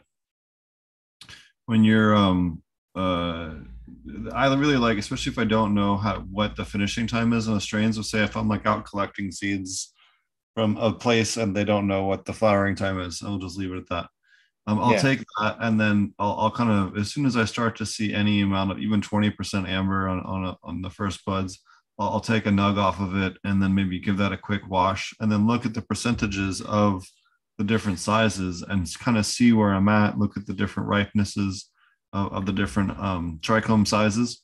when 1.66 1.84
you're, 1.84 2.14
um, 2.16 2.62
uh, 2.96 3.54
I 4.32 4.52
really 4.54 4.76
like, 4.76 4.98
especially 4.98 5.32
if 5.32 5.38
I 5.38 5.44
don't 5.44 5.74
know 5.74 5.96
how 5.96 6.20
what 6.20 6.56
the 6.56 6.64
finishing 6.64 7.06
time 7.06 7.32
is 7.32 7.48
on 7.48 7.54
the 7.54 7.60
strains. 7.60 7.96
So 7.96 8.02
say 8.02 8.22
if 8.22 8.36
I'm 8.36 8.48
like 8.48 8.66
out 8.66 8.84
collecting 8.84 9.30
seeds 9.30 9.92
from 10.54 10.76
a 10.78 10.92
place 10.92 11.36
and 11.36 11.54
they 11.56 11.64
don't 11.64 11.86
know 11.86 12.04
what 12.04 12.24
the 12.24 12.32
flowering 12.32 12.74
time 12.74 13.00
is, 13.00 13.22
I'll 13.22 13.38
just 13.38 13.58
leave 13.58 13.72
it 13.72 13.78
at 13.78 13.88
that. 13.90 14.06
Um, 14.66 14.80
I'll 14.80 14.90
Yeah. 14.92 15.00
take 15.00 15.24
that 15.40 15.56
and 15.60 15.80
then 15.80 16.14
I'll, 16.18 16.36
I'll 16.38 16.50
kind 16.50 16.70
of 16.70 16.96
as 16.98 17.12
soon 17.12 17.24
as 17.26 17.36
I 17.36 17.44
start 17.44 17.76
to 17.76 17.86
see 17.86 18.12
any 18.12 18.42
amount 18.42 18.70
of 18.70 18.78
even 18.78 19.00
20% 19.00 19.68
amber 19.68 20.08
on 20.08 20.20
on, 20.20 20.44
a, 20.44 20.56
on 20.62 20.82
the 20.82 20.90
first 20.90 21.24
buds, 21.24 21.60
I'll, 21.98 22.10
I'll 22.10 22.20
take 22.20 22.46
a 22.46 22.50
nug 22.50 22.76
off 22.76 23.00
of 23.00 23.16
it 23.16 23.36
and 23.44 23.62
then 23.62 23.74
maybe 23.74 23.98
give 24.00 24.18
that 24.18 24.32
a 24.32 24.36
quick 24.36 24.68
wash 24.68 25.14
and 25.20 25.30
then 25.32 25.46
look 25.46 25.64
at 25.64 25.74
the 25.74 25.82
percentages 25.82 26.60
of 26.62 27.04
the 27.58 27.64
different 27.64 27.98
sizes 27.98 28.62
and 28.62 28.88
kind 29.00 29.18
of 29.18 29.26
see 29.26 29.52
where 29.52 29.74
I'm 29.74 29.88
at. 29.88 30.18
Look 30.18 30.36
at 30.36 30.46
the 30.46 30.54
different 30.54 30.88
ripenesses 30.88 31.64
of, 32.12 32.32
of 32.32 32.46
the 32.46 32.52
different 32.52 32.98
um, 32.98 33.40
trichome 33.42 33.86
sizes, 33.86 34.42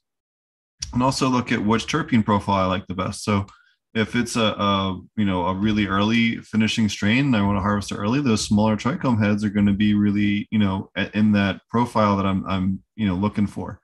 and 0.93 1.03
also 1.03 1.29
look 1.29 1.53
at 1.53 1.65
which 1.65 1.87
terpene 1.87 2.25
profile 2.25 2.65
I 2.65 2.67
like 2.67 2.87
the 2.87 2.95
best. 2.95 3.25
So 3.25 3.47
if 3.95 4.17
it's 4.17 4.35
a, 4.35 4.43
a 4.43 5.01
you 5.17 5.25
know 5.25 5.47
a 5.47 5.55
really 5.55 5.87
early 5.87 6.39
finishing 6.39 6.89
strain 6.89 7.27
and 7.27 7.37
I 7.37 7.43
want 7.43 7.57
to 7.57 7.63
harvest 7.63 7.93
it 7.93 7.97
early, 7.97 8.21
those 8.21 8.45
smaller 8.45 8.77
trichome 8.77 9.23
heads 9.25 9.45
are 9.45 9.51
going 9.51 9.67
to 9.67 9.73
be 9.73 9.95
really 9.95 10.49
you 10.51 10.59
know 10.59 10.91
in 11.15 11.33
that 11.33 11.61
profile 11.71 12.17
that 12.17 12.27
I'm 12.27 12.45
I'm 12.47 12.83
you 12.97 13.07
know 13.07 13.15
looking 13.15 13.47
for. 13.47 13.81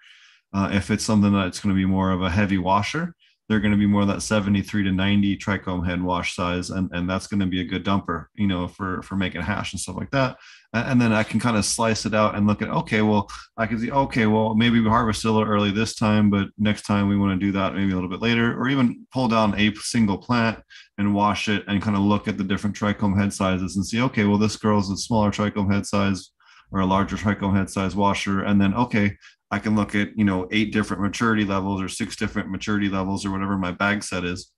Uh, 0.52 0.68
if 0.72 0.90
it's 0.90 1.04
something 1.04 1.32
that's 1.32 1.60
going 1.60 1.72
to 1.72 1.80
be 1.80 1.86
more 1.86 2.10
of 2.10 2.22
a 2.22 2.30
heavy 2.30 2.58
washer, 2.58 3.14
they're 3.50 3.58
going 3.58 3.72
to 3.72 3.76
be 3.76 3.84
more 3.84 4.06
that 4.06 4.22
73 4.22 4.84
to 4.84 4.92
90 4.92 5.36
trichome 5.38 5.84
head 5.84 6.00
wash 6.00 6.36
size, 6.36 6.70
and, 6.70 6.88
and 6.92 7.10
that's 7.10 7.26
going 7.26 7.40
to 7.40 7.46
be 7.46 7.60
a 7.60 7.64
good 7.64 7.84
dumper, 7.84 8.26
you 8.36 8.46
know, 8.46 8.68
for 8.68 9.02
for 9.02 9.16
making 9.16 9.40
hash 9.40 9.72
and 9.72 9.80
stuff 9.80 9.96
like 9.96 10.12
that. 10.12 10.36
And 10.72 11.00
then 11.00 11.12
I 11.12 11.24
can 11.24 11.40
kind 11.40 11.56
of 11.56 11.64
slice 11.64 12.06
it 12.06 12.14
out 12.14 12.36
and 12.36 12.46
look 12.46 12.62
at, 12.62 12.68
okay, 12.68 13.02
well, 13.02 13.28
I 13.56 13.66
can 13.66 13.80
see, 13.80 13.90
okay, 13.90 14.26
well, 14.26 14.54
maybe 14.54 14.78
we 14.78 14.88
harvest 14.88 15.24
a 15.24 15.32
little 15.32 15.48
early 15.48 15.72
this 15.72 15.96
time, 15.96 16.30
but 16.30 16.46
next 16.58 16.82
time 16.82 17.08
we 17.08 17.18
want 17.18 17.40
to 17.40 17.44
do 17.44 17.50
that 17.50 17.74
maybe 17.74 17.90
a 17.90 17.94
little 17.96 18.08
bit 18.08 18.22
later, 18.22 18.56
or 18.56 18.68
even 18.68 19.04
pull 19.12 19.26
down 19.26 19.58
a 19.58 19.74
single 19.74 20.16
plant 20.16 20.60
and 20.98 21.12
wash 21.12 21.48
it 21.48 21.64
and 21.66 21.82
kind 21.82 21.96
of 21.96 22.02
look 22.02 22.28
at 22.28 22.38
the 22.38 22.44
different 22.44 22.76
trichome 22.76 23.18
head 23.18 23.32
sizes 23.32 23.74
and 23.74 23.84
see, 23.84 24.00
okay, 24.00 24.26
well, 24.26 24.38
this 24.38 24.56
girl's 24.56 24.92
a 24.92 24.96
smaller 24.96 25.32
trichome 25.32 25.72
head 25.72 25.84
size 25.84 26.30
or 26.70 26.78
a 26.78 26.86
larger 26.86 27.16
trichome 27.16 27.56
head 27.56 27.68
size 27.68 27.96
washer. 27.96 28.44
And 28.44 28.60
then, 28.60 28.74
okay, 28.74 29.16
I 29.50 29.58
can 29.58 29.74
look 29.74 29.94
at, 29.94 30.16
you 30.16 30.24
know, 30.24 30.48
eight 30.50 30.72
different 30.72 31.02
maturity 31.02 31.44
levels 31.44 31.82
or 31.82 31.88
six 31.88 32.16
different 32.16 32.50
maturity 32.50 32.88
levels 32.88 33.24
or 33.24 33.30
whatever 33.30 33.58
my 33.58 33.72
bag 33.72 34.02
set 34.02 34.24
is. 34.24 34.52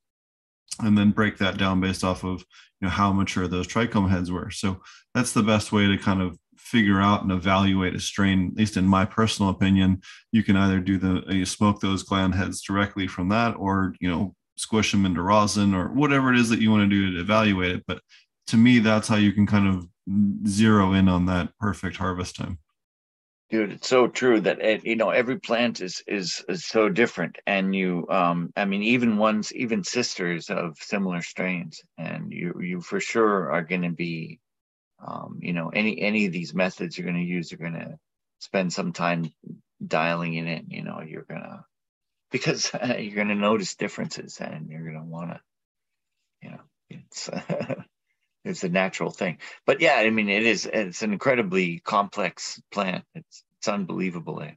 And 0.81 0.97
then 0.97 1.11
break 1.11 1.39
that 1.39 1.59
down 1.59 1.81
based 1.81 2.03
off 2.03 2.25
of, 2.25 2.41
you 2.81 2.87
know, 2.87 2.91
how 2.91 3.13
mature 3.13 3.47
those 3.47 3.69
trichome 3.69 4.11
heads 4.11 4.31
were. 4.31 4.51
So 4.51 4.81
that's 5.15 5.33
the 5.33 5.43
best 5.43 5.71
way 5.71 5.87
to 5.87 5.99
kind 5.99 6.23
of 6.23 6.39
figure 6.57 7.01
out 7.01 7.23
and 7.23 7.33
evaluate 7.33 7.95
a 7.95 8.01
strain, 8.01 8.49
at 8.53 8.59
least 8.59 8.77
in 8.77 8.87
my 8.87 9.05
personal 9.05 9.51
opinion. 9.51 10.01
You 10.31 10.43
can 10.43 10.57
either 10.57 10.81
do 10.81 10.97
the, 10.97 11.25
uh, 11.29 11.33
you 11.33 11.45
smoke 11.45 11.81
those 11.81 12.03
gland 12.03 12.35
heads 12.35 12.63
directly 12.63 13.07
from 13.07 13.29
that 13.29 13.55
or, 13.57 13.95
you 14.01 14.09
know, 14.09 14.35
squish 14.57 14.93
them 14.93 15.05
into 15.05 15.23
rosin 15.23 15.75
or 15.75 15.89
whatever 15.89 16.33
it 16.33 16.39
is 16.39 16.49
that 16.49 16.61
you 16.61 16.71
want 16.71 16.89
to 16.89 16.89
do 16.89 17.13
to 17.13 17.21
evaluate 17.21 17.73
it. 17.73 17.85
But 17.87 18.01
to 18.49 18.57
me, 18.57 18.79
that's 18.79 19.09
how 19.09 19.17
you 19.17 19.33
can 19.33 19.47
kind 19.47 19.69
of 19.69 19.87
zero 20.47 20.93
in 20.93 21.09
on 21.09 21.27
that 21.27 21.51
perfect 21.59 21.97
harvest 21.97 22.37
time. 22.37 22.59
Dude 23.53 23.73
it's 23.73 23.87
so 23.87 24.09
true 24.09 24.41
that 24.41 24.63
it, 24.63 24.87
you 24.87 24.97
know 24.97 25.11
every 25.11 25.39
plant 25.39 25.83
is, 25.83 26.03
is 26.07 26.43
is 26.49 26.65
so 26.65 26.89
different 26.89 27.37
and 27.47 27.75
you 27.75 28.07
um 28.09 28.51
i 28.57 28.65
mean 28.65 28.83
even 28.83 29.19
ones 29.19 29.53
even 29.55 29.85
sisters 29.85 30.49
of 30.49 30.79
similar 30.81 31.21
strains 31.21 31.83
and 31.99 32.33
you 32.33 32.55
you 32.63 32.81
for 32.81 32.99
sure 32.99 33.53
are 33.53 33.63
going 33.63 33.83
to 33.83 33.91
be 33.91 34.41
um 35.07 35.39
you 35.43 35.53
know 35.53 35.69
any 35.69 36.01
any 36.01 36.25
of 36.25 36.33
these 36.33 36.55
methods 36.55 36.97
you're 36.97 37.07
going 37.07 37.23
to 37.23 37.31
use 37.31 37.53
you're 37.53 37.71
going 37.71 37.79
to 37.79 37.99
spend 38.39 38.73
some 38.73 38.93
time 38.93 39.31
dialing 39.87 40.33
in 40.33 40.49
it 40.49 40.65
you 40.69 40.83
know 40.83 41.03
you're 41.07 41.27
going 41.29 41.43
to 41.43 41.63
because 42.31 42.73
you're 42.99 43.15
going 43.15 43.29
to 43.29 43.35
notice 43.35 43.75
differences 43.75 44.39
and 44.41 44.71
you're 44.71 44.83
going 44.83 44.99
to 44.99 45.05
want 45.05 45.31
to 45.31 45.41
you 46.41 46.51
know 46.51 46.61
it's 46.89 47.29
it's 48.45 48.65
a 48.65 48.69
natural 48.69 49.11
thing. 49.11 49.39
But 49.67 49.81
yeah 49.81 49.95
i 49.97 50.11
mean 50.11 50.29
it 50.29 50.45
is 50.45 50.67
it's 50.67 51.03
an 51.03 51.13
incredibly 51.13 51.79
complex 51.81 52.61
plant. 52.71 53.05
It's 53.15 53.45
it's 53.59 53.69
unbelievable 53.69 54.43
eh? 54.43 54.55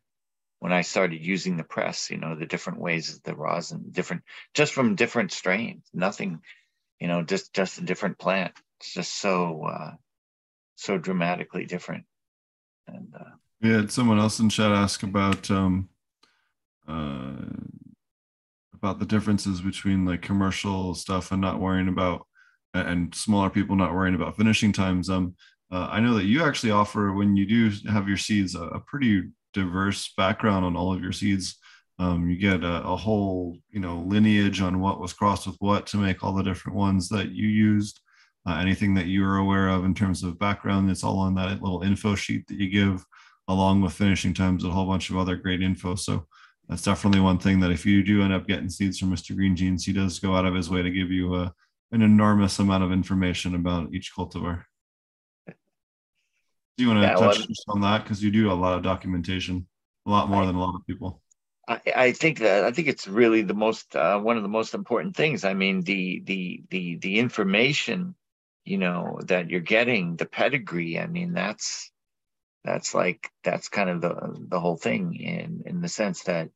when 0.59 0.73
i 0.73 0.81
started 0.81 1.23
using 1.23 1.57
the 1.57 1.63
press 1.63 2.09
you 2.09 2.17
know 2.17 2.35
the 2.35 2.47
different 2.47 2.79
ways 2.79 3.13
of 3.13 3.21
the 3.21 3.35
rosin 3.35 3.85
different 3.91 4.23
just 4.55 4.73
from 4.73 4.95
different 4.95 5.31
strains 5.31 5.83
nothing 5.93 6.41
you 6.99 7.07
know 7.07 7.23
just 7.23 7.53
just 7.53 7.77
a 7.77 7.81
different 7.81 8.17
plant. 8.17 8.53
It's 8.79 8.93
just 8.93 9.13
so 9.13 9.63
uh 9.65 9.91
so 10.75 10.97
dramatically 10.97 11.65
different. 11.65 12.05
And 12.87 13.13
uh 13.17 13.35
We 13.61 13.69
had 13.69 13.91
someone 13.91 14.19
else 14.19 14.39
in 14.39 14.49
chat 14.49 14.71
ask 14.71 15.03
about 15.03 15.49
um, 15.51 15.89
uh, 16.87 17.33
about 18.73 18.99
the 18.99 19.05
differences 19.05 19.61
between 19.61 20.05
like 20.05 20.21
commercial 20.21 20.93
stuff 20.93 21.31
and 21.31 21.41
not 21.41 21.59
worrying 21.59 21.87
about 21.87 22.27
and 22.79 23.13
smaller 23.13 23.49
people 23.49 23.75
not 23.75 23.93
worrying 23.93 24.15
about 24.15 24.37
finishing 24.37 24.71
times. 24.71 25.09
Um, 25.09 25.35
uh, 25.71 25.87
I 25.91 25.99
know 25.99 26.13
that 26.15 26.25
you 26.25 26.43
actually 26.43 26.71
offer 26.71 27.13
when 27.13 27.35
you 27.35 27.45
do 27.45 27.89
have 27.89 28.07
your 28.07 28.17
seeds 28.17 28.55
a, 28.55 28.63
a 28.63 28.79
pretty 28.81 29.23
diverse 29.53 30.13
background 30.15 30.65
on 30.65 30.75
all 30.75 30.93
of 30.93 31.01
your 31.01 31.11
seeds. 31.11 31.57
Um, 31.97 32.29
you 32.29 32.37
get 32.37 32.63
a, 32.63 32.83
a 32.83 32.95
whole 32.95 33.57
you 33.69 33.79
know 33.79 34.03
lineage 34.05 34.61
on 34.61 34.79
what 34.81 34.99
was 34.99 35.13
crossed 35.13 35.47
with 35.47 35.55
what 35.59 35.87
to 35.87 35.97
make 35.97 36.23
all 36.23 36.33
the 36.33 36.43
different 36.43 36.77
ones 36.77 37.09
that 37.09 37.31
you 37.31 37.47
used. 37.47 38.01
Uh, 38.47 38.57
anything 38.57 38.93
that 38.93 39.07
you 39.07 39.25
are 39.25 39.37
aware 39.37 39.69
of 39.69 39.85
in 39.85 39.93
terms 39.95 40.21
of 40.21 40.37
background, 40.37 40.91
it's 40.91 41.03
all 41.03 41.17
on 41.19 41.33
that 41.33 41.61
little 41.63 41.81
info 41.81 42.13
sheet 42.13 42.45
that 42.47 42.59
you 42.59 42.69
give 42.69 43.03
along 43.47 43.81
with 43.81 43.93
finishing 43.93 44.33
times 44.33 44.63
a 44.63 44.69
whole 44.69 44.85
bunch 44.85 45.09
of 45.09 45.17
other 45.17 45.35
great 45.35 45.63
info. 45.63 45.95
So 45.95 46.27
that's 46.67 46.83
definitely 46.83 47.21
one 47.21 47.37
thing 47.37 47.59
that 47.59 47.71
if 47.71 47.85
you 47.85 48.03
do 48.03 48.21
end 48.21 48.33
up 48.33 48.47
getting 48.47 48.69
seeds 48.69 48.99
from 48.99 49.11
Mr. 49.11 49.35
Green 49.35 49.55
Jeans, 49.55 49.85
he 49.85 49.93
does 49.93 50.19
go 50.19 50.35
out 50.35 50.45
of 50.45 50.55
his 50.55 50.69
way 50.69 50.81
to 50.81 50.89
give 50.91 51.11
you 51.11 51.35
a, 51.35 51.53
an 51.91 52.01
enormous 52.01 52.59
amount 52.59 52.83
of 52.83 52.91
information 52.91 53.55
about 53.55 53.93
each 53.93 54.11
cultivar. 54.15 54.63
Do 55.47 56.83
you 56.83 56.87
want 56.89 56.99
to 56.99 57.07
Yeah, 57.07 57.15
touch 57.15 57.37
well- 57.37 57.47
just 57.47 57.65
on 57.69 57.81
that? 57.81 58.03
Because 58.03 58.21
you 58.23 58.31
do 58.31 58.51
a 58.51 58.53
lot 58.53 58.75
of 58.77 58.83
documentation, 58.83 59.67
a 60.05 60.09
lot 60.09 60.29
more 60.29 60.45
than 60.45 60.55
a 60.55 60.59
lot 60.59 60.75
of 60.75 60.85
people. 60.85 61.21
I, 61.67 61.81
I 61.95 62.11
think 62.11 62.39
that 62.39 62.63
I 62.63 62.71
think 62.71 62.87
it's 62.87 63.07
really 63.07 63.41
the 63.41 63.55
most 63.55 63.95
uh, 63.95 64.19
one 64.19 64.37
of 64.37 64.43
the 64.43 64.49
most 64.49 64.73
important 64.75 65.15
things. 65.15 65.43
I 65.43 65.53
mean, 65.55 65.81
the 65.81 66.21
the 66.23 66.63
the 66.69 66.97
the 66.97 67.17
information, 67.17 68.13
you 68.65 68.77
know, 68.77 69.19
that 69.23 69.49
you're 69.49 69.61
getting, 69.61 70.15
the 70.15 70.27
pedigree. 70.27 70.99
I 70.99 71.07
mean, 71.07 71.33
that's 71.33 71.91
that's 72.63 72.93
like 72.93 73.31
that's 73.43 73.69
kind 73.69 73.89
of 73.89 74.01
the 74.01 74.35
the 74.47 74.59
whole 74.59 74.77
thing 74.77 75.15
in 75.15 75.63
in 75.65 75.81
the 75.81 75.87
sense 75.89 76.23
that 76.23 76.49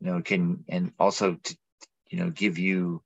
you 0.00 0.06
know 0.08 0.18
it 0.18 0.24
can 0.26 0.64
and 0.68 0.92
also 0.98 1.36
to 1.42 1.56
you 2.10 2.18
know 2.18 2.30
give 2.30 2.58
you 2.58 3.02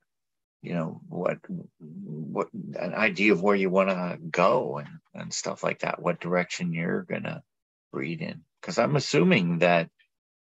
you 0.63 0.75
know 0.75 1.01
what 1.09 1.39
what 1.79 2.49
an 2.53 2.95
idea 2.95 3.33
of 3.33 3.43
where 3.43 3.55
you 3.57 3.71
want 3.71 3.89
to 3.91 4.19
go 4.31 4.79
and 4.79 4.89
and 5.15 5.33
stuff 5.33 5.63
like 5.63 5.81
that 5.81 6.03
what 6.03 6.21
direction 6.21 6.73
you're 6.73 7.03
gonna 7.03 7.43
breed 7.93 8.21
in. 8.21 8.43
Because 8.61 8.79
i'm 8.79 8.97
assuming 8.97 9.59
that 9.59 9.89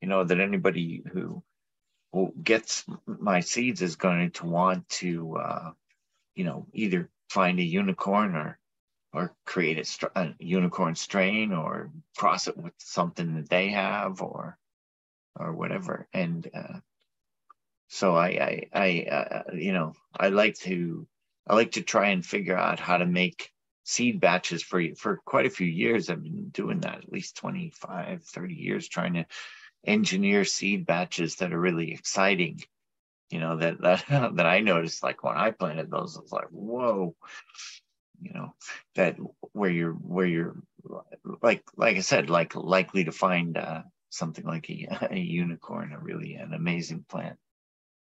you 0.01 0.07
know 0.07 0.23
that 0.23 0.39
anybody 0.39 1.03
who 1.11 1.43
who 2.11 2.33
gets 2.43 2.85
my 3.07 3.39
seeds 3.39 3.81
is 3.81 3.95
going 3.95 4.31
to 4.31 4.45
want 4.45 4.87
to 4.89 5.37
uh 5.37 5.71
you 6.35 6.43
know 6.43 6.67
either 6.73 7.09
find 7.29 7.59
a 7.59 7.63
unicorn 7.63 8.35
or 8.35 8.59
or 9.13 9.33
create 9.45 9.77
a, 9.77 10.19
a 10.19 10.35
unicorn 10.39 10.95
strain 10.95 11.53
or 11.53 11.91
cross 12.17 12.47
it 12.47 12.57
with 12.57 12.73
something 12.77 13.35
that 13.35 13.49
they 13.49 13.69
have 13.69 14.21
or 14.21 14.57
or 15.39 15.53
whatever. 15.53 16.07
And 16.13 16.47
uh 16.53 16.79
so 17.87 18.15
i 18.15 18.27
i 18.27 18.61
i 18.73 19.09
uh, 19.09 19.43
you 19.53 19.73
know 19.73 19.93
i 20.17 20.29
like 20.29 20.55
to 20.55 21.07
i 21.47 21.55
like 21.55 21.71
to 21.71 21.81
try 21.81 22.09
and 22.09 22.25
figure 22.25 22.57
out 22.57 22.79
how 22.79 22.97
to 22.97 23.05
make 23.05 23.51
seed 23.85 24.19
batches 24.21 24.63
for 24.63 24.79
you. 24.79 24.95
for 24.95 25.19
quite 25.25 25.45
a 25.45 25.49
few 25.51 25.67
years 25.67 26.09
i've 26.09 26.23
been 26.23 26.49
doing 26.49 26.79
that 26.79 26.99
at 26.99 27.11
least 27.11 27.35
25 27.37 28.23
30 28.23 28.55
years 28.55 28.87
trying 28.87 29.13
to 29.13 29.25
engineer 29.85 30.45
seed 30.45 30.85
batches 30.85 31.35
that 31.37 31.53
are 31.53 31.59
really 31.59 31.91
exciting 31.91 32.59
you 33.29 33.39
know 33.39 33.57
that 33.57 33.81
that, 33.81 34.05
that 34.35 34.45
i 34.45 34.59
noticed 34.59 35.03
like 35.03 35.23
when 35.23 35.37
i 35.37 35.51
planted 35.51 35.91
those 35.91 36.17
i 36.17 36.21
was 36.21 36.31
like 36.31 36.47
whoa 36.51 37.15
you 38.21 38.33
know 38.33 38.53
that 38.95 39.17
where 39.51 39.69
you're 39.69 39.93
where 39.93 40.25
you're 40.25 40.55
like 41.41 41.63
like 41.75 41.97
i 41.97 42.01
said 42.01 42.29
like 42.29 42.55
likely 42.55 43.03
to 43.03 43.11
find 43.11 43.57
uh 43.57 43.81
something 44.09 44.45
like 44.45 44.69
a, 44.69 44.87
a 45.11 45.19
unicorn 45.19 45.91
a 45.91 45.99
really 45.99 46.35
an 46.35 46.53
amazing 46.53 47.03
plant 47.09 47.37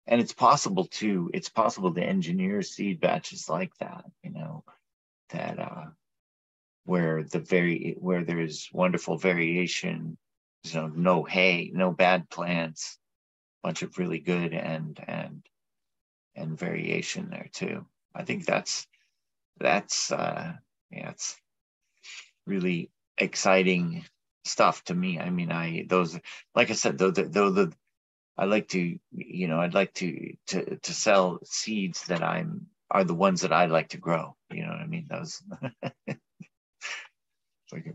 and 0.07 0.21
it's 0.21 0.33
possible 0.33 0.85
to 0.85 1.29
it's 1.33 1.49
possible 1.49 1.93
to 1.93 2.03
engineer 2.03 2.61
seed 2.61 2.99
batches 2.99 3.49
like 3.49 3.71
that 3.79 4.05
you 4.23 4.31
know 4.31 4.63
that 5.29 5.59
uh 5.59 5.85
where 6.85 7.23
the 7.23 7.39
very 7.39 7.95
where 7.99 8.23
there's 8.23 8.69
wonderful 8.71 9.17
variation, 9.17 10.17
you 10.63 10.73
know, 10.75 10.87
no 10.87 11.23
hay, 11.23 11.71
no 11.73 11.91
bad 11.91 12.29
plants, 12.29 12.97
bunch 13.63 13.81
of 13.81 13.97
really 13.97 14.19
good 14.19 14.53
and 14.53 14.99
and 15.07 15.45
and 16.35 16.57
variation 16.57 17.29
there 17.29 17.49
too. 17.51 17.85
I 18.15 18.23
think 18.23 18.45
that's 18.45 18.87
that's 19.59 20.11
uh 20.11 20.53
yeah, 20.91 21.09
it's 21.09 21.35
really 22.45 22.91
exciting 23.17 24.05
stuff 24.45 24.83
to 24.85 24.93
me. 24.93 25.19
I 25.19 25.31
mean, 25.31 25.51
I 25.51 25.85
those 25.89 26.17
like 26.53 26.69
I 26.69 26.73
said, 26.73 26.99
though 26.99 27.11
the 27.11 27.23
though 27.23 27.49
the 27.49 27.73
I 28.37 28.45
like 28.45 28.67
to 28.69 28.99
you 29.11 29.47
know 29.47 29.59
I'd 29.61 29.73
like 29.73 29.93
to 29.95 30.35
to 30.47 30.77
to 30.77 30.93
sell 30.93 31.39
seeds 31.43 32.03
that 32.05 32.23
I'm 32.23 32.67
are 32.91 33.03
the 33.03 33.15
ones 33.15 33.41
that 33.41 33.51
I 33.51 33.65
like 33.65 33.89
to 33.89 33.97
grow. 33.97 34.35
You 34.51 34.63
know 34.63 34.69
what 34.69 34.81
I 34.81 34.87
mean? 34.87 35.07
Those. 35.09 35.41
like 37.71 37.87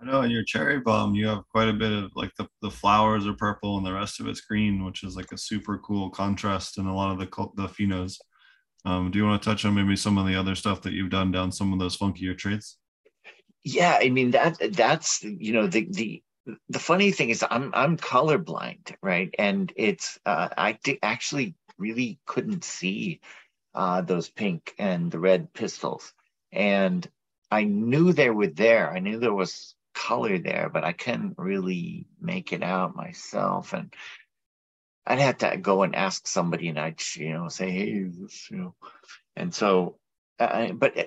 I 0.00 0.04
know 0.04 0.22
in 0.22 0.30
your 0.30 0.44
cherry 0.44 0.80
bomb 0.80 1.14
you 1.14 1.26
have 1.26 1.46
quite 1.48 1.68
a 1.68 1.74
bit 1.74 1.92
of 1.92 2.10
like 2.14 2.34
the, 2.36 2.48
the 2.62 2.70
flowers 2.70 3.26
are 3.26 3.34
purple 3.34 3.76
and 3.76 3.86
the 3.86 3.92
rest 3.92 4.20
of 4.20 4.26
it's 4.26 4.40
green, 4.40 4.84
which 4.84 5.02
is 5.02 5.16
like 5.16 5.30
a 5.32 5.38
super 5.38 5.78
cool 5.78 6.10
contrast 6.10 6.78
in 6.78 6.86
a 6.86 6.94
lot 6.94 7.12
of 7.12 7.18
the 7.18 7.26
the 7.56 7.68
phenos. 7.68 8.16
Um, 8.86 9.10
do 9.10 9.18
you 9.18 9.26
want 9.26 9.42
to 9.42 9.48
touch 9.48 9.64
on 9.66 9.74
maybe 9.74 9.96
some 9.96 10.16
of 10.16 10.26
the 10.26 10.36
other 10.36 10.54
stuff 10.54 10.80
that 10.82 10.94
you've 10.94 11.10
done 11.10 11.30
down 11.30 11.52
some 11.52 11.72
of 11.72 11.78
those 11.78 11.98
funkier 11.98 12.36
traits? 12.36 12.78
Yeah, 13.62 13.98
I 14.00 14.08
mean 14.08 14.30
that 14.30 14.58
that's 14.72 15.22
you 15.22 15.52
know 15.52 15.66
the 15.66 15.86
the 15.90 16.22
the 16.68 16.78
funny 16.78 17.12
thing 17.12 17.30
is 17.30 17.44
I'm 17.48 17.70
I'm 17.74 17.96
colorblind, 17.96 18.94
right? 19.02 19.34
And 19.38 19.72
it's 19.76 20.18
uh, 20.24 20.48
I 20.56 20.78
actually 21.02 21.54
really 21.78 22.18
couldn't 22.26 22.64
see 22.64 23.20
uh, 23.74 24.02
those 24.02 24.28
pink 24.28 24.74
and 24.78 25.10
the 25.10 25.18
red 25.18 25.52
pistils, 25.52 26.12
and 26.52 27.08
I 27.50 27.64
knew 27.64 28.12
they 28.12 28.30
were 28.30 28.48
there. 28.48 28.90
I 28.90 29.00
knew 29.00 29.18
there 29.18 29.34
was 29.34 29.74
color 29.94 30.38
there, 30.38 30.70
but 30.72 30.84
I 30.84 30.92
couldn't 30.92 31.34
really 31.36 32.06
make 32.20 32.52
it 32.52 32.62
out 32.62 32.96
myself. 32.96 33.72
And 33.72 33.92
I'd 35.06 35.18
have 35.18 35.38
to 35.38 35.56
go 35.56 35.82
and 35.82 35.94
ask 35.94 36.26
somebody, 36.26 36.68
and 36.68 36.78
I'd 36.78 37.00
you 37.16 37.32
know 37.32 37.48
say, 37.48 37.70
hey, 37.70 37.88
you 37.88 38.28
know, 38.50 38.74
and 39.36 39.54
so. 39.54 39.96
Uh, 40.40 40.72
but 40.72 40.98
uh, 40.98 41.04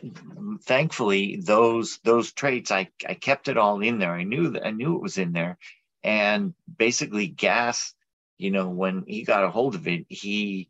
thankfully, 0.62 1.38
those 1.44 2.00
those 2.04 2.32
traits, 2.34 2.72
I 2.72 2.90
I 3.08 3.16
kept 3.16 3.48
it 3.48 3.58
all 3.58 3.82
in 3.82 4.00
there. 4.00 4.14
I 4.14 4.24
knew 4.24 4.52
that 4.52 4.66
I 4.66 4.72
knew 4.72 4.96
it 4.96 5.02
was 5.02 5.18
in 5.18 5.34
there, 5.34 5.58
and 6.04 6.54
basically, 6.78 7.28
gas. 7.28 7.94
You 8.38 8.52
know, 8.52 8.70
when 8.70 9.04
he 9.08 9.24
got 9.24 9.44
a 9.44 9.50
hold 9.50 9.76
of 9.76 9.88
it, 9.88 10.06
he, 10.10 10.70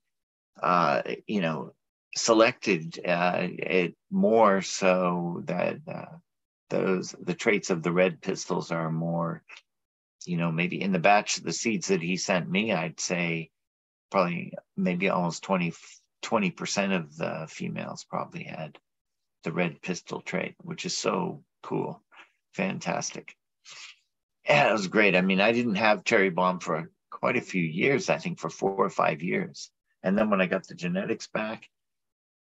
uh, 0.62 1.02
you 1.28 1.42
know, 1.42 1.74
selected 2.16 3.00
uh, 3.06 3.48
it 3.50 3.96
more 4.12 4.62
so 4.62 5.42
that 5.46 5.78
uh, 5.88 6.18
those 6.70 7.16
the 7.22 7.34
traits 7.34 7.70
of 7.70 7.84
the 7.84 7.92
red 7.92 8.22
pistils 8.22 8.72
are 8.72 8.92
more 8.92 9.44
you 10.26 10.38
know 10.38 10.52
maybe 10.52 10.82
in 10.82 10.92
the 10.92 11.00
batch 11.00 11.38
of 11.38 11.44
the 11.44 11.54
seeds 11.54 11.88
that 11.88 12.02
he 12.02 12.18
sent 12.18 12.50
me 12.50 12.72
i'd 12.72 13.00
say 13.00 13.50
probably 14.10 14.54
maybe 14.78 15.10
almost 15.10 15.44
20 15.44 15.74
20% 16.24 16.96
of 16.96 17.16
the 17.18 17.46
females 17.50 18.06
probably 18.10 18.44
had 18.44 18.78
the 19.44 19.52
red 19.52 19.82
pistil 19.82 20.22
trait 20.22 20.56
which 20.62 20.86
is 20.86 20.98
so 20.98 21.44
cool. 21.62 22.02
Fantastic. 22.54 23.36
Yeah 24.48 24.70
it 24.70 24.74
was 24.74 24.88
great. 24.88 25.16
I 25.16 25.22
mean 25.22 25.42
i 25.42 25.52
didn't 25.52 25.76
have 25.76 26.04
cherry 26.04 26.30
bomb 26.30 26.60
for 26.60 26.90
quite 27.12 27.38
a 27.38 27.42
few 27.42 27.64
years 27.64 28.10
i 28.10 28.18
think 28.18 28.40
for 28.40 28.50
four 28.50 28.76
or 28.76 28.90
five 28.90 29.22
years. 29.22 29.70
And 30.02 30.18
then 30.18 30.30
when 30.30 30.42
i 30.42 30.48
got 30.48 30.68
the 30.68 30.76
genetics 30.76 31.28
back 31.28 31.70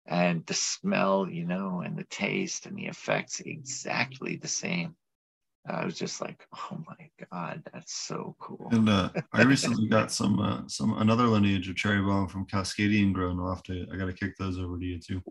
and 0.06 0.44
the 0.46 0.54
smell, 0.54 1.28
you 1.28 1.46
know, 1.46 1.80
and 1.80 1.96
the 1.96 2.04
taste 2.04 2.66
and 2.66 2.76
the 2.76 2.86
effects 2.86 3.40
exactly 3.40 4.36
the 4.36 4.48
same. 4.48 4.96
I 5.66 5.84
was 5.84 5.96
just 5.96 6.20
like, 6.20 6.46
oh 6.54 6.78
my 6.88 7.10
god, 7.30 7.62
that's 7.72 7.94
so 7.94 8.34
cool. 8.40 8.68
And 8.72 8.88
uh, 8.88 9.10
I 9.32 9.42
recently 9.42 9.88
got 9.88 10.10
some 10.10 10.40
uh, 10.40 10.62
some 10.66 10.94
another 10.98 11.24
lineage 11.24 11.68
of 11.68 11.76
cherry 11.76 12.02
bomb 12.02 12.28
from 12.28 12.46
Cascadian 12.46 13.12
grown. 13.12 13.38
I'll 13.38 13.54
have 13.54 13.62
to 13.64 13.86
I 13.92 13.96
got 13.96 14.06
to 14.06 14.12
kick 14.12 14.36
those 14.38 14.58
over 14.58 14.78
to 14.78 14.84
you 14.84 14.98
too. 14.98 15.22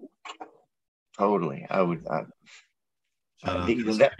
Totally, 1.17 1.67
I 1.69 1.81
would. 1.81 2.05
Uh, 2.09 2.23
uh, 3.43 3.65
the, 3.65 3.75
that, 3.97 4.13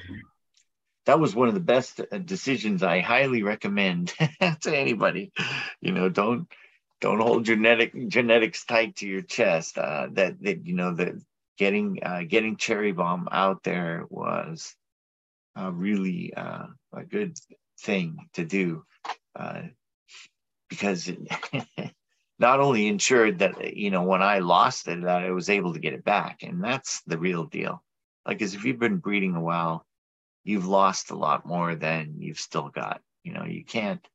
that 1.06 1.20
was 1.20 1.36
one 1.36 1.48
of 1.48 1.54
the 1.54 1.60
best 1.60 2.02
uh, 2.02 2.18
decisions. 2.18 2.84
I 2.84 3.00
highly 3.00 3.44
recommend 3.44 4.14
to 4.62 4.76
anybody. 4.76 5.32
You 5.80 5.94
know, 5.94 6.10
don't 6.10 6.48
don't 7.00 7.22
hold 7.22 7.46
genetic 7.46 8.10
genetics 8.10 8.66
tight 8.66 8.98
to 8.98 9.08
your 9.08 9.22
chest. 9.22 9.78
Uh, 9.78 10.08
that 10.12 10.42
that 10.44 10.66
you 10.66 10.74
know 10.74 10.94
that 10.96 11.14
getting 11.58 12.00
uh, 12.04 12.24
getting 12.28 12.58
cherry 12.58 12.92
bomb 12.92 13.30
out 13.32 13.64
there 13.64 14.06
was 14.10 14.76
uh, 15.58 15.72
really 15.72 16.34
uh, 16.34 16.68
a 16.94 17.04
good 17.04 17.38
thing 17.80 18.18
to 18.34 18.46
do 18.46 18.84
uh, 19.36 19.64
because 20.70 21.08
it 21.10 21.20
not 22.40 22.60
only 22.60 22.88
ensured 22.88 23.40
that 23.40 23.76
you 23.76 23.92
know 23.92 24.04
when 24.04 24.22
I 24.22 24.40
lost 24.40 24.88
it 24.88 25.02
that 25.02 25.24
I 25.24 25.32
was 25.32 25.50
able 25.50 25.74
to 25.74 25.80
get 25.80 25.94
it 25.94 26.04
back, 26.04 26.44
and 26.44 26.64
that's 26.64 27.02
the 27.04 27.18
real 27.18 27.46
deal. 27.46 27.84
Like, 28.26 28.42
as 28.42 28.54
if 28.54 28.66
you've 28.66 28.80
been 28.80 28.98
breeding 28.98 29.36
a 29.36 29.42
while, 29.42 29.86
you've 30.44 30.68
lost 30.68 31.12
a 31.12 31.18
lot 31.18 31.46
more 31.46 31.76
than 31.76 32.16
you've 32.20 32.40
still 32.40 32.70
got. 32.70 33.02
You 33.24 33.34
know, 33.34 33.46
you 33.46 33.64
can't 33.64 34.06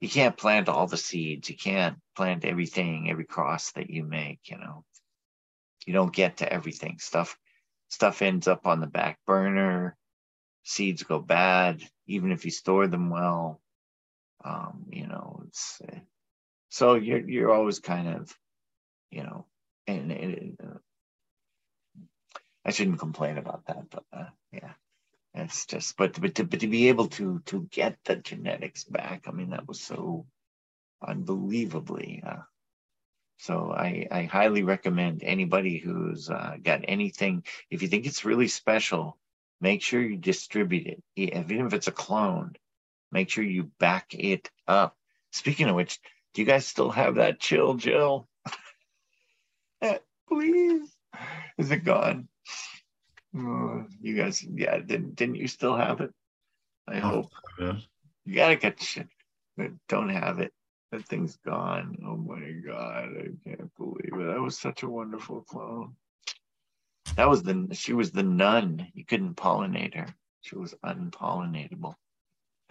you 0.00 0.08
can't 0.08 0.36
plant 0.36 0.68
all 0.68 0.86
the 0.86 0.96
seeds. 0.96 1.48
You 1.48 1.56
can't 1.56 1.98
plant 2.16 2.44
everything, 2.44 3.10
every 3.10 3.24
cross 3.24 3.72
that 3.72 3.90
you 3.90 4.04
make, 4.04 4.40
you 4.44 4.58
know. 4.58 4.84
You 5.86 5.92
don't 5.92 6.14
get 6.14 6.38
to 6.38 6.52
everything. 6.52 6.98
Stuff 6.98 7.36
stuff 7.88 8.22
ends 8.22 8.48
up 8.48 8.66
on 8.66 8.80
the 8.80 8.86
back 8.86 9.18
burner. 9.26 9.96
Seeds 10.64 11.02
go 11.02 11.20
bad, 11.20 11.82
even 12.06 12.32
if 12.32 12.44
you 12.44 12.50
store 12.50 12.86
them 12.86 13.10
well. 13.10 13.60
Um, 14.44 14.86
you 14.90 15.06
know, 15.06 15.42
it's 15.48 15.80
uh, 15.86 15.98
so 16.70 16.94
you're 16.94 17.28
you're 17.28 17.52
always 17.52 17.78
kind 17.80 18.08
of, 18.08 18.34
you 19.10 19.22
know, 19.22 19.46
and, 19.86 20.12
and 20.12 20.58
uh, 20.62 20.78
I 22.64 22.70
shouldn't 22.72 23.00
complain 23.00 23.38
about 23.38 23.66
that, 23.66 23.90
but 23.90 24.04
uh, 24.12 24.30
yeah. 24.52 24.72
It's 25.34 25.66
just, 25.66 25.96
but 25.96 26.20
but 26.20 26.34
to, 26.36 26.44
but 26.44 26.60
to 26.60 26.66
be 26.66 26.88
able 26.88 27.06
to 27.10 27.40
to 27.46 27.68
get 27.70 27.98
the 28.04 28.16
genetics 28.16 28.82
back, 28.82 29.26
I 29.28 29.30
mean, 29.30 29.50
that 29.50 29.68
was 29.68 29.80
so 29.80 30.26
unbelievably. 31.06 32.24
Uh, 32.26 32.42
so 33.38 33.72
I 33.72 34.08
I 34.10 34.24
highly 34.24 34.64
recommend 34.64 35.22
anybody 35.22 35.78
who's 35.78 36.28
uh, 36.28 36.56
got 36.60 36.80
anything. 36.88 37.44
If 37.70 37.82
you 37.82 37.88
think 37.88 38.06
it's 38.06 38.24
really 38.24 38.48
special, 38.48 39.19
make 39.60 39.82
sure 39.82 40.00
you 40.00 40.16
distribute 40.16 40.86
it. 40.86 41.02
Even 41.16 41.66
if 41.66 41.74
it's 41.74 41.88
a 41.88 41.92
clone, 41.92 42.54
make 43.12 43.30
sure 43.30 43.44
you 43.44 43.70
back 43.78 44.14
it 44.14 44.50
up. 44.66 44.96
Speaking 45.32 45.68
of 45.68 45.76
which, 45.76 46.00
do 46.34 46.42
you 46.42 46.46
guys 46.46 46.66
still 46.66 46.90
have 46.90 47.16
that 47.16 47.40
chill, 47.40 47.74
Jill? 47.74 48.28
Please, 50.28 50.88
is 51.58 51.70
it 51.70 51.84
gone? 51.84 52.28
Uh, 53.36 53.82
you 54.00 54.16
guys, 54.16 54.42
yeah, 54.42 54.78
didn't 54.78 55.16
didn't 55.16 55.36
you 55.36 55.48
still 55.48 55.76
have 55.76 56.00
it? 56.00 56.12
I 56.86 56.98
oh, 56.98 57.00
hope. 57.00 57.30
Yeah. 57.58 57.76
You 58.24 58.34
gotta 58.34 58.56
get. 58.56 59.06
Don't 59.88 60.08
have 60.08 60.38
it. 60.38 60.52
That 60.92 61.06
thing's 61.06 61.36
gone. 61.36 61.98
Oh 62.04 62.16
my 62.16 62.50
god, 62.66 63.10
I 63.16 63.48
can't 63.48 63.74
believe 63.76 64.12
it. 64.12 64.26
That 64.26 64.40
was 64.40 64.58
such 64.58 64.82
a 64.82 64.88
wonderful 64.88 65.42
clone. 65.42 65.94
That 67.16 67.28
was 67.28 67.42
the 67.42 67.68
she 67.72 67.92
was 67.92 68.12
the 68.12 68.22
nun. 68.22 68.86
You 68.94 69.04
couldn't 69.04 69.36
pollinate 69.36 69.94
her. 69.94 70.06
She 70.42 70.56
was 70.56 70.74
unpollinatable. 70.84 71.94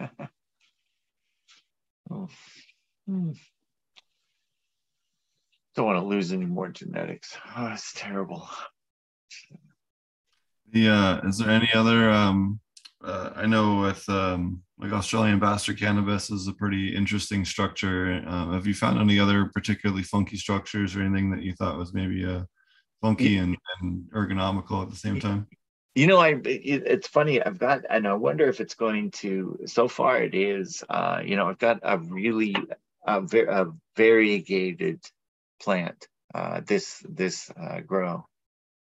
oh. 2.10 2.28
hmm. 3.06 3.32
Don't 5.76 5.86
want 5.86 6.00
to 6.00 6.06
lose 6.06 6.32
any 6.32 6.46
more 6.46 6.68
genetics. 6.68 7.36
Oh, 7.56 7.68
it's 7.68 7.92
terrible. 7.94 8.48
Yeah. 10.72 11.20
Is 11.26 11.38
there 11.38 11.50
any 11.50 11.70
other? 11.72 12.10
Um, 12.10 12.60
uh, 13.02 13.30
I 13.34 13.46
know 13.46 13.80
with 13.80 14.06
um, 14.08 14.62
like 14.78 14.92
Australian 14.92 15.38
bastard 15.38 15.78
cannabis 15.78 16.30
is 16.30 16.48
a 16.48 16.52
pretty 16.52 16.94
interesting 16.94 17.44
structure. 17.44 18.22
Uh, 18.26 18.52
have 18.52 18.66
you 18.66 18.74
found 18.74 18.98
any 18.98 19.18
other 19.18 19.50
particularly 19.54 20.02
funky 20.02 20.36
structures 20.36 20.96
or 20.96 21.02
anything 21.02 21.30
that 21.30 21.42
you 21.42 21.54
thought 21.54 21.78
was 21.78 21.94
maybe 21.94 22.24
uh, 22.24 22.42
funky 23.00 23.36
and, 23.36 23.56
and 23.80 24.04
ergonomical 24.12 24.82
at 24.82 24.90
the 24.90 24.96
same 24.96 25.20
time? 25.20 25.46
You 25.94 26.06
know, 26.06 26.18
I 26.18 26.30
it, 26.44 26.84
it's 26.86 27.08
funny. 27.08 27.42
I've 27.42 27.58
got, 27.58 27.82
and 27.90 28.06
I 28.06 28.14
wonder 28.14 28.48
if 28.48 28.60
it's 28.60 28.74
going 28.74 29.10
to. 29.12 29.58
So 29.66 29.88
far, 29.88 30.22
it 30.22 30.34
is. 30.34 30.84
Uh, 30.88 31.20
you 31.24 31.36
know, 31.36 31.48
I've 31.48 31.58
got 31.58 31.80
a 31.82 31.98
really 31.98 32.54
a, 33.04 33.22
a 33.22 33.72
variegated 33.96 35.00
plant. 35.60 36.06
Uh, 36.32 36.60
this 36.64 37.04
this 37.08 37.50
uh, 37.60 37.80
grow 37.80 38.26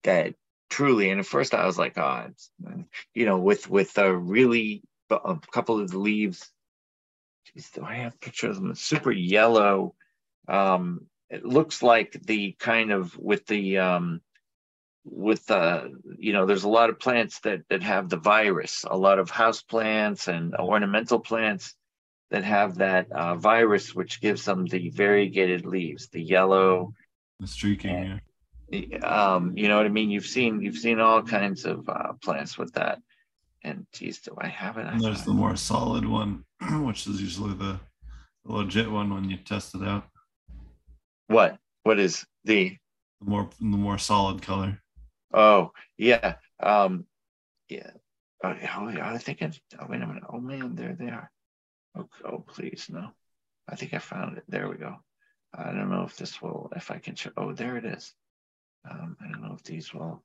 that 0.04 0.34
truly. 0.70 1.10
And 1.10 1.20
at 1.20 1.26
first 1.26 1.54
I 1.54 1.66
was 1.66 1.78
like, 1.78 1.98
oh, 1.98 2.26
you 3.14 3.26
know, 3.26 3.38
with 3.38 3.68
with 3.68 3.96
a 3.98 4.14
really 4.16 4.82
a 5.10 5.38
couple 5.52 5.80
of 5.80 5.90
the 5.90 5.98
leaves. 5.98 6.50
Geez, 7.46 7.70
do 7.70 7.84
I 7.84 7.96
have 7.96 8.20
pictures 8.20 8.56
of 8.56 8.62
them? 8.62 8.74
Super 8.74 9.12
yellow. 9.12 9.94
Um, 10.48 11.06
it 11.34 11.44
looks 11.44 11.82
like 11.82 12.12
the 12.12 12.52
kind 12.58 12.92
of 12.92 13.16
with 13.18 13.46
the 13.46 13.78
um, 13.78 14.20
with 15.04 15.50
uh, 15.50 15.84
you 16.18 16.32
know, 16.32 16.46
there's 16.46 16.64
a 16.64 16.68
lot 16.68 16.90
of 16.90 16.98
plants 16.98 17.40
that 17.40 17.62
that 17.68 17.82
have 17.82 18.08
the 18.08 18.16
virus. 18.16 18.84
A 18.88 18.96
lot 18.96 19.18
of 19.18 19.30
house 19.30 19.62
plants 19.62 20.28
and 20.28 20.54
ornamental 20.54 21.20
plants 21.20 21.74
that 22.30 22.44
have 22.44 22.76
that 22.76 23.10
uh, 23.12 23.34
virus, 23.34 23.94
which 23.94 24.20
gives 24.20 24.44
them 24.44 24.66
the 24.66 24.90
variegated 24.90 25.66
leaves, 25.66 26.08
the 26.08 26.22
yellow, 26.22 26.94
The 27.40 27.46
streaking. 27.46 28.20
Yeah. 28.70 28.98
um, 28.98 29.56
you 29.56 29.68
know 29.68 29.76
what 29.76 29.86
I 29.86 29.90
mean? 29.90 30.10
You've 30.10 30.26
seen 30.26 30.62
you've 30.62 30.78
seen 30.78 31.00
all 31.00 31.22
kinds 31.22 31.64
of 31.64 31.88
uh, 31.88 32.12
plants 32.22 32.56
with 32.56 32.72
that. 32.74 33.00
And 33.62 33.86
geez, 33.92 34.20
do 34.20 34.36
I 34.38 34.48
have 34.48 34.76
it? 34.76 34.86
I 34.86 34.92
And 34.92 35.00
there's 35.00 35.24
the 35.24 35.32
more 35.32 35.56
solid 35.56 36.06
one, 36.06 36.44
which 36.84 37.06
is 37.06 37.20
usually 37.20 37.54
the, 37.54 37.80
the 38.44 38.52
legit 38.52 38.90
one 38.90 39.12
when 39.12 39.30
you 39.30 39.38
test 39.38 39.74
it 39.74 39.82
out. 39.82 40.04
What? 41.28 41.58
What 41.82 41.98
is 41.98 42.24
the? 42.44 42.76
The 43.20 43.30
more 43.30 43.48
the 43.58 43.64
more 43.64 43.98
solid 43.98 44.42
color. 44.42 44.80
Oh 45.32 45.72
yeah, 45.96 46.36
um, 46.60 47.06
yeah. 47.68 47.90
Oh, 48.42 48.54
oh, 48.76 48.88
yeah, 48.88 49.10
I 49.10 49.18
think 49.18 49.40
it's. 49.40 49.60
Oh 49.78 49.86
wait 49.88 50.02
a 50.02 50.06
minute. 50.06 50.24
Oh 50.28 50.40
man, 50.40 50.74
there 50.74 50.94
they 50.98 51.08
are. 51.08 51.30
Oh, 51.96 52.08
oh 52.24 52.38
please 52.46 52.86
no. 52.90 53.10
I 53.68 53.76
think 53.76 53.94
I 53.94 53.98
found 53.98 54.36
it. 54.36 54.44
There 54.48 54.68
we 54.68 54.76
go. 54.76 54.96
I 55.56 55.72
don't 55.72 55.90
know 55.90 56.02
if 56.02 56.16
this 56.16 56.42
will, 56.42 56.70
if 56.76 56.90
I 56.90 56.98
can 56.98 57.14
show. 57.14 57.30
Oh, 57.36 57.52
there 57.52 57.76
it 57.76 57.84
is. 57.84 58.12
Um, 58.90 59.16
I 59.20 59.30
don't 59.30 59.42
know 59.42 59.54
if 59.54 59.62
these 59.62 59.94
will. 59.94 60.22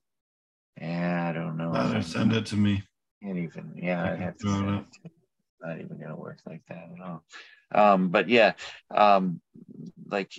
Yeah, 0.81 1.29
I 1.29 1.33
don't 1.33 1.55
know. 1.55 1.71
Rather 1.71 2.01
send 2.01 2.33
it 2.33 2.45
to 2.47 2.55
me. 2.55 2.83
Can't 3.23 3.37
even, 3.37 3.73
yeah, 3.75 4.03
I 4.03 4.15
have 4.15 4.37
to 4.37 4.47
throw 4.47 4.79
it 4.79 4.85
say 4.91 4.99
it. 5.05 5.11
Not 5.61 5.79
even 5.79 5.99
gonna 5.99 6.15
work 6.15 6.39
like 6.45 6.61
that 6.69 6.89
at 6.93 7.01
all. 7.05 7.23
Um, 7.71 8.09
but 8.09 8.29
yeah, 8.29 8.53
um, 8.91 9.41
like 10.09 10.33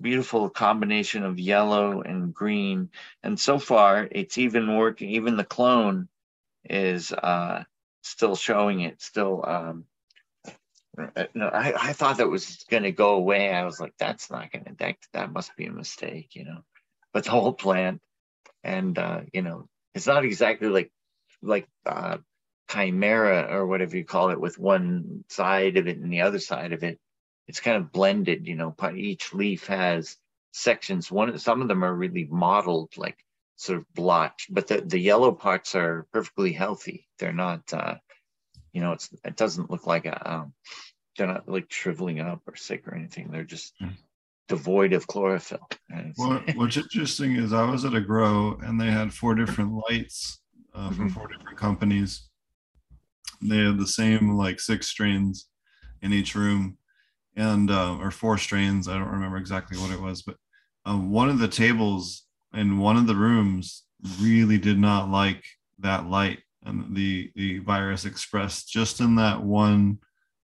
beautiful 0.00 0.48
combination 0.50 1.24
of 1.24 1.38
yellow 1.38 2.02
and 2.02 2.32
green. 2.32 2.90
And 3.22 3.38
so 3.38 3.58
far, 3.58 4.08
it's 4.10 4.38
even 4.38 4.76
working. 4.76 5.10
Even 5.10 5.36
the 5.36 5.44
clone 5.44 6.08
is 6.64 7.12
uh, 7.12 7.64
still 8.02 8.36
showing 8.36 8.80
it. 8.80 9.02
Still, 9.02 9.44
um, 9.46 9.84
uh, 11.16 11.24
no, 11.34 11.48
I, 11.48 11.88
I 11.90 11.92
thought 11.92 12.18
that 12.18 12.28
was 12.28 12.64
gonna 12.70 12.92
go 12.92 13.14
away. 13.14 13.50
I 13.50 13.64
was 13.64 13.80
like, 13.80 13.94
that's 13.98 14.30
not 14.30 14.52
gonna. 14.52 14.74
That 14.78 14.96
that 15.12 15.32
must 15.32 15.56
be 15.56 15.66
a 15.66 15.72
mistake, 15.72 16.34
you 16.34 16.44
know. 16.44 16.62
But 17.12 17.24
the 17.24 17.30
whole 17.30 17.52
plant, 17.52 18.00
and 18.62 18.98
uh, 18.98 19.22
you 19.32 19.42
know, 19.42 19.68
it's 19.94 20.06
not 20.06 20.24
exactly 20.24 20.68
like 20.68 20.92
like 21.42 21.66
uh, 21.86 22.18
chimera 22.70 23.48
or 23.50 23.66
whatever 23.66 23.96
you 23.96 24.04
call 24.04 24.30
it 24.30 24.40
with 24.40 24.58
one 24.58 25.24
side 25.28 25.76
of 25.76 25.88
it 25.88 25.98
and 25.98 26.12
the 26.12 26.20
other 26.20 26.38
side 26.38 26.72
of 26.72 26.82
it 26.84 26.98
it's 27.48 27.60
kind 27.60 27.76
of 27.76 27.92
blended 27.92 28.46
you 28.46 28.54
know 28.54 28.74
each 28.94 29.34
leaf 29.34 29.66
has 29.66 30.16
sections 30.52 31.10
one 31.10 31.36
some 31.38 31.62
of 31.62 31.68
them 31.68 31.84
are 31.84 31.94
really 31.94 32.26
mottled 32.30 32.96
like 32.96 33.18
sort 33.56 33.78
of 33.78 33.84
blotched 33.94 34.52
but 34.52 34.66
the, 34.68 34.80
the 34.82 34.98
yellow 34.98 35.32
parts 35.32 35.74
are 35.74 36.06
perfectly 36.12 36.52
healthy 36.52 37.08
they're 37.18 37.32
not 37.32 37.72
uh 37.72 37.96
you 38.72 38.80
know 38.80 38.92
it's 38.92 39.10
it 39.24 39.36
doesn't 39.36 39.70
look 39.70 39.86
like 39.86 40.06
a 40.06 40.32
um 40.32 40.52
they're 41.16 41.26
not 41.26 41.48
like 41.48 41.70
shriveling 41.72 42.20
up 42.20 42.40
or 42.46 42.56
sick 42.56 42.86
or 42.86 42.94
anything 42.94 43.30
they're 43.30 43.44
just 43.44 43.74
Hmm. 43.80 43.88
devoid 44.48 44.92
of 44.92 45.06
chlorophyll 45.06 45.68
And 45.88 46.12
What, 46.16 46.42
what's 46.56 46.76
interesting 46.76 47.36
is 47.36 47.52
I 47.52 47.70
was 47.70 47.84
at 47.84 47.94
a 47.94 48.00
grow 48.00 48.58
and 48.62 48.80
they 48.80 48.90
had 48.90 49.12
four 49.12 49.34
different 49.34 49.72
lights 49.88 50.40
uh, 50.74 50.90
from 50.90 51.08
Mhm. 51.08 51.14
four 51.14 51.28
different 51.28 51.58
companies. 51.58 52.29
They 53.42 53.58
had 53.58 53.78
the 53.78 53.86
same 53.86 54.32
like 54.32 54.60
six 54.60 54.88
strains 54.88 55.46
in 56.02 56.12
each 56.12 56.34
room, 56.34 56.76
and 57.36 57.70
uh, 57.70 57.96
or 57.98 58.10
four 58.10 58.38
strains. 58.38 58.88
I 58.88 58.98
don't 58.98 59.08
remember 59.08 59.36
exactly 59.38 59.78
what 59.78 59.90
it 59.90 60.00
was, 60.00 60.22
but 60.22 60.36
uh, 60.86 60.96
one 60.96 61.28
of 61.30 61.38
the 61.38 61.48
tables 61.48 62.24
in 62.54 62.78
one 62.78 62.96
of 62.96 63.06
the 63.06 63.14
rooms 63.14 63.84
really 64.20 64.58
did 64.58 64.78
not 64.78 65.10
like 65.10 65.44
that 65.78 66.06
light, 66.06 66.40
and 66.64 66.94
the 66.94 67.30
the 67.34 67.58
virus 67.60 68.04
expressed 68.04 68.68
just 68.70 69.00
in 69.00 69.14
that 69.16 69.42
one 69.42 69.98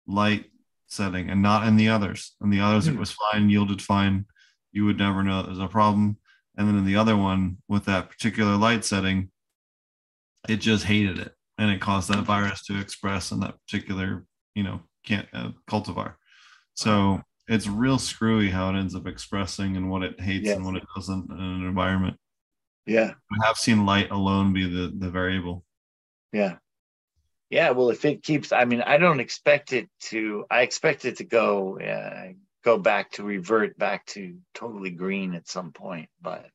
light 0.07 0.45
setting 0.87 1.29
and 1.29 1.41
not 1.41 1.65
in 1.65 1.77
the 1.77 1.87
others. 1.87 2.35
And 2.41 2.51
the 2.51 2.59
others 2.59 2.87
it 2.87 2.93
Hmm. 2.93 2.99
was 2.99 3.11
fine, 3.11 3.49
yielded 3.49 3.81
fine. 3.81 4.25
You 4.73 4.85
would 4.85 4.97
never 4.97 5.23
know 5.23 5.41
there's 5.43 5.59
a 5.59 5.67
problem. 5.67 6.17
And 6.57 6.67
then 6.67 6.77
in 6.77 6.85
the 6.85 6.97
other 6.97 7.15
one 7.15 7.57
with 7.69 7.85
that 7.85 8.09
particular 8.09 8.57
light 8.57 8.83
setting, 8.83 9.31
it 10.49 10.57
just 10.57 10.85
hated 10.85 11.17
it 11.19 11.33
and 11.61 11.69
it 11.69 11.79
caused 11.79 12.09
that 12.09 12.23
virus 12.23 12.63
to 12.63 12.79
express 12.79 13.31
in 13.31 13.39
that 13.41 13.53
particular, 13.61 14.25
you 14.55 14.63
know, 14.63 14.81
can't 15.05 15.27
uh, 15.31 15.51
cultivar. 15.69 16.15
So 16.73 17.21
it's 17.47 17.67
real 17.67 17.99
screwy 17.99 18.49
how 18.49 18.73
it 18.73 18.79
ends 18.79 18.95
up 18.95 19.05
expressing 19.05 19.77
and 19.77 19.87
what 19.87 20.01
it 20.01 20.19
hates 20.19 20.49
and 20.49 20.65
what 20.65 20.75
it 20.75 20.83
doesn't 20.95 21.29
in 21.29 21.39
an 21.39 21.67
environment. 21.67 22.17
yeah 22.87 23.11
I 23.31 23.45
have 23.45 23.57
seen 23.57 23.85
light 23.85 24.09
alone 24.09 24.53
be 24.53 24.67
the 24.67 24.91
the 24.97 25.11
variable. 25.11 25.63
Yeah. 26.33 26.55
Yeah. 27.51 27.71
Well, 27.71 27.91
if 27.91 28.05
it 28.05 28.23
keeps, 28.23 28.51
I 28.51 28.65
mean, 28.65 28.81
I 28.81 28.97
don't 28.97 29.19
expect 29.19 29.71
it 29.71 29.87
to, 30.09 30.45
I 30.49 30.61
expect 30.61 31.05
it 31.05 31.17
to 31.17 31.25
go, 31.25 31.79
uh, 31.79 32.33
go 32.63 32.79
back 32.79 33.11
to 33.11 33.23
revert 33.23 33.77
back 33.77 34.05
to 34.07 34.37
totally 34.55 34.89
green 34.89 35.35
at 35.35 35.47
some 35.47 35.73
point, 35.73 36.09
but 36.21 36.47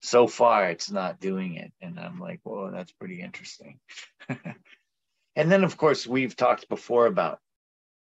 so 0.00 0.26
far 0.26 0.70
it's 0.70 0.90
not 0.90 1.20
doing 1.20 1.54
it. 1.56 1.72
And 1.80 1.98
I'm 1.98 2.18
like, 2.20 2.40
whoa, 2.42 2.70
that's 2.70 2.92
pretty 2.92 3.20
interesting. 3.20 3.78
and 4.28 5.50
then, 5.50 5.64
of 5.64 5.76
course, 5.76 6.06
we've 6.06 6.36
talked 6.36 6.68
before 6.68 7.06
about 7.06 7.40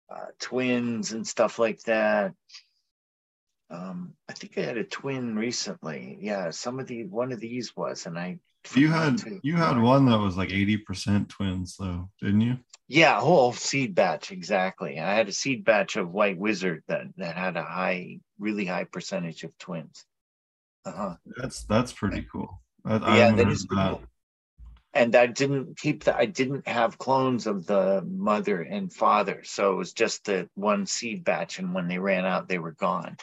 uh, 0.10 0.28
twins 0.40 1.12
and 1.14 1.26
stuff 1.26 1.58
like 1.60 1.82
that. 1.84 2.34
Um, 3.70 4.14
I 4.30 4.34
think 4.34 4.58
I 4.58 4.62
had 4.62 4.78
a 4.78 4.84
twin 4.84 5.36
recently. 5.36 6.18
Yeah, 6.22 6.52
some 6.52 6.80
of 6.80 6.88
the 6.88 7.06
one 7.06 7.32
of 7.32 7.40
these 7.40 7.76
was, 7.76 8.06
and 8.06 8.18
I 8.18 8.40
You 8.76 8.90
had 8.90 9.18
to- 9.20 9.40
you 9.44 9.56
had 9.56 9.80
one 9.80 10.06
that 10.06 10.20
was 10.20 10.38
like 10.38 10.50
80% 10.50 11.30
twins 11.30 11.76
though, 11.78 12.10
didn't 12.22 12.42
you? 12.42 12.58
Yeah, 12.88 13.18
a 13.18 13.22
whole 13.22 13.52
seed 13.54 13.96
batch 13.96 14.32
exactly. 14.32 15.00
I 15.00 15.16
had 15.16 15.28
a 15.28 15.32
seed 15.32 15.66
batch 15.66 15.96
of 15.96 16.12
white 16.12 16.38
wizard 16.38 16.84
that 16.88 17.08
that 17.18 17.36
had 17.36 17.58
a 17.58 17.64
high, 17.64 18.20
really 18.38 18.66
high 18.66 18.84
percentage 18.84 19.44
of 19.44 19.58
twins. 19.58 20.06
Uh-huh. 20.86 21.16
That's 21.38 21.64
that's 21.66 21.94
pretty 21.94 22.26
cool. 22.32 22.62
I, 22.86 22.96
I 22.96 23.16
Yeah, 23.16 23.22
haven't 23.22 23.38
that 23.38 23.48
is 23.50 23.66
pretty 23.66 23.84
cool. 23.88 24.02
And 24.94 25.16
I 25.16 25.28
didn't 25.28 25.78
keep 25.78 26.06
the. 26.06 26.16
I 26.16 26.26
didn't 26.26 26.68
have 26.68 26.98
clones 26.98 27.48
of 27.48 27.66
the 27.68 28.02
mother 28.02 28.62
and 28.62 28.92
father, 28.92 29.44
so 29.44 29.74
it 29.74 29.76
was 29.76 29.94
just 29.94 30.26
the 30.26 30.50
one 30.56 30.86
seed 30.86 31.24
batch. 31.24 31.60
And 31.60 31.74
when 31.74 31.88
they 31.88 32.00
ran 32.00 32.26
out, 32.26 32.48
they 32.48 32.60
were 32.60 32.72
gone. 32.72 33.18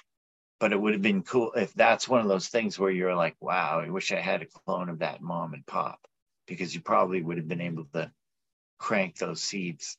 But 0.61 0.73
it 0.73 0.81
would 0.81 0.95
have 0.95 1.03
been 1.03 1.23
cool 1.25 1.53
if 1.55 1.75
that's 1.75 2.09
one 2.09 2.21
of 2.23 2.29
those 2.29 2.49
things 2.49 2.79
where 2.79 2.91
you're 2.91 3.17
like, 3.17 3.37
"Wow, 3.41 3.81
I 3.81 3.91
wish 3.91 4.13
I 4.13 4.21
had 4.21 4.43
a 4.43 4.47
clone 4.47 4.89
of 4.91 5.01
that 5.01 5.23
mom 5.23 5.55
and 5.55 5.67
pop," 5.67 6.01
because 6.47 6.75
you 6.75 6.83
probably 6.83 7.23
would 7.23 7.39
have 7.39 7.49
been 7.49 7.61
able 7.63 7.87
to 7.95 8.13
crank 8.79 9.19
those 9.19 9.43
seeds. 9.43 9.99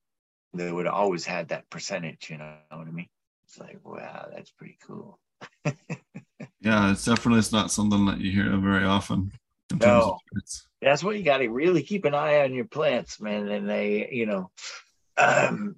They 0.54 0.72
would 0.72 0.86
have 0.88 0.96
always 0.96 1.26
had 1.26 1.50
that 1.50 1.70
percentage. 1.70 2.30
You 2.32 2.40
know 2.40 2.58
what 2.72 2.88
I 2.88 2.92
mean? 2.92 3.10
It's 3.46 3.60
like, 3.60 3.80
wow, 3.86 4.30
that's 4.34 4.52
pretty 4.52 4.78
cool. 4.88 5.20
Yeah, 6.64 6.92
it's 6.92 7.06
definitely 7.06 7.40
it's 7.40 7.52
not 7.52 7.72
something 7.72 8.06
that 8.06 8.20
you 8.20 8.32
hear 8.32 8.56
very 8.58 8.86
often. 8.86 9.32
No. 9.82 10.18
that's 10.82 11.04
what 11.04 11.18
you 11.18 11.24
got 11.24 11.38
to 11.38 11.50
really 11.50 11.84
keep 11.84 12.06
an 12.06 12.14
eye 12.14 12.44
on 12.44 12.54
your 12.54 12.66
plants, 12.66 13.20
man. 13.20 13.50
And 13.50 13.70
they, 13.70 14.10
you 14.12 14.26
know, 14.26 14.52
um, 15.18 15.76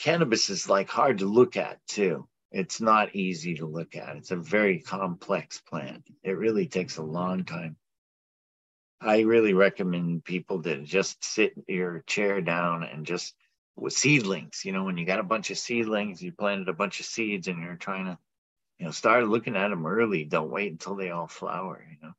cannabis 0.00 0.50
is 0.50 0.68
like 0.68 0.88
hard 0.88 1.18
to 1.18 1.26
look 1.26 1.56
at 1.56 1.78
too. 1.86 2.26
It's 2.50 2.80
not 2.80 3.14
easy 3.14 3.56
to 3.56 3.66
look 3.66 3.96
at. 3.96 4.16
It's 4.16 4.30
a 4.30 4.36
very 4.36 4.80
complex 4.80 5.60
plant. 5.60 6.04
It 6.22 6.38
really 6.38 6.66
takes 6.66 6.96
a 6.96 7.02
long 7.02 7.44
time. 7.44 7.76
I 9.00 9.20
really 9.20 9.52
recommend 9.52 10.24
people 10.24 10.62
to 10.62 10.82
just 10.82 11.22
sit 11.22 11.52
your 11.68 12.02
chair 12.06 12.40
down 12.40 12.82
and 12.82 13.04
just 13.04 13.34
with 13.76 13.92
seedlings. 13.92 14.64
You 14.64 14.72
know, 14.72 14.84
when 14.84 14.96
you 14.96 15.04
got 15.04 15.20
a 15.20 15.24
bunch 15.24 15.50
of 15.50 15.58
seedlings, 15.58 16.22
you 16.22 16.32
planted 16.32 16.68
a 16.68 16.72
bunch 16.72 16.98
of 17.00 17.06
seeds, 17.06 17.46
and 17.46 17.62
you're 17.62 17.76
trying 17.76 18.06
to, 18.06 18.18
you 18.78 18.86
know, 18.86 18.92
start 18.92 19.26
looking 19.28 19.56
at 19.56 19.68
them 19.68 19.86
early. 19.86 20.24
Don't 20.24 20.50
wait 20.50 20.72
until 20.72 20.94
they 20.94 21.10
all 21.10 21.26
flower. 21.26 21.84
You 21.90 21.96
know 22.08 22.14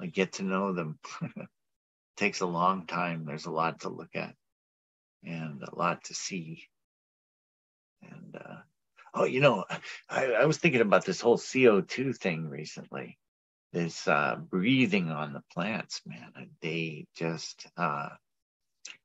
like 0.00 0.12
get 0.12 0.32
to 0.32 0.42
know 0.42 0.72
them 0.72 0.98
takes 2.16 2.40
a 2.40 2.46
long 2.46 2.86
time 2.86 3.24
there's 3.26 3.46
a 3.46 3.50
lot 3.50 3.80
to 3.80 3.88
look 3.88 4.14
at 4.16 4.34
and 5.24 5.62
a 5.62 5.74
lot 5.74 6.02
to 6.04 6.14
see 6.14 6.64
and 8.02 8.36
uh 8.36 8.56
oh 9.14 9.24
you 9.24 9.40
know 9.40 9.64
i, 10.08 10.26
I 10.32 10.46
was 10.46 10.56
thinking 10.56 10.80
about 10.80 11.04
this 11.04 11.20
whole 11.20 11.38
co2 11.38 12.16
thing 12.16 12.48
recently 12.48 13.18
this 13.72 14.08
uh 14.08 14.36
breathing 14.36 15.10
on 15.10 15.32
the 15.32 15.42
plants 15.52 16.00
man 16.06 16.50
they 16.60 17.06
just 17.14 17.66
uh 17.76 18.08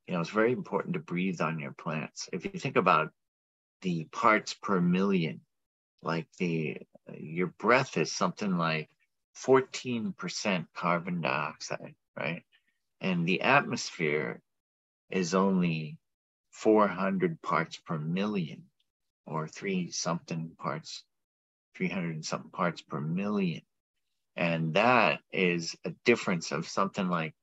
you 0.06 0.14
know 0.14 0.20
it's 0.20 0.30
very 0.30 0.52
important 0.52 0.94
to 0.94 1.00
breathe 1.00 1.40
on 1.40 1.58
your 1.58 1.72
plants 1.72 2.28
if 2.32 2.44
you 2.44 2.58
think 2.58 2.76
about 2.76 3.10
the 3.82 4.04
parts 4.10 4.54
per 4.54 4.80
million 4.80 5.40
like 6.06 6.28
the 6.38 6.78
your 7.18 7.48
breath 7.48 7.96
is 7.96 8.12
something 8.12 8.56
like 8.56 8.88
14% 9.36 10.66
carbon 10.74 11.20
dioxide, 11.20 11.94
right? 12.16 12.42
And 13.00 13.26
the 13.26 13.42
atmosphere 13.42 14.40
is 15.10 15.34
only 15.34 15.98
400 16.50 17.42
parts 17.42 17.76
per 17.76 17.98
million 17.98 18.64
or 19.26 19.46
three 19.46 19.90
something 19.90 20.52
parts, 20.58 21.04
300 21.76 22.14
and 22.14 22.24
something 22.24 22.50
parts 22.50 22.80
per 22.80 23.00
million. 23.00 23.62
And 24.36 24.74
that 24.74 25.20
is 25.32 25.76
a 25.84 25.90
difference 26.04 26.52
of 26.52 26.68
something 26.68 27.08
like 27.08 27.34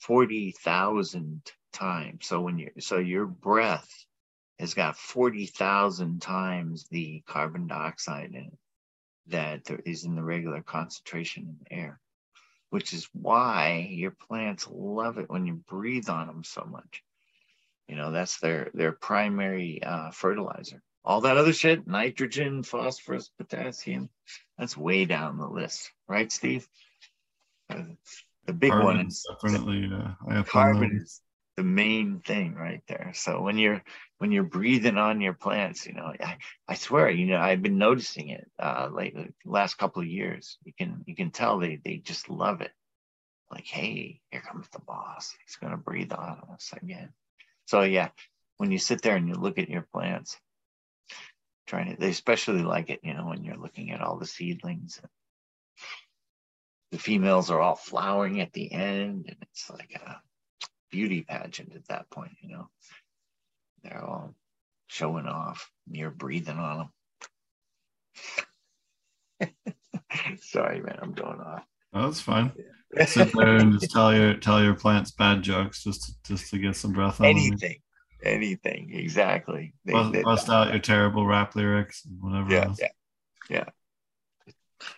40,000 0.00 1.42
times. 1.72 2.26
So 2.26 2.40
when 2.40 2.58
you 2.58 2.70
so 2.78 2.98
your 2.98 3.26
breath 3.26 4.05
has 4.58 4.74
got 4.74 4.96
40,000 4.96 6.20
times 6.20 6.86
the 6.90 7.22
carbon 7.26 7.66
dioxide 7.66 8.30
in 8.30 8.36
it 8.36 8.58
that 9.28 9.64
there 9.64 9.80
is 9.84 10.04
in 10.04 10.14
the 10.14 10.22
regular 10.22 10.62
concentration 10.62 11.44
in 11.44 11.56
the 11.62 11.72
air, 11.72 12.00
which 12.70 12.92
is 12.92 13.08
why 13.12 13.88
your 13.90 14.12
plants 14.12 14.68
love 14.70 15.18
it 15.18 15.28
when 15.28 15.46
you 15.46 15.54
breathe 15.54 16.08
on 16.08 16.26
them 16.26 16.44
so 16.44 16.64
much. 16.70 17.02
You 17.88 17.96
know, 17.96 18.10
that's 18.10 18.38
their 18.38 18.70
their 18.74 18.92
primary 18.92 19.82
uh, 19.82 20.10
fertilizer. 20.10 20.82
All 21.04 21.20
that 21.20 21.36
other 21.36 21.52
shit, 21.52 21.86
nitrogen, 21.86 22.64
phosphorus, 22.64 23.30
potassium, 23.38 24.10
that's 24.58 24.76
way 24.76 25.04
down 25.04 25.38
the 25.38 25.46
list, 25.46 25.92
right, 26.08 26.30
Steve? 26.30 26.68
Uh, 27.70 27.82
the 28.46 28.52
big 28.52 28.72
Carbon 28.72 28.86
one 28.86 29.06
is 29.06 29.24
definitely 29.40 29.88
uh, 29.92 29.98
up 29.98 30.18
on 30.30 30.44
carbon 30.44 31.00
is 31.00 31.20
the 31.56 31.64
main 31.64 32.20
thing 32.20 32.54
right 32.54 32.82
there. 32.88 33.12
So 33.14 33.40
when 33.42 33.58
you're 33.58 33.82
when 34.18 34.32
you're 34.32 34.44
breathing 34.44 34.98
on 34.98 35.20
your 35.20 35.34
plants, 35.34 35.86
you 35.86 35.94
know, 35.94 36.12
I, 36.20 36.38
I 36.68 36.74
swear, 36.74 37.10
you 37.10 37.26
know, 37.26 37.38
I've 37.38 37.62
been 37.62 37.78
noticing 37.78 38.28
it 38.30 38.50
uh 38.58 38.88
lately, 38.92 39.32
last 39.44 39.78
couple 39.78 40.02
of 40.02 40.08
years. 40.08 40.58
You 40.64 40.72
can 40.76 41.04
you 41.06 41.16
can 41.16 41.30
tell 41.30 41.58
they 41.58 41.80
they 41.84 41.96
just 41.96 42.28
love 42.30 42.60
it. 42.60 42.72
Like, 43.50 43.66
hey, 43.66 44.20
here 44.30 44.42
comes 44.42 44.68
the 44.70 44.80
boss. 44.80 45.34
He's 45.44 45.56
gonna 45.56 45.76
breathe 45.78 46.12
on 46.12 46.42
us 46.52 46.72
again. 46.80 47.10
So 47.66 47.82
yeah, 47.82 48.10
when 48.58 48.70
you 48.70 48.78
sit 48.78 49.02
there 49.02 49.16
and 49.16 49.28
you 49.28 49.34
look 49.34 49.58
at 49.58 49.70
your 49.70 49.86
plants, 49.92 50.38
trying 51.66 51.90
to 51.94 52.00
they 52.00 52.10
especially 52.10 52.62
like 52.62 52.90
it, 52.90 53.00
you 53.02 53.14
know, 53.14 53.26
when 53.26 53.44
you're 53.44 53.56
looking 53.56 53.90
at 53.92 54.00
all 54.02 54.18
the 54.18 54.26
seedlings. 54.26 54.98
And, 55.02 55.10
The 56.92 56.98
females 56.98 57.50
are 57.50 57.60
all 57.60 57.76
flowering 57.76 58.40
at 58.40 58.52
the 58.52 58.72
end, 58.72 59.26
and 59.28 59.36
it's 59.42 59.68
like 59.70 59.92
a 59.94 60.22
beauty 60.90 61.22
pageant 61.22 61.74
at 61.74 61.86
that 61.88 62.10
point, 62.10 62.32
you 62.40 62.50
know. 62.50 62.68
They're 63.82 64.04
all 64.04 64.34
showing 64.86 65.26
off. 65.26 65.70
You're 65.90 66.10
breathing 66.10 66.58
on 66.58 66.88
them. 69.40 69.52
Sorry, 70.40 70.80
man, 70.80 70.98
I'm 71.00 71.12
going 71.12 71.40
off. 71.40 71.64
Oh, 71.92 72.06
that's 72.06 72.20
fine. 72.20 72.52
Yeah. 72.94 73.04
Sit 73.04 73.32
there 73.34 73.56
and 73.56 73.78
just 73.78 73.92
tell 73.92 74.14
your 74.14 74.34
tell 74.34 74.62
your 74.62 74.74
plants 74.74 75.10
bad 75.10 75.42
jokes 75.42 75.82
just 75.82 76.04
to, 76.04 76.12
just 76.34 76.50
to 76.50 76.58
get 76.58 76.76
some 76.76 76.92
breath 76.92 77.20
on 77.20 77.26
them. 77.26 77.36
anything, 77.36 77.76
anything, 78.22 78.90
exactly. 78.94 79.74
They- 79.84 79.92
Bust, 79.92 80.12
they- 80.12 80.22
bust 80.22 80.48
out 80.48 80.70
your 80.70 80.78
terrible 80.78 81.26
rap 81.26 81.54
lyrics 81.56 82.04
and 82.04 82.20
whatever 82.22 82.52
yeah, 82.52 82.64
else. 82.64 82.80
yeah. 83.50 83.64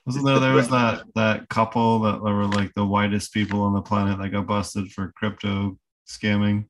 Wasn't 0.06 0.24
there 0.26 0.40
there 0.40 0.54
was 0.54 0.68
that 0.68 1.04
that 1.14 1.48
couple 1.48 2.00
that 2.00 2.20
were 2.20 2.46
like 2.46 2.72
the 2.74 2.84
whitest 2.84 3.32
people 3.32 3.62
on 3.62 3.74
the 3.74 3.82
planet 3.82 4.18
that 4.18 4.30
got 4.30 4.46
busted 4.46 4.90
for 4.92 5.12
crypto 5.16 5.78
scamming 6.08 6.66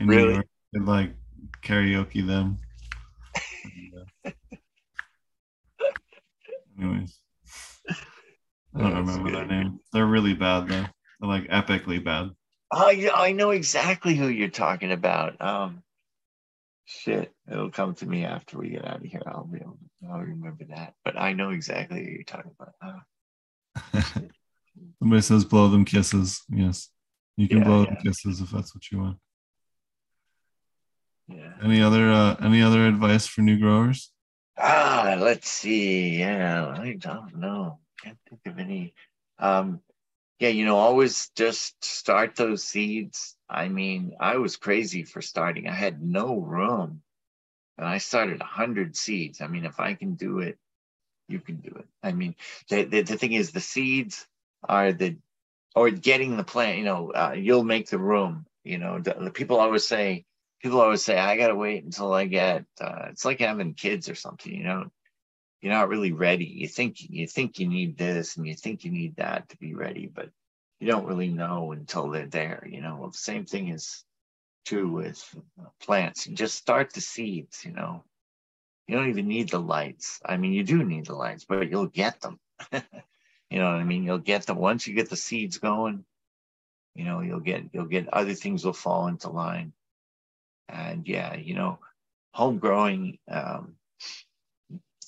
in 0.00 0.08
New 0.08 0.16
Really? 0.16 0.34
York 0.34 0.46
and 0.72 0.86
like 0.86 1.14
karaoke 1.62 2.26
them. 2.26 2.58
And, 3.64 3.94
uh, 4.28 4.30
anyways. 6.80 7.20
I 8.76 8.80
don't 8.80 8.94
That's 8.94 9.16
remember 9.16 9.30
their 9.30 9.46
name. 9.46 9.80
They're 9.92 10.06
really 10.06 10.34
bad 10.34 10.68
though. 10.68 10.86
They're 11.20 11.28
like 11.28 11.48
epically 11.48 12.02
bad. 12.02 12.30
Yeah, 12.92 13.14
I 13.14 13.30
know 13.32 13.50
exactly 13.50 14.14
who 14.16 14.26
you're 14.26 14.48
talking 14.48 14.90
about. 14.90 15.40
Um, 15.40 15.83
shit, 16.84 17.32
it'll 17.50 17.70
come 17.70 17.94
to 17.96 18.06
me 18.06 18.24
after 18.24 18.58
we 18.58 18.70
get 18.70 18.86
out 18.86 18.96
of 18.96 19.02
here. 19.02 19.22
I'll 19.26 19.44
be 19.44 19.58
able, 19.60 19.78
to, 20.00 20.08
I'll 20.10 20.20
remember 20.20 20.64
that. 20.70 20.94
But 21.04 21.18
I 21.18 21.32
know 21.32 21.50
exactly 21.50 22.00
what 22.02 22.10
you're 22.12 22.24
talking 22.24 22.52
about. 22.58 22.74
Uh, 22.82 24.00
Somebody 24.98 25.22
says 25.22 25.44
blow 25.44 25.68
them 25.68 25.84
kisses. 25.84 26.42
Yes. 26.48 26.88
You 27.36 27.48
can 27.48 27.58
Yeah, 27.58 27.64
blow 27.64 27.80
yeah. 27.82 27.86
them 27.94 27.96
kisses 28.04 28.40
if 28.40 28.50
that's 28.50 28.74
what 28.74 28.90
you 28.90 28.98
want. 28.98 29.18
yeah. 31.28 31.52
Any 31.62 31.80
other 31.82 32.10
uh 32.12 32.36
any 32.42 32.62
other 32.62 32.86
advice 32.86 33.26
for 33.26 33.40
new 33.42 33.58
growers? 33.58 34.12
Ah, 34.58 35.16
let's 35.18 35.48
see. 35.48 36.18
Yeah, 36.18 36.68
I 36.76 36.96
don't 36.98 37.36
know. 37.36 37.78
Can't 38.02 38.18
think 38.28 38.40
of 38.46 38.58
any. 38.58 38.94
Um, 39.38 39.80
yeah, 40.44 40.50
you 40.50 40.66
know, 40.66 40.76
always 40.76 41.30
just 41.36 41.82
start 41.82 42.36
those 42.36 42.62
seeds. 42.62 43.34
I 43.48 43.68
mean, 43.68 44.14
I 44.20 44.36
was 44.36 44.56
crazy 44.56 45.02
for 45.02 45.22
starting. 45.22 45.68
I 45.68 45.72
had 45.72 46.02
no 46.02 46.36
room, 46.38 47.02
and 47.78 47.88
I 47.88 47.98
started 47.98 48.42
a 48.42 48.44
hundred 48.44 48.94
seeds. 48.94 49.40
I 49.40 49.46
mean, 49.46 49.64
if 49.64 49.80
I 49.80 49.94
can 49.94 50.16
do 50.16 50.40
it, 50.40 50.58
you 51.28 51.40
can 51.40 51.56
do 51.56 51.70
it. 51.78 51.86
I 52.02 52.12
mean, 52.12 52.36
the 52.68 52.84
the, 52.84 53.02
the 53.02 53.16
thing 53.16 53.32
is, 53.32 53.52
the 53.52 53.60
seeds 53.60 54.26
are 54.62 54.92
the 54.92 55.16
or 55.74 55.88
getting 55.90 56.36
the 56.36 56.44
plant. 56.44 56.76
You 56.76 56.84
know, 56.84 57.12
uh, 57.12 57.34
you'll 57.36 57.64
make 57.64 57.88
the 57.88 57.98
room. 57.98 58.44
You 58.64 58.78
know, 58.78 59.00
the, 59.00 59.14
the 59.14 59.30
people 59.30 59.58
always 59.58 59.86
say 59.86 60.26
people 60.62 60.80
always 60.80 61.04
say 61.04 61.18
i 61.18 61.36
gotta 61.36 61.54
wait 61.54 61.84
until 61.84 62.12
i 62.14 62.24
get 62.24 62.64
uh, 62.80 63.08
it's 63.10 63.24
like 63.26 63.38
having 63.38 63.74
kids 63.74 64.08
or 64.08 64.14
something 64.14 64.54
you 64.54 64.64
know 64.64 64.90
you're 65.64 65.72
not 65.72 65.88
really 65.88 66.12
ready. 66.12 66.44
You 66.44 66.68
think 66.68 66.96
you 67.00 67.26
think 67.26 67.58
you 67.58 67.66
need 67.66 67.96
this 67.96 68.36
and 68.36 68.46
you 68.46 68.54
think 68.54 68.84
you 68.84 68.90
need 68.90 69.16
that 69.16 69.48
to 69.48 69.56
be 69.56 69.74
ready 69.74 70.06
but 70.06 70.28
you 70.78 70.86
don't 70.86 71.06
really 71.06 71.28
know 71.28 71.72
until 71.72 72.10
they're 72.10 72.26
there 72.26 72.68
you 72.70 72.82
know? 72.82 72.98
Well, 73.00 73.08
the 73.08 73.16
same 73.16 73.46
thing 73.46 73.68
is 73.68 74.04
true 74.66 74.90
with 74.90 75.24
plants. 75.80 76.26
You 76.26 76.36
just 76.36 76.56
start 76.56 76.92
the 76.92 77.00
seeds 77.00 77.64
you 77.64 77.72
know? 77.72 78.04
You 78.86 78.96
don't 78.96 79.08
even 79.08 79.26
need 79.26 79.48
the 79.48 79.58
lights. 79.58 80.20
I 80.22 80.36
mean 80.36 80.52
you 80.52 80.64
do 80.64 80.84
need 80.84 81.06
the 81.06 81.14
lights 81.14 81.46
but 81.46 81.70
you'll 81.70 81.86
get 81.86 82.20
them. 82.20 82.38
You 83.50 83.60
know 83.60 83.70
what 83.70 83.80
i 83.80 83.84
mean? 83.84 84.02
You'll 84.02 84.18
get 84.18 84.46
them. 84.46 84.56
Once 84.56 84.86
you 84.86 84.94
get 84.94 85.10
the 85.10 85.16
seeds 85.16 85.58
going 85.58 86.04
you 86.94 87.04
know 87.04 87.20
you'll 87.20 87.40
get 87.40 87.62
you'll 87.72 87.86
get 87.86 88.12
other 88.12 88.34
things 88.34 88.64
will 88.64 88.72
fall 88.72 89.06
into 89.06 89.30
line. 89.30 89.72
And 90.68 91.06
yeah, 91.08 91.36
you 91.36 91.54
know, 91.54 91.78
home 92.32 92.58
growing, 92.58 93.18
um, 93.30 93.76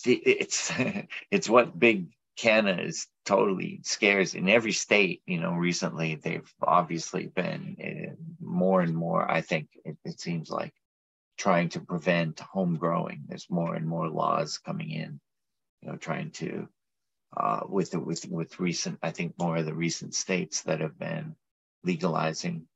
it's 0.08 0.72
it's 1.30 1.48
what 1.48 1.78
big 1.78 2.08
Canada 2.36 2.82
is 2.82 3.06
totally 3.24 3.80
scares 3.82 4.34
in 4.34 4.48
every 4.48 4.72
state. 4.72 5.22
You 5.26 5.40
know, 5.40 5.52
recently 5.52 6.16
they've 6.16 6.52
obviously 6.62 7.26
been 7.26 7.76
uh, 7.80 8.14
more 8.40 8.80
and 8.82 8.94
more. 8.94 9.30
I 9.30 9.40
think 9.40 9.68
it, 9.84 9.96
it 10.04 10.20
seems 10.20 10.50
like 10.50 10.74
trying 11.38 11.68
to 11.70 11.80
prevent 11.80 12.40
home 12.40 12.76
growing. 12.76 13.24
There's 13.26 13.50
more 13.50 13.74
and 13.74 13.86
more 13.86 14.08
laws 14.08 14.58
coming 14.58 14.90
in. 14.90 15.20
You 15.82 15.90
know, 15.90 15.96
trying 15.96 16.30
to 16.32 16.68
uh, 17.36 17.60
with 17.68 17.92
the, 17.92 18.00
with 18.00 18.26
with 18.28 18.60
recent. 18.60 18.98
I 19.02 19.10
think 19.10 19.38
more 19.38 19.56
of 19.56 19.66
the 19.66 19.74
recent 19.74 20.14
states 20.14 20.62
that 20.62 20.80
have 20.80 20.98
been 20.98 21.36
legalizing 21.84 22.66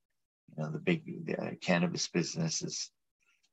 you 0.57 0.63
know 0.63 0.71
the 0.71 0.79
big 0.79 1.37
uh, 1.39 1.51
cannabis 1.61 2.09
businesses 2.09 2.91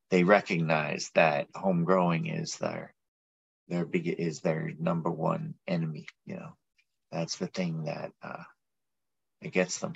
they 0.10 0.24
recognize 0.24 1.12
that 1.16 1.48
home 1.56 1.84
growing 1.84 2.28
is 2.28 2.58
their 2.58 2.94
their 3.68 3.86
big 3.86 4.08
is 4.08 4.42
their 4.42 4.72
number 4.80 5.12
one 5.12 5.56
enemy 5.68 6.08
you 6.26 6.36
know. 6.36 6.56
That's 7.12 7.38
the 7.38 7.48
thing 7.48 7.86
that 7.86 8.12
uh 8.22 8.44
it 9.42 9.52
gets 9.52 9.80
them. 9.80 9.94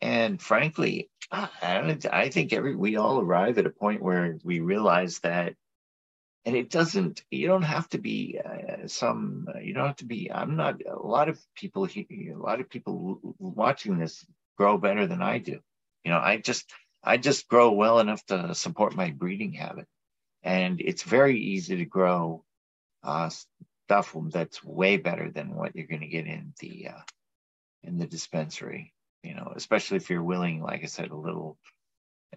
And 0.00 0.40
frankly 0.40 1.10
I, 1.30 1.96
I 2.12 2.28
think 2.28 2.52
every 2.52 2.76
we 2.76 2.96
all 2.96 3.20
arrive 3.20 3.58
at 3.58 3.66
a 3.66 3.70
point 3.70 4.02
where 4.02 4.38
we 4.44 4.60
realize 4.60 5.20
that 5.20 5.54
and 6.44 6.56
it 6.56 6.70
doesn't 6.70 7.22
you 7.30 7.46
don't 7.46 7.62
have 7.62 7.88
to 7.90 7.98
be 7.98 8.38
uh, 8.44 8.86
some 8.86 9.48
you 9.62 9.72
don't 9.74 9.86
have 9.86 9.96
to 9.96 10.04
be 10.04 10.30
i'm 10.32 10.56
not 10.56 10.80
a 10.86 10.98
lot 10.98 11.28
of 11.28 11.40
people 11.54 11.86
a 11.86 12.06
lot 12.36 12.60
of 12.60 12.68
people 12.68 13.20
watching 13.38 13.98
this 13.98 14.24
grow 14.56 14.78
better 14.78 15.06
than 15.06 15.22
i 15.22 15.38
do. 15.38 15.58
You 16.04 16.12
know 16.12 16.18
i 16.18 16.36
just 16.36 16.72
i 17.02 17.16
just 17.16 17.48
grow 17.48 17.72
well 17.72 18.00
enough 18.00 18.24
to 18.26 18.54
support 18.54 18.94
my 18.94 19.10
breeding 19.10 19.52
habit. 19.52 19.86
And 20.42 20.80
it's 20.80 21.02
very 21.02 21.40
easy 21.40 21.76
to 21.76 21.84
grow 21.86 22.44
uh, 23.04 23.30
stuff 23.86 24.16
that's 24.30 24.64
way 24.64 24.96
better 24.96 25.30
than 25.30 25.54
what 25.54 25.76
you're 25.76 25.86
going 25.86 26.00
to 26.00 26.06
get 26.08 26.26
in 26.26 26.54
the 26.60 26.88
uh, 26.88 27.02
in 27.82 27.98
the 27.98 28.06
dispensary 28.06 28.92
you 29.22 29.34
know 29.34 29.52
especially 29.54 29.98
if 29.98 30.10
you're 30.10 30.22
willing 30.22 30.62
like 30.62 30.82
i 30.82 30.86
said 30.86 31.10
a 31.10 31.16
little 31.16 31.58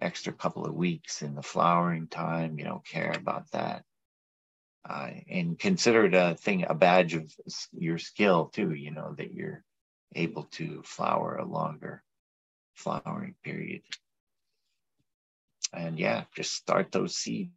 extra 0.00 0.32
couple 0.32 0.66
of 0.66 0.74
weeks 0.74 1.22
in 1.22 1.34
the 1.34 1.42
flowering 1.42 2.06
time 2.06 2.58
you 2.58 2.64
don't 2.64 2.86
care 2.86 3.12
about 3.16 3.50
that 3.52 3.82
uh, 4.88 5.10
and 5.28 5.58
consider 5.58 6.04
it 6.04 6.14
a 6.14 6.36
thing 6.36 6.64
a 6.68 6.74
badge 6.74 7.14
of 7.14 7.32
your 7.72 7.98
skill 7.98 8.46
too 8.46 8.72
you 8.72 8.90
know 8.90 9.14
that 9.16 9.32
you're 9.32 9.64
able 10.14 10.44
to 10.44 10.82
flower 10.84 11.36
a 11.36 11.44
longer 11.44 12.02
flowering 12.78 13.34
period. 13.42 13.82
And 15.72 15.98
yeah, 15.98 16.24
just 16.34 16.54
start 16.54 16.92
those 16.92 17.16
seeds. 17.16 17.50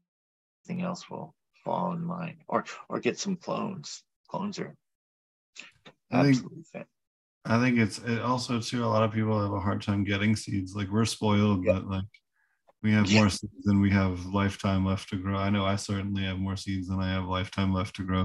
Everything 0.65 0.85
else 0.85 1.09
will 1.09 1.33
fall 1.63 1.93
in 1.93 2.07
line, 2.07 2.38
or 2.47 2.65
or 2.89 2.99
get 2.99 3.19
some 3.19 3.35
clones. 3.35 4.03
Clones 4.29 4.59
are 4.59 4.75
I 6.11 6.23
think- 6.23 6.35
absolutely 6.38 6.63
fit. 6.71 6.88
I 7.43 7.59
think 7.59 7.79
it's 7.79 7.97
it 7.99 8.21
also 8.21 8.59
too. 8.59 8.85
A 8.85 8.85
lot 8.85 9.03
of 9.03 9.11
people 9.11 9.41
have 9.41 9.51
a 9.53 9.59
hard 9.59 9.81
time 9.81 10.03
getting 10.03 10.35
seeds. 10.35 10.75
Like 10.75 10.89
we're 10.89 11.05
spoiled 11.05 11.65
Yeah. 11.65 11.73
that 11.73 11.88
like 11.88 12.05
we 12.83 12.91
have 12.93 13.11
more 13.11 13.29
seeds 13.29 13.63
than 13.63 13.81
we 13.81 13.89
have 13.91 14.25
lifetime 14.25 14.85
left 14.85 15.09
to 15.09 15.17
grow. 15.17 15.38
I 15.38 15.49
know 15.49 15.65
I 15.65 15.75
certainly 15.75 16.23
have 16.23 16.38
more 16.39 16.55
seeds 16.55 16.88
than 16.88 16.99
I 16.99 17.09
have 17.11 17.25
lifetime 17.25 17.73
left 17.73 17.95
to 17.95 18.03
grow, 18.03 18.21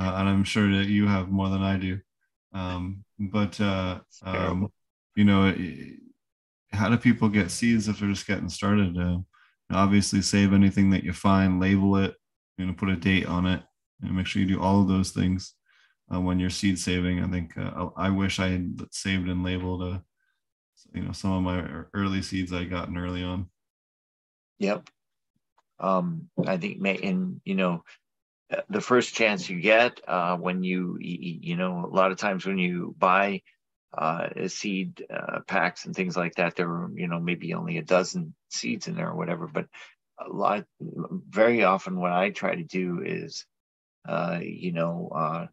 uh, 0.00 0.12
and 0.16 0.28
I'm 0.28 0.44
sure 0.44 0.68
that 0.78 0.86
you 0.88 1.06
have 1.06 1.28
more 1.30 1.48
than 1.48 1.62
I 1.62 1.76
do. 1.78 2.00
Um, 2.52 3.04
but 3.18 3.60
uh, 3.60 4.00
um, 4.22 4.68
you 5.16 5.24
know, 5.24 5.48
it- 5.48 6.00
how 6.72 6.88
do 6.88 6.96
people 6.96 7.28
get 7.28 7.52
seeds 7.52 7.86
if 7.86 8.00
they're 8.00 8.08
just 8.08 8.26
getting 8.26 8.48
started? 8.48 8.98
Uh, 8.98 9.18
obviously, 9.70 10.22
save 10.22 10.52
anything 10.52 10.90
that 10.90 11.04
you 11.04 11.12
find, 11.12 11.60
label 11.60 11.96
it, 11.98 12.16
you 12.58 12.66
know, 12.66 12.72
put 12.72 12.88
a 12.88 12.96
date 12.96 13.26
on 13.26 13.46
it, 13.46 13.62
and 14.02 14.16
make 14.16 14.26
sure 14.26 14.42
you 14.42 14.48
do 14.48 14.60
all 14.60 14.80
of 14.80 14.88
those 14.88 15.10
things 15.10 15.54
uh, 16.12 16.20
when 16.20 16.38
you're 16.38 16.50
seed 16.50 16.78
saving. 16.78 17.22
I 17.22 17.28
think 17.28 17.56
uh, 17.56 17.88
I 17.96 18.10
wish 18.10 18.38
I 18.38 18.48
had 18.48 18.80
saved 18.90 19.28
and 19.28 19.42
labeled, 19.42 19.82
uh, 19.82 19.98
you 20.92 21.02
know, 21.02 21.12
some 21.12 21.32
of 21.32 21.42
my 21.42 21.84
early 21.94 22.22
seeds 22.22 22.52
I 22.52 22.64
gotten 22.64 22.96
early 22.96 23.22
on. 23.22 23.46
Yep. 24.58 24.88
Um, 25.78 26.28
I 26.46 26.56
think 26.56 26.80
and 27.02 27.40
you 27.44 27.54
know, 27.54 27.84
uh, 28.50 28.60
the 28.70 28.80
first 28.80 29.14
chance 29.14 29.48
you 29.48 29.60
get 29.60 30.00
uh, 30.06 30.36
when 30.36 30.62
you 30.62 30.96
you 31.00 31.56
know 31.56 31.84
a 31.84 31.94
lot 31.94 32.12
of 32.12 32.18
times 32.18 32.46
when 32.46 32.58
you 32.58 32.94
buy 32.98 33.42
uh, 33.96 34.28
seed 34.48 35.04
uh, 35.10 35.40
packs 35.46 35.84
and 35.84 35.94
things 35.94 36.16
like 36.16 36.34
that, 36.36 36.56
there 36.56 36.68
are 36.68 36.90
you 36.94 37.08
know 37.08 37.18
maybe 37.18 37.54
only 37.54 37.78
a 37.78 37.82
dozen 37.82 38.34
seeds 38.50 38.86
in 38.86 38.94
there 38.94 39.10
or 39.10 39.16
whatever. 39.16 39.46
But 39.46 39.66
a 40.18 40.28
lot, 40.28 40.64
very 40.80 41.64
often, 41.64 41.98
what 41.98 42.12
I 42.12 42.30
try 42.30 42.54
to 42.54 42.64
do 42.64 43.02
is, 43.04 43.46
uh, 44.08 44.38
you 44.42 44.72
know, 44.72 45.10
uh, 45.14 45.46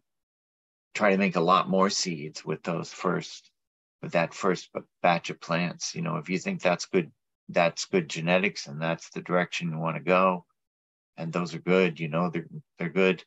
try 0.93 1.11
to 1.11 1.17
make 1.17 1.35
a 1.35 1.41
lot 1.41 1.69
more 1.69 1.89
seeds 1.89 2.43
with 2.45 2.63
those 2.63 2.91
first 2.91 3.49
with 4.01 4.13
that 4.13 4.33
first 4.33 4.69
batch 5.01 5.29
of 5.29 5.39
plants. 5.39 5.95
You 5.95 6.01
know, 6.01 6.17
if 6.17 6.29
you 6.29 6.37
think 6.39 6.61
that's 6.61 6.85
good 6.85 7.11
that's 7.51 7.85
good 7.85 8.09
genetics 8.09 8.67
and 8.67 8.81
that's 8.81 9.09
the 9.09 9.21
direction 9.21 9.71
you 9.71 9.77
want 9.77 9.97
to 9.97 10.03
go 10.03 10.45
and 11.17 11.31
those 11.33 11.53
are 11.53 11.59
good 11.59 11.99
you 11.99 12.07
know 12.07 12.29
they're 12.29 12.47
they're 12.77 12.89
good 12.89 13.23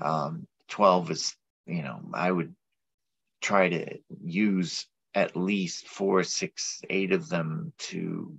um 0.00 0.46
12 0.68 1.10
is 1.10 1.36
you 1.66 1.82
know 1.82 2.00
i 2.14 2.30
would 2.30 2.54
try 3.40 3.68
to 3.68 3.98
use 4.22 4.86
at 5.14 5.36
least 5.36 5.88
four 5.88 6.22
six 6.22 6.80
eight 6.90 7.12
of 7.12 7.28
them 7.28 7.72
to 7.78 8.32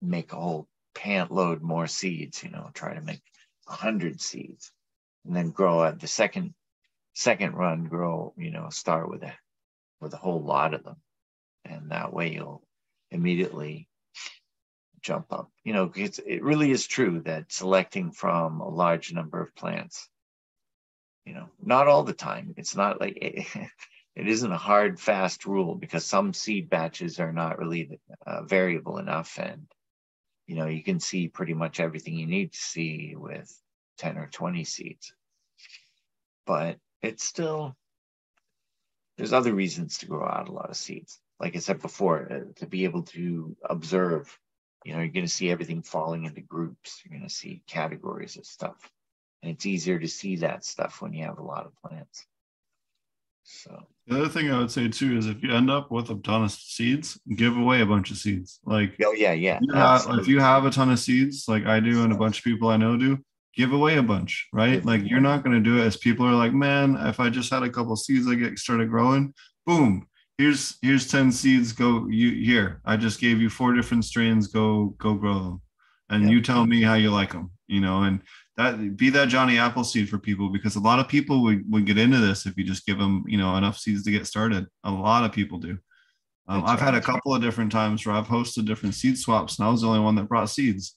make 0.00 0.32
a 0.32 0.36
whole 0.36 0.66
pant 0.96 1.30
load 1.30 1.62
more 1.62 1.86
seeds 1.86 2.42
you 2.42 2.50
know 2.50 2.70
try 2.74 2.94
to 2.94 3.02
make 3.02 3.22
a 3.68 3.72
hundred 3.72 4.20
seeds 4.20 4.72
and 5.24 5.36
then 5.36 5.50
grow 5.50 5.84
at 5.84 6.00
the 6.00 6.06
second 6.06 6.54
second 7.14 7.54
run 7.54 7.84
grow 7.84 8.32
you 8.36 8.50
know 8.50 8.68
start 8.70 9.08
with 9.08 9.22
a 9.22 9.32
with 10.00 10.12
a 10.14 10.18
whole 10.18 10.42
lot 10.42 10.74
of 10.74 10.82
them 10.84 10.96
and 11.64 11.90
that 11.90 12.12
way 12.12 12.32
you'll 12.32 12.62
immediately 13.10 13.88
jump 15.06 15.32
up. 15.32 15.50
You 15.64 15.72
know, 15.72 15.92
it's, 15.94 16.18
it 16.18 16.42
really 16.42 16.72
is 16.72 16.86
true 16.86 17.20
that 17.20 17.52
selecting 17.52 18.10
from 18.10 18.60
a 18.60 18.68
large 18.68 19.12
number 19.12 19.40
of 19.40 19.54
plants, 19.54 20.08
you 21.24 21.32
know, 21.32 21.48
not 21.62 21.86
all 21.86 22.02
the 22.02 22.12
time. 22.12 22.54
It's 22.56 22.76
not 22.76 23.00
like 23.00 23.16
it 24.16 24.28
isn't 24.28 24.52
a 24.52 24.58
hard, 24.58 24.98
fast 24.98 25.46
rule 25.46 25.76
because 25.76 26.04
some 26.04 26.32
seed 26.32 26.68
batches 26.68 27.20
are 27.20 27.32
not 27.32 27.58
really 27.58 28.00
uh, 28.26 28.42
variable 28.42 28.98
enough. 28.98 29.38
And, 29.38 29.66
you 30.46 30.56
know, 30.56 30.66
you 30.66 30.82
can 30.82 31.00
see 31.00 31.28
pretty 31.28 31.54
much 31.54 31.80
everything 31.80 32.14
you 32.14 32.26
need 32.26 32.52
to 32.52 32.58
see 32.58 33.14
with 33.16 33.52
10 33.98 34.18
or 34.18 34.28
20 34.28 34.64
seeds. 34.64 35.12
But 36.46 36.78
it's 37.02 37.24
still, 37.24 37.76
there's 39.16 39.32
other 39.32 39.54
reasons 39.54 39.98
to 39.98 40.06
grow 40.06 40.26
out 40.26 40.48
a 40.48 40.52
lot 40.52 40.70
of 40.70 40.76
seeds. 40.76 41.20
Like 41.40 41.56
I 41.56 41.58
said 41.58 41.82
before, 41.82 42.28
uh, 42.30 42.52
to 42.60 42.66
be 42.66 42.84
able 42.84 43.02
to 43.02 43.56
observe 43.68 44.38
you 44.86 44.92
know, 44.92 45.00
you're 45.00 45.08
going 45.08 45.26
to 45.26 45.32
see 45.32 45.50
everything 45.50 45.82
falling 45.82 46.26
into 46.26 46.40
groups. 46.40 47.02
You're 47.02 47.18
going 47.18 47.28
to 47.28 47.34
see 47.34 47.60
categories 47.66 48.36
of 48.36 48.46
stuff. 48.46 48.88
And 49.42 49.50
it's 49.50 49.66
easier 49.66 49.98
to 49.98 50.06
see 50.06 50.36
that 50.36 50.64
stuff 50.64 51.02
when 51.02 51.12
you 51.12 51.24
have 51.24 51.38
a 51.38 51.42
lot 51.42 51.66
of 51.66 51.72
plants. 51.82 52.24
So, 53.42 53.84
The 54.06 54.18
other 54.20 54.28
thing 54.28 54.50
I 54.50 54.58
would 54.58 54.70
say 54.70 54.88
too 54.88 55.16
is 55.16 55.26
if 55.26 55.42
you 55.42 55.52
end 55.52 55.70
up 55.70 55.90
with 55.90 56.10
a 56.10 56.14
ton 56.16 56.44
of 56.44 56.52
seeds, 56.52 57.18
give 57.34 57.56
away 57.56 57.80
a 57.80 57.86
bunch 57.86 58.10
of 58.12 58.18
seeds. 58.18 58.60
Like 58.64 58.94
oh, 59.04 59.12
yeah, 59.12 59.32
yeah. 59.32 59.58
you 59.60 59.74
have- 59.74 60.06
if 60.18 60.28
you 60.28 60.38
have 60.40 60.64
a 60.64 60.70
ton 60.70 60.90
of 60.90 60.98
seeds, 60.98 61.46
like 61.48 61.66
I 61.66 61.80
do, 61.80 62.04
and 62.04 62.12
a 62.12 62.16
bunch 62.16 62.38
of 62.38 62.44
people 62.44 62.68
I 62.68 62.76
know 62.76 62.96
do, 62.96 63.18
give 63.54 63.72
away 63.72 63.96
a 63.96 64.02
bunch, 64.02 64.46
right? 64.52 64.84
Like 64.84 65.02
you're 65.08 65.20
not 65.20 65.42
going 65.42 65.56
to 65.56 65.70
do 65.70 65.78
it 65.82 65.86
as 65.86 65.96
people 65.96 66.24
are 66.26 66.34
like, 66.34 66.52
man, 66.52 66.96
if 67.00 67.18
I 67.18 67.30
just 67.30 67.50
had 67.52 67.62
a 67.64 67.70
couple 67.70 67.96
seeds, 67.96 68.28
I 68.28 68.34
get 68.36 68.58
started 68.58 68.90
growing. 68.90 69.34
Boom, 69.66 70.06
here's 70.38 70.76
here's 70.82 71.10
ten 71.10 71.32
seeds. 71.32 71.72
Go 71.72 72.06
you 72.08 72.30
here. 72.44 72.80
I 72.84 72.96
just 72.96 73.20
gave 73.20 73.40
you 73.40 73.50
four 73.50 73.72
different 73.74 74.04
strains. 74.04 74.46
Go 74.46 74.94
go 74.98 75.14
grow 75.14 75.38
them, 75.42 75.62
and 76.10 76.24
Yeah. 76.24 76.30
you 76.30 76.42
tell 76.42 76.64
me 76.64 76.80
how 76.82 76.94
you 76.94 77.10
like 77.10 77.32
them. 77.32 77.50
You 77.66 77.80
know, 77.80 78.04
and 78.04 78.20
that 78.56 78.96
be 78.96 79.10
that 79.10 79.28
Johnny 79.28 79.58
Appleseed 79.58 80.08
for 80.08 80.18
people 80.18 80.48
because 80.48 80.76
a 80.76 80.80
lot 80.80 80.98
of 80.98 81.08
people 81.08 81.42
would, 81.42 81.70
would 81.70 81.86
get 81.86 81.98
into 81.98 82.18
this 82.18 82.46
if 82.46 82.56
you 82.56 82.64
just 82.64 82.86
give 82.86 82.98
them 82.98 83.24
you 83.26 83.36
know 83.36 83.56
enough 83.56 83.78
seeds 83.78 84.04
to 84.04 84.10
get 84.10 84.26
started. 84.26 84.66
A 84.84 84.90
lot 84.90 85.24
of 85.24 85.32
people 85.32 85.58
do. 85.58 85.78
Um, 86.48 86.64
I've 86.64 86.80
had 86.80 86.94
a 86.94 87.00
couple 87.00 87.34
of 87.34 87.42
different 87.42 87.72
times 87.72 88.06
where 88.06 88.14
I've 88.14 88.28
hosted 88.28 88.66
different 88.66 88.94
seed 88.94 89.18
swaps, 89.18 89.58
and 89.58 89.66
I 89.66 89.70
was 89.70 89.82
the 89.82 89.88
only 89.88 90.00
one 90.00 90.14
that 90.14 90.28
brought 90.28 90.48
seeds, 90.48 90.94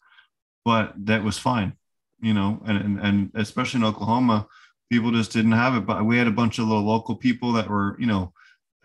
but 0.64 0.94
that 1.06 1.24
was 1.24 1.38
fine, 1.38 1.74
you 2.22 2.34
know. 2.34 2.62
And 2.66 2.78
and, 2.78 3.00
and 3.00 3.32
especially 3.36 3.80
in 3.80 3.86
Oklahoma, 3.86 4.48
people 4.90 5.12
just 5.12 5.34
didn't 5.34 5.54
have 5.54 5.76
it. 5.76 5.86
But 5.86 6.06
we 6.06 6.18
had 6.18 6.28
a 6.28 6.32
bunch 6.32 6.60
of 6.60 6.68
little 6.68 6.84
local 6.84 7.16
people 7.16 7.52
that 7.54 7.68
were, 7.68 7.98
you 8.00 8.06
know, 8.06 8.32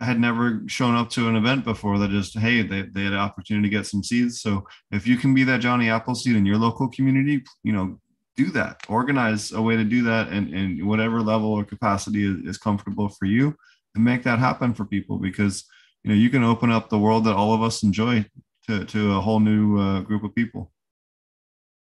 had 0.01 0.19
never 0.19 0.63
shown 0.67 0.97
up 0.97 1.11
to 1.11 1.29
an 1.29 1.37
event 1.37 1.65
before. 1.65 1.99
That 1.99 2.11
just 2.11 2.37
hey, 2.37 2.63
they 2.63 2.83
they 2.83 3.05
had 3.05 3.13
an 3.13 3.19
opportunity 3.19 3.69
to 3.69 3.77
get 3.77 3.87
some 3.87 4.03
seeds. 4.03 4.41
So 4.41 4.67
if 4.91 5.07
you 5.07 5.17
can 5.17 5.35
be 5.35 5.45
that 5.45 5.61
Johnny 5.61 5.91
Appleseed 5.91 6.35
in 6.35 6.47
your 6.47 6.59
local 6.59 6.89
community, 6.89 7.45
you 7.63 7.73
know, 7.73 8.01
do 8.37 8.51
that. 8.53 8.81
Organize 8.89 9.53
a 9.53 9.63
way 9.63 9.77
to 9.77 9.85
do 9.85 10.03
that, 10.05 10.29
and 10.29 10.53
and 10.53 10.87
whatever 10.87 11.21
level 11.21 11.53
or 11.53 11.65
capacity 11.65 12.25
is, 12.25 12.47
is 12.47 12.59
comfortable 12.59 13.09
for 13.09 13.27
you, 13.27 13.57
and 13.95 14.05
make 14.05 14.23
that 14.25 14.39
happen 14.39 14.75
for 14.75 14.85
people 14.85 15.19
because 15.19 15.65
you 16.03 16.11
know 16.11 16.17
you 16.17 16.31
can 16.31 16.45
open 16.45 16.71
up 16.71 16.89
the 16.89 16.99
world 16.99 17.25
that 17.25 17.37
all 17.37 17.55
of 17.55 17.63
us 17.63 17.83
enjoy 17.83 18.25
to, 18.67 18.85
to 18.87 19.17
a 19.17 19.21
whole 19.21 19.41
new 19.41 19.79
uh, 19.79 20.01
group 20.01 20.25
of 20.25 20.35
people. 20.35 20.71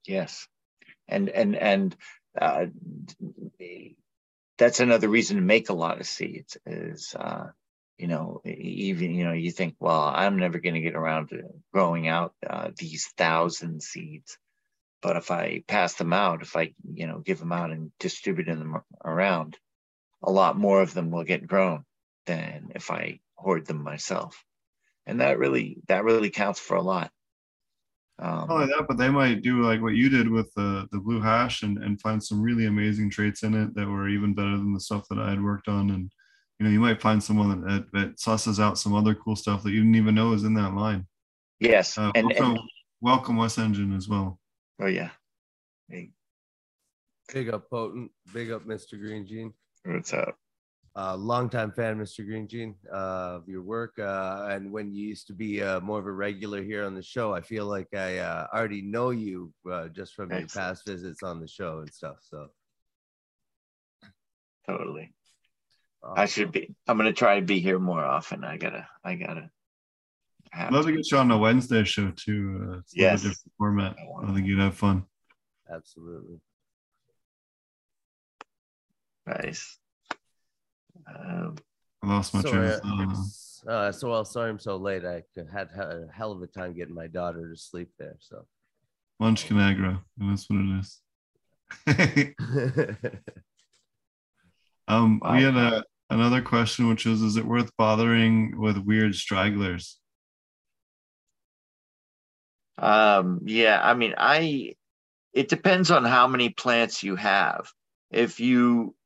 Yes, 0.06 0.46
and 1.08 1.28
and 1.28 1.56
and 1.56 1.96
uh, 2.40 2.66
that's 4.58 4.80
another 4.80 5.08
reason 5.08 5.36
to 5.36 5.42
make 5.42 5.68
a 5.68 5.74
lot 5.74 6.00
of 6.00 6.06
seeds 6.06 6.56
is 6.66 7.14
uh, 7.18 7.46
you 7.98 8.06
know 8.06 8.40
even 8.44 9.14
you 9.14 9.24
know 9.24 9.32
you 9.32 9.50
think 9.50 9.74
well 9.78 10.02
I'm 10.02 10.38
never 10.38 10.58
going 10.58 10.74
to 10.74 10.80
get 10.80 10.96
around 10.96 11.28
to 11.28 11.42
growing 11.72 12.08
out 12.08 12.34
uh, 12.48 12.70
these 12.76 13.06
thousand 13.16 13.82
seeds, 13.82 14.38
but 15.02 15.16
if 15.16 15.30
I 15.30 15.62
pass 15.66 15.94
them 15.94 16.12
out, 16.12 16.42
if 16.42 16.56
I 16.56 16.74
you 16.92 17.06
know 17.06 17.18
give 17.18 17.38
them 17.38 17.52
out 17.52 17.70
and 17.70 17.90
distribute 17.98 18.46
them 18.46 18.80
around, 19.04 19.56
a 20.22 20.30
lot 20.30 20.58
more 20.58 20.82
of 20.82 20.94
them 20.94 21.10
will 21.10 21.24
get 21.24 21.46
grown 21.46 21.84
than 22.26 22.72
if 22.74 22.90
I 22.90 23.20
hoard 23.34 23.66
them 23.66 23.82
myself, 23.82 24.44
and 25.06 25.20
that 25.20 25.38
really 25.38 25.78
that 25.88 26.04
really 26.04 26.30
counts 26.30 26.60
for 26.60 26.76
a 26.76 26.82
lot. 26.82 27.10
Um, 28.18 28.48
not 28.48 28.50
only 28.50 28.66
that 28.66 28.84
but 28.86 28.98
they 28.98 29.08
might 29.08 29.40
do 29.40 29.62
like 29.62 29.80
what 29.80 29.94
you 29.94 30.10
did 30.10 30.28
with 30.28 30.52
the 30.54 30.86
the 30.92 30.98
blue 30.98 31.22
hash 31.22 31.62
and, 31.62 31.78
and 31.78 32.00
find 32.00 32.22
some 32.22 32.42
really 32.42 32.66
amazing 32.66 33.10
traits 33.10 33.42
in 33.42 33.54
it 33.54 33.74
that 33.74 33.88
were 33.88 34.08
even 34.08 34.34
better 34.34 34.58
than 34.58 34.74
the 34.74 34.80
stuff 34.80 35.06
that 35.08 35.18
i 35.18 35.30
had 35.30 35.42
worked 35.42 35.68
on. 35.68 35.90
And 35.90 36.12
you 36.58 36.66
know 36.66 36.70
you 36.70 36.80
might 36.80 37.00
find 37.00 37.22
someone 37.22 37.62
that, 37.62 37.86
that 37.92 38.18
susses 38.18 38.60
out 38.60 38.78
some 38.78 38.94
other 38.94 39.14
cool 39.14 39.36
stuff 39.36 39.62
that 39.62 39.70
you 39.70 39.80
didn't 39.80 39.94
even 39.94 40.14
know 40.14 40.28
was 40.28 40.44
in 40.44 40.52
that 40.54 40.74
line. 40.74 41.06
Yes, 41.60 41.96
uh, 41.96 42.12
and, 42.14 42.26
also 42.26 42.44
and 42.44 42.60
welcome 43.00 43.38
west 43.38 43.58
engine 43.58 43.96
as 43.96 44.06
well 44.06 44.39
oh 44.80 44.86
yeah, 44.86 45.10
Hey, 45.88 46.10
Big 47.32 47.48
up, 47.50 47.70
potent. 47.70 48.10
Big 48.34 48.50
up, 48.50 48.64
Mr. 48.64 48.98
Green 48.98 49.24
Gene. 49.26 49.52
what's 49.84 50.12
up? 50.12 50.36
Uh, 50.96 51.14
longtime 51.16 51.70
fan, 51.70 51.96
Mr. 51.96 52.26
Green 52.26 52.48
Gene, 52.48 52.74
uh, 52.92 53.36
of 53.38 53.48
your 53.48 53.62
work. 53.62 53.96
Uh, 54.00 54.48
and 54.50 54.72
when 54.72 54.92
you 54.92 55.06
used 55.06 55.28
to 55.28 55.32
be 55.32 55.62
uh, 55.62 55.78
more 55.80 56.00
of 56.00 56.06
a 56.06 56.12
regular 56.12 56.60
here 56.62 56.84
on 56.84 56.94
the 56.96 57.02
show, 57.02 57.32
I 57.32 57.40
feel 57.40 57.66
like 57.66 57.86
I 57.94 58.18
uh, 58.18 58.48
already 58.52 58.82
know 58.82 59.10
you 59.10 59.52
uh, 59.70 59.86
just 59.88 60.14
from 60.14 60.30
your 60.30 60.48
past 60.48 60.84
visits 60.86 61.22
on 61.22 61.40
the 61.40 61.46
show 61.46 61.78
and 61.78 61.92
stuff. 61.92 62.16
So 62.22 62.48
Totally. 64.68 65.12
uh, 66.02 66.14
I 66.16 66.26
should 66.26 66.50
be. 66.50 66.74
I'm 66.88 66.96
gonna 66.96 67.12
try 67.12 67.38
to 67.38 67.46
be 67.46 67.60
here 67.60 67.78
more 67.78 68.04
often. 68.04 68.42
I 68.42 68.56
gotta. 68.56 68.88
I 69.04 69.14
gotta. 69.14 69.50
Have 70.52 70.72
love 70.72 70.86
to 70.86 70.92
get 70.92 71.10
you 71.10 71.18
on 71.18 71.30
a 71.30 71.38
wednesday 71.38 71.84
show 71.84 72.10
too 72.10 72.72
uh, 72.74 72.78
it's 72.78 72.94
a 72.94 72.98
Yes. 72.98 73.20
different 73.22 73.52
format 73.58 73.96
I 74.26 74.34
think 74.34 74.46
you'd 74.46 74.58
have 74.60 74.76
fun 74.76 75.04
absolutely. 75.72 76.40
Nice. 79.26 79.78
Um, 81.06 81.56
i 82.02 82.08
lost 82.08 82.34
my 82.34 82.42
train 82.42 82.64
of 82.64 82.80
thought. 82.80 83.16
uh, 83.66 83.70
uh, 83.70 83.92
so 83.92 84.10
well, 84.10 84.24
sorry 84.24 84.50
I'm 84.50 84.58
so 84.58 84.76
late. 84.76 85.04
I 85.04 85.22
had 85.52 85.68
a 85.76 86.06
hell 86.12 86.32
of 86.32 86.42
a 86.42 86.46
time 86.48 86.74
getting 86.74 86.94
my 86.94 87.06
daughter 87.06 87.48
to 87.48 87.56
sleep 87.56 87.90
there. 87.98 88.16
So 88.18 88.44
lunch 89.20 89.46
canagra 89.46 90.02
that's 90.16 90.48
what 90.48 90.60
it 90.60 90.80
is 91.86 92.34
Um, 94.88 95.22
we 95.30 95.42
had 95.44 95.54
a, 95.56 95.84
another 96.10 96.42
question, 96.42 96.88
which 96.88 97.06
was, 97.06 97.22
is 97.22 97.36
it 97.36 97.44
worth 97.46 97.70
bothering 97.76 98.58
with 98.58 98.76
weird 98.78 99.14
stragglers? 99.14 99.99
Um, 102.80 103.40
yeah. 103.44 103.80
I 103.82 103.94
mean, 103.94 104.14
I. 104.16 104.74
It 105.32 105.48
depends 105.48 105.92
on 105.92 106.04
how 106.04 106.26
many 106.26 106.48
plants 106.48 107.04
you 107.04 107.14
have. 107.14 107.70
If 108.10 108.40
you, 108.40 108.96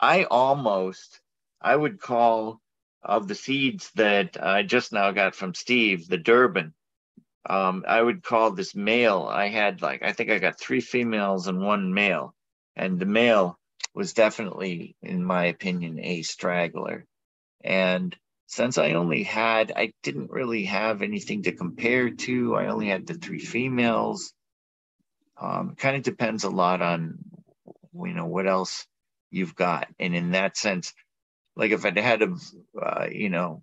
I 0.00 0.24
almost 0.24 1.20
I 1.60 1.76
would 1.76 2.00
call 2.00 2.60
of 3.02 3.28
the 3.28 3.34
seeds 3.34 3.90
that 3.94 4.42
I 4.42 4.62
just 4.62 4.92
now 4.92 5.10
got 5.10 5.34
from 5.34 5.54
Steve, 5.54 6.08
the 6.08 6.18
Durban. 6.18 6.74
Um, 7.48 7.84
I 7.86 8.00
would 8.00 8.22
call 8.22 8.52
this 8.52 8.74
male. 8.74 9.28
I 9.30 9.48
had 9.48 9.82
like 9.82 10.02
I 10.02 10.12
think 10.12 10.30
I 10.30 10.38
got 10.38 10.58
three 10.58 10.80
females 10.80 11.46
and 11.46 11.60
one 11.60 11.94
male, 11.94 12.34
and 12.76 12.98
the 12.98 13.06
male 13.06 13.58
was 13.94 14.12
definitely, 14.12 14.96
in 15.02 15.24
my 15.24 15.46
opinion, 15.46 15.98
a 15.98 16.22
straggler. 16.22 17.06
And 17.62 18.16
since 18.48 18.78
I 18.78 18.92
only 18.92 19.24
had, 19.24 19.72
I 19.76 19.92
didn't 20.02 20.30
really 20.30 20.64
have 20.64 21.02
anything 21.02 21.42
to 21.42 21.52
compare 21.52 22.08
to. 22.08 22.56
I 22.56 22.68
only 22.68 22.88
had 22.88 23.06
the 23.06 23.12
three 23.12 23.40
females. 23.40 24.32
Um, 25.38 25.74
kind 25.76 25.96
of 25.96 26.02
depends 26.02 26.44
a 26.44 26.50
lot 26.50 26.80
on, 26.80 27.18
you 27.94 28.14
know, 28.14 28.24
what 28.24 28.46
else 28.46 28.86
you've 29.30 29.54
got. 29.54 29.88
And 30.00 30.16
in 30.16 30.30
that 30.30 30.56
sense, 30.56 30.94
like 31.56 31.72
if 31.72 31.84
I'd 31.84 31.98
had 31.98 32.22
a, 32.22 32.34
uh, 32.80 33.06
you 33.12 33.28
know, 33.28 33.62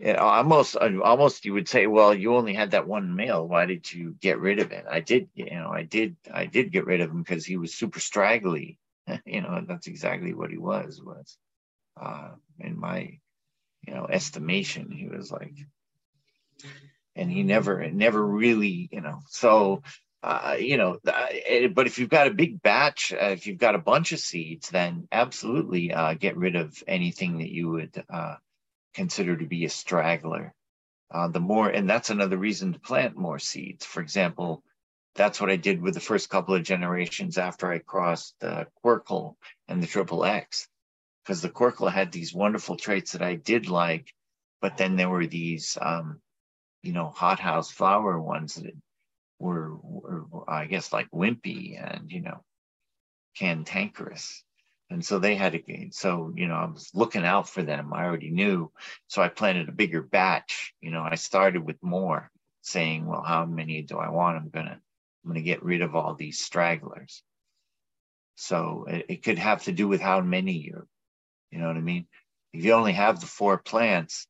yeah, 0.00 0.16
almost, 0.16 0.74
almost 0.76 1.44
you 1.44 1.52
would 1.52 1.68
say, 1.68 1.86
well, 1.86 2.12
you 2.12 2.34
only 2.34 2.54
had 2.54 2.72
that 2.72 2.88
one 2.88 3.14
male. 3.14 3.46
Why 3.46 3.66
did 3.66 3.90
you 3.90 4.16
get 4.20 4.40
rid 4.40 4.58
of 4.58 4.72
it? 4.72 4.84
I 4.90 4.98
did, 4.98 5.28
you 5.32 5.50
know, 5.52 5.70
I 5.70 5.84
did, 5.84 6.16
I 6.34 6.46
did 6.46 6.72
get 6.72 6.86
rid 6.86 7.00
of 7.00 7.12
him 7.12 7.22
because 7.22 7.46
he 7.46 7.56
was 7.56 7.72
super 7.72 8.00
straggly. 8.00 8.78
you 9.24 9.42
know, 9.42 9.64
that's 9.66 9.86
exactly 9.86 10.34
what 10.34 10.50
he 10.50 10.58
was. 10.58 11.00
Was 11.00 11.38
uh, 12.00 12.30
in 12.58 12.78
my, 12.78 13.18
you 13.86 13.94
know, 13.94 14.06
estimation, 14.10 14.90
he 14.90 15.08
was 15.08 15.30
like, 15.30 15.54
and 17.14 17.30
he 17.30 17.42
never, 17.42 17.90
never 17.90 18.24
really, 18.24 18.88
you 18.92 19.00
know, 19.00 19.20
so 19.28 19.82
uh, 20.26 20.56
you 20.58 20.76
know, 20.76 20.98
eh, 21.06 21.68
but 21.68 21.86
if 21.86 21.98
you've 21.98 22.08
got 22.08 22.26
a 22.26 22.34
big 22.34 22.60
batch, 22.60 23.12
uh, 23.12 23.26
if 23.26 23.46
you've 23.46 23.58
got 23.58 23.76
a 23.76 23.78
bunch 23.78 24.10
of 24.10 24.18
seeds, 24.18 24.68
then 24.70 25.06
absolutely 25.12 25.92
uh, 25.92 26.14
get 26.14 26.36
rid 26.36 26.56
of 26.56 26.82
anything 26.88 27.38
that 27.38 27.50
you 27.50 27.70
would 27.70 28.04
uh, 28.12 28.34
consider 28.92 29.36
to 29.36 29.46
be 29.46 29.64
a 29.64 29.70
straggler. 29.70 30.52
Uh, 31.12 31.28
the 31.28 31.38
more, 31.38 31.68
and 31.68 31.88
that's 31.88 32.10
another 32.10 32.36
reason 32.36 32.72
to 32.72 32.80
plant 32.80 33.16
more 33.16 33.38
seeds. 33.38 33.86
For 33.86 34.00
example, 34.00 34.64
that's 35.14 35.40
what 35.40 35.50
I 35.50 35.54
did 35.54 35.80
with 35.80 35.94
the 35.94 36.00
first 36.00 36.28
couple 36.28 36.56
of 36.56 36.64
generations 36.64 37.38
after 37.38 37.70
I 37.70 37.78
crossed 37.78 38.34
the 38.40 38.66
Quercle 38.82 39.36
and 39.68 39.80
the 39.80 39.86
Triple 39.86 40.24
X, 40.24 40.66
because 41.26 41.42
the 41.42 41.48
Quercle 41.48 41.88
had 41.88 42.12
these 42.12 42.32
wonderful 42.32 42.76
traits 42.76 43.12
that 43.12 43.22
I 43.22 43.34
did 43.34 43.68
like, 43.68 44.14
but 44.60 44.76
then 44.76 44.94
there 44.94 45.08
were 45.08 45.26
these, 45.26 45.76
um, 45.80 46.20
you 46.84 46.92
know, 46.92 47.08
hothouse 47.08 47.68
flower 47.68 48.20
ones 48.20 48.54
that 48.54 48.76
were, 49.40 49.74
were, 49.74 50.26
I 50.48 50.66
guess, 50.66 50.92
like 50.92 51.10
wimpy 51.10 51.82
and, 51.82 52.12
you 52.12 52.20
know, 52.20 52.44
cantankerous. 53.36 54.44
And 54.88 55.04
so 55.04 55.18
they 55.18 55.34
had 55.34 55.52
to, 55.54 55.88
so, 55.90 56.32
you 56.36 56.46
know, 56.46 56.54
I 56.54 56.66
was 56.66 56.92
looking 56.94 57.24
out 57.24 57.48
for 57.48 57.64
them. 57.64 57.92
I 57.92 58.04
already 58.04 58.30
knew. 58.30 58.70
So 59.08 59.20
I 59.20 59.28
planted 59.28 59.68
a 59.68 59.72
bigger 59.72 60.02
batch. 60.02 60.74
You 60.80 60.92
know, 60.92 61.02
I 61.02 61.16
started 61.16 61.64
with 61.64 61.82
more 61.82 62.30
saying, 62.62 63.04
well, 63.04 63.22
how 63.22 63.46
many 63.46 63.82
do 63.82 63.98
I 63.98 64.10
want? 64.10 64.36
I'm 64.36 64.48
going 64.48 64.66
to, 64.66 64.72
I'm 64.72 64.80
going 65.24 65.34
to 65.34 65.42
get 65.42 65.64
rid 65.64 65.82
of 65.82 65.96
all 65.96 66.14
these 66.14 66.38
stragglers. 66.38 67.20
So 68.36 68.86
it, 68.88 69.06
it 69.08 69.22
could 69.24 69.38
have 69.38 69.64
to 69.64 69.72
do 69.72 69.88
with 69.88 70.00
how 70.00 70.20
many 70.20 70.52
you're, 70.52 70.86
you 71.50 71.58
know 71.58 71.68
what 71.68 71.76
I 71.76 71.80
mean? 71.80 72.06
If 72.52 72.64
you 72.64 72.72
only 72.72 72.92
have 72.92 73.20
the 73.20 73.26
four 73.26 73.58
plants, 73.58 74.26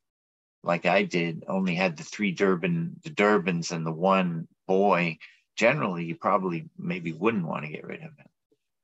like 0.63 0.85
I 0.87 1.05
did, 1.05 1.45
only 1.49 1.75
had 1.75 1.97
the 1.97 2.03
three 2.03 2.33
Durban, 2.33 3.01
the 3.05 3.11
Durbans 3.11 3.71
and 3.71 3.87
the 3.87 3.93
one 3.93 4.49
boy, 4.67 5.19
generally 5.57 6.05
you 6.05 6.17
probably 6.17 6.69
maybe 6.77 7.13
wouldn't 7.13 7.47
want 7.47 7.65
to 7.65 7.71
get 7.71 7.85
rid 7.85 8.01
of 8.01 8.17
him. 8.17 8.27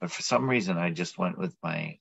But 0.00 0.10
for 0.10 0.22
some 0.22 0.48
reason, 0.48 0.78
I 0.78 0.90
just 0.90 1.18
went 1.18 1.38
with 1.38 1.54
my 1.62 1.98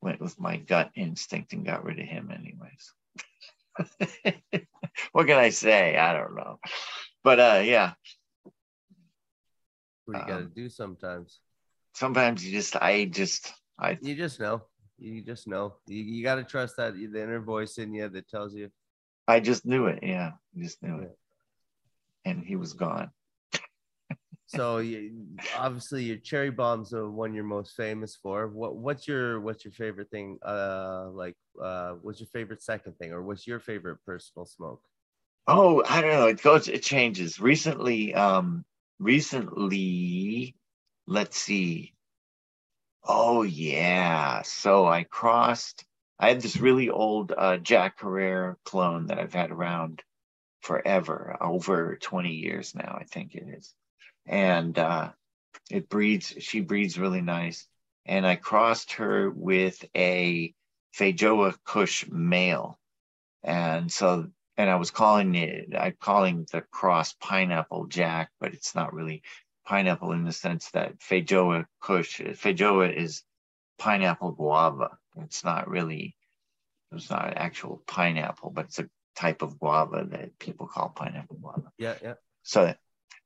went 0.00 0.20
with 0.20 0.38
my 0.38 0.56
gut 0.56 0.90
instinct 0.94 1.52
and 1.52 1.66
got 1.66 1.84
rid 1.84 1.98
of 1.98 2.06
him 2.06 2.30
anyways. 2.30 2.92
what 5.12 5.26
can 5.26 5.38
I 5.38 5.50
say? 5.50 5.96
I 5.96 6.12
don't 6.12 6.36
know. 6.36 6.58
But 7.24 7.40
uh 7.40 7.62
yeah. 7.64 7.92
What 10.04 10.18
you 10.18 10.26
gotta 10.26 10.44
um, 10.44 10.52
do 10.54 10.68
sometimes. 10.68 11.40
Sometimes 11.94 12.44
you 12.46 12.52
just 12.52 12.76
I 12.76 13.06
just 13.06 13.52
I 13.78 13.98
you 14.00 14.14
just 14.14 14.40
know. 14.40 14.62
You 14.98 15.22
just 15.22 15.46
know. 15.46 15.76
You, 15.86 16.02
you 16.02 16.22
gotta 16.22 16.44
trust 16.44 16.76
that 16.76 16.94
the 16.94 17.22
inner 17.22 17.40
voice 17.40 17.78
in 17.78 17.94
you 17.94 18.08
that 18.08 18.28
tells 18.28 18.54
you. 18.54 18.70
I 19.26 19.40
just 19.40 19.66
knew 19.66 19.86
it, 19.86 20.00
yeah. 20.02 20.32
I 20.56 20.62
just 20.62 20.82
knew 20.82 20.98
it 21.00 21.18
and 22.28 22.44
he 22.44 22.56
was 22.56 22.74
gone. 22.74 23.10
so 24.46 24.78
you, 24.78 25.12
obviously 25.56 26.04
your 26.04 26.18
cherry 26.18 26.50
bombs 26.50 26.92
are 26.92 27.10
one 27.10 27.34
you're 27.34 27.44
most 27.44 27.74
famous 27.74 28.16
for. 28.22 28.48
What 28.48 28.76
what's 28.76 29.08
your 29.08 29.40
what's 29.40 29.64
your 29.64 29.72
favorite 29.72 30.10
thing? 30.10 30.38
Uh, 30.44 31.08
like 31.12 31.36
uh, 31.62 31.92
what's 32.02 32.20
your 32.20 32.28
favorite 32.28 32.62
second 32.62 32.98
thing, 32.98 33.12
or 33.12 33.22
what's 33.22 33.46
your 33.46 33.60
favorite 33.60 33.98
personal 34.04 34.46
smoke? 34.46 34.82
Oh, 35.46 35.82
I 35.88 36.02
don't 36.02 36.10
know. 36.10 36.26
It 36.26 36.42
goes, 36.42 36.68
it 36.68 36.82
changes. 36.82 37.40
Recently, 37.40 38.12
um, 38.14 38.66
recently, 38.98 40.54
let's 41.06 41.38
see. 41.38 41.94
Oh 43.08 43.42
yeah. 43.42 44.42
So 44.42 44.86
I 44.86 45.04
crossed. 45.04 45.84
I 46.18 46.28
had 46.28 46.42
this 46.42 46.58
really 46.58 46.90
old 46.90 47.32
uh, 47.36 47.56
Jack 47.56 48.00
Herer 48.00 48.58
clone 48.64 49.06
that 49.06 49.18
I've 49.18 49.32
had 49.32 49.50
around 49.50 50.02
forever, 50.60 51.36
over 51.40 51.96
20 51.96 52.30
years 52.30 52.74
now, 52.74 52.98
I 53.00 53.04
think 53.04 53.34
it 53.34 53.44
is. 53.56 53.72
And 54.26 54.78
uh, 54.78 55.12
it 55.70 55.88
breeds, 55.88 56.34
she 56.40 56.60
breeds 56.60 56.98
really 56.98 57.22
nice. 57.22 57.66
And 58.04 58.26
I 58.26 58.36
crossed 58.36 58.92
her 58.94 59.30
with 59.30 59.82
a 59.96 60.52
Feijoa 60.94 61.56
Kush 61.64 62.06
male. 62.10 62.78
And 63.42 63.90
so, 63.90 64.26
and 64.58 64.68
I 64.68 64.74
was 64.74 64.90
calling 64.90 65.34
it, 65.34 65.68
I'm 65.78 65.94
calling 65.98 66.46
the 66.52 66.60
cross 66.60 67.14
pineapple 67.14 67.86
jack, 67.86 68.30
but 68.38 68.52
it's 68.52 68.74
not 68.74 68.92
really 68.92 69.22
pineapple 69.68 70.12
in 70.12 70.24
the 70.24 70.32
sense 70.32 70.70
that 70.70 70.98
Feijoa 70.98 71.66
Kush, 71.80 72.20
Feijoa 72.20 72.94
is 72.94 73.22
pineapple 73.78 74.32
guava. 74.32 74.96
It's 75.18 75.44
not 75.44 75.68
really, 75.68 76.16
it's 76.90 77.10
not 77.10 77.28
an 77.28 77.34
actual 77.34 77.82
pineapple, 77.86 78.50
but 78.50 78.66
it's 78.66 78.78
a 78.78 78.88
type 79.14 79.42
of 79.42 79.58
guava 79.58 80.06
that 80.10 80.38
people 80.38 80.66
call 80.66 80.88
pineapple 80.88 81.36
guava. 81.36 81.70
Yeah, 81.76 81.94
yeah. 82.02 82.14
So 82.44 82.74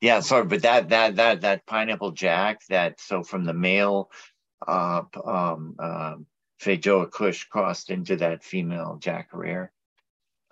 yeah, 0.01 0.19
sorry, 0.19 0.47
but 0.47 0.63
that 0.63 0.89
that 0.89 1.17
that 1.17 1.41
that 1.43 1.65
pineapple 1.65 2.11
jack 2.11 2.63
that 2.69 3.01
so 3.01 3.23
from 3.23 3.45
the 3.45 3.55
male 3.55 4.11
uh 4.67 5.03
um 5.25 5.77
uh 5.79 6.17
Feijoa 6.61 7.11
Kush 7.11 7.45
crossed 7.45 7.91
into 7.91 8.17
that 8.17 8.43
female 8.43 8.97
Jack 9.01 9.31
Herer. 9.33 9.71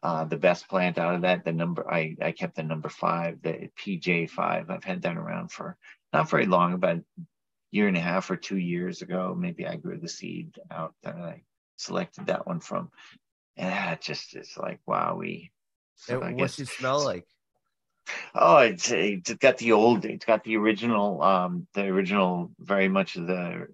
Uh, 0.03 0.25
the 0.25 0.37
best 0.37 0.67
plant 0.69 0.97
out 0.97 1.15
of 1.15 1.23
that, 1.23 1.45
the 1.45 1.53
number 1.53 1.89
I, 1.91 2.17
I 2.23 2.33
kept 2.33 2.57
the 2.57 2.63
number 2.63 2.89
five, 2.89 3.43
the 3.43 3.69
PJ5. 3.79 4.71
I've 4.71 4.85
had 4.85 5.03
that 5.03 5.17
around 5.17 5.53
for 5.53 5.77
not 6.13 6.31
very 6.31 6.47
long, 6.47 6.73
about 6.73 6.97
a 6.97 7.05
year 7.71 7.87
and 7.87 7.99
a 7.99 8.01
half 8.01 8.31
or 8.31 8.37
two 8.37 8.57
years 8.57 9.03
ago. 9.03 9.37
Maybe 9.39 9.67
I 9.67 9.77
grew 9.77 9.99
the 9.99 10.09
seed 10.09 10.59
out 10.71 10.95
that 11.03 11.17
I 11.17 11.43
selected 11.77 12.27
that 12.27 12.47
one 12.47 12.61
from 12.61 12.91
and 13.61 13.71
that 13.71 14.01
just 14.01 14.35
is 14.35 14.57
like 14.57 14.81
wowie. 14.89 15.51
So 15.97 16.23
and 16.23 16.37
what's 16.37 16.59
it 16.59 16.69
smell 16.69 17.05
like? 17.05 17.27
Oh, 18.35 18.59
it's 18.59 18.91
it's 18.91 19.33
got 19.35 19.59
the 19.59 19.73
old, 19.73 20.05
it's 20.05 20.25
got 20.25 20.43
the 20.45 20.57
original, 20.57 21.23
um, 21.23 21.67
the 21.75 21.85
original, 21.85 22.51
very 22.59 22.89
much 22.89 23.15
the 23.15 23.69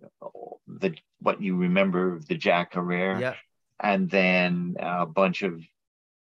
the 0.66 0.94
what 1.20 1.40
you 1.40 1.56
remember 1.56 2.14
of 2.14 2.26
the 2.26 2.34
Jack 2.34 2.74
Herer, 2.74 3.20
yeah, 3.20 3.34
and 3.80 4.10
then 4.10 4.76
a 4.78 5.06
bunch 5.06 5.42
of 5.42 5.62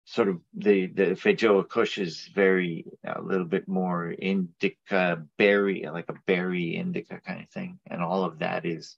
sort 0.06 0.28
of 0.28 0.40
the 0.54 0.86
the 0.86 1.04
Feijoa 1.16 1.68
Kush 1.68 1.98
is 1.98 2.30
very 2.34 2.86
a 3.04 3.20
little 3.20 3.44
bit 3.44 3.68
more 3.68 4.10
indica 4.10 5.22
berry, 5.36 5.86
like 5.92 6.08
a 6.08 6.14
berry 6.26 6.76
indica 6.76 7.20
kind 7.20 7.42
of 7.42 7.50
thing, 7.50 7.78
and 7.86 8.00
all 8.00 8.24
of 8.24 8.38
that 8.38 8.64
is 8.64 8.96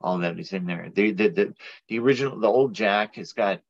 all 0.00 0.18
that 0.18 0.38
is 0.38 0.52
in 0.52 0.66
there. 0.66 0.90
The 0.94 1.12
the 1.12 1.28
the, 1.28 1.54
the 1.88 1.98
original, 1.98 2.38
the 2.38 2.46
old 2.46 2.74
Jack 2.74 3.16
has 3.16 3.32
got 3.32 3.62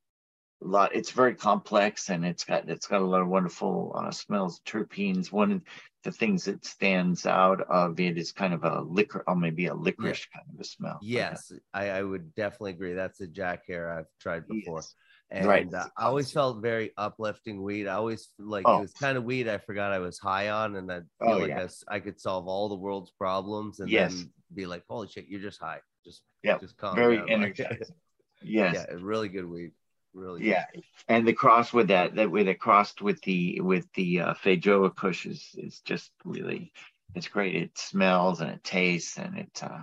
a 0.62 0.66
lot. 0.66 0.94
It's 0.94 1.12
very 1.12 1.36
complex 1.36 2.10
and 2.10 2.26
it's 2.26 2.44
got 2.44 2.68
it's 2.68 2.88
got 2.88 3.02
a 3.02 3.06
lot 3.06 3.22
of 3.22 3.28
wonderful 3.28 3.92
uh, 3.94 4.10
smells, 4.10 4.60
terpenes. 4.66 5.30
One 5.30 5.52
of 5.52 5.62
the 6.02 6.10
things 6.10 6.44
that 6.46 6.66
stands 6.66 7.24
out 7.24 7.60
of 7.60 8.00
it 8.00 8.18
is 8.18 8.32
kind 8.32 8.52
of 8.52 8.64
a 8.64 8.80
liquor, 8.80 9.22
or 9.28 9.36
maybe 9.36 9.66
a 9.66 9.74
licorice 9.74 10.26
yeah. 10.26 10.40
kind 10.40 10.52
of 10.52 10.60
a 10.60 10.64
smell. 10.64 10.98
Yes, 11.02 11.52
I, 11.72 11.90
I, 11.90 12.02
would 12.02 12.34
definitely 12.34 12.72
agree. 12.72 12.94
That's 12.94 13.20
a 13.20 13.26
Jack 13.26 13.62
Herer 13.66 14.00
I've 14.00 14.06
tried 14.20 14.46
before. 14.48 14.78
Yes. 14.78 14.94
And 15.34 15.46
right. 15.46 15.74
uh, 15.74 15.88
I 15.98 16.04
always 16.04 16.30
felt 16.30 16.62
very 16.62 16.92
uplifting 16.96 17.60
weed. 17.60 17.88
I 17.88 17.94
always 17.94 18.30
like 18.38 18.68
oh. 18.68 18.78
it 18.78 18.82
was 18.82 18.92
kind 18.92 19.18
of 19.18 19.24
weed 19.24 19.48
I 19.48 19.58
forgot 19.58 19.90
I 19.90 19.98
was 19.98 20.16
high 20.16 20.50
on, 20.50 20.76
and 20.76 20.90
I 20.92 20.98
feel 20.98 21.34
oh, 21.34 21.38
like 21.38 21.48
yeah. 21.48 21.66
I, 21.88 21.96
I, 21.96 21.98
could 21.98 22.20
solve 22.20 22.46
all 22.46 22.68
the 22.68 22.76
world's 22.76 23.10
problems, 23.10 23.80
and 23.80 23.90
yes. 23.90 24.14
then 24.14 24.30
be 24.54 24.66
like, 24.66 24.84
"Holy 24.88 25.08
shit, 25.08 25.26
you're 25.26 25.40
just 25.40 25.60
high." 25.60 25.80
Just 26.04 26.22
yeah, 26.44 26.58
just 26.58 26.76
calm 26.76 26.94
very 26.94 27.16
down. 27.16 27.30
energized. 27.30 27.92
yes, 28.42 28.86
yeah, 28.88 28.96
really 29.00 29.28
good 29.28 29.50
weed. 29.50 29.72
Really, 30.12 30.46
yeah. 30.46 30.66
Good. 30.72 30.84
And 31.08 31.26
the 31.26 31.32
cross 31.32 31.72
with 31.72 31.88
that, 31.88 32.14
that 32.14 32.30
with 32.30 32.46
it 32.46 32.60
crossed 32.60 33.02
with 33.02 33.20
the 33.22 33.60
with 33.60 33.92
the 33.94 34.20
uh, 34.20 34.34
Feijoa 34.34 34.94
Kush 34.94 35.26
is 35.26 35.50
is 35.56 35.80
just 35.80 36.12
really, 36.24 36.72
it's 37.16 37.26
great. 37.26 37.56
It 37.56 37.76
smells 37.76 38.40
and 38.40 38.52
it 38.52 38.62
tastes 38.62 39.18
and 39.18 39.36
it, 39.36 39.60
uh, 39.64 39.80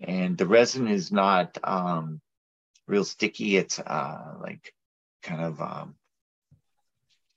and 0.00 0.38
the 0.38 0.46
resin 0.46 0.88
is 0.88 1.12
not 1.12 1.58
um, 1.62 2.22
real 2.90 3.04
sticky. 3.04 3.56
It's 3.56 3.78
uh, 3.78 4.34
like 4.40 4.74
kind 5.22 5.42
of 5.42 5.60
um, 5.60 5.94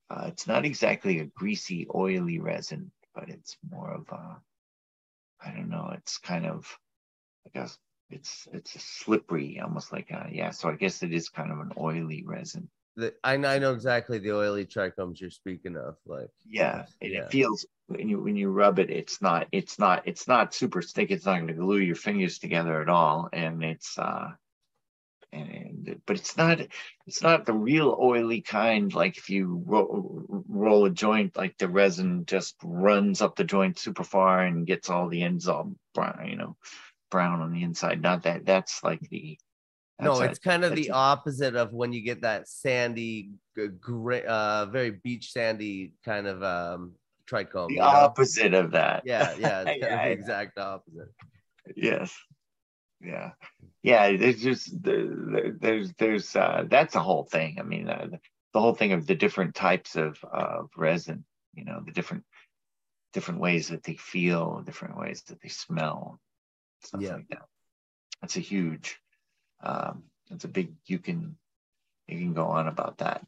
uh, 0.10 0.26
it's 0.28 0.48
not 0.48 0.66
exactly 0.66 1.20
a 1.20 1.26
greasy, 1.26 1.88
oily 1.94 2.40
resin, 2.40 2.92
but 3.14 3.30
it's 3.30 3.56
more 3.70 3.92
of 3.92 4.10
a 4.10 4.42
I 5.46 5.52
don't 5.52 5.70
know. 5.70 5.92
It's 5.96 6.18
kind 6.18 6.46
of 6.46 6.78
I 7.46 7.60
guess 7.60 7.78
it's 8.10 8.48
it's 8.52 8.76
a 8.76 8.80
slippery, 8.80 9.60
almost 9.60 9.94
like 9.94 10.10
a 10.12 10.28
yeah. 10.32 10.52
So 10.52 10.70
I 10.70 10.76
guess 10.76 11.04
it 11.04 11.14
is 11.14 11.30
kind 11.30 11.52
of 11.52 11.60
an 11.60 11.72
oily 11.78 12.24
resin. 12.26 12.70
The, 12.96 13.14
I, 13.24 13.34
I 13.34 13.60
know 13.60 13.74
exactly 13.74 14.20
the 14.20 14.36
oily 14.36 14.66
trichomes 14.66 15.20
you're 15.20 15.32
speaking 15.32 15.78
of. 15.78 15.98
Like, 16.06 16.30
Yeah, 16.46 16.86
and 17.02 17.12
Yeah. 17.12 17.20
it 17.20 17.32
feels 17.32 17.66
when 17.88 18.08
you 18.08 18.22
when 18.22 18.36
you 18.36 18.50
rub 18.50 18.80
it, 18.80 18.90
it's 18.90 19.22
not 19.22 19.48
it's 19.52 19.78
not 19.78 20.04
it's 20.06 20.28
not 20.28 20.54
super 20.54 20.82
sticky. 20.82 21.14
It's 21.16 21.26
not 21.26 21.36
going 21.36 21.48
to 21.48 21.54
glue 21.54 21.80
your 21.80 21.96
fingers 21.96 22.40
together 22.40 22.82
at 22.82 22.90
all, 22.90 23.30
and 23.34 23.64
it's 23.64 23.98
uh, 23.98 24.32
and, 25.34 26.02
but 26.06 26.18
it's 26.18 26.38
not 26.38 26.60
it's 27.08 27.22
not 27.22 27.46
the 27.46 27.54
real 27.54 27.98
oily 28.00 28.42
kind. 28.42 28.94
Like 28.94 29.18
if 29.18 29.30
you 29.30 29.64
ro- 29.66 30.24
roll 30.48 30.86
a 30.86 30.90
joint, 30.90 31.36
like 31.36 31.58
the 31.58 31.68
resin 31.68 32.26
just 32.26 32.56
runs 32.64 33.22
up 33.22 33.36
the 33.36 33.44
joint 33.44 33.80
super 33.80 34.04
far 34.04 34.42
and 34.42 34.68
gets 34.68 34.90
all 34.90 35.10
the 35.10 35.24
ends 35.24 35.48
all 35.48 35.74
brown, 35.94 36.28
you 36.28 36.36
know, 36.36 36.56
brown 37.12 37.42
on 37.42 37.52
the 37.52 37.64
inside. 37.64 38.02
Not 38.02 38.24
that 38.24 38.46
that's 38.46 38.84
like 38.84 39.02
the 39.10 39.38
no, 40.00 40.20
that's 40.20 40.32
it's 40.32 40.40
kind 40.40 40.64
of 40.64 40.76
the 40.76 40.90
a- 40.90 40.94
opposite 40.94 41.56
of 41.56 41.72
when 41.72 41.94
you 41.94 42.02
get 42.02 42.22
that 42.22 42.48
sandy, 42.48 43.32
gray, 43.80 44.24
uh, 44.26 44.66
very 44.66 44.92
beach 44.92 45.32
sandy 45.32 45.94
kind 46.04 46.28
of 46.28 46.44
um 46.44 46.94
trichome. 47.30 47.68
the 47.68 47.76
you 47.76 47.80
know? 47.80 47.86
opposite 47.86 48.54
of 48.54 48.72
that. 48.72 49.04
Yeah, 49.06 49.36
yeah, 49.40 49.64
Yeah, 49.68 49.74
the 49.74 49.80
yeah. 49.80 50.04
exact 50.06 50.58
opposite. 50.58 51.10
yes 51.76 52.14
yeah 53.04 53.32
yeah 53.84 54.16
there's 54.18 54.42
just 54.42 54.82
there- 54.84 55.56
there's 55.60 55.94
there's 55.94 56.36
uh 56.36 56.64
that's 56.70 56.96
a 56.96 57.00
whole 57.00 57.24
thing 57.26 57.58
i 57.60 57.64
mean 57.64 57.90
uh, 57.90 58.08
the 58.54 58.60
whole 58.62 58.74
thing 58.76 58.94
of 58.94 59.06
the 59.08 59.16
different 59.16 59.56
types 59.56 59.96
of 59.96 60.24
of 60.24 60.70
resin 60.78 61.26
you 61.54 61.66
know 61.66 61.82
the 61.86 61.92
different 61.92 62.24
different 63.14 63.40
ways 63.40 63.70
that 63.70 63.84
they 63.84 63.96
feel 63.96 64.62
different 64.66 64.98
ways 64.98 65.24
that 65.24 65.42
they 65.42 65.50
smell 65.50 66.20
stuff 66.82 67.02
Yeah. 67.02 67.14
like 67.14 67.28
that 67.30 67.46
that's 68.22 68.38
a 68.38 68.42
huge 68.42 69.00
um 69.62 70.04
it's 70.32 70.46
a 70.46 70.48
big 70.50 70.74
you 70.86 71.00
can 71.00 71.38
you 72.08 72.18
can 72.18 72.34
go 72.34 72.46
on 72.46 72.68
about 72.68 72.98
that 73.00 73.26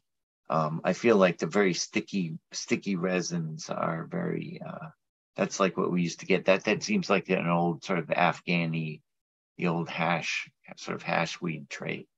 um 0.50 0.80
i 0.84 0.92
feel 0.92 1.16
like 1.16 1.38
the 1.38 1.46
very 1.46 1.74
sticky 1.74 2.38
sticky 2.52 2.96
resins 2.96 3.70
are 3.70 4.06
very 4.10 4.60
uh 4.66 4.88
that's 5.36 5.60
like 5.60 5.76
what 5.76 5.92
we 5.92 6.02
used 6.02 6.20
to 6.20 6.26
get. 6.26 6.46
That 6.46 6.64
that 6.64 6.82
seems 6.82 7.10
like 7.10 7.28
an 7.28 7.46
old 7.46 7.84
sort 7.84 7.98
of 7.98 8.06
Afghani, 8.06 9.02
the 9.56 9.68
old 9.68 9.88
hash 9.88 10.50
sort 10.76 10.96
of 10.96 11.02
hash 11.02 11.40
weed 11.40 11.68
trait. 11.70 12.08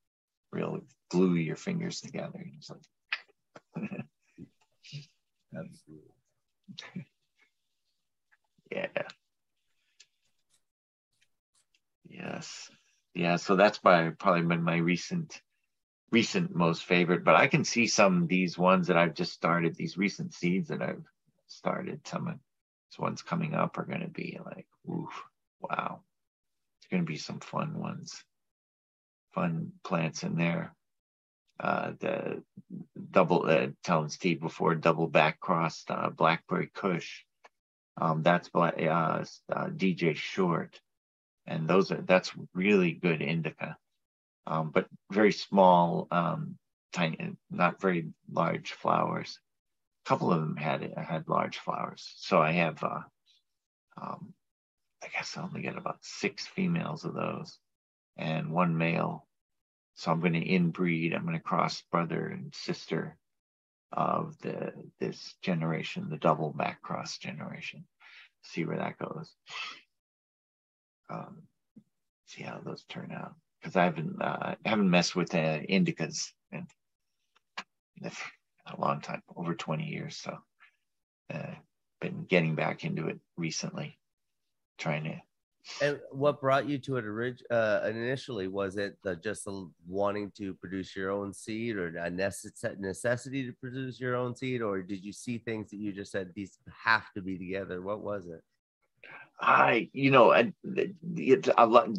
Real 0.51 0.81
glue 1.11 1.35
your 1.35 1.57
fingers 1.57 2.01
together. 2.01 2.45
It's 2.57 2.71
like, 2.71 2.81
yeah. 8.71 8.87
Yes. 12.09 12.71
Yeah. 13.15 13.37
So 13.37 13.57
that's 13.57 13.79
by 13.79 14.11
probably 14.11 14.43
been 14.43 14.63
my 14.63 14.77
recent 14.77 15.41
recent 16.11 16.55
most 16.55 16.85
favorite. 16.85 17.25
But 17.25 17.37
I 17.37 17.47
can 17.47 17.65
see 17.65 17.87
some 17.87 18.23
of 18.23 18.29
these 18.29 18.57
ones 18.57 18.87
that 18.87 18.97
I've 18.97 19.15
just 19.15 19.33
started, 19.33 19.75
these 19.75 19.99
recent 19.99 20.33
seeds 20.35 20.69
that 20.69 20.83
I've 20.83 21.05
started, 21.47 22.07
some 22.07 22.29
of 22.29 22.35
these 22.35 22.99
ones 22.99 23.23
coming 23.23 23.55
up 23.55 23.79
are 23.79 23.85
gonna 23.85 24.09
be 24.09 24.39
like, 24.45 24.67
oof, 24.91 25.25
wow. 25.61 26.01
It's 26.89 26.93
gonna 26.93 27.05
be 27.05 27.19
some 27.19 27.41
fun 27.41 27.79
ones. 27.79 28.25
Fun 29.35 29.73
plants 29.85 30.23
in 30.23 30.37
there. 30.37 30.75
Uh 31.61 31.93
the 32.01 32.43
double 33.11 33.45
uh, 33.47 33.69
telling 33.85 34.09
Steve 34.09 34.41
before 34.41 34.75
double 34.75 35.07
back 35.07 35.39
crossed 35.39 35.91
uh, 35.91 36.09
blackberry 36.09 36.71
Kush. 36.73 37.25
Um 38.01 38.23
that's 38.23 38.49
black 38.49 38.81
uh, 38.81 39.25
uh 39.53 39.67
DJ 39.69 40.17
Short. 40.17 40.81
And 41.47 41.69
those 41.69 41.93
are 41.93 42.01
that's 42.01 42.33
really 42.55 42.93
good 42.93 43.21
indica. 43.21 43.77
Um, 44.47 44.71
but 44.71 44.87
very 45.13 45.33
small, 45.33 46.09
um, 46.11 46.57
tiny, 46.95 47.37
not 47.51 47.83
very 47.83 48.07
large 48.33 48.73
flowers. 48.73 49.39
A 50.07 50.09
couple 50.09 50.33
of 50.33 50.41
them 50.41 50.57
had 50.57 50.91
had 50.97 51.29
large 51.29 51.59
flowers. 51.59 52.11
So 52.17 52.41
I 52.41 52.53
have, 52.53 52.83
uh, 52.83 53.01
um, 54.01 54.33
I 55.03 55.09
guess 55.09 55.37
I 55.37 55.43
only 55.43 55.63
get 55.63 55.77
about 55.77 55.99
six 56.03 56.47
females 56.47 57.05
of 57.05 57.15
those, 57.15 57.59
and 58.17 58.51
one 58.51 58.77
male. 58.77 59.27
So 59.97 60.11
I'm 60.11 60.21
going 60.21 60.35
to 60.35 60.45
inbreed. 60.45 61.15
I'm 61.15 61.23
going 61.25 61.37
to 61.37 61.43
cross 61.43 61.83
brother 61.91 62.27
and 62.29 62.55
sister 62.55 63.17
of 63.93 64.39
the 64.41 64.73
this 65.01 65.35
generation, 65.43 66.09
the 66.11 66.17
double 66.17 66.53
back 66.53 66.83
cross 66.83 67.19
generation. 67.19 67.85
See 68.43 68.65
where 68.65 68.79
that 68.79 68.99
goes. 68.99 69.35
Um, 71.11 71.43
see 72.27 72.43
how 72.43 72.61
those 72.65 72.85
turn 72.85 73.13
out 73.13 73.35
because 73.61 73.77
I 73.77 73.85
haven't 73.85 74.21
uh, 74.21 74.55
haven't 74.65 74.91
messed 74.91 75.17
with 75.17 75.35
uh, 75.35 75.61
indicas 75.61 76.33
in, 76.53 76.67
in 78.01 78.11
a 78.67 78.81
long 78.81 79.01
time, 79.01 79.23
over 79.37 79.55
20 79.55 79.85
years. 79.85 80.17
So, 80.17 80.39
uh, 81.33 81.55
been 82.01 82.25
getting 82.25 82.55
back 82.55 82.85
into 82.85 83.09
it 83.09 83.19
recently, 83.37 83.99
trying 84.79 85.05
to. 85.05 85.15
And 85.83 86.01
what 86.11 86.41
brought 86.41 86.67
you 86.67 86.79
to 86.79 86.97
it 86.97 87.05
orig- 87.05 87.45
uh, 87.51 87.81
initially? 87.87 88.49
Was 88.49 88.77
it 88.77 88.97
the, 89.03 89.17
just 89.17 89.45
the 89.45 89.71
wanting 89.87 90.31
to 90.39 90.55
produce 90.55 90.97
your 90.97 91.11
own 91.11 91.33
seed, 91.35 91.77
or 91.77 91.89
a 91.89 92.11
necess- 92.11 92.79
necessity 92.79 93.45
to 93.47 93.53
produce 93.53 94.01
your 94.01 94.17
own 94.17 94.35
seed, 94.35 94.63
or 94.63 94.83
did 94.83 95.05
you 95.05 95.13
see 95.13 95.39
things 95.39 95.71
that 95.71 95.77
you 95.77 95.93
just 95.93 96.11
said 96.11 96.33
these 96.35 96.59
have 96.85 97.13
to 97.13 97.21
be 97.21 97.37
together? 97.37 97.83
What 97.83 98.01
was 98.01 98.27
it? 98.27 98.43
I, 99.41 99.89
you 99.93 100.11
know, 100.11 100.33
I, 100.33 100.53
it's 101.17 101.49
a 101.57 101.67
lot 101.67 101.91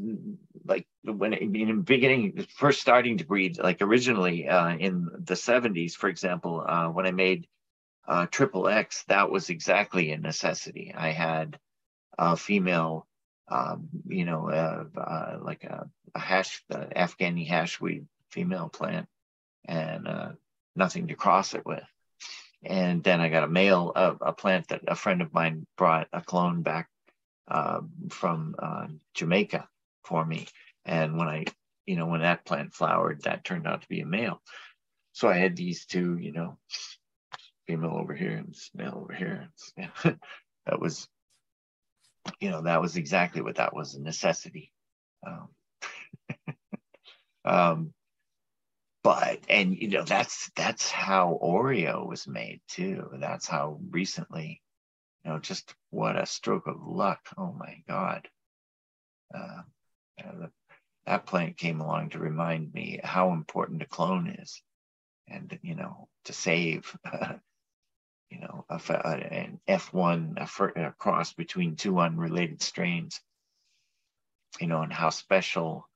like 0.66 0.88
when 1.06 1.34
in 1.34 1.52
the 1.52 1.74
beginning, 1.74 2.46
first 2.56 2.82
starting 2.82 3.18
to 3.20 3.26
breed, 3.26 3.60
like 3.60 3.82
originally 3.82 4.48
uh, 4.48 4.76
in 4.76 5.08
the 5.20 5.36
70s, 5.36 5.94
for 5.94 6.10
example, 6.10 6.66
uh, 6.68 6.90
when 6.90 7.06
I 7.06 7.12
made 7.12 7.48
uh, 8.08 8.26
Triple 8.26 8.68
X, 8.68 9.06
that 9.08 9.30
was 9.32 9.50
exactly 9.50 10.12
a 10.12 10.18
necessity. 10.18 10.94
I 10.96 11.12
had 11.12 11.58
a 12.20 12.36
female, 12.36 13.08
um, 13.48 13.88
you 14.08 14.26
know, 14.26 14.50
uh, 14.50 14.84
uh, 15.00 15.38
like 15.42 15.64
a, 15.64 15.90
a 16.14 16.20
hash, 16.20 16.62
uh, 16.70 16.86
Afghani 16.96 17.50
hashweed 17.50 18.06
female 18.30 18.68
plant, 18.68 19.08
and 19.66 20.08
uh, 20.08 20.32
nothing 20.76 21.08
to 21.08 21.16
cross 21.16 21.54
it 21.54 21.66
with. 21.66 21.84
And 22.64 23.02
then 23.02 23.22
I 23.22 23.30
got 23.30 23.46
a 23.46 23.48
male, 23.48 23.94
uh, 23.96 24.16
a 24.20 24.34
plant 24.34 24.68
that 24.68 24.82
a 24.88 24.96
friend 24.96 25.22
of 25.22 25.34
mine 25.34 25.66
brought 25.78 26.10
a 26.12 26.22
clone 26.22 26.62
back 26.62 26.90
uh, 27.48 27.80
from 28.10 28.56
uh, 28.60 28.88
Jamaica 29.14 29.68
for 30.04 30.26
me. 30.26 30.48
And 30.84 31.18
when 31.18 31.30
I, 31.30 31.46
you 31.86 31.96
know, 31.96 32.06
when 32.06 32.22
that 32.22 32.44
plant 32.44 32.74
flowered, 32.74 33.24
that 33.24 33.46
turned 33.46 33.66
out 33.66 33.82
to 33.82 33.88
be 33.88 34.02
a 34.02 34.06
male. 34.06 34.42
So 35.14 35.30
I 35.30 35.38
had 35.38 35.56
these 35.56 35.86
two, 35.86 36.18
you 36.18 36.34
know, 36.34 36.58
female 37.66 37.96
over 37.96 38.14
here 38.14 38.36
and 38.36 38.54
male 38.76 39.00
over 39.02 39.14
here. 39.14 39.48
That 40.66 40.80
was, 40.80 41.08
you 42.40 42.50
know, 42.50 42.62
that 42.64 42.82
was 42.82 42.96
exactly 42.98 43.42
what 43.42 43.56
that 43.56 43.76
was 43.76 43.96
a 43.96 44.02
necessity. 44.02 44.72
Um, 45.26 45.50
um, 47.46 47.94
but 49.04 49.40
and 49.50 49.76
you 49.76 49.88
know 49.88 50.04
that's 50.04 50.52
that's 50.56 50.92
how 50.92 51.40
Oreo 51.42 52.08
was 52.08 52.28
made 52.28 52.62
too. 52.68 53.10
That's 53.14 53.48
how 53.48 53.80
recently 53.90 54.62
you 55.24 55.32
know, 55.32 55.40
just 55.40 55.74
what 55.90 56.18
a 56.18 56.26
stroke 56.26 56.68
of 56.68 56.86
luck. 56.86 57.20
Oh 57.38 57.54
my 57.58 57.84
God. 57.88 58.28
Uh, 59.34 59.62
the, 60.18 60.50
that 61.06 61.26
plant 61.26 61.58
came 61.58 61.82
along 61.82 62.12
to 62.12 62.20
remind 62.20 62.74
me 62.74 63.00
how 63.04 63.32
important 63.32 63.82
a 63.82 63.86
clone 63.86 64.36
is 64.40 64.62
and, 65.28 65.58
you 65.62 65.76
know, 65.76 66.08
to 66.26 66.34
save, 66.34 66.96
you 68.30 68.42
know, 68.42 68.66
a, 68.70 68.82
a- 68.90 69.34
an 69.34 69.60
F1, 69.68 70.38
a, 70.38 70.88
a 70.88 70.92
cross 70.94 71.34
between 71.34 71.76
two 71.76 72.00
unrelated 72.00 72.62
strains, 72.62 73.22
you 74.60 74.68
know, 74.68 74.82
and 74.82 74.94
how 74.94 75.10
special 75.10 75.88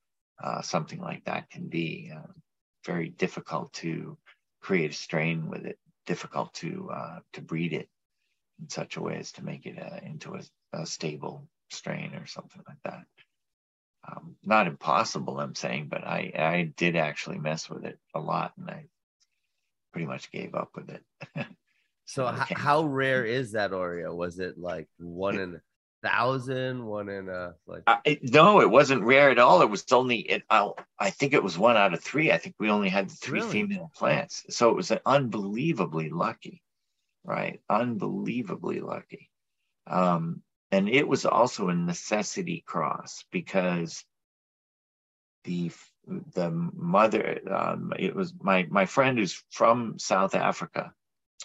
uh, 0.42 0.62
something 0.62 1.00
like 1.00 1.24
that 1.26 1.50
can 1.50 1.68
be. 1.68 2.12
Uh, 2.14 2.20
very 2.86 3.08
difficult 3.10 3.72
to 3.74 4.18
create 4.60 4.90
a 4.90 4.94
strain 4.94 5.48
with 5.50 5.66
it, 5.66 5.78
difficult 6.06 6.52
to 6.54 6.90
uh, 6.92 7.20
to 7.32 7.40
breed 7.42 7.72
it 7.72 7.88
in 8.60 8.68
such 8.68 8.96
a 8.96 9.02
way 9.02 9.16
as 9.18 9.32
to 9.32 9.44
make 9.44 9.66
it 9.66 9.78
uh, 9.80 10.00
into 10.04 10.34
a, 10.34 10.42
a 10.82 10.86
stable 10.86 11.48
strain 11.70 12.14
or 12.14 12.26
something 12.26 12.62
like 12.68 12.78
that. 12.84 13.04
Um, 14.08 14.36
not 14.44 14.66
impossible, 14.66 15.40
I'm 15.40 15.54
saying, 15.54 15.88
but 15.88 16.04
I, 16.04 16.32
I 16.36 16.72
did 16.76 16.96
actually 16.96 17.38
mess 17.38 17.70
with 17.70 17.84
it 17.84 17.98
a 18.14 18.20
lot 18.20 18.52
and 18.58 18.70
I 18.70 18.86
pretty 19.92 20.06
much 20.06 20.30
gave 20.30 20.54
up 20.54 20.70
with 20.74 20.90
it. 20.90 21.04
So, 22.06 22.28
h- 22.28 22.56
how 22.56 22.84
rare 22.84 23.24
is 23.24 23.52
that 23.52 23.70
Oreo? 23.70 24.14
Was 24.14 24.38
it 24.38 24.58
like 24.58 24.88
one 24.98 25.38
in 25.38 25.54
a 25.54 25.60
thousand, 26.06 26.84
one 26.84 27.08
in 27.08 27.28
a 27.28 27.54
like. 27.66 27.82
Uh, 27.86 27.96
it- 28.04 28.32
no, 28.32 28.60
it 28.60 28.70
wasn't 28.70 29.02
rare 29.02 29.30
at 29.30 29.38
all. 29.38 29.62
It 29.62 29.70
was 29.70 29.84
only 29.90 30.18
it. 30.18 30.42
I, 30.50 30.70
I 30.98 31.10
think 31.10 31.32
it 31.32 31.42
was 31.42 31.58
one 31.58 31.76
out 31.76 31.94
of 31.94 32.02
three. 32.02 32.30
I 32.30 32.38
think 32.38 32.54
we 32.58 32.70
only 32.70 32.88
had 32.90 33.10
three 33.10 33.40
Really? 33.40 33.50
female 33.52 33.90
plants, 33.96 34.44
so 34.50 34.70
it 34.70 34.76
was 34.76 34.92
unbelievably 35.06 36.10
lucky, 36.10 36.62
right? 37.24 37.60
Unbelievably 37.70 38.80
lucky. 38.80 39.30
Um, 39.86 40.42
and 40.70 40.88
it 40.88 41.06
was 41.08 41.24
also 41.24 41.68
a 41.68 41.74
necessity 41.74 42.62
cross 42.66 43.24
because 43.30 44.04
the 45.44 45.70
the 46.34 46.50
mother 46.50 47.40
um, 47.50 47.92
it 47.98 48.14
was 48.14 48.34
my 48.40 48.66
my 48.70 48.84
friend 48.86 49.18
who's 49.18 49.42
from 49.50 49.98
South 49.98 50.34
Africa 50.34 50.92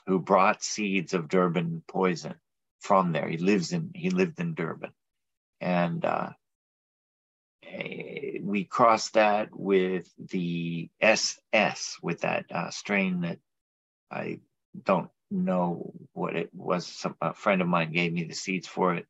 who 0.09 0.17
brought 0.17 0.63
seeds 0.63 1.13
of 1.13 1.27
Durban 1.29 1.83
poison 1.87 2.33
from 2.79 3.11
there. 3.11 3.29
He 3.29 3.37
lives 3.37 3.73
in 3.73 3.91
he 3.93 4.09
lived 4.09 4.39
in 4.39 4.55
Durban, 4.55 4.91
and 5.61 6.03
uh, 6.03 6.31
eh, 7.63 8.39
we 8.41 8.63
crossed 8.63 9.13
that 9.13 9.49
with 9.53 10.11
the 10.17 10.89
SS 10.99 11.99
with 12.01 12.21
that 12.21 12.45
uh, 12.49 12.71
strain 12.71 13.21
that 13.21 13.37
I 14.09 14.39
don't 14.83 15.11
know 15.29 15.93
what 16.13 16.35
it 16.35 16.49
was. 16.55 16.87
Some, 16.87 17.15
a 17.21 17.35
friend 17.35 17.61
of 17.61 17.67
mine 17.67 17.91
gave 17.91 18.11
me 18.11 18.23
the 18.23 18.33
seeds 18.33 18.67
for 18.67 18.95
it. 18.95 19.05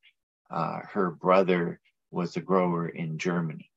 Uh, 0.52 0.80
her 0.92 1.12
brother 1.12 1.80
was 2.12 2.36
a 2.36 2.42
grower 2.42 2.90
in 2.90 3.20
Germany, 3.20 3.72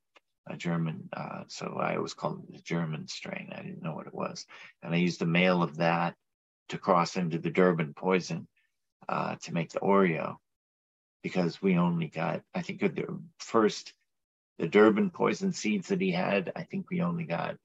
a 0.48 0.56
German. 0.56 1.08
Uh, 1.12 1.44
so 1.46 1.78
I 1.80 1.94
always 1.94 2.14
called 2.14 2.42
it 2.48 2.52
the 2.52 2.62
German 2.62 3.06
strain. 3.06 3.52
I 3.52 3.62
didn't 3.62 3.82
know 3.84 3.94
what 3.94 4.08
it 4.08 4.14
was, 4.14 4.44
and 4.82 4.92
I 4.92 4.96
used 4.96 5.20
the 5.20 5.26
male 5.26 5.62
of 5.62 5.76
that 5.76 6.16
to 6.72 6.78
cross 6.78 7.16
into 7.16 7.38
the 7.38 7.50
Durban 7.50 7.92
poison 7.92 8.48
uh, 9.06 9.36
to 9.42 9.52
make 9.52 9.70
the 9.70 9.80
Oreo 9.80 10.36
because 11.22 11.60
we 11.60 11.76
only 11.76 12.06
got, 12.08 12.42
I 12.54 12.62
think, 12.62 12.80
the 12.80 13.20
first 13.38 13.92
the 14.58 14.68
Durban 14.68 15.10
poison 15.10 15.52
seeds 15.52 15.88
that 15.88 16.00
he 16.00 16.10
had. 16.10 16.50
I 16.56 16.62
think 16.62 16.88
we 16.88 17.02
only 17.02 17.24
got 17.24 17.56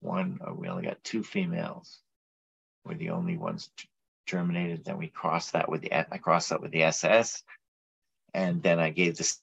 one, 0.00 0.38
or 0.40 0.54
we 0.54 0.68
only 0.68 0.84
got 0.84 1.02
two 1.02 1.24
females. 1.24 1.98
We're 2.84 2.94
the 2.94 3.10
only 3.10 3.36
ones 3.36 3.70
germinated. 4.26 4.84
Then 4.84 4.98
we 4.98 5.08
crossed 5.08 5.54
that 5.54 5.68
with 5.68 5.82
the 5.82 5.92
I 5.92 6.18
crossed 6.18 6.50
that 6.50 6.60
with 6.60 6.70
the 6.70 6.84
SS, 6.84 7.42
and 8.34 8.62
then 8.62 8.78
I 8.78 8.90
gave 8.90 9.16
this 9.16 9.40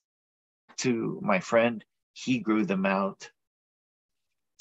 to 0.78 1.20
my 1.22 1.42
friend. 1.42 1.84
He 2.14 2.40
grew 2.40 2.66
them 2.66 2.86
out, 2.86 3.30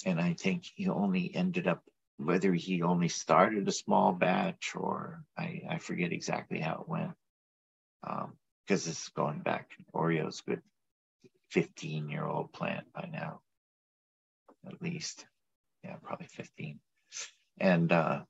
and 0.04 0.20
I 0.20 0.32
think 0.32 0.64
he 0.74 0.88
only 0.88 1.32
ended 1.32 1.68
up 1.68 1.84
whether 2.16 2.52
he 2.52 2.82
only 2.82 3.08
started 3.08 3.66
a 3.66 3.72
small 3.72 4.12
batch 4.12 4.72
or 4.76 5.24
I, 5.36 5.62
I 5.68 5.78
forget 5.78 6.12
exactly 6.12 6.60
how 6.60 6.80
it 6.82 6.88
went. 6.88 7.12
Um, 8.06 8.34
because 8.66 8.88
it's 8.88 9.08
going 9.10 9.40
back, 9.40 9.70
Oreo's 9.92 10.40
good 10.40 10.62
15 11.50 12.08
year 12.08 12.24
old 12.24 12.52
plant 12.52 12.86
by 12.94 13.08
now, 13.12 13.40
at 14.66 14.80
least. 14.80 15.26
Yeah, 15.82 15.96
probably 16.02 16.26
15. 16.28 16.80
And 17.60 17.92
uh, 17.92 18.22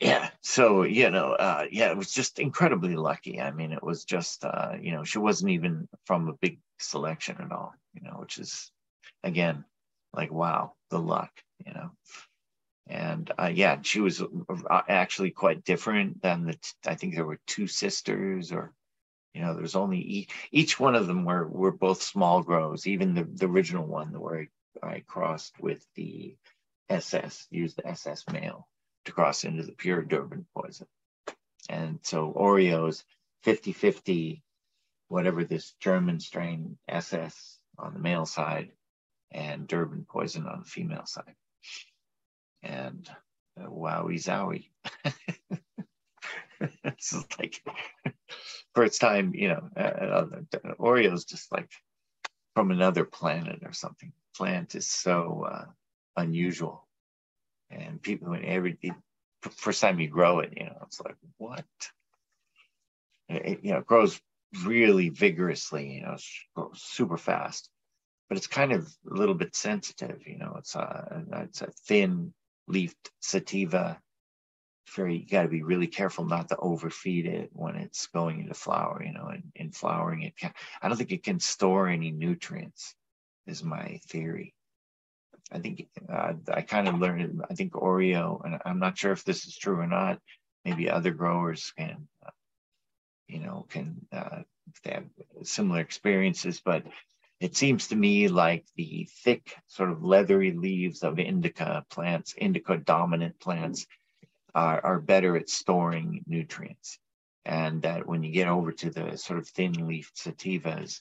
yeah, 0.00 0.30
so, 0.42 0.82
you 0.82 1.10
know, 1.10 1.32
uh, 1.32 1.66
yeah, 1.70 1.90
it 1.90 1.96
was 1.96 2.12
just 2.12 2.38
incredibly 2.38 2.96
lucky. 2.96 3.40
I 3.40 3.52
mean, 3.52 3.72
it 3.72 3.82
was 3.82 4.04
just, 4.04 4.44
uh, 4.44 4.72
you 4.80 4.92
know, 4.92 5.04
she 5.04 5.18
wasn't 5.18 5.52
even 5.52 5.88
from 6.04 6.28
a 6.28 6.34
big 6.34 6.58
selection 6.78 7.36
at 7.40 7.52
all, 7.52 7.72
you 7.94 8.02
know, 8.02 8.16
which 8.18 8.38
is, 8.38 8.70
again, 9.22 9.64
like, 10.12 10.32
wow, 10.32 10.72
the 10.90 10.98
luck, 10.98 11.30
you 11.64 11.72
know 11.72 11.90
and 12.86 13.32
uh, 13.38 13.50
yeah, 13.52 13.78
she 13.82 14.00
was 14.00 14.22
uh, 14.22 14.82
actually 14.88 15.30
quite 15.30 15.64
different 15.64 16.20
than 16.20 16.44
the. 16.44 16.58
I 16.86 16.94
think 16.94 17.14
there 17.14 17.24
were 17.24 17.40
two 17.46 17.66
sisters, 17.66 18.52
or 18.52 18.74
you 19.32 19.40
know, 19.40 19.54
there's 19.54 19.76
only 19.76 20.00
each, 20.00 20.30
each 20.52 20.80
one 20.80 20.94
of 20.94 21.06
them 21.06 21.24
were 21.24 21.48
were 21.48 21.72
both 21.72 22.02
small 22.02 22.42
grows. 22.42 22.86
Even 22.86 23.14
the 23.14 23.24
the 23.24 23.46
original 23.46 23.86
one 23.86 24.08
where 24.20 24.48
I, 24.82 24.86
I 24.86 25.00
crossed 25.06 25.58
with 25.60 25.86
the 25.94 26.36
SS, 26.90 27.46
used 27.50 27.76
the 27.76 27.86
SS 27.88 28.24
male 28.30 28.68
to 29.06 29.12
cross 29.12 29.44
into 29.44 29.62
the 29.62 29.72
pure 29.72 30.02
Durban 30.02 30.46
poison, 30.54 30.86
and 31.70 32.00
so 32.02 32.32
Oreos 32.32 33.04
50-50, 33.46 34.42
whatever 35.08 35.44
this 35.44 35.72
German 35.80 36.20
strain 36.20 36.76
SS 36.88 37.58
on 37.78 37.94
the 37.94 38.00
male 38.00 38.26
side, 38.26 38.72
and 39.30 39.66
Durban 39.66 40.06
poison 40.06 40.46
on 40.46 40.60
the 40.60 40.66
female 40.66 41.06
side 41.06 41.34
and 42.62 43.08
uh, 43.60 43.66
wowie 43.68 44.18
zowie. 44.18 44.70
it's 46.84 47.14
like 47.38 47.62
first 48.74 49.00
time, 49.00 49.32
you 49.34 49.48
know, 49.48 49.68
uh, 49.76 49.80
uh, 49.80 50.26
Oreo's 50.78 51.24
just 51.24 51.52
like 51.52 51.70
from 52.54 52.70
another 52.70 53.04
planet 53.04 53.60
or 53.64 53.72
something. 53.72 54.12
Plant 54.36 54.74
is 54.74 54.88
so 54.88 55.46
uh, 55.50 55.64
unusual, 56.16 56.88
and 57.70 58.02
people 58.02 58.30
when 58.30 58.44
every 58.44 58.78
it, 58.82 58.94
first 59.52 59.80
time 59.80 60.00
you 60.00 60.08
grow 60.08 60.40
it, 60.40 60.54
you 60.56 60.64
know, 60.64 60.78
it's 60.82 61.00
like 61.00 61.16
what? 61.38 61.64
It, 63.28 63.60
you 63.62 63.72
know, 63.72 63.78
it 63.78 63.86
grows 63.86 64.20
really 64.64 65.08
vigorously, 65.08 65.94
you 65.94 66.02
know, 66.02 66.16
super 66.74 67.16
fast, 67.16 67.70
but 68.34 68.38
it's 68.38 68.48
kind 68.48 68.72
of 68.72 68.92
a 69.08 69.14
little 69.14 69.36
bit 69.36 69.54
sensitive, 69.54 70.26
you 70.26 70.36
know. 70.36 70.56
It's 70.58 70.74
a 70.74 71.22
it's 71.44 71.62
a 71.62 71.70
thin 71.86 72.34
leafed 72.66 73.12
sativa. 73.20 74.00
Very, 74.96 75.18
you 75.18 75.26
got 75.28 75.44
to 75.44 75.48
be 75.48 75.62
really 75.62 75.86
careful 75.86 76.24
not 76.24 76.48
to 76.48 76.56
overfeed 76.56 77.26
it 77.26 77.50
when 77.52 77.76
it's 77.76 78.08
going 78.08 78.40
into 78.40 78.54
flower. 78.54 79.00
You 79.06 79.12
know, 79.12 79.28
and 79.28 79.44
in 79.54 79.70
flowering, 79.70 80.22
it 80.22 80.36
can. 80.36 80.52
I 80.82 80.88
don't 80.88 80.96
think 80.96 81.12
it 81.12 81.22
can 81.22 81.38
store 81.38 81.86
any 81.86 82.10
nutrients. 82.10 82.96
Is 83.46 83.62
my 83.62 84.00
theory. 84.08 84.52
I 85.52 85.60
think 85.60 85.86
uh, 86.08 86.32
I 86.52 86.62
kind 86.62 86.88
of 86.88 86.98
learned. 86.98 87.40
I 87.48 87.54
think 87.54 87.74
Oreo, 87.74 88.44
and 88.44 88.58
I'm 88.66 88.80
not 88.80 88.98
sure 88.98 89.12
if 89.12 89.22
this 89.22 89.46
is 89.46 89.56
true 89.56 89.78
or 89.78 89.86
not. 89.86 90.18
Maybe 90.64 90.90
other 90.90 91.12
growers 91.12 91.72
can, 91.78 92.08
uh, 92.26 92.30
you 93.28 93.38
know, 93.38 93.64
can 93.68 94.04
uh, 94.10 94.42
they 94.82 94.90
have 94.90 95.04
similar 95.44 95.78
experiences, 95.78 96.60
but 96.64 96.82
it 97.40 97.56
seems 97.56 97.88
to 97.88 97.96
me 97.96 98.28
like 98.28 98.64
the 98.76 99.08
thick, 99.22 99.56
sort 99.66 99.90
of 99.90 100.04
leathery 100.04 100.52
leaves 100.52 101.02
of 101.02 101.18
indica 101.18 101.84
plants, 101.90 102.34
indica 102.36 102.76
dominant 102.76 103.38
plants, 103.40 103.86
are, 104.54 104.80
are 104.84 105.00
better 105.00 105.36
at 105.36 105.48
storing 105.48 106.24
nutrients. 106.26 106.98
And 107.44 107.82
that 107.82 108.06
when 108.06 108.22
you 108.22 108.32
get 108.32 108.48
over 108.48 108.72
to 108.72 108.90
the 108.90 109.16
sort 109.18 109.38
of 109.38 109.48
thin 109.48 109.86
leafed 109.86 110.16
sativas, 110.16 111.00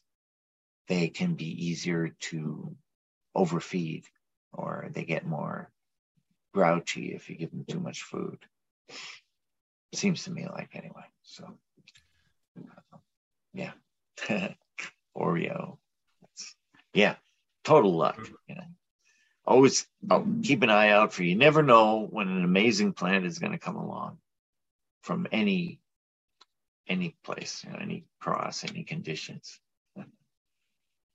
they 0.88 1.07
can 1.07 1.35
be 1.35 1.68
easier 1.68 2.10
to 2.19 2.76
overfeed 3.35 4.03
or 4.51 4.89
they 4.91 5.05
get 5.05 5.26
more 5.26 5.72
grouchy 6.53 7.14
if 7.14 7.30
you 7.30 7.35
give 7.35 7.51
them 7.51 7.65
too 7.65 7.80
much 7.80 8.03
food. 8.03 8.39
Seems 9.93 10.26
to 10.26 10.31
me 10.31 10.45
like 10.47 10.76
anyway. 10.76 11.05
So, 11.23 11.47
yeah. 13.53 13.72
Oreo 15.18 15.77
yeah, 16.94 17.15
total 17.64 17.95
luck. 17.95 18.30
You 18.48 18.56
know, 18.56 18.64
always 19.45 19.88
oh, 20.10 20.26
keep 20.44 20.61
an 20.64 20.70
eye 20.70 20.90
out 20.90 21.14
for. 21.14 21.24
You 21.24 21.36
never 21.36 21.64
know 21.64 22.07
when 22.10 22.28
an 22.28 22.44
amazing 22.44 22.94
plant 22.94 23.26
is 23.26 23.40
going 23.40 23.53
to 23.53 23.60
come 23.60 23.76
along 23.76 24.18
from 25.02 25.28
any 25.32 25.80
any 26.88 27.15
place, 27.24 27.64
you 27.64 27.72
know, 27.72 27.80
any 27.80 28.06
cross, 28.20 28.64
any 28.64 28.84
conditions. 28.84 29.60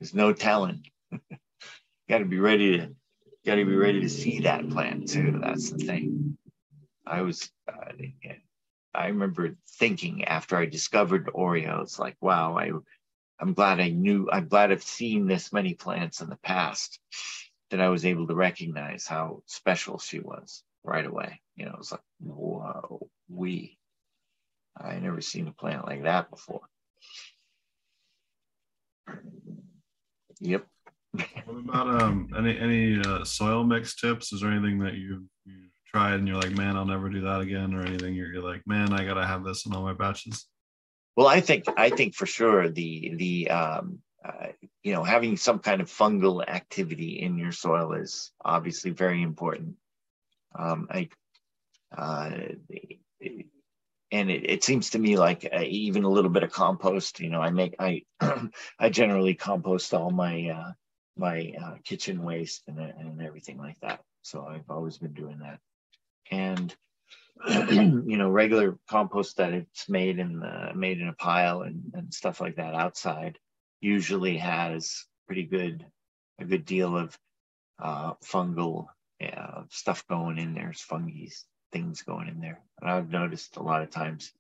There's 0.01 0.15
no 0.15 0.33
telling. 0.33 0.85
got 2.09 2.19
to 2.19 2.25
be 2.25 2.39
ready 2.39 2.79
to 2.79 2.95
got 3.45 3.57
to 3.57 3.65
be 3.65 3.77
ready 3.77 4.01
to 4.01 4.09
see 4.09 4.41
that 4.41 4.69
plant 4.71 5.09
too. 5.09 5.39
That's 5.43 5.71
the 5.71 5.79
thing. 5.79 6.39
I 7.07 7.23
was. 7.23 7.51
Uh, 7.67 7.93
I 8.95 9.09
remember 9.09 9.57
thinking 9.79 10.25
after 10.25 10.57
I 10.57 10.67
discovered 10.67 11.27
Oreos, 11.27 11.99
like, 11.99 12.17
wow, 12.21 12.57
I 12.59 12.73
I'm 13.41 13.55
glad 13.55 13.81
I 13.81 13.91
knew, 13.91 14.29
I'm 14.31 14.49
glad 14.49 14.73
I've 14.73 14.83
seen 14.83 15.27
this 15.27 15.53
many 15.53 15.75
plants 15.75 16.21
in 16.21 16.29
the 16.29 16.37
past 16.37 16.99
that 17.71 17.81
I 17.81 17.89
was 17.89 18.05
able 18.05 18.27
to 18.27 18.35
recognize 18.35 19.07
how 19.07 19.43
special 19.47 19.99
she 19.99 20.19
was 20.19 20.65
right 20.83 21.07
away. 21.07 21.41
You 21.57 21.67
know, 21.67 21.73
it 21.73 21.79
was 21.79 21.93
like, 21.93 22.01
whoa, 22.21 23.09
we. 23.29 23.79
I 24.77 24.99
never 24.99 25.21
seen 25.21 25.49
a 25.49 25.53
plant 25.53 25.87
like 25.87 26.05
that 26.05 26.31
before. 26.31 26.61
Yep. 30.41 30.67
What 31.47 31.59
about 31.59 32.03
um 32.03 32.31
any 32.37 32.59
any 32.59 33.01
uh, 33.01 33.25
soil 33.25 33.65
mix 33.65 33.97
tips? 33.97 34.33
Is 34.33 34.41
there 34.41 34.53
anything 34.53 34.79
that 34.81 34.95
you 34.95 35.25
you 35.45 35.55
tried 35.87 36.15
and 36.15 36.29
you're 36.29 36.37
like, 36.37 36.53
man, 36.53 36.77
I'll 36.77 36.85
never 36.85 37.09
do 37.09 37.23
that 37.23 37.41
again, 37.41 37.75
or 37.75 37.85
anything 37.85 38.15
you're, 38.15 38.33
you're 38.33 38.43
like, 38.43 38.63
man, 38.67 38.93
I 38.93 39.05
gotta 39.05 39.27
have 39.27 39.43
this 39.43 39.67
in 39.67 39.75
all 39.75 39.83
my 39.83 39.95
batches? 39.95 40.47
Well, 41.19 41.27
I 41.27 41.41
think 41.41 41.65
I 41.77 41.91
think 41.91 42.15
for 42.15 42.27
sure 42.27 42.69
the 42.69 43.13
the 43.17 43.51
um, 43.51 43.99
uh, 44.25 44.53
you 44.85 44.93
know 44.93 45.03
having 45.03 45.37
some 45.37 45.59
kind 45.59 45.81
of 45.81 45.89
fungal 45.89 46.47
activity 46.47 47.21
in 47.21 47.39
your 47.39 47.51
soil 47.51 47.95
is 47.95 48.31
obviously 48.45 48.93
very 48.93 49.21
important. 49.21 49.75
Um, 50.57 50.87
I 50.93 51.09
uh, 51.91 52.31
and 54.13 54.31
it, 54.31 54.49
it 54.49 54.63
seems 54.63 54.91
to 54.91 55.01
me 55.01 55.17
like 55.17 55.45
uh, 55.53 55.63
even 55.63 56.05
a 56.05 56.09
little 56.09 56.31
bit 56.31 56.45
of 56.45 56.53
compost. 56.53 57.19
You 57.19 57.31
know, 57.31 57.41
I 57.41 57.51
make 57.51 57.75
I 57.81 58.05
I 58.79 58.89
generally 58.89 59.35
compost 59.35 59.93
all 59.95 60.13
my 60.13 60.51
uh, 60.51 60.73
my 61.17 61.53
uh, 61.61 61.75
kitchen 61.83 62.23
waste 62.23 62.63
and 62.69 62.79
and 62.79 63.21
everything 63.23 63.59
like 63.59 63.81
that. 63.81 64.03
So 64.23 64.47
I've 64.47 64.71
always 64.71 64.99
been 64.99 65.15
doing 65.15 65.41
that, 65.41 65.59
and 66.31 66.73
you 67.71 68.17
know, 68.17 68.29
regular 68.29 68.79
compost 68.89 69.37
that 69.37 69.53
it's 69.53 69.89
made 69.89 70.19
in 70.19 70.41
the 70.41 70.73
made 70.75 71.01
in 71.01 71.09
a 71.09 71.13
pile 71.13 71.63
and, 71.63 71.93
and 71.95 72.13
stuff 72.13 72.41
like 72.41 72.57
that 72.57 72.75
outside 72.75 73.39
usually 73.81 74.39
has 74.39 75.05
pretty 75.27 75.45
good 75.45 75.87
a 76.41 76.45
good 76.45 76.65
deal 76.65 76.97
of 76.97 77.19
uh, 77.81 78.15
fungal 78.25 78.87
uh, 79.23 79.63
stuff 79.71 80.07
going 80.09 80.39
in 80.39 80.55
there, 80.55 80.73
fungi 80.75 81.29
things 81.73 82.03
going 82.03 82.29
in 82.29 82.41
there. 82.41 82.61
And 82.81 82.91
I've 82.91 83.11
noticed 83.11 83.57
a 83.57 83.63
lot 83.63 83.83
of 83.83 83.91
times 83.91 84.33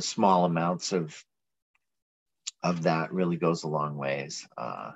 small 0.00 0.44
amounts 0.44 0.92
of 0.92 1.24
of 2.62 2.82
that 2.82 3.12
really 3.12 3.36
goes 3.36 3.62
a 3.62 3.68
long 3.68 3.96
ways. 3.96 4.46
Uh, 4.56 4.92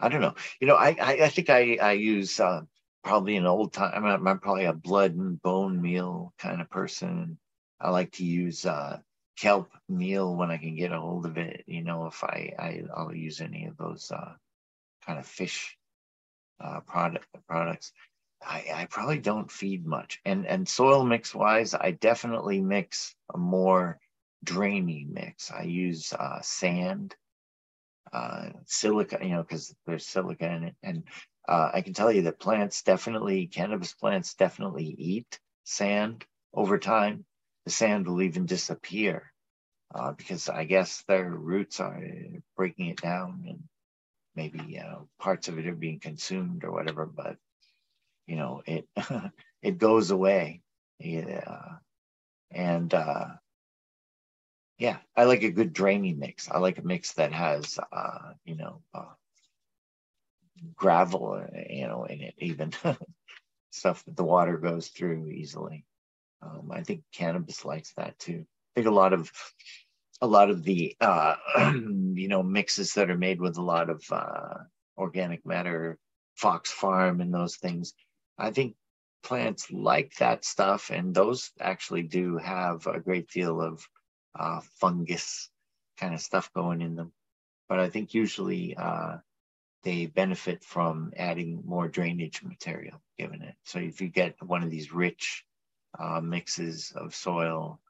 I 0.00 0.08
don't 0.08 0.20
know. 0.20 0.34
You 0.60 0.66
know, 0.66 0.76
I 0.76 0.96
I, 1.00 1.12
I 1.24 1.28
think 1.28 1.50
I 1.50 1.78
I 1.80 1.92
use 1.92 2.40
uh, 2.40 2.62
probably 3.06 3.36
an 3.36 3.46
old 3.46 3.72
time. 3.72 4.04
I'm, 4.04 4.26
I'm, 4.26 4.40
probably 4.40 4.64
a 4.64 4.72
blood 4.72 5.14
and 5.14 5.40
bone 5.40 5.80
meal 5.80 6.34
kind 6.38 6.60
of 6.60 6.68
person. 6.68 7.38
I 7.80 7.90
like 7.90 8.10
to 8.12 8.24
use 8.24 8.66
uh, 8.66 8.98
kelp 9.38 9.70
meal 9.88 10.34
when 10.34 10.50
I 10.50 10.56
can 10.56 10.74
get 10.74 10.92
a 10.92 11.00
hold 11.00 11.24
of 11.24 11.38
it. 11.38 11.62
You 11.66 11.84
know, 11.84 12.06
if 12.06 12.24
I, 12.24 12.52
I 12.58 12.82
I'll 12.94 13.14
use 13.14 13.40
any 13.40 13.66
of 13.66 13.76
those 13.76 14.10
uh, 14.10 14.32
kind 15.06 15.20
of 15.20 15.26
fish 15.26 15.78
uh, 16.60 16.80
product 16.80 17.26
products. 17.48 17.92
I, 18.44 18.64
I 18.74 18.86
probably 18.90 19.18
don't 19.18 19.50
feed 19.50 19.86
much. 19.86 20.20
And 20.24 20.44
and 20.44 20.68
soil 20.68 21.04
mix 21.04 21.32
wise, 21.32 21.74
I 21.74 21.92
definitely 21.92 22.60
mix 22.60 23.14
a 23.32 23.38
more 23.38 24.00
drainy 24.42 25.06
mix. 25.08 25.52
I 25.52 25.62
use 25.62 26.12
uh, 26.12 26.40
sand, 26.42 27.14
uh, 28.12 28.50
silica, 28.66 29.18
you 29.22 29.30
know, 29.30 29.42
because 29.42 29.74
there's 29.86 30.06
silica 30.06 30.50
in 30.50 30.64
it, 30.64 30.76
and 30.82 31.04
uh, 31.48 31.70
I 31.72 31.80
can 31.82 31.92
tell 31.94 32.10
you 32.12 32.22
that 32.22 32.40
plants 32.40 32.82
definitely, 32.82 33.46
cannabis 33.46 33.92
plants 33.94 34.34
definitely 34.34 34.84
eat 34.98 35.38
sand 35.64 36.24
over 36.54 36.78
time. 36.78 37.24
The 37.64 37.70
sand 37.70 38.06
will 38.06 38.22
even 38.22 38.46
disappear 38.46 39.32
uh, 39.94 40.12
because 40.12 40.48
I 40.48 40.64
guess 40.64 41.04
their 41.08 41.28
roots 41.30 41.80
are 41.80 42.00
breaking 42.56 42.86
it 42.88 43.00
down 43.00 43.44
and 43.48 43.62
maybe 44.34 44.60
you 44.68 44.80
know, 44.80 45.08
parts 45.18 45.48
of 45.48 45.58
it 45.58 45.66
are 45.66 45.74
being 45.74 46.00
consumed 46.00 46.64
or 46.64 46.72
whatever, 46.72 47.06
but 47.06 47.36
you 48.26 48.36
know, 48.36 48.62
it 48.66 48.88
it 49.62 49.78
goes 49.78 50.10
away. 50.10 50.62
Yeah. 50.98 51.76
And 52.50 52.92
uh, 52.94 53.26
yeah, 54.78 54.98
I 55.16 55.24
like 55.24 55.42
a 55.42 55.50
good 55.50 55.72
drainy 55.72 56.12
mix. 56.12 56.50
I 56.50 56.58
like 56.58 56.78
a 56.78 56.82
mix 56.82 57.14
that 57.14 57.32
has, 57.32 57.78
uh, 57.92 58.32
you 58.44 58.56
know, 58.56 58.82
uh, 58.94 59.14
gravel, 60.74 61.42
you 61.68 61.86
know, 61.86 62.04
in 62.04 62.20
it, 62.20 62.34
even 62.38 62.72
stuff 63.70 64.04
that 64.04 64.16
the 64.16 64.24
water 64.24 64.58
goes 64.58 64.88
through 64.88 65.28
easily. 65.28 65.84
Um, 66.42 66.70
I 66.70 66.82
think 66.82 67.02
cannabis 67.12 67.64
likes 67.64 67.92
that 67.94 68.18
too. 68.18 68.44
I 68.44 68.80
think 68.80 68.86
a 68.86 68.94
lot 68.94 69.12
of 69.12 69.32
a 70.20 70.26
lot 70.26 70.50
of 70.50 70.62
the 70.62 70.96
uh, 71.00 71.36
you 71.58 72.28
know 72.28 72.42
mixes 72.42 72.94
that 72.94 73.10
are 73.10 73.16
made 73.16 73.40
with 73.40 73.56
a 73.56 73.62
lot 73.62 73.88
of 73.88 74.04
uh, 74.10 74.58
organic 74.98 75.44
matter, 75.46 75.98
Fox 76.34 76.70
Farm, 76.70 77.20
and 77.20 77.32
those 77.32 77.56
things. 77.56 77.94
I 78.38 78.50
think 78.50 78.76
plants 79.22 79.70
like 79.70 80.14
that 80.16 80.44
stuff, 80.44 80.90
and 80.90 81.14
those 81.14 81.50
actually 81.60 82.02
do 82.02 82.36
have 82.36 82.86
a 82.86 83.00
great 83.00 83.28
deal 83.30 83.60
of 83.62 83.86
uh, 84.38 84.60
fungus 84.80 85.50
kind 85.98 86.14
of 86.14 86.20
stuff 86.20 86.52
going 86.54 86.80
in 86.82 86.96
them. 86.96 87.12
But 87.68 87.80
I 87.80 87.88
think 87.88 88.14
usually 88.14 88.76
uh, 88.76 89.16
they 89.82 90.06
benefit 90.06 90.62
from 90.64 91.12
adding 91.16 91.62
more 91.64 91.88
drainage 91.88 92.42
material 92.42 93.00
given 93.18 93.42
it. 93.42 93.54
So 93.64 93.78
if 93.78 94.00
you 94.00 94.08
get 94.08 94.34
one 94.42 94.62
of 94.62 94.70
these 94.70 94.92
rich 94.92 95.44
uh, 95.98 96.20
mixes 96.20 96.92
of 96.94 97.14
soil 97.14 97.80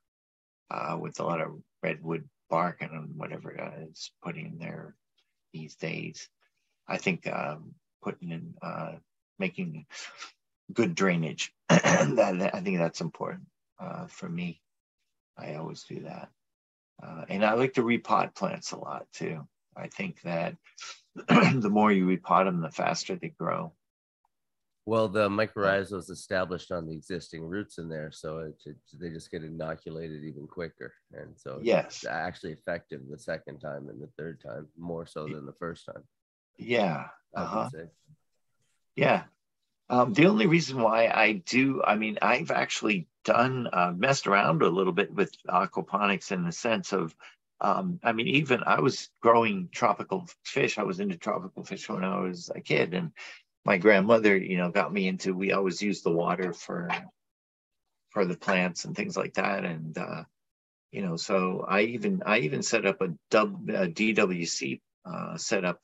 uh, 0.70 0.96
with 1.00 1.20
a 1.20 1.24
lot 1.24 1.40
of 1.40 1.60
redwood 1.82 2.28
bark 2.48 2.82
and 2.82 3.16
whatever 3.16 3.50
it's 3.50 4.12
putting 4.22 4.46
in 4.46 4.58
there 4.58 4.94
these 5.52 5.74
days, 5.76 6.28
I 6.88 6.98
think 6.98 7.26
um, 7.26 7.74
putting 8.02 8.30
in 8.30 8.54
uh, 8.62 8.92
making 9.38 9.86
good 10.72 10.94
drainage. 10.94 11.52
that, 11.68 12.50
I 12.54 12.60
think 12.60 12.78
that's 12.78 13.00
important 13.00 13.46
uh, 13.80 14.06
for 14.06 14.28
me. 14.28 14.60
I 15.36 15.54
always 15.54 15.82
do 15.84 16.00
that. 16.04 16.30
Uh, 17.02 17.24
and 17.28 17.44
I 17.44 17.54
like 17.54 17.74
to 17.74 17.82
repot 17.82 18.34
plants 18.34 18.72
a 18.72 18.78
lot 18.78 19.06
too. 19.12 19.46
I 19.76 19.88
think 19.88 20.22
that 20.22 20.56
the 21.16 21.70
more 21.70 21.92
you 21.92 22.06
repot 22.06 22.44
them, 22.44 22.60
the 22.60 22.70
faster 22.70 23.16
they 23.16 23.28
grow. 23.28 23.72
Well, 24.86 25.08
the 25.08 25.28
mycorrhiza 25.28 25.94
is 25.94 26.10
established 26.10 26.70
on 26.70 26.86
the 26.86 26.92
existing 26.92 27.42
roots 27.42 27.78
in 27.78 27.88
there, 27.88 28.12
so 28.12 28.38
it, 28.38 28.54
it, 28.64 28.76
they 28.94 29.10
just 29.10 29.32
get 29.32 29.42
inoculated 29.42 30.22
even 30.22 30.46
quicker, 30.46 30.94
and 31.12 31.36
so 31.36 31.58
yes, 31.60 31.86
it's 31.86 32.06
actually 32.06 32.52
effective 32.52 33.00
the 33.10 33.18
second 33.18 33.58
time 33.58 33.88
and 33.88 34.00
the 34.00 34.08
third 34.16 34.40
time 34.40 34.68
more 34.78 35.04
so 35.04 35.26
than 35.26 35.44
the 35.44 35.52
first 35.54 35.86
time. 35.86 36.04
Yeah, 36.56 37.06
uh-huh. 37.34 37.68
yeah. 38.94 39.24
Um, 39.88 40.12
the 40.12 40.26
only 40.26 40.46
reason 40.46 40.80
why 40.80 41.06
I 41.06 41.32
do, 41.32 41.82
I 41.84 41.94
mean, 41.94 42.18
I've 42.20 42.50
actually 42.50 43.06
done 43.24 43.68
uh, 43.72 43.92
messed 43.96 44.26
around 44.26 44.62
a 44.62 44.68
little 44.68 44.92
bit 44.92 45.12
with 45.12 45.32
aquaponics 45.48 46.32
in 46.32 46.44
the 46.44 46.52
sense 46.52 46.92
of 46.92 47.14
um, 47.60 48.00
I 48.02 48.12
mean, 48.12 48.28
even 48.28 48.62
I 48.66 48.80
was 48.80 49.08
growing 49.22 49.68
tropical 49.72 50.28
fish. 50.44 50.78
I 50.78 50.82
was 50.82 51.00
into 51.00 51.16
tropical 51.16 51.64
fish 51.64 51.88
when 51.88 52.04
I 52.04 52.20
was 52.20 52.50
a 52.54 52.60
kid, 52.60 52.92
and 52.92 53.12
my 53.64 53.78
grandmother, 53.78 54.36
you 54.36 54.58
know, 54.58 54.70
got 54.70 54.92
me 54.92 55.08
into. 55.08 55.34
We 55.34 55.52
always 55.52 55.80
use 55.80 56.02
the 56.02 56.10
water 56.10 56.52
for 56.52 56.90
for 58.10 58.24
the 58.26 58.36
plants 58.36 58.84
and 58.84 58.94
things 58.94 59.16
like 59.16 59.34
that, 59.34 59.64
and 59.64 59.96
uh, 59.96 60.24
you 60.92 61.02
know, 61.02 61.16
so 61.16 61.64
I 61.66 61.82
even 61.82 62.22
I 62.26 62.40
even 62.40 62.62
set 62.62 62.84
up 62.84 63.00
a, 63.00 63.08
DWC 63.30 64.80
uh, 65.06 65.36
setup. 65.36 65.80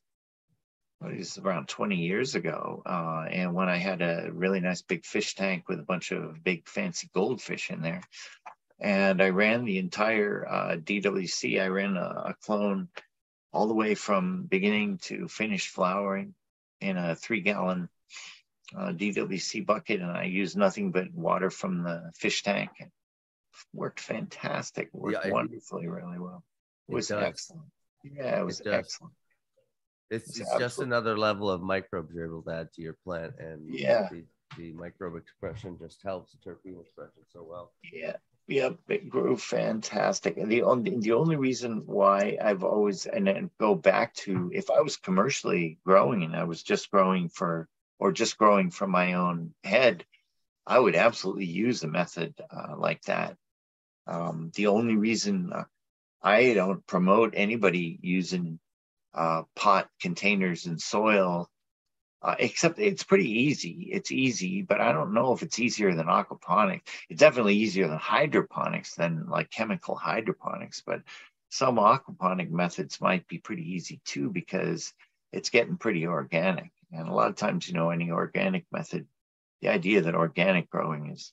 It 1.05 1.19
was 1.19 1.39
around 1.39 1.69
20 1.69 1.97
years 1.97 2.35
ago, 2.35 2.83
uh, 2.87 3.27
and 3.31 3.55
when 3.55 3.69
I 3.69 3.77
had 3.77 4.03
a 4.03 4.31
really 4.33 4.61
nice 4.61 4.83
big 4.83 5.05
fish 5.05 5.35
tank 5.35 5.69
with 5.69 5.81
a 5.81 5.85
bunch 5.85 6.13
of 6.13 6.43
big 6.45 6.69
fancy 6.69 7.09
goldfish 7.13 7.71
in 7.71 7.83
there, 7.83 8.03
and 8.81 9.23
I 9.23 9.31
ran 9.31 9.65
the 9.65 9.79
entire 9.79 10.47
uh, 10.49 10.77
DWC. 10.77 11.63
I 11.63 11.69
ran 11.69 11.97
a, 11.97 12.31
a, 12.31 12.35
clone 12.43 12.89
all 13.53 13.69
the 13.69 13.75
way 13.75 13.95
from 13.95 14.45
beginning 14.45 14.99
to 15.03 15.29
finished 15.29 15.69
flowering 15.69 16.35
in 16.81 16.97
a 16.97 17.15
three 17.15 17.41
gallon 17.41 17.89
uh, 18.77 18.93
DWC 18.93 19.65
bucket, 19.65 20.01
and 20.01 20.11
I 20.11 20.25
used 20.25 20.57
nothing 20.57 20.91
but 20.91 21.13
water 21.13 21.51
from 21.51 21.83
the 21.85 22.11
fish 22.17 22.43
tank. 22.43 22.71
It 22.81 22.91
worked 23.73 24.01
fantastic. 24.01 24.89
Worked 24.93 25.27
yeah, 25.27 25.33
wonderfully, 25.33 25.87
really 25.87 26.19
well. 26.19 26.43
It, 26.89 26.93
it 26.93 26.95
was 26.95 27.09
does. 27.09 27.23
excellent. 27.23 27.69
Yeah, 28.05 28.41
it 28.41 28.45
was 28.45 28.61
it 28.61 28.69
excellent. 28.69 29.15
It's, 30.13 30.39
it's 30.39 30.57
just 30.59 30.79
another 30.81 31.17
level 31.17 31.51
of 31.51 31.63
microbes 31.63 32.15
you're 32.15 32.27
able 32.27 32.43
to 32.43 32.53
add 32.53 32.73
to 32.75 32.83
your 32.83 32.97
plant, 33.05 33.35
and 33.39 33.63
yeah, 33.69 34.09
the, 34.11 34.25
the 34.59 34.73
microbe 34.73 35.17
expression 35.17 35.79
just 35.81 36.03
helps 36.03 36.33
the 36.33 36.51
terpene 36.51 36.81
expression 36.81 37.23
so 37.33 37.43
well. 37.49 37.73
Yeah, 37.93 38.17
Yep, 38.49 38.79
it 38.89 39.09
grew 39.09 39.37
fantastic. 39.37 40.37
And 40.37 40.51
the 40.51 40.63
only 40.63 40.99
the 40.99 41.13
only 41.13 41.37
reason 41.37 41.85
why 41.87 42.37
I've 42.43 42.65
always 42.65 43.07
and 43.07 43.27
then 43.27 43.51
go 43.59 43.75
back 43.75 44.15
to 44.27 44.51
if 44.53 44.69
I 44.71 44.81
was 44.81 44.97
commercially 44.97 45.79
growing 45.87 46.25
and 46.25 46.35
I 46.35 46.45
was 46.45 46.63
just 46.63 46.91
growing 46.91 47.29
for 47.29 47.69
or 47.99 48.11
just 48.11 48.37
growing 48.37 48.71
from 48.71 48.91
my 48.91 49.15
own 49.15 49.55
head, 49.63 50.05
I 50.67 50.79
would 50.79 50.97
absolutely 50.97 51.47
use 51.47 51.83
a 51.85 51.89
method 51.89 52.35
uh, 52.51 52.75
like 52.77 53.03
that. 53.03 53.37
Um, 54.09 54.51
the 54.57 54.67
only 54.67 54.97
reason 54.97 55.53
uh, 55.53 55.65
I 56.21 56.53
don't 56.55 56.85
promote 56.87 57.35
anybody 57.37 57.99
using 58.03 58.59
uh, 59.15 59.43
pot 59.55 59.89
containers 60.01 60.67
and 60.67 60.81
soil 60.81 61.51
uh, 62.23 62.37
except 62.39 62.79
it's 62.79 63.03
pretty 63.03 63.29
easy. 63.29 63.89
It's 63.93 64.13
easy, 64.13 64.63
but 64.63 64.81
I 64.81 64.93
don't 64.93 65.13
know 65.13 65.33
if 65.33 65.43
it's 65.43 65.59
easier 65.59 65.95
than 65.95 66.07
aquaponics. 66.07 66.83
It's 67.09 67.21
definitely 67.21 67.57
easier 67.57 67.89
than 67.89 67.99
hydroponics 67.99 68.95
than 68.95 69.27
like 69.29 69.51
chemical 69.51 69.97
hydroponics, 69.97 70.83
but 70.87 71.03
some 71.49 71.77
aquaponic 71.77 72.51
methods 72.51 73.01
might 73.01 73.27
be 73.27 73.39
pretty 73.39 73.73
easy 73.75 74.01
too 74.05 74.31
because 74.31 74.95
it's 75.33 75.51
getting 75.51 75.77
pretty 75.77 76.07
organic. 76.07 76.71
And 76.93 77.09
a 77.09 77.13
lot 77.15 77.29
of 77.29 77.37
times, 77.37 77.67
you 77.69 77.75
know, 77.75 77.91
any 77.91 78.11
organic 78.11 78.67
method, 78.71 79.07
the 79.61 79.69
idea 79.69 80.03
that 80.03 80.15
organic 80.15 80.71
growing 80.71 81.11
is 81.11 81.33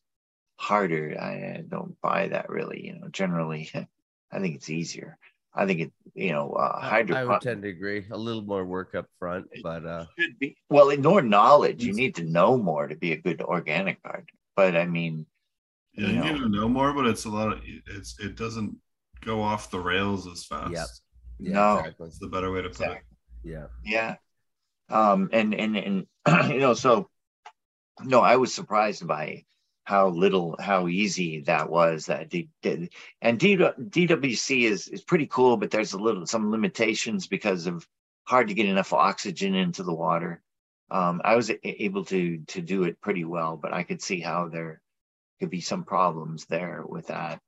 harder, 0.57 1.15
I 1.19 1.63
don't 1.67 1.99
buy 2.01 2.29
that 2.29 2.49
really. 2.49 2.87
You 2.87 2.99
know, 2.99 3.09
generally, 3.09 3.69
I 4.31 4.39
think 4.39 4.55
it's 4.55 4.69
easier. 4.69 5.19
I 5.53 5.65
think 5.65 5.79
it, 5.81 5.91
you 6.13 6.31
know, 6.31 6.51
uh, 6.51 6.79
hydroponics. 6.79 7.27
I 7.29 7.33
would 7.33 7.41
tend 7.41 7.63
to 7.63 7.69
agree. 7.69 8.05
A 8.11 8.17
little 8.17 8.41
more 8.43 8.63
work 8.65 8.93
up 8.95 9.07
front, 9.17 9.47
but 9.63 9.85
uh, 9.85 10.05
should 10.17 10.37
be 10.39 10.55
well, 10.69 10.95
more 10.97 11.21
knowledge. 11.21 11.83
You 11.83 11.93
need 11.93 12.15
to 12.15 12.23
know 12.23 12.57
more 12.57 12.87
to 12.87 12.95
be 12.95 13.13
a 13.13 13.17
good 13.17 13.41
organic 13.41 14.01
gardener. 14.03 14.27
But 14.55 14.75
I 14.75 14.85
mean, 14.85 15.25
Yeah, 15.93 16.07
You 16.07 16.13
you, 16.13 16.19
know. 16.19 16.31
need 16.33 16.39
to 16.39 16.49
know 16.49 16.69
more, 16.69 16.93
but 16.93 17.07
it's 17.07 17.25
a 17.25 17.29
lot 17.29 17.51
of 17.51 17.61
it's 17.87 18.19
it 18.19 18.35
doesn't 18.35 18.75
go 19.21 19.41
off 19.41 19.71
the 19.71 19.79
rails 19.79 20.27
as 20.27 20.45
fast. 20.45 20.71
Yep. 20.71 20.87
Yeah, 21.39 21.53
No. 21.53 21.77
exactly. 21.79 22.05
That's 22.07 22.19
the 22.19 22.27
better 22.27 22.51
way 22.51 22.61
to 22.61 22.69
put 22.69 22.87
it. 22.91 23.01
Yeah. 23.43 23.67
Yeah. 23.83 24.15
Um, 24.89 25.29
and 25.33 25.53
and 25.53 25.77
and 25.77 26.07
you 26.51 26.59
know, 26.59 26.73
so 26.73 27.09
no, 28.03 28.21
I 28.21 28.37
was 28.37 28.53
surprised 28.53 29.05
by 29.07 29.45
how 29.89 30.07
little, 30.09 30.55
how 30.59 30.87
easy 30.87 31.41
that 31.41 31.67
was. 31.67 32.05
That 32.05 32.29
D, 32.29 32.47
did, 32.61 32.93
and 33.23 33.39
D, 33.39 33.57
DWC 33.57 34.65
is 34.65 34.87
is 34.87 35.01
pretty 35.01 35.25
cool, 35.25 35.57
but 35.57 35.71
there's 35.71 35.93
a 35.93 35.97
little 35.97 36.27
some 36.27 36.51
limitations 36.51 37.25
because 37.25 37.65
of 37.65 37.87
hard 38.23 38.49
to 38.49 38.53
get 38.53 38.67
enough 38.67 38.93
oxygen 38.93 39.55
into 39.55 39.81
the 39.81 39.93
water. 39.93 40.43
Um, 40.91 41.21
I 41.25 41.35
was 41.35 41.51
able 41.63 42.05
to 42.05 42.37
to 42.37 42.61
do 42.61 42.83
it 42.83 43.01
pretty 43.01 43.25
well, 43.25 43.57
but 43.57 43.73
I 43.73 43.81
could 43.81 43.99
see 43.99 44.19
how 44.19 44.47
there 44.47 44.79
could 45.39 45.49
be 45.49 45.61
some 45.61 45.83
problems 45.83 46.45
there 46.45 46.83
with 46.87 47.07
that. 47.07 47.39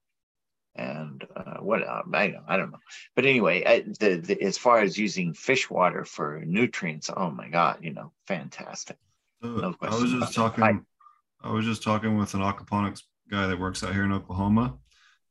And 0.73 1.23
uh, 1.35 1.57
what 1.59 1.87
uh, 1.87 2.01
I 2.11 2.33
I 2.47 2.57
don't 2.57 2.71
know, 2.71 2.79
but 3.15 3.25
anyway, 3.25 3.63
I, 3.63 3.81
the, 3.99 4.15
the 4.15 4.41
as 4.41 4.57
far 4.57 4.79
as 4.79 4.97
using 4.97 5.35
fish 5.35 5.69
water 5.69 6.05
for 6.05 6.41
nutrients, 6.43 7.11
oh 7.15 7.29
my 7.29 7.49
god, 7.49 7.79
you 7.81 7.93
know, 7.93 8.13
fantastic. 8.25 8.97
So 9.43 9.49
No 9.49 9.75
I 9.79 9.89
was 9.89 10.11
just 10.11 10.33
talking. 10.33 10.85
I- 11.43 11.51
was 11.51 11.65
just 11.65 11.83
talking 11.83 12.17
with 12.17 12.33
an 12.33 12.41
aquaponics 12.41 13.01
guy 13.29 13.47
that 13.47 13.59
works 13.59 13.83
out 13.83 13.93
here 13.93 14.03
in 14.03 14.11
Oklahoma, 14.11 14.77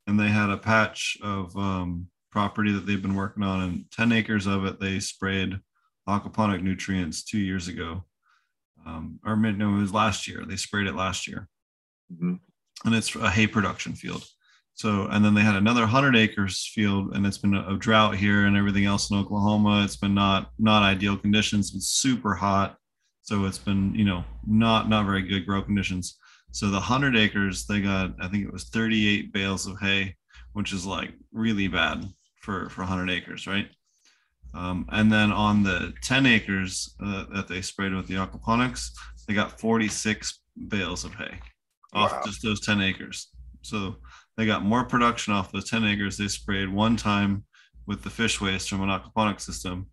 and 0.07 0.19
they 0.19 0.29
had 0.29 0.51
a 0.51 0.57
patch 0.57 1.17
of 1.23 1.57
um, 1.57 2.07
property 2.33 2.73
that 2.73 2.87
they've 2.87 3.03
been 3.03 3.15
working 3.15 3.43
on, 3.43 3.63
and 3.63 3.85
ten 3.91 4.13
acres 4.13 4.47
of 4.47 4.65
it 4.65 4.81
they 4.81 5.01
sprayed 5.01 5.59
aquaponic 6.09 6.63
nutrients 6.63 7.23
two 7.25 7.39
years 7.39 7.69
ago, 7.69 8.05
um, 8.87 9.19
or 9.25 9.37
mid- 9.37 9.59
no, 9.59 9.77
it 9.77 9.81
was 9.81 9.93
last 9.95 10.27
year. 10.27 10.45
They 10.47 10.57
sprayed 10.57 10.87
it 10.87 10.95
last 10.97 11.27
year, 11.29 11.49
Mhm. 12.13 12.41
and 12.85 12.95
it's 12.95 13.15
a 13.15 13.31
hay 13.31 13.47
production 13.47 13.95
field. 13.95 14.25
So, 14.75 15.09
and 15.09 15.23
then 15.23 15.35
they 15.35 15.43
had 15.43 15.57
another 15.57 15.87
hundred 15.87 16.17
acres 16.17 16.67
field, 16.75 17.15
and 17.15 17.27
it's 17.27 17.37
been 17.39 17.55
a, 17.55 17.75
a 17.75 17.77
drought 17.77 18.17
here 18.17 18.47
and 18.47 18.57
everything 18.57 18.87
else 18.87 19.11
in 19.11 19.19
Oklahoma. 19.19 19.85
It's 19.85 19.97
been 19.97 20.15
not 20.15 20.51
not 20.59 20.83
ideal 20.83 21.19
conditions. 21.19 21.75
It's 21.75 21.89
super 21.89 22.35
hot, 22.35 22.79
so 23.23 23.45
it's 23.45 23.59
been 23.59 23.95
you 23.95 24.05
know 24.05 24.25
not 24.47 24.89
not 24.89 25.07
very 25.07 25.23
good 25.23 25.47
grow 25.47 25.63
conditions. 25.63 26.19
So 26.53 26.69
the 26.69 26.81
hundred 26.81 27.17
acres 27.17 27.67
they 27.67 27.81
got, 27.81 28.15
I 28.21 28.29
think 28.29 28.45
it 28.45 28.53
was 28.53 28.65
thirty 28.65 29.09
eight 29.09 29.33
bales 29.33 29.67
of 29.67 29.79
hay, 29.81 30.17
which 30.53 30.73
is 30.73 30.85
like 30.87 31.13
really 31.33 31.69
bad 31.69 32.05
for 32.41 32.69
for 32.71 32.83
hundred 32.83 33.11
acres, 33.11 33.47
right? 33.47 33.69
Um, 34.53 34.87
and 34.91 35.13
then 35.13 35.31
on 35.31 35.63
the 35.63 35.95
10 36.03 36.27
acres 36.27 36.97
uh, 37.01 37.27
that 37.33 37.47
they 37.47 37.63
sprayed 37.63 37.95
with 37.95 38.09
the 38.09 38.15
aquaponics, 38.15 38.91
they 39.29 39.35
got 39.35 39.61
46 39.61 40.41
bales 40.69 41.05
of 41.05 41.15
hay 41.15 41.39
off 41.95 42.13
Wow. 42.13 42.23
just 42.25 42.43
those 42.43 42.61
10 42.61 42.81
acres. 42.81 43.29
So 43.63 43.97
they 44.37 44.47
got 44.47 44.65
more 44.65 44.85
production 44.85 45.35
off 45.35 45.53
those 45.53 45.71
10 45.71 45.85
acres 45.85 46.17
they 46.17 46.29
sprayed 46.29 46.69
one 46.69 46.97
time 46.97 47.45
with 47.87 48.03
the 48.03 48.11
fish 48.11 48.41
waste 48.41 48.69
from 48.71 48.83
an 48.83 48.89
aquaponic 48.89 49.41
system 49.41 49.87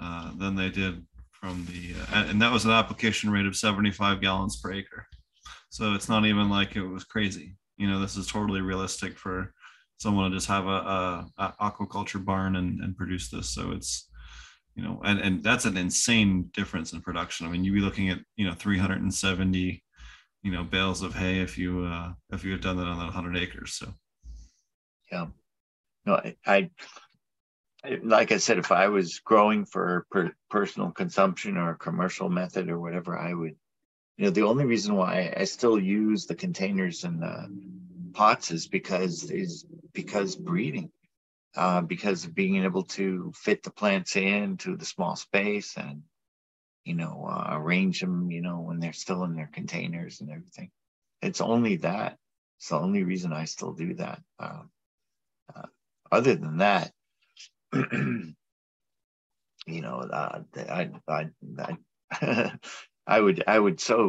uh, 0.00 0.32
than 0.36 0.56
they 0.56 0.70
did 0.70 1.04
from 1.40 1.66
the, 1.66 1.94
uh, 2.12 2.24
and, 2.28 2.40
that 2.42 2.52
was 2.52 2.64
an 2.66 2.70
application 2.70 3.30
rate 3.30 3.46
of 3.46 3.56
75 3.56 4.20
gallons 4.20 4.60
per 4.60 4.72
acre. 4.72 5.06
So 5.70 5.94
it's 5.94 6.08
not 6.08 6.26
even 6.26 6.50
like 6.50 6.76
it 6.76 6.82
was 6.82 7.04
crazy. 7.04 7.56
You 7.78 7.88
know, 7.88 7.98
this 8.00 8.16
is 8.16 8.26
totally 8.26 8.60
realistic 8.60 9.16
for 9.16 9.54
someone 9.98 10.30
to 10.30 10.36
just 10.36 10.48
have 10.48 10.66
a, 10.66 10.68
a, 10.68 11.26
a 11.38 11.54
aquaculture 11.70 12.22
barn 12.22 12.56
and, 12.56 12.80
and 12.80 12.96
produce 12.96 13.30
this. 13.30 13.48
So 13.54 13.72
it's, 13.72 14.08
you 14.74 14.82
know, 14.82 15.00
and, 15.04 15.18
and 15.18 15.42
that's 15.42 15.64
an 15.64 15.76
insane 15.76 16.50
difference 16.52 16.92
in 16.92 17.00
production. 17.00 17.46
I 17.46 17.50
mean, 17.50 17.64
you'd 17.64 17.74
be 17.74 17.80
looking 17.80 18.10
at, 18.10 18.18
you 18.36 18.46
know, 18.46 18.54
370, 18.54 19.82
you 20.42 20.52
know, 20.52 20.64
bales 20.64 21.02
of 21.02 21.14
hay 21.14 21.40
if 21.40 21.56
you, 21.56 21.84
uh, 21.84 22.12
if 22.32 22.44
you 22.44 22.52
had 22.52 22.60
done 22.60 22.76
that 22.76 22.86
on 22.86 22.98
that 22.98 23.12
hundred 23.12 23.36
acres. 23.38 23.74
So, 23.74 23.92
Yeah. 25.10 25.26
No, 26.06 26.14
I, 26.14 26.36
I- 26.46 26.70
like 28.02 28.32
I 28.32 28.36
said, 28.36 28.58
if 28.58 28.72
I 28.72 28.88
was 28.88 29.20
growing 29.20 29.64
for 29.64 30.06
per, 30.10 30.32
personal 30.50 30.90
consumption 30.90 31.56
or 31.56 31.74
commercial 31.74 32.28
method 32.28 32.68
or 32.68 32.78
whatever, 32.78 33.18
I 33.18 33.32
would, 33.32 33.56
you 34.16 34.24
know, 34.24 34.30
the 34.30 34.42
only 34.42 34.66
reason 34.66 34.94
why 34.94 35.32
I 35.36 35.44
still 35.44 35.78
use 35.78 36.26
the 36.26 36.34
containers 36.34 37.04
and 37.04 37.22
the 37.22 37.48
pots 38.12 38.50
is 38.50 38.66
because 38.66 39.30
is 39.30 39.64
because 39.92 40.36
breeding, 40.36 40.90
uh, 41.56 41.80
because 41.80 42.24
of 42.24 42.34
being 42.34 42.64
able 42.64 42.84
to 42.84 43.32
fit 43.34 43.62
the 43.62 43.70
plants 43.70 44.16
into 44.16 44.76
the 44.76 44.84
small 44.84 45.16
space 45.16 45.76
and, 45.76 46.02
you 46.84 46.94
know, 46.94 47.26
uh, 47.30 47.48
arrange 47.52 48.00
them, 48.00 48.30
you 48.30 48.42
know, 48.42 48.60
when 48.60 48.78
they're 48.78 48.92
still 48.92 49.24
in 49.24 49.34
their 49.34 49.50
containers 49.52 50.20
and 50.20 50.30
everything. 50.30 50.70
It's 51.22 51.40
only 51.40 51.76
that. 51.76 52.18
It's 52.58 52.68
the 52.68 52.78
only 52.78 53.04
reason 53.04 53.32
I 53.32 53.46
still 53.46 53.72
do 53.72 53.94
that. 53.94 54.20
Um, 54.38 54.70
uh, 55.54 55.66
other 56.12 56.34
than 56.34 56.58
that, 56.58 56.92
you 59.66 59.80
know, 59.82 60.00
uh, 60.00 60.42
I, 60.56 60.90
I, 61.08 61.30
I, 61.58 62.52
I 63.06 63.20
would, 63.20 63.44
I 63.46 63.58
would 63.58 63.80
so, 63.80 64.08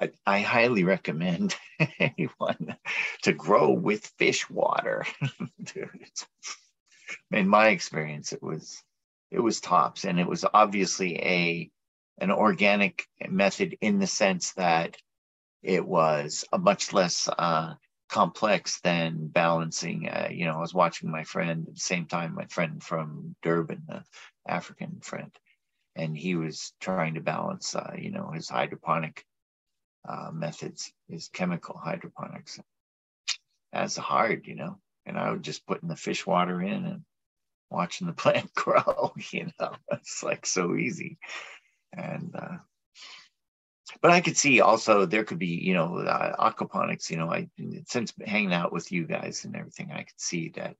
I, 0.00 0.10
I 0.26 0.40
highly 0.40 0.84
recommend 0.84 1.56
anyone 1.98 2.76
to 3.22 3.32
grow 3.32 3.70
with 3.70 4.06
fish 4.18 4.48
water. 4.48 5.04
In 7.30 7.48
my 7.48 7.68
experience, 7.68 8.32
it 8.32 8.42
was, 8.42 8.82
it 9.30 9.40
was 9.40 9.60
tops, 9.60 10.04
and 10.04 10.18
it 10.20 10.26
was 10.26 10.44
obviously 10.52 11.16
a, 11.16 11.70
an 12.18 12.30
organic 12.30 13.06
method 13.28 13.76
in 13.80 13.98
the 13.98 14.06
sense 14.06 14.52
that 14.52 14.96
it 15.62 15.86
was 15.86 16.44
a 16.52 16.58
much 16.58 16.92
less 16.92 17.28
uh, 17.28 17.74
complex 18.12 18.78
than 18.80 19.26
balancing. 19.28 20.06
Uh, 20.06 20.28
you 20.30 20.44
know, 20.44 20.56
I 20.56 20.60
was 20.60 20.74
watching 20.74 21.10
my 21.10 21.24
friend 21.24 21.66
at 21.66 21.74
the 21.74 21.80
same 21.80 22.04
time, 22.04 22.34
my 22.34 22.44
friend 22.44 22.82
from 22.82 23.34
Durban, 23.42 23.84
the 23.88 24.04
African 24.46 25.00
friend, 25.00 25.32
and 25.96 26.16
he 26.16 26.34
was 26.34 26.74
trying 26.78 27.14
to 27.14 27.22
balance, 27.22 27.74
uh, 27.74 27.94
you 27.98 28.10
know, 28.10 28.30
his 28.30 28.50
hydroponic 28.50 29.24
uh, 30.06 30.30
methods, 30.30 30.92
his 31.08 31.28
chemical 31.32 31.80
hydroponics. 31.82 32.60
That's 33.72 33.96
hard, 33.96 34.46
you 34.46 34.56
know. 34.56 34.78
And 35.06 35.18
I 35.18 35.30
would 35.30 35.42
just 35.42 35.66
putting 35.66 35.88
the 35.88 35.96
fish 35.96 36.26
water 36.26 36.60
in 36.60 36.84
and 36.84 37.04
watching 37.70 38.06
the 38.06 38.12
plant 38.24 38.52
grow. 38.54 39.14
You 39.32 39.50
know, 39.58 39.72
it's 39.90 40.22
like 40.22 40.44
so 40.44 40.76
easy. 40.76 41.16
And 41.96 42.34
uh, 42.36 42.58
but 44.00 44.10
I 44.10 44.20
could 44.20 44.36
see 44.36 44.60
also 44.60 45.06
there 45.06 45.24
could 45.24 45.38
be, 45.38 45.46
you 45.46 45.74
know, 45.74 45.98
uh, 45.98 46.50
aquaponics. 46.50 47.10
You 47.10 47.18
know, 47.18 47.30
I 47.30 47.48
since 47.86 48.12
hanging 48.24 48.54
out 48.54 48.72
with 48.72 48.90
you 48.90 49.06
guys 49.06 49.44
and 49.44 49.54
everything, 49.56 49.90
I 49.92 50.02
could 50.02 50.20
see 50.20 50.50
that, 50.50 50.76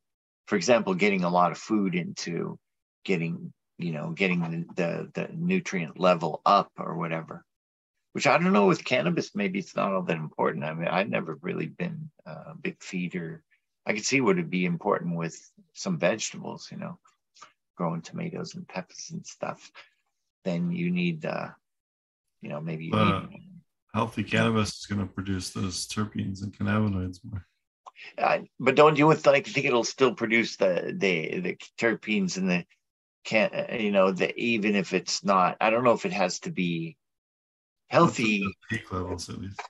for 0.47 0.57
example, 0.57 0.95
getting 0.95 1.25
a 1.25 1.31
lot 1.31 1.53
of 1.53 1.59
food 1.59 1.95
into 1.95 2.59
getting, 3.05 3.53
you 3.79 3.93
know, 3.93 4.11
getting 4.11 4.67
the 4.77 5.11
the, 5.15 5.29
nutrient 5.35 5.99
level 5.99 6.41
up 6.47 6.71
or 6.79 6.97
whatever. 6.97 7.45
Which 8.13 8.27
I 8.27 8.37
don't 8.37 8.53
know 8.53 8.67
with 8.67 8.85
cannabis, 8.85 9.35
maybe 9.35 9.59
it's 9.59 9.75
not 9.75 9.93
all 9.93 10.03
that 10.03 10.17
important. 10.17 10.65
I 10.65 10.75
mean, 10.75 10.89
I've 10.89 11.09
never 11.09 11.39
really 11.41 11.67
been 11.67 12.11
a 12.27 12.55
big 12.55 12.83
feeder. 12.83 13.43
I 13.87 13.95
could 13.95 14.05
see 14.05 14.21
what 14.21 14.37
would 14.37 14.51
be 14.51 14.67
important 14.67 15.17
with 15.17 15.51
some 15.73 15.99
vegetables, 15.99 16.69
you 16.71 16.77
know, 16.77 16.99
growing 17.77 18.03
tomatoes 18.03 18.55
and 18.55 18.69
peppers 18.69 19.11
and 19.13 19.27
stuff. 19.27 19.73
Then 20.45 20.73
you 20.73 20.91
need, 20.91 21.25
uh, 21.25 21.49
you 22.43 22.49
know, 22.49 22.61
maybe 22.61 22.91
Uh, 22.93 23.23
healthy 23.95 24.25
cannabis 24.25 24.81
is 24.81 24.87
going 24.87 25.01
to 25.01 25.13
produce 25.13 25.51
those 25.51 25.87
terpenes 25.87 26.43
and 26.43 26.53
cannabinoids 26.53 27.21
more. 27.25 27.47
Uh, 28.19 28.39
but 28.59 28.75
don't 28.75 28.99
you 28.99 29.07
like 29.07 29.47
think 29.47 29.67
it'll 29.67 29.85
still 29.85 30.15
produce 30.15 30.57
the 30.57 30.95
the 30.97 31.41
the 31.41 31.57
terpenes 31.79 32.37
and 32.37 32.51
the 32.51 32.65
can 33.25 33.51
you 33.79 33.93
know 33.93 34.11
the 34.11 34.35
even 34.37 34.75
if 34.75 34.93
it's 34.93 35.25
not 35.25 35.57
I 35.61 35.71
don't 35.71 35.85
know 35.85 35.93
if 35.93 36.05
it 36.05 36.13
has 36.13 36.41
to 36.41 36.51
be 36.51 36.97
healthy. 37.89 38.41
That's 38.41 38.55
at 38.55 38.71
the 38.71 38.77
peak 38.79 38.93
levels 38.93 39.29
at 39.29 39.39
least. 39.39 39.61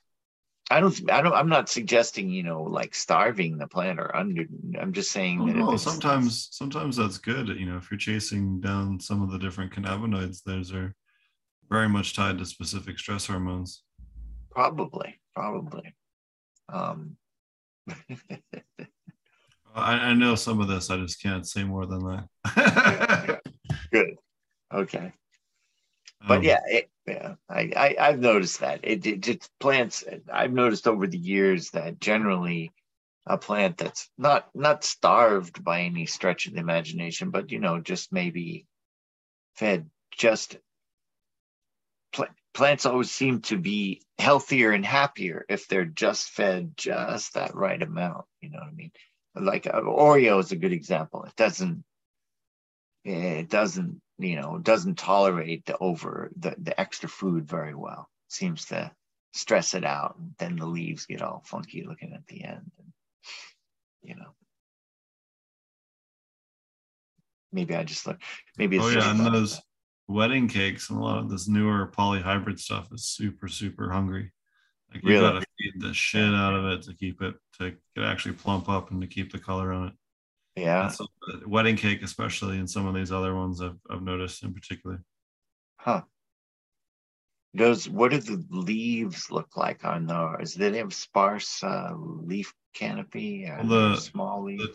I 0.71 0.81
don't 0.81 1.11
I 1.11 1.21
don't 1.21 1.35
I'm 1.35 1.51
not 1.51 1.69
suggesting 1.69 2.31
you 2.31 2.43
know 2.43 2.63
like 2.63 2.95
starving 2.95 3.59
the 3.59 3.67
plant 3.67 4.01
or 4.01 4.17
under 4.17 4.47
I'm 4.81 4.95
just 4.95 5.13
saying 5.13 5.41
Oh, 5.41 5.47
that 5.47 5.57
no, 5.57 5.77
sometimes 5.77 6.49
sometimes 6.53 6.97
that's 6.97 7.19
good. 7.19 7.49
You 7.49 7.67
know, 7.67 7.77
if 7.77 7.91
you're 7.91 7.99
chasing 7.99 8.61
down 8.61 8.99
some 8.99 9.23
of 9.23 9.31
the 9.31 9.39
different 9.39 9.73
cannabinoids, 9.75 10.43
those 10.45 10.73
are 10.73 10.95
very 11.73 11.89
much 11.89 12.15
tied 12.15 12.39
to 12.39 12.47
specific 12.47 12.99
stress 12.99 13.27
hormones. 13.27 13.83
probably 14.51 15.19
probably 15.35 15.95
um 16.69 17.17
I, 19.75 19.95
I 19.95 20.13
know 20.13 20.35
some 20.35 20.61
of 20.61 20.69
this. 20.69 20.91
I 20.91 20.99
just 20.99 21.23
can't 21.23 21.49
say 21.49 21.65
more 21.65 21.87
than 21.87 22.27
that. 22.45 23.41
good 23.93 24.17
okay 24.73 25.13
but 26.27 26.39
Um, 26.39 26.43
yeah, 26.43 26.61
it, 26.67 26.91
yeah, 27.07 27.35
I, 27.49 27.73
I 27.77 27.97
I've 27.99 28.21
noticed 28.21 28.61
that 28.61 28.81
it, 28.83 29.05
it 29.07 29.21
just 29.21 29.51
plants. 29.59 30.05
I've 30.33 30.53
noticed 30.53 30.87
over 30.87 31.07
the 31.07 31.19
years 31.19 31.71
that 31.71 32.01
generally 32.01 32.73
a 33.27 33.39
plant 33.39 33.79
that's 33.79 34.09
not 34.19 34.49
not 34.55 34.85
starved 34.85 35.65
by 35.65 35.83
any 35.83 36.07
stretch 36.07 36.47
of 36.47 36.55
the 36.55 36.61
imagination, 36.61 37.31
but 37.31 37.51
you 37.51 37.59
know, 37.59 37.81
just 37.81 38.13
maybe 38.13 38.67
fed 39.57 39.91
just 40.17 40.59
pla- 42.13 42.27
plants 42.55 42.87
always 42.87 43.11
seem 43.11 43.41
to 43.43 43.57
be 43.57 44.03
healthier 44.19 44.73
and 44.73 44.85
happier 44.85 45.45
if 45.49 45.69
they're 45.69 45.85
just 45.85 46.31
fed 46.31 46.73
just 46.77 47.35
that 47.35 47.55
right 47.55 47.83
amount. 47.83 48.25
You 48.41 48.51
know 48.51 48.59
what 48.59 48.69
I 48.69 48.73
mean? 48.73 48.93
Like 49.35 49.67
uh, 49.67 49.81
Oreo 49.81 50.41
is 50.41 50.53
a 50.53 50.57
good 50.57 50.73
example. 50.73 51.25
It 51.25 51.37
doesn't, 51.37 51.85
it 53.05 53.49
doesn't, 53.49 54.01
you 54.19 54.37
know, 54.37 54.59
doesn't 54.59 54.99
tolerate 54.99 55.65
the 55.65 55.77
over 55.79 56.31
the, 56.37 56.55
the 56.59 56.79
extra 56.79 57.09
food 57.09 57.49
very 57.49 57.75
well. 57.75 58.09
Seems 58.29 58.67
to 58.67 58.93
stress 59.35 59.75
it 59.75 59.85
out, 59.85 60.17
and 60.19 60.35
then 60.39 60.57
the 60.57 60.67
leaves 60.67 61.07
get 61.07 61.23
all 61.23 61.43
funky 61.47 61.85
looking 61.85 62.13
at 62.13 62.27
the 62.27 62.45
end. 62.45 62.71
And, 62.79 62.93
you 64.03 64.15
know, 64.15 64.35
maybe 67.51 67.75
I 67.75 67.85
just 67.85 68.07
look. 68.07 68.19
Maybe 68.59 68.77
it's 68.77 68.87
Oh 68.87 68.93
just 68.93 69.07
yeah, 69.07 69.11
and 69.11 69.35
those 69.35 69.61
wedding 70.13 70.49
cakes 70.49 70.91
and 70.91 70.99
a 70.99 71.03
lot 71.03 71.19
of 71.19 71.31
this 71.31 71.49
newer 71.49 71.87
polyhybrid 71.97 72.59
stuff 72.59 72.93
is 72.93 73.05
super 73.05 73.49
super 73.49 73.91
hungry. 73.91 74.33
Like 74.93 75.03
you 75.03 75.11
Really? 75.11 75.21
gotta 75.33 75.47
feed 75.59 75.81
the 75.81 75.95
shit 75.95 76.35
out 76.35 76.55
of 76.55 76.65
it 76.67 76.83
to 76.83 76.95
keep 76.95 77.23
it 77.23 77.35
to 77.59 77.73
get 77.97 78.05
actually 78.05 78.35
plump 78.35 78.69
up 78.69 78.91
and 78.91 79.01
to 79.01 79.07
keep 79.07 79.33
the 79.33 79.39
color 79.39 79.73
on 79.73 79.89
it. 79.89 79.95
yeah. 80.57 80.89
So 80.89 81.07
wedding 81.47 81.77
cake, 81.77 82.03
especially, 82.03 82.59
and 82.59 82.69
some 82.71 82.87
of 82.87 82.95
these 82.95 83.11
other 83.13 83.35
ones 83.35 83.61
I've, 83.63 83.79
I've 83.91 84.03
noticed 84.03 84.43
in 84.43 84.53
particular. 84.53 85.03
Huh. 85.79 86.03
Does 87.55 87.89
what 87.89 88.11
do 88.13 88.19
the 88.19 88.45
leaves 88.51 89.31
look 89.31 89.57
like 89.57 89.85
on 89.85 90.07
those? 90.07 90.55
Do 90.55 90.71
they 90.71 90.79
have 90.79 90.95
sparse 90.95 91.63
uh, 91.63 91.93
leaf 91.97 92.53
canopy? 92.75 93.47
Or 93.47 93.59
Well, 93.65 93.91
the- 93.91 93.97
small 93.97 94.45
leaves? 94.45 94.63
The, 94.65 94.75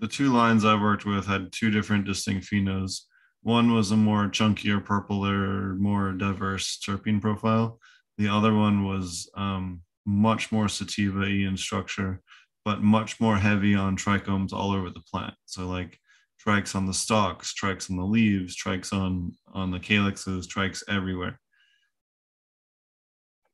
the 0.00 0.08
two 0.08 0.32
lines 0.32 0.64
I've 0.64 0.80
worked 0.80 1.06
with 1.06 1.26
had 1.26 1.52
two 1.52 1.70
different 1.70 2.04
distinct 2.04 2.46
phenos. 2.46 3.00
One 3.42 3.72
was 3.72 3.90
a 3.90 3.96
more 3.96 4.24
chunkier, 4.28 4.84
purpler, 4.84 5.74
more 5.76 6.12
diverse 6.12 6.78
terpene 6.78 7.20
profile. 7.20 7.78
The 8.18 8.28
other 8.28 8.54
one 8.54 8.84
was 8.84 9.30
um, 9.34 9.82
much 10.04 10.50
more 10.50 10.68
sativa 10.68 11.22
in 11.22 11.56
structure, 11.56 12.20
but 12.64 12.82
much 12.82 13.20
more 13.20 13.36
heavy 13.36 13.74
on 13.74 13.96
trichomes 13.96 14.52
all 14.52 14.72
over 14.72 14.90
the 14.90 15.02
plant. 15.10 15.34
So 15.46 15.68
like 15.68 15.98
trikes 16.44 16.74
on 16.74 16.86
the 16.86 16.94
stalks, 16.94 17.54
trikes 17.54 17.90
on 17.90 17.96
the 17.96 18.04
leaves, 18.04 18.56
trikes 18.56 18.92
on 18.92 19.32
on 19.52 19.70
the 19.70 19.80
calyxes, 19.80 20.46
trikes 20.48 20.82
everywhere. 20.88 21.38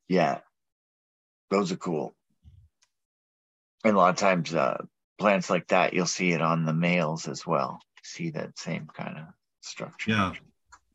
yeah, 0.09 0.40
those 1.51 1.73
are 1.73 1.77
cool. 1.77 2.15
And 3.85 3.94
a 3.94 3.98
lot 3.98 4.11
of 4.11 4.16
times, 4.16 4.55
uh, 4.55 4.85
plants 5.19 5.51
like 5.51 5.69
that, 5.69 5.93
you'll 5.93 6.06
see 6.06 6.32
it 6.32 6.40
on 6.40 6.65
the 6.65 6.73
males 6.73 7.28
as 7.28 7.47
well. 7.47 7.81
See 8.02 8.31
that 8.31 8.59
same 8.59 8.86
kind 8.94 9.19
of 9.19 9.24
structure. 9.65 10.11
Yeah. 10.11 10.32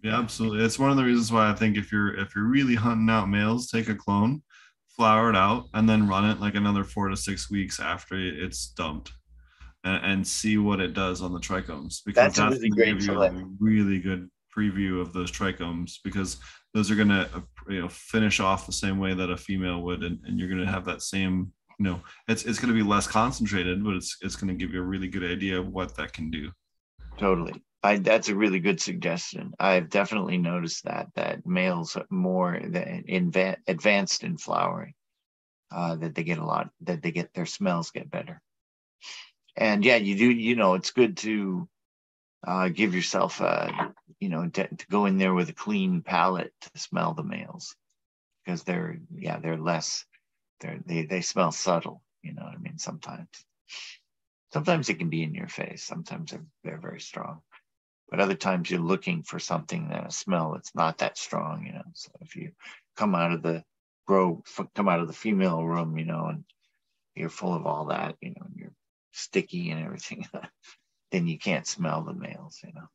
Yeah, 0.02 0.18
absolutely. 0.18 0.64
It's 0.64 0.80
one 0.80 0.92
of 0.92 0.98
the 0.98 1.04
reasons 1.04 1.32
why 1.32 1.50
I 1.50 1.54
think 1.54 1.76
if 1.76 1.92
you're 1.92 2.18
if 2.18 2.34
you're 2.34 2.46
really 2.46 2.76
hunting 2.76 3.10
out 3.10 3.28
males, 3.28 3.70
take 3.70 3.90
a 3.90 3.96
clone, 3.96 4.42
flower 4.88 5.30
it 5.30 5.36
out, 5.36 5.66
and 5.74 5.90
then 5.90 6.08
run 6.08 6.30
it 6.30 6.40
like 6.40 6.56
another 6.56 6.86
four 6.86 7.10
to 7.10 7.18
six 7.18 7.52
weeks 7.52 7.82
after 7.82 8.16
it's 8.16 8.68
dumped, 8.68 9.12
and, 9.84 10.06
and 10.06 10.28
see 10.28 10.58
what 10.58 10.80
it 10.80 10.94
does 10.94 11.22
on 11.22 11.34
the 11.34 11.40
trichomes. 11.40 11.98
Because 12.06 12.36
That's 12.36 12.40
a 12.40 12.50
really 12.50 12.70
great 12.70 13.02
you 13.02 13.22
a 13.22 13.46
really 13.60 14.00
good 14.00 14.30
preview 14.58 15.02
of 15.02 15.12
those 15.12 15.32
trichomes 15.32 15.98
because 16.04 16.38
those 16.74 16.90
are 16.90 16.96
gonna 16.96 17.30
uh, 17.34 17.42
you 17.68 17.82
know 17.82 17.90
finish 17.90 18.40
off 18.40 18.66
the 18.66 18.72
same 18.72 19.00
way 19.00 19.14
that 19.14 19.30
a 19.30 19.36
female 19.36 19.82
would, 19.82 20.04
and, 20.04 20.20
and 20.26 20.40
you're 20.40 20.50
gonna 20.50 20.70
have 20.70 20.86
that 20.86 21.02
same 21.02 21.52
you 21.78 21.86
know 21.86 22.02
it's 22.30 22.46
it's 22.46 22.60
gonna 22.60 22.72
be 22.72 22.84
less 22.84 23.06
concentrated, 23.06 23.84
but 23.84 23.96
it's 23.96 24.16
it's 24.22 24.38
gonna 24.38 24.54
give 24.54 24.74
you 24.74 24.80
a 24.80 24.86
really 24.86 25.10
good 25.10 25.30
idea 25.30 25.60
of 25.60 25.68
what 25.68 25.94
that 25.98 26.14
can 26.14 26.32
do. 26.32 26.50
Totally. 27.18 27.62
I, 27.82 27.98
that's 27.98 28.30
a 28.30 28.36
really 28.36 28.60
good 28.60 28.82
suggestion. 28.82 29.54
I've 29.60 29.90
definitely 29.90 30.38
noticed 30.38 30.84
that 30.84 31.08
that 31.16 31.46
males 31.46 31.96
are 31.96 32.06
more 32.10 32.54
in 32.54 33.34
advanced 33.68 34.24
in 34.24 34.38
flowering, 34.38 34.94
uh, 35.72 35.96
that 35.96 36.14
they 36.14 36.24
get 36.24 36.40
a 36.40 36.46
lot, 36.46 36.72
that 36.82 37.02
they 37.02 37.12
get 37.12 37.34
their 37.34 37.46
smells 37.46 37.92
get 37.92 38.12
better. 38.12 38.42
And 39.56 39.86
yeah, 39.86 39.96
you 39.96 40.16
do. 40.18 40.30
You 40.30 40.56
know, 40.56 40.74
it's 40.74 40.92
good 40.92 41.18
to 41.18 41.70
uh, 42.46 42.70
give 42.70 42.94
yourself 42.94 43.40
a, 43.42 43.94
you 44.20 44.30
know, 44.30 44.48
to, 44.50 44.68
to 44.68 44.88
go 44.88 45.06
in 45.06 45.18
there 45.18 45.34
with 45.34 45.50
a 45.50 45.54
clean 45.54 46.02
palate 46.02 46.54
to 46.62 46.80
smell 46.80 47.14
the 47.14 47.24
males, 47.24 47.76
because 48.44 48.64
they're 48.64 49.00
yeah 49.16 49.40
they're 49.40 49.58
less, 49.58 50.06
they're 50.60 50.80
they 50.86 51.06
they 51.06 51.22
smell 51.22 51.52
subtle. 51.52 52.02
You 52.24 52.34
know 52.34 52.44
what 52.44 52.56
I 52.56 52.58
mean? 52.58 52.78
Sometimes 52.78 53.30
sometimes 54.52 54.90
it 54.90 54.96
can 54.96 55.10
be 55.10 55.24
in 55.24 55.36
your 55.36 55.48
face 55.48 55.84
sometimes 55.84 56.32
they're, 56.32 56.46
they're 56.64 56.80
very 56.80 57.00
strong 57.00 57.42
but 58.10 58.20
other 58.20 58.36
times 58.36 58.70
you're 58.70 58.80
looking 58.80 59.24
for 59.24 59.40
something 59.40 59.90
that 59.90 60.08
a 60.08 60.12
smell 60.12 60.54
that's 60.54 60.74
not 60.76 60.98
that 61.00 61.18
strong 61.18 61.66
you 61.66 61.74
know. 61.74 61.84
So 61.94 62.12
if 62.22 62.36
you 62.36 62.52
come 62.98 63.16
out 63.16 63.32
of 63.32 63.42
the 63.42 63.64
grow 64.08 64.44
come 64.76 64.90
out 64.90 65.00
of 65.00 65.08
the 65.08 65.14
female 65.14 65.64
room 65.64 65.98
you 65.98 66.06
know 66.06 66.26
and 66.28 66.44
you're 67.16 67.30
full 67.30 67.54
of 67.54 67.66
all 67.66 67.86
that 67.86 68.16
you 68.22 68.30
know 68.30 68.46
and 68.46 68.56
you're 68.56 68.74
sticky 69.12 69.72
and 69.72 69.84
everything 69.84 70.26
then 71.12 71.28
you 71.28 71.38
can't 71.38 71.68
smell 71.68 72.04
the 72.04 72.14
males 72.14 72.60
you 72.64 72.72
know. 72.74 72.88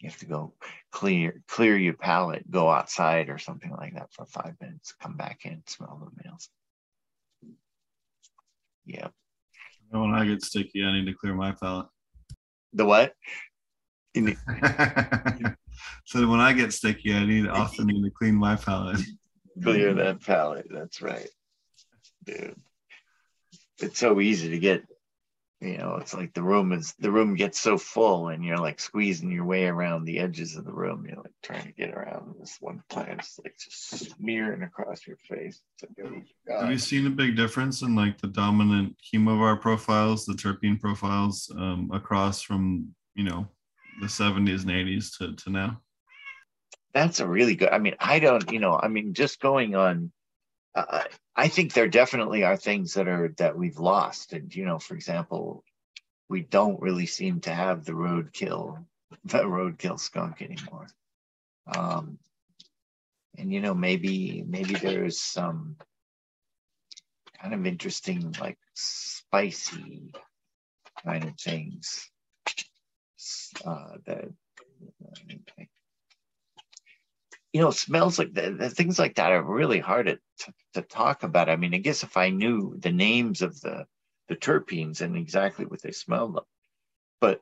You 0.00 0.08
have 0.10 0.18
to 0.18 0.26
go 0.26 0.54
clear 0.90 1.42
clear 1.46 1.76
your 1.76 1.94
palate 1.94 2.50
go 2.50 2.68
outside 2.68 3.28
or 3.28 3.38
something 3.38 3.70
like 3.70 3.94
that 3.94 4.12
for 4.12 4.26
five 4.26 4.54
minutes 4.60 4.94
come 5.00 5.16
back 5.16 5.44
in 5.44 5.62
smell 5.66 6.00
the 6.00 6.22
males. 6.24 6.48
Yeah. 8.84 9.08
When 9.90 10.12
I 10.12 10.24
get 10.24 10.42
sticky, 10.42 10.84
I 10.84 10.92
need 10.92 11.06
to 11.06 11.14
clear 11.14 11.34
my 11.34 11.52
palate. 11.52 11.86
the 12.72 12.84
what 12.84 13.14
In 14.14 14.24
the- 14.26 15.56
so 16.04 16.26
when 16.28 16.40
I 16.40 16.52
get 16.52 16.72
sticky, 16.72 17.14
I 17.14 17.24
need 17.24 17.48
often 17.48 17.86
need 17.86 18.02
to 18.02 18.10
clean 18.10 18.34
my 18.34 18.56
palate. 18.56 19.00
clear 19.62 19.94
that 19.94 20.22
palate. 20.22 20.66
That's 20.70 21.00
right, 21.00 21.28
dude. 22.24 22.56
It's 23.80 23.98
so 23.98 24.20
easy 24.20 24.50
to 24.50 24.58
get. 24.58 24.84
You 25.60 25.78
know, 25.78 25.98
it's 26.00 26.12
like 26.12 26.34
the 26.34 26.42
room 26.42 26.72
is 26.72 26.92
the 26.98 27.12
room 27.12 27.36
gets 27.36 27.60
so 27.60 27.78
full, 27.78 28.28
and 28.28 28.44
you're 28.44 28.58
like 28.58 28.80
squeezing 28.80 29.30
your 29.30 29.44
way 29.44 29.66
around 29.66 30.04
the 30.04 30.18
edges 30.18 30.56
of 30.56 30.64
the 30.64 30.72
room. 30.72 31.06
You're 31.06 31.22
like 31.22 31.34
trying 31.40 31.66
to 31.66 31.72
get 31.72 31.94
around 31.94 32.34
this 32.40 32.56
one 32.58 32.82
plant, 32.90 33.20
it's 33.20 33.38
like 33.38 33.54
just 33.56 34.10
smearing 34.16 34.64
across 34.64 35.06
your 35.06 35.18
face. 35.18 35.60
It's 35.78 35.98
like, 36.00 36.08
oh, 36.50 36.62
Have 36.62 36.72
you 36.72 36.78
seen 36.78 37.06
a 37.06 37.10
big 37.10 37.36
difference 37.36 37.82
in 37.82 37.94
like 37.94 38.20
the 38.20 38.26
dominant 38.26 38.96
chemovar 39.00 39.60
profiles, 39.60 40.26
the 40.26 40.32
terpene 40.32 40.80
profiles 40.80 41.48
um, 41.56 41.90
across 41.94 42.42
from 42.42 42.92
you 43.14 43.22
know 43.22 43.46
the 44.00 44.06
70s 44.06 44.62
and 44.62 44.70
80s 44.70 45.18
to, 45.18 45.34
to 45.36 45.50
now? 45.50 45.80
That's 46.94 47.20
a 47.20 47.26
really 47.26 47.56
good. 47.56 47.70
I 47.70 47.78
mean, 47.78 47.94
I 47.98 48.18
don't. 48.18 48.50
You 48.52 48.60
know, 48.60 48.78
I 48.80 48.88
mean, 48.88 49.14
just 49.14 49.40
going 49.40 49.74
on. 49.74 50.12
Uh, 50.74 51.04
I 51.34 51.48
think 51.48 51.72
there 51.72 51.88
definitely 51.88 52.44
are 52.44 52.56
things 52.56 52.94
that 52.94 53.08
are 53.08 53.34
that 53.38 53.56
we've 53.56 53.78
lost, 53.78 54.32
and 54.34 54.54
you 54.54 54.64
know, 54.66 54.78
for 54.78 54.94
example, 54.94 55.64
we 56.28 56.42
don't 56.42 56.80
really 56.80 57.06
seem 57.06 57.40
to 57.40 57.54
have 57.54 57.84
the 57.84 57.92
roadkill, 57.92 58.84
the 59.24 59.38
roadkill 59.38 59.98
skunk 59.98 60.42
anymore. 60.42 60.86
Um, 61.74 62.18
and 63.38 63.50
you 63.52 63.60
know, 63.60 63.74
maybe 63.74 64.44
maybe 64.46 64.74
there's 64.74 65.18
some 65.18 65.76
kind 67.40 67.54
of 67.54 67.66
interesting, 67.66 68.34
like 68.38 68.58
spicy 68.74 70.12
kind 71.04 71.24
of 71.24 71.40
things 71.40 72.11
uh, 73.64 73.96
that 74.06 74.28
you 77.52 77.60
know, 77.60 77.70
smells 77.70 78.18
like 78.18 78.32
the, 78.32 78.50
the 78.50 78.70
things 78.70 78.98
like 78.98 79.16
that 79.16 79.32
are 79.32 79.42
really 79.42 79.78
hard 79.78 80.06
to, 80.06 80.52
to, 80.74 80.82
talk 80.82 81.22
about. 81.22 81.50
I 81.50 81.56
mean, 81.56 81.74
I 81.74 81.78
guess 81.78 82.02
if 82.02 82.16
I 82.16 82.30
knew 82.30 82.76
the 82.78 82.92
names 82.92 83.42
of 83.42 83.60
the 83.60 83.86
the 84.28 84.36
terpenes 84.36 85.00
and 85.00 85.16
exactly 85.16 85.66
what 85.66 85.82
they 85.82 85.90
smell 85.90 86.28
like, 86.28 86.44
but 87.20 87.40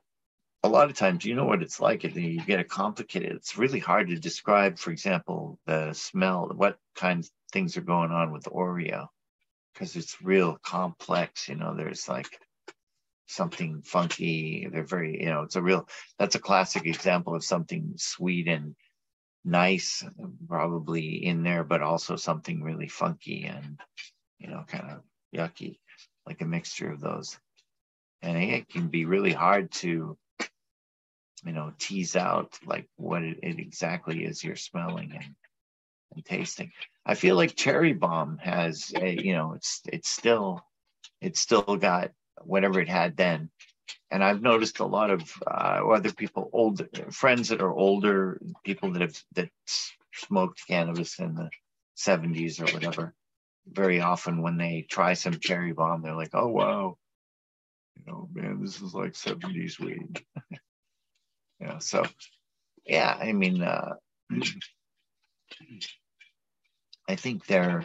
a 0.62 0.68
lot 0.68 0.90
of 0.90 0.96
times, 0.96 1.24
you 1.24 1.34
know 1.34 1.44
what 1.44 1.62
it's 1.62 1.80
like. 1.80 2.04
If 2.04 2.16
you 2.16 2.40
get 2.44 2.58
it 2.58 2.68
complicated, 2.68 3.32
it's 3.32 3.56
really 3.56 3.78
hard 3.78 4.08
to 4.08 4.16
describe. 4.16 4.78
For 4.78 4.90
example, 4.90 5.58
the 5.66 5.92
smell, 5.92 6.50
what 6.54 6.78
kinds 6.96 7.28
of 7.28 7.32
things 7.52 7.76
are 7.76 7.82
going 7.82 8.10
on 8.10 8.32
with 8.32 8.44
Oreo, 8.44 9.06
because 9.72 9.94
it's 9.94 10.20
real 10.20 10.58
complex. 10.62 11.48
You 11.48 11.54
know, 11.54 11.74
there's 11.74 12.08
like 12.08 12.40
something 13.30 13.82
funky. 13.82 14.68
They're 14.70 14.84
very, 14.84 15.20
you 15.22 15.30
know, 15.30 15.42
it's 15.42 15.56
a 15.56 15.62
real. 15.62 15.88
That's 16.18 16.34
a 16.34 16.40
classic 16.40 16.86
example 16.86 17.34
of 17.34 17.44
something 17.44 17.94
sweet 17.96 18.48
and 18.48 18.74
nice 19.44 20.04
probably 20.48 21.24
in 21.24 21.42
there 21.42 21.64
but 21.64 21.82
also 21.82 22.16
something 22.16 22.62
really 22.62 22.88
funky 22.88 23.44
and 23.44 23.80
you 24.38 24.48
know 24.48 24.62
kind 24.66 24.90
of 24.90 25.00
yucky 25.34 25.78
like 26.26 26.42
a 26.42 26.44
mixture 26.44 26.92
of 26.92 27.00
those 27.00 27.38
and 28.22 28.36
it 28.36 28.68
can 28.68 28.88
be 28.88 29.06
really 29.06 29.32
hard 29.32 29.70
to 29.70 30.16
you 31.44 31.52
know 31.52 31.72
tease 31.78 32.16
out 32.16 32.58
like 32.66 32.86
what 32.96 33.22
it, 33.22 33.38
it 33.42 33.58
exactly 33.58 34.24
is 34.24 34.44
you're 34.44 34.56
smelling 34.56 35.12
and, 35.14 35.34
and 36.14 36.24
tasting 36.24 36.70
i 37.06 37.14
feel 37.14 37.36
like 37.36 37.56
cherry 37.56 37.94
bomb 37.94 38.36
has 38.36 38.92
a, 38.96 39.22
you 39.22 39.32
know 39.32 39.54
it's 39.54 39.80
it's 39.86 40.10
still 40.10 40.60
it's 41.22 41.40
still 41.40 41.76
got 41.76 42.10
whatever 42.40 42.80
it 42.80 42.88
had 42.88 43.16
then 43.16 43.50
and 44.10 44.24
I've 44.24 44.42
noticed 44.42 44.80
a 44.80 44.86
lot 44.86 45.10
of 45.10 45.22
uh, 45.46 45.82
other 45.88 46.12
people, 46.12 46.50
old 46.52 46.86
friends 47.12 47.48
that 47.48 47.62
are 47.62 47.72
older, 47.72 48.40
people 48.64 48.92
that 48.92 49.02
have 49.02 49.22
that 49.34 49.50
smoked 50.12 50.66
cannabis 50.66 51.18
in 51.18 51.34
the 51.34 51.50
70s 51.96 52.60
or 52.60 52.72
whatever, 52.72 53.14
very 53.66 54.00
often 54.00 54.42
when 54.42 54.56
they 54.56 54.86
try 54.88 55.14
some 55.14 55.38
cherry 55.38 55.72
bomb, 55.72 56.02
they're 56.02 56.16
like, 56.16 56.30
oh, 56.32 56.48
wow, 56.48 56.96
you 57.96 58.02
know, 58.06 58.28
man, 58.32 58.60
this 58.60 58.80
is 58.80 58.94
like 58.94 59.12
70s 59.12 59.78
weed. 59.78 60.24
yeah, 61.60 61.78
so 61.78 62.04
yeah, 62.84 63.16
I 63.20 63.32
mean, 63.32 63.62
uh, 63.62 63.94
I 67.08 67.14
think 67.16 67.46
they're. 67.46 67.84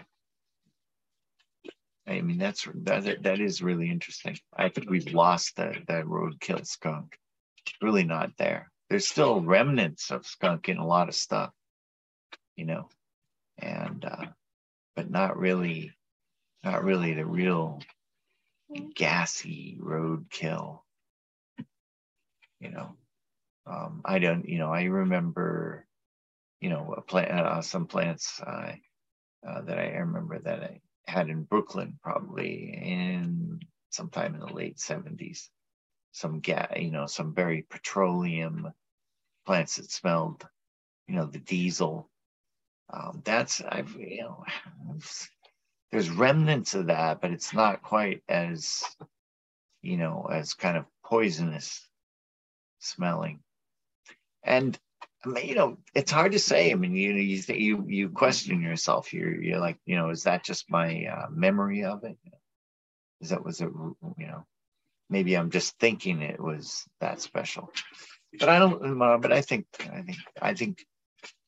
I 2.07 2.22
mean, 2.22 2.38
that's 2.38 2.68
that. 2.84 3.23
That 3.23 3.40
is 3.40 3.64
really 3.64 3.90
interesting. 3.90 4.38
I 4.56 4.69
think 4.69 4.90
we've 4.90 5.14
lost 5.14 5.56
the 5.56 5.76
that 5.88 6.06
roadkill 6.06 6.65
skunk. 6.65 7.18
It's 7.65 7.76
really 7.82 8.03
not 8.03 8.32
there. 8.38 8.72
There's 8.90 9.07
still 9.07 9.41
remnants 9.41 10.11
of 10.11 10.27
skunk 10.27 10.69
in 10.69 10.77
a 10.77 10.86
lot 10.86 11.10
of 11.10 11.15
stuff, 11.15 11.52
you 12.56 12.65
know, 12.65 12.90
and 13.57 14.06
uh, 14.06 14.26
but 14.95 15.10
not 15.10 15.38
really, 15.38 15.94
not 16.64 16.84
really 16.84 17.14
the 17.14 17.26
real 17.26 17.82
gassy 18.95 19.80
roadkill. 19.82 20.82
You 22.60 22.69
know, 22.69 22.95
um, 23.65 24.02
I 24.06 24.19
don't. 24.19 24.48
You 24.48 24.60
know, 24.60 24.72
I 24.72 24.84
remember, 24.84 25.88
you 26.61 26.69
know, 26.69 26.94
a 26.95 27.02
plant, 27.02 27.32
uh, 27.32 27.61
some 27.64 27.88
plants 27.88 28.40
uh, 28.45 28.73
uh, 29.48 29.61
that 29.61 29.80
I 29.80 29.88
remember 29.98 30.38
that 30.38 30.64
I 30.64 30.82
had 31.07 31.30
in 31.30 31.44
Brooklyn, 31.44 31.99
probably 32.02 32.73
in 32.73 33.60
sometime 33.90 34.34
in 34.36 34.41
the 34.41 34.53
late 34.53 34.80
seventies. 34.80 35.49
Some 36.11 36.40
gas, 36.40 36.72
you 36.77 36.91
know, 36.91 37.07
some 37.07 37.34
very 37.34 37.64
petroleum 37.69 38.72
plants 39.45 39.76
that 39.76 39.91
smelled, 39.91 40.48
you 41.07 41.15
know, 41.15 41.26
the 41.26 41.40
diesel. 41.40 42.10
Um, 42.91 43.22
that's 43.26 43.61
I've 43.61 43.95
you 43.95 44.22
know, 44.22 44.44
I've, 44.90 45.30
there's 45.91 46.10
remnants 46.10 46.73
of 46.73 46.88
that, 46.88 47.22
but 47.22 47.32
it's 47.32 47.53
not 47.53 47.82
quite 47.82 48.23
as, 48.27 48.84
you 49.82 49.98
know, 49.98 50.27
as 50.32 50.53
kind 50.53 50.77
of 50.77 50.86
poisonous 51.03 51.88
smelling. 52.80 53.40
And 54.44 54.77
you 55.26 55.56
know, 55.56 55.77
it's 55.93 56.11
hard 56.11 56.34
to 56.34 56.39
say. 56.39 56.72
I 56.72 56.76
mean, 56.76 56.95
you 56.95 57.14
you 57.14 57.43
you 57.47 57.85
you 57.88 58.10
question 58.10 58.61
yourself. 58.61 59.14
You're 59.14 59.41
you're 59.41 59.60
like, 59.60 59.77
you 59.85 59.95
know, 59.95 60.10
is 60.10 60.23
that 60.23 60.43
just 60.43 60.69
my 60.69 61.06
uh, 61.06 61.27
memory 61.30 61.84
of 61.84 62.03
it? 62.03 62.18
Is 63.22 63.30
that 63.30 63.43
was 63.43 63.61
it? 63.61 63.69
You 64.18 64.27
know, 64.27 64.45
maybe 65.10 65.35
I'm 65.35 65.49
just 65.49 65.80
thinking 65.80 66.22
it 66.22 66.39
was 66.39 66.85
that 66.99 67.22
special. 67.22 67.72
But 68.39 68.49
I 68.49 68.60
don't. 68.60 68.99
But 69.22 69.31
I 69.31 69.41
think 69.41 69.65
I 69.80 70.02
think 70.02 70.18
I 70.41 70.53
think 70.53 70.85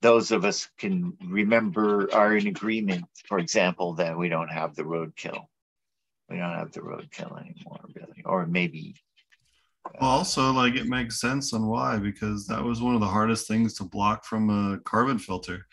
those 0.01 0.31
of 0.31 0.45
us 0.45 0.69
can 0.77 1.17
remember 1.25 2.13
are 2.13 2.35
in 2.35 2.47
agreement. 2.47 3.05
For 3.27 3.39
example, 3.39 3.95
that 3.95 4.17
we 4.17 4.29
don't 4.29 4.49
have 4.49 4.75
the 4.75 4.83
roadkill. 4.83 5.47
We 6.29 6.37
don't 6.37 6.55
have 6.55 6.71
the 6.71 6.81
roadkill 6.81 7.39
anymore, 7.39 7.81
really, 7.95 8.23
or 8.25 8.45
maybe 8.45 8.95
well, 9.99 10.09
also, 10.09 10.51
like 10.51 10.75
it 10.75 10.87
makes 10.87 11.19
sense 11.19 11.53
on 11.53 11.67
why 11.67 11.97
because 11.97 12.47
that 12.47 12.63
was 12.63 12.81
one 12.81 12.95
of 12.95 13.01
the 13.01 13.07
hardest 13.07 13.47
things 13.47 13.73
to 13.75 13.83
block 13.83 14.25
from 14.25 14.49
a 14.49 14.79
carbon 14.79 15.19
filter. 15.19 15.65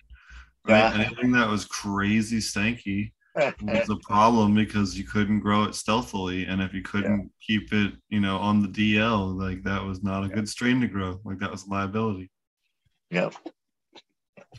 Right? 0.66 0.78
Yeah. 0.78 1.06
Anything 1.06 1.32
that 1.32 1.48
was 1.48 1.64
crazy 1.64 2.38
stanky 2.38 3.12
was 3.62 3.90
a 3.90 3.96
problem 3.96 4.54
because 4.54 4.96
you 4.96 5.04
couldn't 5.04 5.40
grow 5.40 5.64
it 5.64 5.74
stealthily, 5.74 6.44
and 6.44 6.62
if 6.62 6.72
you 6.72 6.82
couldn't 6.82 7.20
yeah. 7.20 7.28
keep 7.46 7.72
it, 7.72 7.94
you 8.08 8.20
know, 8.20 8.38
on 8.38 8.62
the 8.62 8.68
DL, 8.68 9.38
like 9.38 9.62
that 9.64 9.82
was 9.82 10.02
not 10.02 10.24
a 10.24 10.28
yeah. 10.28 10.34
good 10.34 10.48
strain 10.48 10.80
to 10.80 10.88
grow. 10.88 11.20
Like 11.24 11.38
that 11.40 11.50
was 11.50 11.66
a 11.66 11.70
liability. 11.70 12.30
Yep. 13.10 13.34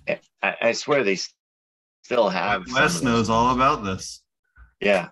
I, 0.07 0.55
I 0.61 0.71
swear 0.73 1.03
they 1.03 1.17
still 2.03 2.29
have. 2.29 2.63
Wes 2.71 3.01
knows 3.01 3.29
all 3.29 3.53
about 3.53 3.83
this. 3.83 4.21
Yeah. 4.79 5.09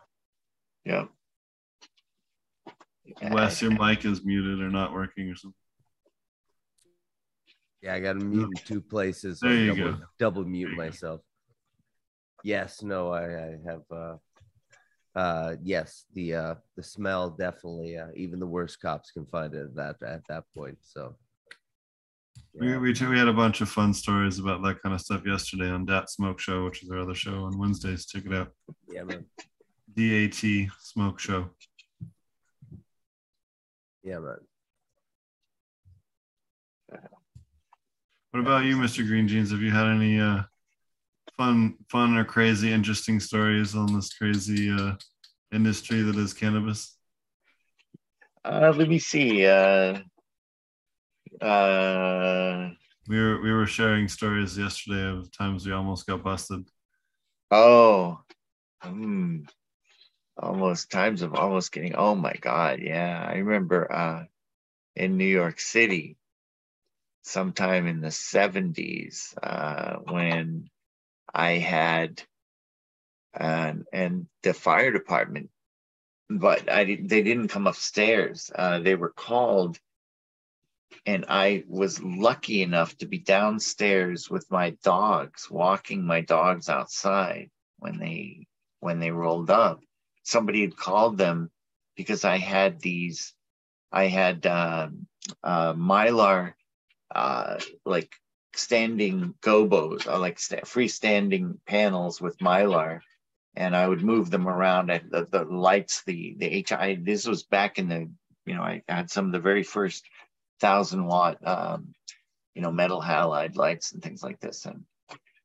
Yep. 0.86 1.10
Wes, 3.32 3.62
your 3.62 3.72
mic 3.72 4.06
is 4.06 4.24
muted 4.24 4.62
or 4.62 4.70
not 4.70 4.94
working 4.94 5.30
or 5.30 5.36
something. 5.36 5.56
Yeah, 7.82 7.96
I 7.96 8.00
got 8.00 8.14
to 8.14 8.20
mute 8.20 8.50
in 8.56 8.66
two 8.66 8.82
places. 8.82 9.40
There 9.42 9.54
you 9.54 9.76
double, 9.76 9.92
go. 9.92 10.06
Double 10.18 10.46
mute 10.46 10.78
myself. 10.78 11.22
Yes, 12.44 12.82
no, 12.82 13.12
I, 13.12 13.26
I 13.26 13.58
have. 13.66 13.82
Uh, 13.92 14.16
uh, 15.16 15.56
yes, 15.62 16.06
the 16.14 16.34
uh, 16.34 16.56
the 16.78 16.84
smell 16.84 17.30
definitely. 17.32 17.98
Uh, 17.98 18.08
even 18.16 18.40
the 18.40 18.48
worst 18.48 18.82
cops 18.82 19.12
can 19.12 19.26
find 19.26 19.54
it 19.54 19.66
at 19.66 19.76
that 19.76 19.96
at 20.08 20.22
that 20.30 20.44
point. 20.56 20.78
So. 20.82 21.16
Yeah. 22.56 22.78
We, 22.78 22.94
we, 22.94 23.08
we 23.08 23.18
had 23.18 23.28
a 23.28 23.34
bunch 23.34 23.62
of 23.62 23.70
fun 23.70 23.94
stories 23.94 24.40
about 24.40 24.64
that 24.64 24.82
kind 24.82 24.94
of 24.94 25.02
stuff 25.02 25.24
yesterday 25.26 25.70
on 25.70 25.86
Dat 25.86 26.10
Smoke 26.10 26.40
Show, 26.40 26.66
which 26.66 26.84
is 26.84 26.90
our 26.90 27.00
other 27.00 27.16
show 27.16 27.44
on 27.44 27.58
Wednesdays. 27.58 28.06
Check 28.06 28.26
it 28.26 28.34
out. 28.34 28.52
Yeah, 28.88 29.04
man. 29.04 29.26
DAT 29.96 30.70
Smoke 30.80 31.20
Show. 31.20 31.50
Yeah, 34.04 34.20
man. 34.20 34.38
What 38.32 38.42
about 38.42 38.66
you, 38.66 38.76
Mr. 38.76 39.04
Green 39.04 39.28
Genes? 39.28 39.52
Have 39.52 39.62
you 39.62 39.72
had 39.72 39.88
any 39.88 40.20
uh, 40.20 40.42
fun, 41.38 41.76
fun 41.90 42.18
or 42.18 42.26
crazy, 42.26 42.72
interesting 42.72 43.20
stories 43.20 43.76
on 43.76 43.94
this 43.94 44.14
crazy 44.14 44.72
uh, 44.72 44.96
industry 45.54 46.02
that 46.02 46.16
is 46.18 46.34
cannabis? 46.34 46.98
Uh, 48.44 48.74
let 48.76 48.90
me 48.90 49.00
see. 49.00 49.46
Uh, 49.46 50.00
uh, 51.40 52.70
we 53.08 53.18
were 53.18 53.42
we 53.42 53.52
were 53.54 53.66
sharing 53.66 54.08
stories 54.08 54.58
yesterday 54.58 55.18
of 55.18 55.32
times 55.32 55.66
we 55.66 55.72
almost 55.72 56.08
got 56.08 56.24
busted. 56.24 56.68
Oh, 57.52 58.20
hmm 58.82 59.44
almost 60.38 60.92
times 60.92 61.22
of 61.22 61.36
almost 61.36 61.72
getting 61.72 61.96
oh 61.96 62.16
my 62.16 62.34
god 62.42 62.80
yeah. 62.82 63.26
I 63.28 63.36
remember 63.38 63.92
uh 63.92 64.24
in 64.96 65.18
new 65.18 65.26
york 65.26 65.60
city 65.60 66.18
sometime 67.24 67.88
in 67.88 68.02
the 68.02 68.10
70s 68.10 69.36
uh 69.42 69.98
when 70.12 70.70
i 71.34 71.52
had 71.54 72.22
and 73.34 73.86
and 73.94 74.28
the 74.44 74.54
fire 74.54 74.92
department 74.92 75.50
but 76.30 76.70
i 76.70 76.84
didn't 76.84 77.08
they 77.08 77.24
didn't 77.24 77.48
come 77.50 77.68
upstairs. 77.68 78.52
Uh 78.54 78.80
they 78.80 78.96
were 78.96 79.10
called 79.12 79.80
and 81.06 81.26
i 81.28 81.64
was 81.68 82.04
lucky 82.04 82.62
enough 82.62 82.96
to 82.98 83.06
be 83.08 83.18
downstairs 83.18 84.30
with 84.30 84.50
my 84.52 84.72
dogs 84.84 85.50
walking 85.50 86.06
my 86.06 86.22
dogs 86.22 86.70
outside 86.70 87.50
when 87.80 87.98
they 87.98 88.48
when 88.80 89.00
they 89.00 89.12
rolled 89.12 89.50
up 89.50 89.82
somebody 90.24 90.62
had 90.62 90.78
called 90.78 91.18
them 91.18 91.52
because 91.96 92.26
I 92.26 92.38
had 92.38 92.80
these, 92.80 93.34
I 93.92 94.08
had 94.08 94.46
uh, 94.46 94.90
uh, 95.44 95.74
mylar, 95.74 96.54
uh, 97.14 97.60
like 97.86 98.14
standing 98.56 99.34
gobos, 99.42 100.08
uh, 100.08 100.20
like 100.20 100.40
st- 100.40 100.66
freestanding 100.66 101.58
panels 101.68 102.20
with 102.22 102.38
mylar, 102.40 103.02
and 103.56 103.76
I 103.76 103.88
would 103.88 104.02
move 104.02 104.30
them 104.32 104.48
around. 104.48 104.90
At 104.90 105.10
the, 105.12 105.26
the 105.26 105.44
lights, 105.44 106.04
the 106.04 106.36
the 106.40 106.66
HI. 106.68 107.00
This 107.02 107.28
was 107.28 107.44
back 107.44 107.78
in 107.78 107.88
the, 107.88 108.10
you 108.46 108.56
know, 108.56 108.64
I 108.64 108.84
had 108.88 109.12
some 109.12 109.28
of 109.28 109.32
the 109.32 109.40
very 109.40 109.64
first 109.64 110.06
thousand 110.60 111.06
watt, 111.06 111.46
um, 111.46 111.94
you 112.56 112.62
know, 112.62 112.72
metal 112.72 113.02
halide 113.02 113.56
lights 113.56 113.92
and 113.92 114.02
things 114.02 114.24
like 114.24 114.40
this, 114.40 114.66
and 114.66 114.84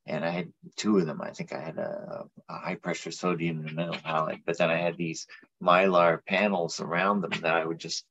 and 0.08 0.24
I 0.24 0.30
had 0.30 0.52
two 0.76 0.98
of 0.98 1.06
them. 1.06 1.20
I 1.20 1.30
think 1.30 1.52
I 1.52 1.60
had 1.60 1.78
a, 1.78 2.24
a 2.48 2.58
high 2.58 2.76
pressure 2.76 3.10
sodium 3.10 3.60
and 3.60 3.70
a 3.70 3.72
metal 3.74 3.94
halide, 3.94 4.42
but 4.46 4.56
then 4.58 4.70
I 4.70 4.78
had 4.78 4.96
these 4.96 5.26
mylar 5.62 6.24
panels 6.24 6.80
around 6.80 7.20
them 7.20 7.32
that 7.42 7.54
I 7.54 7.64
would 7.64 7.78
just, 7.78 8.04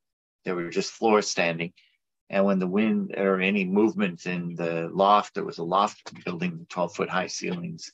they 0.46 0.52
were 0.52 0.70
just 0.70 0.92
floor 0.92 1.22
standing. 1.22 1.74
And 2.30 2.46
when 2.46 2.60
the 2.60 2.68
wind 2.68 3.16
or 3.18 3.42
any 3.42 3.66
movement 3.66 4.26
in 4.26 4.56
the 4.56 4.90
loft, 4.94 5.34
there 5.34 5.44
was 5.44 5.58
a 5.58 5.64
loft 5.64 6.24
building, 6.24 6.68
12 6.70 6.96
foot 6.96 7.10
high 7.10 7.28
ceilings, 7.28 7.92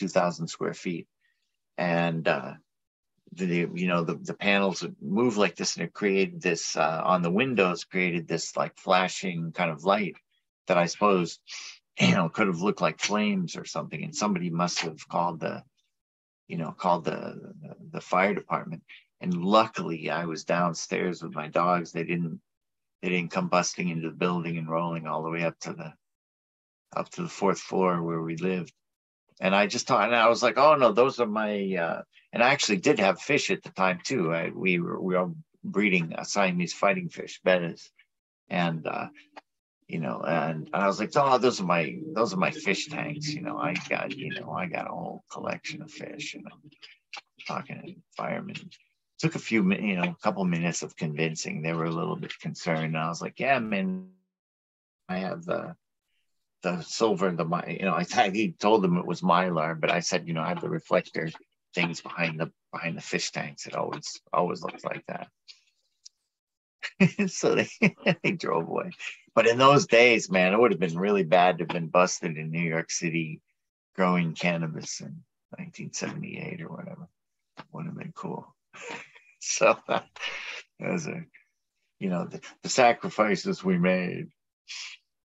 2,000 0.00 0.48
square 0.48 0.74
feet. 0.74 1.06
And, 1.78 2.28
uh, 2.28 2.54
the, 3.32 3.68
you 3.74 3.88
know, 3.88 4.04
the, 4.04 4.14
the 4.14 4.34
panels 4.34 4.82
would 4.82 4.96
move 5.00 5.36
like 5.36 5.56
this 5.56 5.76
and 5.76 5.84
it 5.84 5.92
created 5.92 6.40
this, 6.40 6.76
uh, 6.76 7.02
on 7.04 7.22
the 7.22 7.30
windows, 7.30 7.84
created 7.84 8.28
this 8.28 8.56
like 8.56 8.76
flashing 8.76 9.52
kind 9.52 9.70
of 9.70 9.84
light 9.84 10.16
that 10.66 10.78
I 10.78 10.86
suppose 10.86 11.38
you 11.98 12.12
know, 12.12 12.28
could 12.28 12.46
have 12.46 12.60
looked 12.60 12.80
like 12.80 13.00
flames 13.00 13.56
or 13.56 13.64
something. 13.64 14.02
And 14.02 14.14
somebody 14.14 14.50
must 14.50 14.80
have 14.80 15.08
called 15.08 15.40
the, 15.40 15.62
you 16.46 16.56
know, 16.58 16.72
called 16.72 17.04
the, 17.04 17.54
the, 17.62 17.76
the 17.92 18.00
fire 18.00 18.34
department. 18.34 18.82
And 19.20 19.34
luckily 19.34 20.10
I 20.10 20.26
was 20.26 20.44
downstairs 20.44 21.22
with 21.22 21.34
my 21.34 21.48
dogs. 21.48 21.92
They 21.92 22.04
didn't, 22.04 22.40
they 23.02 23.08
didn't 23.08 23.30
come 23.30 23.48
busting 23.48 23.88
into 23.88 24.10
the 24.10 24.16
building 24.16 24.58
and 24.58 24.68
rolling 24.68 25.06
all 25.06 25.22
the 25.22 25.30
way 25.30 25.44
up 25.44 25.58
to 25.60 25.72
the, 25.72 25.92
up 26.94 27.08
to 27.10 27.22
the 27.22 27.28
fourth 27.28 27.58
floor 27.58 28.02
where 28.02 28.20
we 28.20 28.36
lived. 28.36 28.72
And 29.40 29.54
I 29.54 29.66
just 29.66 29.86
thought, 29.86 30.08
and 30.08 30.16
I 30.16 30.28
was 30.28 30.42
like, 30.42 30.58
oh 30.58 30.76
no, 30.76 30.92
those 30.92 31.20
are 31.20 31.26
my, 31.26 31.76
uh, 31.76 32.02
and 32.32 32.42
I 32.42 32.50
actually 32.50 32.78
did 32.78 32.98
have 32.98 33.20
fish 33.20 33.50
at 33.50 33.62
the 33.62 33.70
time 33.70 34.00
too. 34.02 34.34
I, 34.34 34.50
we 34.50 34.80
were, 34.80 35.00
we 35.00 35.14
were 35.14 35.30
breeding 35.64 36.14
Siamese 36.22 36.72
fighting 36.72 37.08
fish, 37.08 37.40
bettas. 37.44 37.88
And, 38.48 38.86
uh, 38.86 39.08
you 39.88 40.00
know, 40.00 40.20
and 40.26 40.68
and 40.72 40.82
I 40.82 40.86
was 40.86 40.98
like, 40.98 41.12
oh, 41.16 41.38
those 41.38 41.60
are 41.60 41.64
my 41.64 41.96
those 42.14 42.32
are 42.34 42.38
my 42.38 42.50
fish 42.50 42.88
tanks. 42.88 43.32
You 43.32 43.42
know, 43.42 43.56
I 43.58 43.74
got 43.88 44.16
you 44.16 44.32
know 44.40 44.50
I 44.50 44.66
got 44.66 44.88
a 44.88 44.94
whole 44.94 45.24
collection 45.30 45.82
of 45.82 45.90
fish, 45.90 46.34
and 46.34 46.44
I'm 46.52 46.70
talking 47.46 47.80
to 47.82 47.94
firemen. 48.16 48.56
Took 49.18 49.34
a 49.34 49.38
few, 49.38 49.72
you 49.72 49.96
know, 49.96 50.02
a 50.10 50.22
couple 50.22 50.44
minutes 50.44 50.82
of 50.82 50.96
convincing. 50.96 51.62
They 51.62 51.72
were 51.72 51.86
a 51.86 51.90
little 51.90 52.16
bit 52.16 52.38
concerned. 52.38 52.84
And 52.84 52.98
I 52.98 53.08
was 53.08 53.22
like, 53.22 53.40
yeah, 53.40 53.58
man, 53.58 54.08
I 55.08 55.18
have 55.18 55.44
the 55.44 55.74
the 56.62 56.82
silver, 56.82 57.30
the 57.30 57.44
my, 57.44 57.64
you 57.66 57.84
know, 57.84 57.94
I 57.94 58.30
he 58.30 58.52
told 58.52 58.82
them 58.82 58.96
it 58.98 59.06
was 59.06 59.20
mylar, 59.20 59.78
but 59.80 59.90
I 59.90 60.00
said, 60.00 60.26
you 60.26 60.34
know, 60.34 60.42
I 60.42 60.48
have 60.48 60.60
the 60.60 60.68
reflector 60.68 61.30
things 61.74 62.00
behind 62.00 62.40
the 62.40 62.50
behind 62.72 62.96
the 62.96 63.02
fish 63.02 63.30
tanks. 63.30 63.66
It 63.66 63.76
always 63.76 64.20
always 64.32 64.62
looks 64.62 64.84
like 64.84 65.04
that. 65.06 65.28
so 67.26 67.54
they, 67.54 67.68
they 68.22 68.32
drove 68.32 68.68
away. 68.68 68.90
But 69.34 69.46
in 69.46 69.58
those 69.58 69.86
days, 69.86 70.30
man, 70.30 70.52
it 70.52 70.58
would 70.58 70.72
have 70.72 70.80
been 70.80 70.98
really 70.98 71.24
bad 71.24 71.58
to 71.58 71.64
have 71.64 71.68
been 71.68 71.88
busted 71.88 72.36
in 72.36 72.50
New 72.50 72.62
York 72.62 72.90
City 72.90 73.40
growing 73.94 74.34
cannabis 74.34 75.00
in 75.00 75.22
1978 75.50 76.62
or 76.62 76.68
whatever. 76.68 77.08
Would 77.72 77.86
have 77.86 77.96
been 77.98 78.12
cool. 78.14 78.54
So 79.38 79.78
that 79.86 80.04
was 80.80 81.06
a, 81.06 81.22
you 82.00 82.08
know, 82.08 82.24
the, 82.24 82.40
the 82.62 82.68
sacrifices 82.68 83.62
we 83.62 83.78
made. 83.78 84.26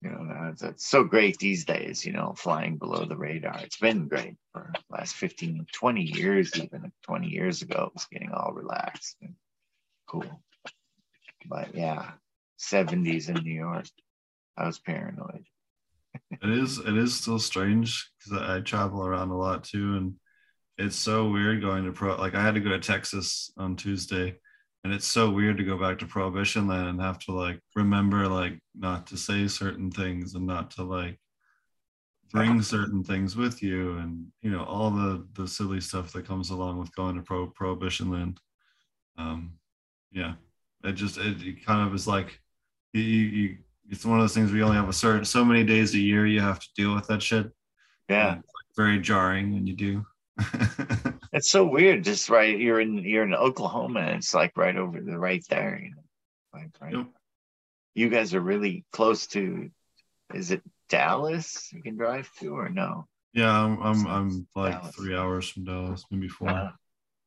You 0.01 0.09
know, 0.09 0.53
that's, 0.59 0.87
so 0.87 1.03
great 1.03 1.37
these 1.37 1.65
days, 1.65 2.05
you 2.05 2.13
know, 2.13 2.33
flying 2.35 2.77
below 2.77 3.05
the 3.05 3.17
radar. 3.17 3.59
It's 3.59 3.77
been 3.77 4.07
great 4.07 4.35
for 4.53 4.71
last 4.89 5.15
15, 5.15 5.67
20 5.71 6.01
years, 6.01 6.51
even 6.55 6.91
20 7.03 7.27
years 7.27 7.61
ago, 7.61 7.87
it 7.87 7.93
was 7.93 8.07
getting 8.11 8.31
all 8.31 8.53
relaxed 8.53 9.17
and 9.21 9.35
cool. 10.07 10.41
But 11.45 11.75
yeah, 11.75 12.11
70s 12.59 13.29
in 13.29 13.43
New 13.43 13.53
York, 13.53 13.85
I 14.57 14.65
was 14.65 14.79
paranoid. 14.79 15.45
It 16.31 16.49
is 16.49 16.79
it 16.79 16.97
is 16.97 17.15
still 17.15 17.39
strange 17.39 18.09
because 18.17 18.41
I 18.41 18.61
travel 18.61 19.05
around 19.05 19.29
a 19.29 19.37
lot 19.37 19.63
too, 19.63 19.95
and 19.95 20.15
it's 20.77 20.95
so 20.95 21.29
weird 21.29 21.61
going 21.61 21.85
to 21.85 21.91
pro. 21.91 22.15
Like 22.15 22.35
I 22.35 22.41
had 22.41 22.55
to 22.55 22.61
go 22.61 22.69
to 22.69 22.79
Texas 22.79 23.51
on 23.57 23.75
Tuesday, 23.75 24.35
and 24.83 24.93
it's 24.93 25.07
so 25.07 25.29
weird 25.29 25.57
to 25.57 25.63
go 25.63 25.77
back 25.77 25.99
to 25.99 26.05
Prohibition 26.05 26.67
land 26.67 26.87
and 26.87 27.01
have 27.01 27.19
to 27.19 27.31
like 27.31 27.59
remember 27.75 28.27
like 28.27 28.59
not 28.75 29.07
to 29.07 29.17
say 29.17 29.47
certain 29.47 29.91
things 29.91 30.33
and 30.35 30.47
not 30.47 30.71
to 30.71 30.83
like 30.83 31.19
bring 32.31 32.61
certain 32.61 33.03
things 33.03 33.35
with 33.35 33.61
you, 33.61 33.97
and 33.97 34.27
you 34.41 34.51
know 34.51 34.63
all 34.63 34.89
the 34.91 35.27
the 35.33 35.47
silly 35.47 35.81
stuff 35.81 36.11
that 36.13 36.27
comes 36.27 36.49
along 36.49 36.79
with 36.79 36.95
going 36.95 37.15
to 37.15 37.21
pro 37.21 37.47
Prohibition 37.47 38.09
land. 38.11 38.39
Um, 39.17 39.53
yeah, 40.11 40.35
it 40.83 40.93
just 40.93 41.17
it, 41.17 41.41
it 41.41 41.65
kind 41.65 41.87
of 41.87 41.93
is 41.93 42.07
like 42.07 42.39
you, 42.93 43.01
you, 43.01 43.25
you 43.25 43.57
it's 43.89 44.05
one 44.05 44.19
of 44.19 44.23
those 44.23 44.33
things 44.33 44.51
we 44.51 44.63
only 44.63 44.77
have 44.77 44.89
a 44.89 44.93
certain 44.93 45.25
so 45.25 45.43
many 45.43 45.63
days 45.63 45.93
a 45.93 45.99
year 45.99 46.25
you 46.25 46.39
have 46.41 46.59
to 46.59 46.67
deal 46.75 46.93
with 46.93 47.07
that 47.07 47.21
shit. 47.21 47.51
Yeah. 48.07 48.35
It's, 48.35 48.37
like, 48.37 48.75
very 48.75 48.99
jarring 48.99 49.53
when 49.53 49.67
you 49.67 49.75
do. 49.75 50.05
It's 51.31 51.51
so 51.51 51.63
weird. 51.63 52.03
Just 52.03 52.29
right, 52.29 52.57
you're 52.57 52.79
in 52.79 52.97
you're 52.97 53.23
in 53.23 53.35
Oklahoma, 53.35 53.99
and 53.99 54.17
it's 54.17 54.33
like 54.33 54.57
right 54.57 54.75
over 54.75 54.99
the 54.99 55.17
right 55.17 55.43
there. 55.49 55.79
You 55.81 55.91
know, 55.91 56.03
like 56.53 56.69
right. 56.81 56.93
Yep. 56.93 57.07
You 57.93 58.09
guys 58.09 58.33
are 58.33 58.41
really 58.41 58.85
close 58.91 59.27
to. 59.27 59.69
Is 60.33 60.51
it 60.51 60.63
Dallas? 60.89 61.69
You 61.71 61.81
can 61.81 61.97
drive 61.97 62.29
to 62.39 62.55
or 62.55 62.69
no? 62.69 63.05
yeah, 63.33 63.51
I'm 63.51 63.81
I'm, 63.81 64.07
I'm 64.07 64.47
like 64.55 64.73
Dallas. 64.73 64.95
three 64.95 65.15
hours 65.15 65.49
from 65.49 65.65
Dallas, 65.65 66.03
maybe 66.09 66.27
four. 66.27 66.49
Uh, 66.49 66.71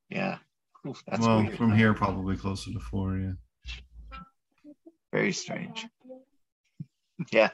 yeah. 0.09 0.39
That's 0.85 1.25
well, 1.27 1.43
weird. 1.43 1.57
from 1.57 1.77
here 1.77 1.95
probably 1.95 2.37
closer 2.37 2.73
to 2.73 2.81
four. 2.81 3.17
Yeah. 3.17 3.33
Very 5.13 5.33
strange. 5.33 5.87
yeah. 7.33 7.51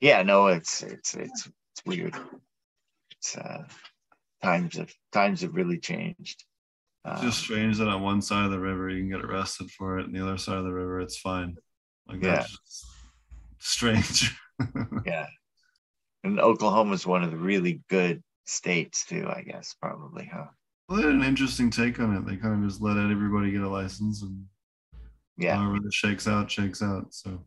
Yeah. 0.00 0.22
No, 0.22 0.46
it's 0.46 0.82
it's 0.82 1.14
it's 1.14 1.46
it's 1.46 1.82
weird. 1.86 2.16
It's 3.18 3.36
uh, 3.36 3.64
times 4.42 4.76
have 4.76 4.92
times 5.12 5.42
have 5.42 5.54
really 5.54 5.78
changed. 5.78 6.44
It's 7.04 7.20
Um, 7.20 7.26
just 7.26 7.40
strange 7.40 7.78
that 7.78 7.88
on 7.88 8.02
one 8.02 8.22
side 8.22 8.44
of 8.44 8.50
the 8.52 8.60
river 8.60 8.88
you 8.88 9.00
can 9.00 9.10
get 9.10 9.24
arrested 9.28 9.70
for 9.72 9.98
it, 9.98 10.06
and 10.06 10.14
the 10.14 10.22
other 10.22 10.38
side 10.38 10.56
of 10.58 10.64
the 10.64 10.72
river 10.72 11.00
it's 11.00 11.18
fine. 11.18 11.56
Like 12.06 12.22
Yeah. 12.22 12.46
strange. 13.58 14.34
yeah. 15.06 15.26
And 16.24 16.38
Oklahoma's 16.40 17.06
one 17.06 17.24
of 17.24 17.32
the 17.32 17.36
really 17.36 17.82
good 17.88 18.22
states 18.46 19.04
too, 19.04 19.26
I 19.28 19.42
guess, 19.42 19.74
probably, 19.80 20.30
huh? 20.32 20.46
Well, 20.88 20.98
they 20.98 21.04
had 21.06 21.14
an 21.14 21.22
interesting 21.24 21.70
take 21.70 22.00
on 22.00 22.14
it. 22.16 22.26
They 22.26 22.36
kind 22.36 22.62
of 22.62 22.68
just 22.68 22.82
let 22.82 22.96
everybody 22.96 23.50
get 23.50 23.62
a 23.62 23.68
license, 23.68 24.22
and 24.22 24.44
Yeah. 25.36 25.56
however 25.56 25.76
it 25.76 25.92
shakes 25.92 26.26
out, 26.28 26.50
shakes 26.50 26.82
out. 26.82 27.12
So 27.14 27.46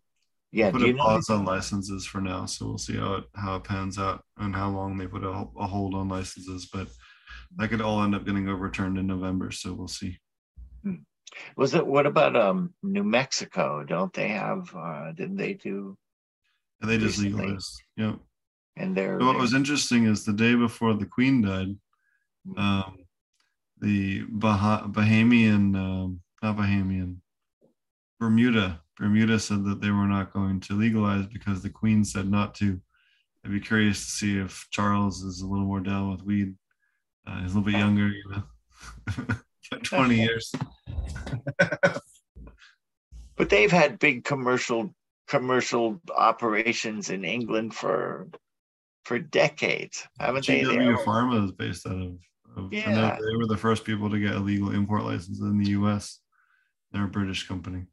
Yeah. 0.51 0.71
put 0.71 0.81
a 0.83 0.87
you 0.87 0.93
know 0.93 1.03
pause 1.03 1.29
on 1.29 1.45
licenses 1.45 2.05
for 2.05 2.21
now, 2.21 2.45
so 2.45 2.65
we'll 2.67 2.77
see 2.77 2.97
how 2.97 3.15
it 3.15 3.25
how 3.35 3.55
it 3.57 3.63
pans 3.63 3.97
out 3.99 4.23
and 4.37 4.55
how 4.55 4.69
long 4.69 4.97
they 4.97 5.07
put 5.07 5.23
a, 5.23 5.29
a 5.29 5.67
hold 5.67 5.93
on 5.95 6.07
licenses. 6.09 6.69
But 6.71 6.87
that 7.57 7.69
could 7.69 7.81
all 7.81 8.03
end 8.03 8.15
up 8.15 8.25
getting 8.25 8.49
overturned 8.49 8.97
in 8.97 9.07
November, 9.07 9.51
so 9.51 9.73
we'll 9.73 9.87
see. 9.87 10.19
was 11.57 11.73
it 11.73 11.85
what 11.85 12.05
about 12.05 12.35
um 12.35 12.73
New 12.83 13.03
Mexico? 13.03 13.83
Don't 13.83 14.13
they 14.13 14.29
have 14.29 14.73
uh 14.75 15.11
didn't 15.11 15.37
they 15.37 15.53
do 15.53 15.97
And 16.81 16.89
they 16.89 16.97
just 16.97 17.17
Recently. 17.19 17.45
legalized. 17.47 17.81
Yep. 17.97 18.19
and 18.77 18.95
they're 18.95 19.19
So 19.19 19.25
what 19.27 19.37
was 19.37 19.53
interesting 19.53 20.05
is 20.05 20.23
the 20.25 20.33
day 20.33 20.55
before 20.55 20.93
the 20.93 21.05
Queen 21.05 21.41
died, 21.41 21.75
Mm. 22.47 22.59
um, 22.59 22.97
the 23.85 24.23
Bah- 24.29 24.87
Bahamian, 24.87 25.77
um, 25.77 26.19
not 26.41 26.57
Bahamian, 26.57 27.17
Bermuda, 28.19 28.81
Bermuda 28.97 29.39
said 29.39 29.63
that 29.65 29.79
they 29.79 29.91
were 29.91 30.07
not 30.07 30.33
going 30.33 30.59
to 30.61 30.73
legalize 30.73 31.27
because 31.27 31.61
the 31.61 31.69
Queen 31.69 32.03
said 32.03 32.29
not 32.29 32.55
to. 32.55 32.81
I'd 33.43 33.51
be 33.51 33.59
curious 33.59 34.03
to 34.03 34.11
see 34.11 34.39
if 34.39 34.67
Charles 34.71 35.21
is 35.21 35.41
a 35.41 35.45
little 35.45 35.67
more 35.67 35.81
down 35.81 36.11
with 36.11 36.23
weed. 36.23 36.55
Uh, 37.27 37.41
he's 37.41 37.53
a 37.53 37.59
little 37.59 37.71
bit 37.71 37.77
younger, 37.77 38.07
you 38.07 38.23
know, 38.31 38.43
20 39.83 40.15
years. 40.15 40.51
but 43.35 43.49
they've 43.49 43.71
had 43.71 43.99
big 43.99 44.23
commercial 44.23 44.95
commercial 45.27 45.99
operations 46.15 47.09
in 47.11 47.23
England 47.23 47.75
for 47.75 48.29
for 49.03 49.19
decades, 49.19 50.07
haven't 50.19 50.47
they? 50.47 50.63
They 50.63 50.75
GW 50.75 51.03
Pharma 51.03 51.45
is 51.45 51.51
based 51.51 51.85
out 51.85 51.93
of, 51.93 51.99
of 52.01 52.01
and 52.01 52.13
they- 52.13 52.19
Yeah. 52.71 53.17
they 53.19 53.35
were 53.35 53.47
the 53.47 53.57
first 53.57 53.83
people 53.83 54.09
to 54.09 54.19
get 54.19 54.35
a 54.35 54.39
legal 54.39 54.71
import 54.71 55.03
license 55.03 55.39
in 55.39 55.57
the 55.57 55.71
US. 55.71 56.19
They're 56.91 57.05
a 57.05 57.07
British 57.07 57.47
company. 57.47 57.85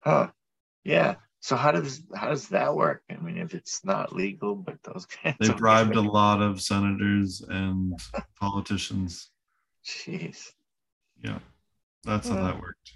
Huh. 0.00 0.30
Yeah. 0.84 1.16
So 1.40 1.56
how 1.56 1.72
does 1.72 2.02
how 2.14 2.28
does 2.28 2.48
that 2.48 2.74
work? 2.74 3.02
I 3.10 3.16
mean, 3.16 3.38
if 3.38 3.54
it's 3.54 3.84
not 3.84 4.14
legal, 4.14 4.54
but 4.54 4.82
those 4.82 5.06
guys 5.24 5.34
They 5.40 5.52
bribed 5.52 5.96
a 5.96 6.00
lot 6.00 6.42
of 6.42 6.60
senators 6.60 7.42
and 7.48 7.98
politicians. 8.40 9.30
Jeez, 9.84 10.52
Yeah, 11.24 11.38
that's 12.04 12.28
how 12.28 12.34
that 12.36 12.60
worked. 12.60 12.92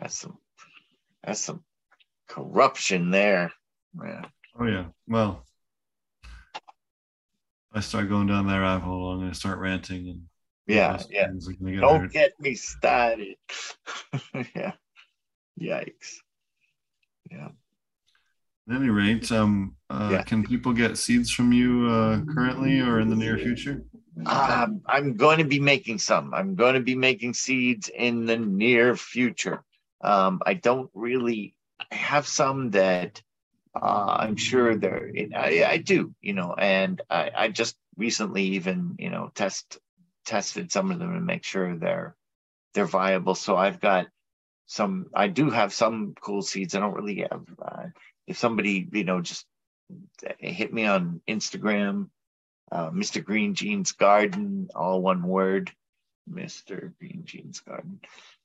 that's 0.00 0.18
some 0.18 0.38
that's 1.22 1.40
some 1.40 1.62
corruption 2.28 3.10
there. 3.10 3.52
Yeah. 4.02 4.24
Oh 4.58 4.66
yeah. 4.66 4.86
Well, 5.06 5.44
I 7.74 7.80
start 7.80 8.08
going 8.08 8.28
down 8.28 8.46
that 8.46 8.58
rabbit 8.58 8.84
hole. 8.84 9.12
I'm 9.12 9.18
gonna 9.20 9.34
start 9.34 9.58
ranting, 9.58 10.08
and 10.08 10.22
Yeah. 10.66 11.02
Yeah. 11.10 11.26
things 11.26 11.48
are 11.48 11.52
gonna 11.52 11.72
get 11.72 11.80
Don't 11.80 12.00
hurt. 12.02 12.12
get 12.12 12.40
me 12.40 12.54
started. 12.54 13.36
yeah. 14.54 14.72
Yikes. 15.60 16.16
Yeah. 17.30 17.48
At 18.68 18.76
any 18.76 18.88
rate, 18.88 19.30
um, 19.32 19.74
uh, 19.90 20.10
Yeah. 20.12 20.22
can 20.22 20.44
people 20.44 20.72
get 20.72 20.96
seeds 20.96 21.30
from 21.30 21.52
you 21.52 21.86
uh, 21.90 22.20
currently 22.32 22.80
or 22.80 23.00
in 23.00 23.10
the 23.10 23.16
near 23.16 23.36
future? 23.38 23.84
Um, 24.26 24.80
I'm 24.86 25.16
going 25.16 25.38
to 25.38 25.44
be 25.44 25.58
making 25.58 25.98
some. 25.98 26.32
I'm 26.32 26.54
going 26.54 26.74
to 26.74 26.80
be 26.80 26.94
making 26.94 27.34
seeds 27.34 27.88
in 27.88 28.24
the 28.24 28.36
near 28.38 28.94
future. 28.96 29.64
Um, 30.00 30.40
I 30.46 30.54
don't 30.54 30.88
really. 30.94 31.54
I 31.90 31.94
have 31.96 32.26
some 32.26 32.70
that 32.70 33.20
uh, 33.74 34.16
I'm 34.20 34.36
sure 34.36 34.76
they're. 34.76 35.10
I, 35.36 35.64
I 35.64 35.76
do, 35.78 36.14
you 36.20 36.32
know, 36.32 36.54
and 36.56 37.00
I, 37.10 37.30
I 37.36 37.48
just 37.48 37.76
recently 37.96 38.42
even, 38.56 38.96
you 38.98 39.10
know, 39.10 39.30
test 39.34 39.78
tested 40.26 40.72
some 40.72 40.90
of 40.90 40.98
them 40.98 41.12
to 41.12 41.20
make 41.20 41.44
sure 41.44 41.76
they're 41.76 42.16
they're 42.74 42.86
viable. 42.86 43.34
So 43.34 43.56
I've 43.56 43.80
got 43.80 44.06
some. 44.66 45.06
I 45.14 45.28
do 45.28 45.50
have 45.50 45.72
some 45.72 46.14
cool 46.20 46.42
seeds. 46.42 46.74
I 46.74 46.80
don't 46.80 46.94
really 46.94 47.26
have. 47.30 47.44
Uh, 47.60 47.86
if 48.26 48.38
somebody, 48.38 48.88
you 48.92 49.04
know, 49.04 49.20
just 49.20 49.46
hit 50.38 50.72
me 50.72 50.86
on 50.86 51.20
Instagram 51.28 52.08
uh, 52.74 52.90
Mr. 52.90 53.22
Green 53.22 53.54
Genes 53.54 53.92
Garden, 53.92 54.68
all 54.74 55.02
one 55.02 55.22
word, 55.22 55.70
Mr. 56.30 56.92
Green 56.98 57.22
Genes 57.24 57.60
Garden. 57.60 58.00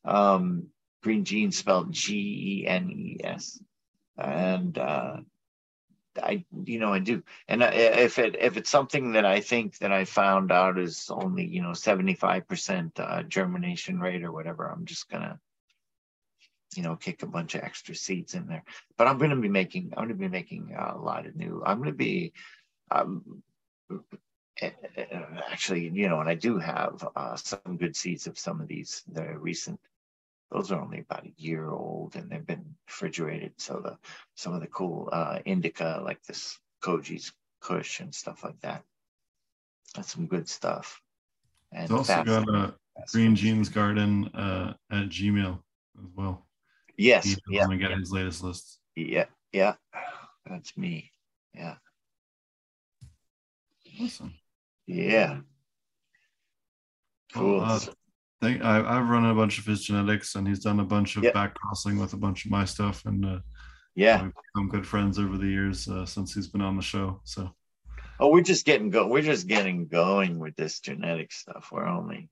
Um, 0.06 0.68
Green 1.02 1.24
Genes 1.24 1.58
spelled 1.58 1.92
G 1.92 2.62
E 2.64 2.68
N 2.68 2.92
E 2.92 3.18
S, 3.24 3.60
and 4.20 4.78
uh, 4.78 5.18
I, 6.22 6.46
you 6.66 6.80
know, 6.80 6.94
I 6.94 7.00
do. 7.00 7.24
And 7.48 7.64
if 7.64 8.20
it 8.20 8.36
if 8.40 8.58
it's 8.58 8.70
something 8.70 9.14
that 9.14 9.26
I 9.26 9.40
think 9.40 9.78
that 9.80 9.92
I 9.92 10.06
found 10.06 10.52
out 10.52 10.78
is 10.80 11.10
only 11.10 11.46
you 11.46 11.62
know 11.62 11.74
seventy 11.74 12.16
five 12.16 12.48
percent 12.48 13.00
uh, 13.00 13.24
germination 13.24 14.00
rate 14.00 14.24
or 14.24 14.32
whatever, 14.32 14.68
I'm 14.68 14.86
just 14.86 15.10
gonna 15.10 15.40
you 16.76 16.84
know, 16.84 16.96
kick 16.96 17.24
a 17.24 17.28
bunch 17.28 17.56
of 17.56 17.62
extra 17.62 17.96
seeds 17.96 18.36
in 18.36 18.48
there. 18.48 18.64
But 18.98 19.08
I'm 19.08 19.20
to 19.20 19.36
be 19.36 19.50
making, 19.50 19.94
I'm 19.98 20.08
to 20.10 20.14
be 20.14 20.28
making 20.28 20.76
a 20.78 20.98
lot 20.98 21.26
of 21.26 21.36
new. 21.36 21.64
I'm 21.66 21.84
to 21.84 21.92
be, 21.92 22.34
um, 22.92 23.42
actually, 25.52 25.90
you 25.90 26.10
know, 26.10 26.20
and 26.20 26.30
I 26.30 26.36
do 26.36 26.58
have 26.60 27.08
uh, 27.16 27.36
some 27.36 27.78
good 27.78 27.96
seeds 27.96 28.28
of 28.28 28.38
some 28.38 28.62
of 28.62 28.68
these. 28.68 29.04
The 29.12 29.38
recent, 29.38 29.80
those 30.52 30.72
are 30.72 30.82
only 30.82 31.00
about 31.00 31.26
a 31.26 31.34
year 31.38 31.70
old, 31.70 32.16
and 32.16 32.30
they've 32.30 32.46
been 32.46 32.76
refrigerated. 32.88 33.54
So 33.58 33.80
the 33.84 33.98
some 34.36 34.54
of 34.54 34.62
the 34.62 34.68
cool 34.68 35.10
uh, 35.12 35.40
indica, 35.46 36.02
like 36.04 36.24
this 36.24 36.58
Koji's 36.82 37.32
Kush 37.62 38.00
and 38.00 38.14
stuff 38.14 38.44
like 38.44 38.60
that. 38.62 38.84
That's 39.96 40.14
some 40.14 40.28
good 40.28 40.48
stuff. 40.48 41.02
And 41.72 41.84
It's 41.84 41.92
also 41.92 42.24
got 42.24 42.50
a 42.50 42.74
Green. 43.12 43.36
Genes 43.36 43.70
Garden 43.70 44.28
uh, 44.30 44.74
at 44.92 45.10
Gmail 45.10 45.60
as 46.00 46.10
well. 46.16 46.48
Yes, 46.98 47.38
yeah, 47.48 47.68
get 47.78 47.92
his 47.92 48.12
latest 48.12 48.44
lists. 48.44 48.80
yeah, 48.96 49.26
yeah. 49.54 49.76
That's 50.46 50.76
me. 50.76 51.12
Yeah, 51.54 51.76
Awesome. 54.02 54.34
yeah. 54.86 55.40
Cool. 57.34 57.60
Well, 57.60 57.72
uh, 57.72 57.80
Thank, 58.42 58.64
I, 58.64 58.78
I've 58.80 59.10
run 59.10 59.26
a 59.26 59.36
bunch 59.36 59.60
of 59.60 59.66
his 59.66 59.84
genetics, 59.84 60.36
and 60.36 60.48
he's 60.48 60.60
done 60.60 60.80
a 60.80 60.86
bunch 60.86 61.18
of 61.18 61.24
Yep. 61.24 61.34
back 61.34 61.56
crossing 61.56 62.00
with 62.00 62.14
a 62.14 62.18
bunch 62.18 62.46
of 62.46 62.52
my 62.52 62.64
stuff, 62.66 63.06
and 63.06 63.26
uh, 63.26 63.40
yeah. 63.96 64.24
we've 64.24 64.34
become 64.54 64.70
good 64.70 64.88
friends 64.88 65.20
over 65.20 65.38
the 65.38 65.48
years 65.48 65.88
uh, 65.90 66.06
since 66.06 66.34
he's 66.34 66.48
been 66.48 66.62
on 66.62 66.76
the 66.78 66.82
show. 66.82 67.20
So 67.26 67.54
Oh, 68.22 68.30
we're 68.32 68.42
just 68.42 68.66
getting 68.66 68.90
go. 68.90 69.08
We're 69.08 69.22
just 69.22 69.48
getting 69.48 69.88
going 69.88 70.40
with 70.40 70.56
this 70.58 70.82
genetic 70.82 71.32
stuff. 71.32 71.70
We're 71.72 71.88
only, 71.88 72.30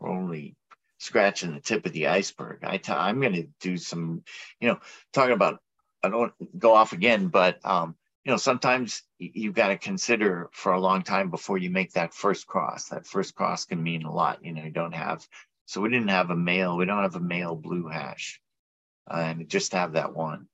we're 0.00 0.10
only 0.10 0.56
scratching 0.98 1.52
the 1.54 1.60
tip 1.60 1.84
of 1.84 1.92
the 1.92 2.06
iceberg. 2.06 2.60
I 2.64 2.78
t- 2.78 2.92
I'm 2.92 3.20
going 3.20 3.34
to 3.34 3.48
do 3.60 3.76
some, 3.76 4.22
you 4.60 4.68
know, 4.68 4.78
talking 5.12 5.34
about. 5.34 5.60
I 6.02 6.08
don't 6.10 6.32
go 6.58 6.74
off 6.74 6.92
again, 6.92 7.26
but 7.26 7.58
um, 7.64 7.96
you 8.28 8.34
know, 8.34 8.36
sometimes 8.36 9.04
you've 9.18 9.54
got 9.54 9.68
to 9.68 9.78
consider 9.78 10.50
for 10.52 10.72
a 10.72 10.80
long 10.80 11.00
time 11.00 11.30
before 11.30 11.56
you 11.56 11.70
make 11.70 11.94
that 11.94 12.12
first 12.12 12.46
cross. 12.46 12.90
That 12.90 13.06
first 13.06 13.34
cross 13.34 13.64
can 13.64 13.82
mean 13.82 14.02
a 14.02 14.12
lot. 14.12 14.44
You 14.44 14.52
know, 14.52 14.64
you 14.64 14.70
don't 14.70 14.92
have. 14.92 15.26
So 15.64 15.80
we 15.80 15.88
didn't 15.88 16.10
have 16.10 16.28
a 16.28 16.36
male. 16.36 16.76
We 16.76 16.84
don't 16.84 17.02
have 17.02 17.16
a 17.16 17.20
male 17.20 17.56
blue 17.56 17.88
hash, 17.88 18.38
uh, 19.10 19.16
and 19.16 19.48
just 19.48 19.72
have 19.72 19.94
that 19.94 20.14
one. 20.14 20.46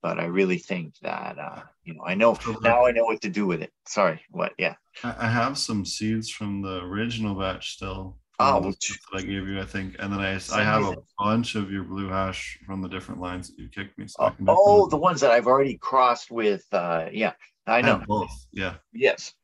But 0.00 0.20
I 0.20 0.26
really 0.26 0.58
think 0.58 0.94
that 1.02 1.40
uh, 1.40 1.62
you 1.82 1.94
know, 1.94 2.04
I 2.06 2.14
know 2.14 2.38
now 2.62 2.86
I 2.86 2.92
know 2.92 3.02
what 3.02 3.22
to 3.22 3.30
do 3.30 3.48
with 3.48 3.62
it. 3.62 3.72
Sorry, 3.84 4.20
what? 4.30 4.52
Yeah. 4.56 4.76
I 5.02 5.28
have 5.28 5.58
some 5.58 5.84
seeds 5.84 6.30
from 6.30 6.62
the 6.62 6.84
original 6.84 7.34
batch 7.34 7.72
still. 7.72 8.18
Oh, 8.42 8.52
from 8.54 8.62
the 8.62 8.68
well, 8.68 8.76
stuff 8.80 8.98
that 9.12 9.18
I 9.18 9.20
gave 9.22 9.48
you, 9.48 9.60
I 9.60 9.64
think, 9.64 9.96
and 9.98 10.12
then 10.12 10.20
I 10.20 10.38
I 10.52 10.62
have 10.62 10.82
a 10.84 10.96
bunch 11.18 11.54
of 11.54 11.70
your 11.70 11.84
blue 11.84 12.08
hash 12.08 12.58
from 12.66 12.82
the 12.82 12.88
different 12.88 13.20
lines 13.20 13.48
that 13.48 13.58
you 13.58 13.68
kicked 13.68 13.98
me. 13.98 14.06
So 14.08 14.24
I 14.24 14.32
Oh, 14.48 14.88
the 14.88 14.96
ones 14.96 15.20
that 15.20 15.30
I've 15.30 15.46
already 15.46 15.76
crossed 15.78 16.30
with. 16.30 16.64
Uh, 16.72 17.08
yeah, 17.12 17.32
I 17.66 17.80
know. 17.82 18.02
both. 18.06 18.30
Yeah, 18.52 18.74
Yes. 18.92 19.34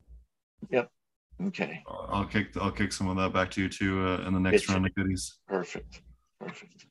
Yep. 0.69 0.89
Okay. 1.47 1.81
I'll 1.87 2.09
I'll 2.11 2.25
kick 2.25 2.47
I'll 2.59 2.71
kick 2.71 2.91
some 2.91 3.07
of 3.09 3.15
that 3.17 3.31
back 3.33 3.49
to 3.51 3.61
you 3.61 3.69
too 3.69 4.05
uh, 4.05 4.27
in 4.27 4.33
the 4.33 4.39
next 4.41 4.63
It's- 4.63 4.69
round 4.69 4.85
of 4.85 4.93
goodies. 4.95 5.37
Perfect. 5.47 6.01
Perfect. 6.39 6.85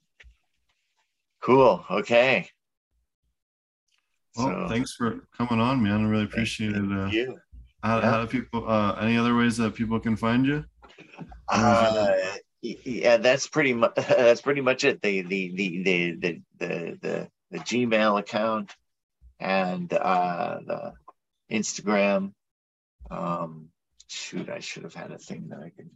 Cool. 1.43 1.85
Okay. 1.91 2.49
Well, 4.37 4.47
So, 4.47 4.69
thanks 4.69 4.95
for 4.95 5.27
coming 5.37 5.61
on, 5.61 5.83
man. 5.83 6.05
I 6.05 6.09
really 6.09 6.25
appreciate 6.25 6.73
it. 6.73 6.77
Uh, 6.93 7.07
you. 7.07 7.39
how, 7.83 7.99
Yeah. 7.99 8.11
how 8.11 8.21
do 8.23 8.27
people? 8.27 8.69
Uh, 8.69 8.95
any 9.01 9.17
other 9.19 9.37
ways 9.37 9.57
that 9.59 9.75
people 9.75 9.99
can 10.01 10.17
find 10.17 10.47
you? 10.47 10.65
Uh, 11.49 12.13
yeah, 12.63 13.17
that's 13.19 13.47
pretty 13.47 13.73
much 13.73 13.95
that's 13.97 14.41
pretty 14.41 14.61
much 14.61 14.85
it. 14.85 15.01
The 15.03 15.23
the 15.23 15.53
the 15.55 15.83
the 15.83 16.13
the 16.13 16.43
the 16.59 16.99
the, 17.01 17.29
the 17.51 17.59
Gmail 17.59 18.19
account 18.19 18.75
and 19.41 19.93
uh, 19.93 20.59
the 20.67 20.93
Instagram. 21.51 22.33
Um, 23.11 23.69
shoot, 24.09 24.49
I 24.51 24.61
should 24.61 24.83
have 24.83 24.95
had 24.95 25.13
a 25.13 25.19
thing 25.19 25.49
that 25.51 25.61
I 25.61 25.71
could 25.71 25.91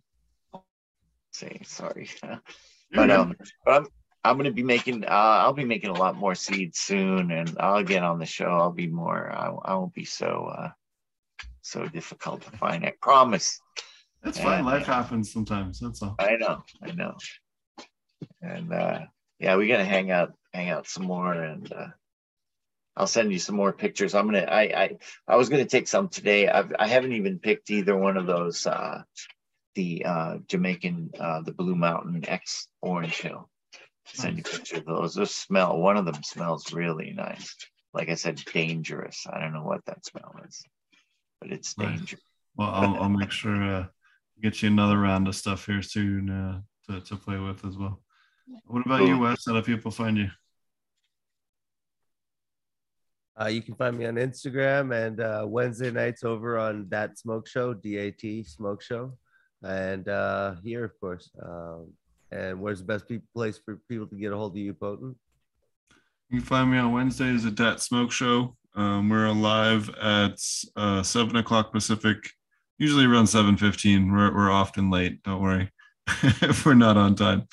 say. 1.33 1.61
Sorry, 1.65 2.09
but 2.95 3.11
um, 3.11 3.37
but 3.65 3.75
I'm 3.75 3.87
I'm 4.25 4.37
gonna 4.37 4.53
be 4.53 4.63
making 4.63 5.05
uh, 5.05 5.09
I'll 5.09 5.53
be 5.53 5.65
making 5.65 5.91
a 5.91 5.99
lot 5.99 6.17
more 6.17 6.35
seeds 6.35 6.79
soon, 6.79 7.31
and 7.33 7.57
I'll 7.59 7.83
get 7.83 8.05
on 8.05 8.19
the 8.19 8.27
show. 8.27 8.47
I'll 8.47 8.73
be 8.73 8.87
more. 8.87 9.33
I, 9.33 9.49
I 9.65 9.75
won't 9.75 9.95
be 9.95 10.05
so 10.05 10.51
uh 10.57 10.71
so 11.63 11.87
difficult 11.87 12.43
to 12.43 12.51
find. 12.57 12.85
I 12.85 12.93
promise. 13.01 13.61
That's 14.23 14.39
fine. 14.39 14.65
yeah. 14.65 14.71
Life 14.71 14.87
happens 14.87 15.33
sometimes. 15.33 15.81
That's 15.81 16.03
all. 16.03 16.15
I 16.19 16.37
know, 16.37 16.65
I 16.83 16.93
know. 16.93 17.17
And 18.41 18.73
uh 18.73 19.01
yeah, 19.39 19.57
we 19.57 19.69
gotta 19.69 19.85
hang 19.85 20.11
out, 20.11 20.33
hang 20.53 20.71
out 20.71 20.87
some 20.87 21.05
more 21.05 21.33
and 21.33 21.73
uh 21.73 21.89
I'll 22.97 23.07
send 23.07 23.33
you 23.33 23.39
some 23.39 23.57
more 23.57 23.73
pictures. 23.73 24.15
I'm 24.15 24.27
gonna 24.27 24.47
I 24.49 24.63
I 24.63 24.97
I 25.27 25.37
was 25.37 25.49
gonna 25.49 25.65
take 25.65 25.89
some 25.89 26.09
today. 26.09 26.49
I've 26.49 26.73
I 26.79 26.87
haven't 26.87 27.15
even 27.15 27.39
picked 27.39 27.71
either 27.71 27.97
one 27.97 28.17
of 28.17 28.27
those 28.27 28.67
uh 28.67 29.03
the 29.75 30.05
uh 30.05 30.39
Jamaican 30.47 31.11
uh 31.19 31.41
the 31.43 31.53
Blue 31.53 31.75
Mountain 31.75 32.29
X 32.29 32.69
Orange 32.81 33.19
Hill. 33.19 33.49
Send 34.05 34.37
you 34.37 34.43
pictures 34.43 34.81
of 34.81 34.87
those. 34.87 35.15
Those 35.15 35.35
smell 35.35 35.79
one 35.79 35.97
of 35.97 36.05
them 36.05 36.23
smells 36.23 36.73
really 36.73 37.13
nice. 37.13 37.57
Like 37.95 38.09
I 38.09 38.15
said, 38.15 38.43
dangerous. 38.53 39.27
I 39.31 39.41
don't 39.41 39.53
know 39.53 39.65
what 39.65 39.85
that 39.87 40.05
smell 40.05 40.35
is, 40.47 40.63
but 41.41 41.53
it's 41.53 41.75
dangerous. 41.75 42.21
Well, 42.57 42.69
I'll, 42.69 43.03
I'll 43.03 43.09
make 43.09 43.31
sure 43.31 43.63
uh, 43.63 43.87
get 44.43 44.63
you 44.63 44.69
another 44.69 44.99
round 44.99 45.29
of 45.29 45.37
stuff 45.37 45.67
here 45.67 45.83
soon 45.83 46.29
uh, 46.31 46.61
to 46.87 47.01
to 47.01 47.17
play 47.17 47.39
with 47.39 47.65
as 47.65 47.77
well. 47.77 48.03
What 48.67 48.85
about 48.85 49.07
you. 49.07 49.19
Wes? 49.19 49.45
How 49.47 49.55
do 49.55 49.63
people 49.63 49.91
find 49.91 50.19
you? 50.19 50.29
Uh, 53.41 53.47
you 53.47 53.63
can 53.63 53.75
find 53.75 53.97
me 53.97 54.05
on 54.05 54.17
Instagram 54.17 54.95
and 54.95 55.21
uh, 55.21 55.45
Wednesday 55.49 55.91
nights 55.91 56.23
over 56.23 56.59
on 56.59 56.87
that 56.91 57.19
smoke 57.19 57.49
show, 57.49 57.73
DAT 57.73 58.21
smoke 58.45 58.83
show, 58.83 59.17
and 59.63 60.07
uh, 60.09 60.55
here, 60.63 60.85
of 60.85 61.01
course. 61.01 61.31
Um, 61.43 61.93
and 62.31 62.61
where's 62.61 62.81
the 62.81 62.85
best 62.85 63.09
pe- 63.09 63.21
place 63.35 63.59
for 63.65 63.81
people 63.89 64.07
to 64.07 64.17
get 64.17 64.33
a 64.33 64.37
hold 64.37 64.53
of 64.53 64.59
you, 64.59 64.75
Potent? 64.75 65.17
You 66.29 66.39
can 66.39 66.47
find 66.47 66.71
me 66.71 66.79
on 66.79 66.93
Wednesdays 66.93 67.47
at 67.47 67.55
Dat 67.55 67.81
Smoke 67.81 68.13
Show. 68.13 68.57
Um, 68.75 69.09
we're 69.09 69.31
live 69.31 69.91
at 70.01 70.39
uh, 70.77 71.03
seven 71.03 71.37
o'clock 71.37 71.73
Pacific, 71.73 72.17
usually 72.83 73.07
around 73.07 73.27
seven 73.27 73.57
fifteen. 73.57 74.13
We're 74.13 74.35
we're 74.35 74.51
often 74.51 74.91
late. 74.91 75.23
Don't 75.23 75.43
worry 75.43 75.71
if 76.23 76.67
we're 76.67 76.75
not 76.75 76.97
on 76.97 77.15
time. 77.15 77.49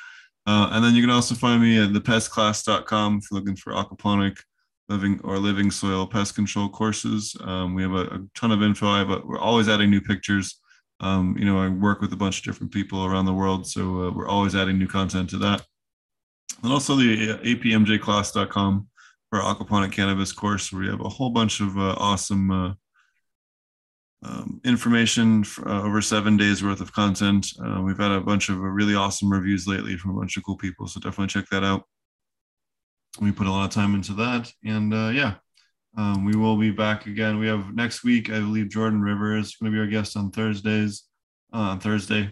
Uh, 0.47 0.69
and 0.71 0.83
then 0.83 0.95
you 0.95 1.01
can 1.01 1.11
also 1.11 1.35
find 1.35 1.61
me 1.61 1.81
at 1.81 1.89
thepestclass.com 1.89 3.17
if 3.17 3.27
you're 3.29 3.39
looking 3.39 3.55
for 3.55 3.73
aquaponic 3.73 4.39
living 4.87 5.19
or 5.23 5.37
living 5.37 5.69
soil 5.69 6.07
pest 6.07 6.33
control 6.33 6.67
courses. 6.67 7.35
Um, 7.41 7.75
we 7.75 7.83
have 7.83 7.93
a, 7.93 8.05
a 8.05 8.19
ton 8.33 8.51
of 8.51 8.63
info. 8.63 8.87
A, 8.87 9.05
we're 9.25 9.37
always 9.37 9.69
adding 9.69 9.91
new 9.91 10.01
pictures. 10.01 10.59
Um, 11.01 11.35
you 11.37 11.45
know, 11.45 11.59
I 11.59 11.69
work 11.69 12.01
with 12.01 12.11
a 12.13 12.17
bunch 12.17 12.39
of 12.39 12.43
different 12.43 12.73
people 12.73 13.05
around 13.05 13.25
the 13.25 13.33
world, 13.33 13.67
so 13.67 13.81
uh, 13.81 14.11
we're 14.11 14.27
always 14.27 14.55
adding 14.55 14.79
new 14.79 14.87
content 14.87 15.29
to 15.29 15.37
that 15.37 15.65
and 16.63 16.71
also 16.71 16.95
the 16.95 17.31
uh, 17.31 17.37
apmjclass.com 17.37 18.87
for 19.29 19.39
aquaponic 19.39 19.91
cannabis 19.91 20.31
course 20.31 20.71
where 20.71 20.81
we 20.81 20.87
have 20.87 21.01
a 21.01 21.09
whole 21.09 21.29
bunch 21.29 21.59
of 21.59 21.77
uh, 21.77 21.95
awesome 21.97 22.51
uh, 22.51 22.73
um, 24.23 24.59
information 24.65 25.43
for, 25.43 25.67
uh, 25.67 25.81
over 25.83 26.01
seven 26.01 26.35
days 26.35 26.63
worth 26.63 26.81
of 26.81 26.91
content 26.91 27.47
uh, 27.63 27.81
we've 27.81 27.97
had 27.97 28.11
a 28.11 28.21
bunch 28.21 28.49
of 28.49 28.57
uh, 28.57 28.61
really 28.61 28.95
awesome 28.95 29.31
reviews 29.31 29.67
lately 29.67 29.97
from 29.97 30.11
a 30.11 30.19
bunch 30.19 30.35
of 30.37 30.43
cool 30.43 30.57
people 30.57 30.87
so 30.87 30.99
definitely 30.99 31.27
check 31.27 31.45
that 31.49 31.63
out 31.63 31.83
we 33.21 33.31
put 33.31 33.47
a 33.47 33.51
lot 33.51 33.65
of 33.65 33.71
time 33.71 33.95
into 33.95 34.13
that 34.13 34.51
and 34.65 34.93
uh, 34.93 35.09
yeah 35.09 35.35
um, 35.97 36.25
we 36.25 36.35
will 36.35 36.57
be 36.57 36.71
back 36.71 37.05
again 37.05 37.39
we 37.39 37.47
have 37.47 37.73
next 37.73 38.03
week 38.03 38.29
i 38.29 38.39
believe 38.39 38.69
jordan 38.69 39.01
Rivers 39.01 39.47
is 39.47 39.55
going 39.55 39.71
to 39.71 39.75
be 39.75 39.79
our 39.79 39.87
guest 39.87 40.17
on 40.17 40.31
thursdays 40.31 41.05
uh, 41.53 41.57
on 41.57 41.79
thursday 41.79 42.31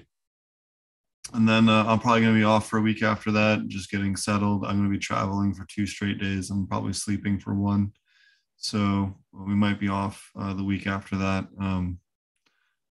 and 1.34 1.48
then 1.48 1.68
uh, 1.68 1.84
I'm 1.86 2.00
probably 2.00 2.22
going 2.22 2.34
to 2.34 2.40
be 2.40 2.46
off 2.46 2.70
for 2.70 2.78
a 2.78 2.82
week 2.82 3.04
after 3.04 3.32
that, 3.32 3.68
just 3.68 3.92
getting 3.92 4.16
settled. 4.16 4.66
I'm 4.66 4.78
going 4.78 4.90
to 4.90 4.98
be 4.98 5.00
traveling 5.00 5.54
for 5.54 5.66
two 5.66 5.86
straight 5.86 6.20
days. 6.20 6.50
I'm 6.50 6.68
probably 6.68 6.94
sleeping 6.94 7.40
for 7.40 7.54
one. 7.54 7.92
So 8.58 9.16
we 9.32 9.56
might 9.56 9.80
be 9.80 9.88
off 9.88 10.30
uh, 10.38 10.54
the 10.54 10.64
week 10.64 10.88
after 10.88 11.16
that. 11.18 11.48
Um, 11.60 12.00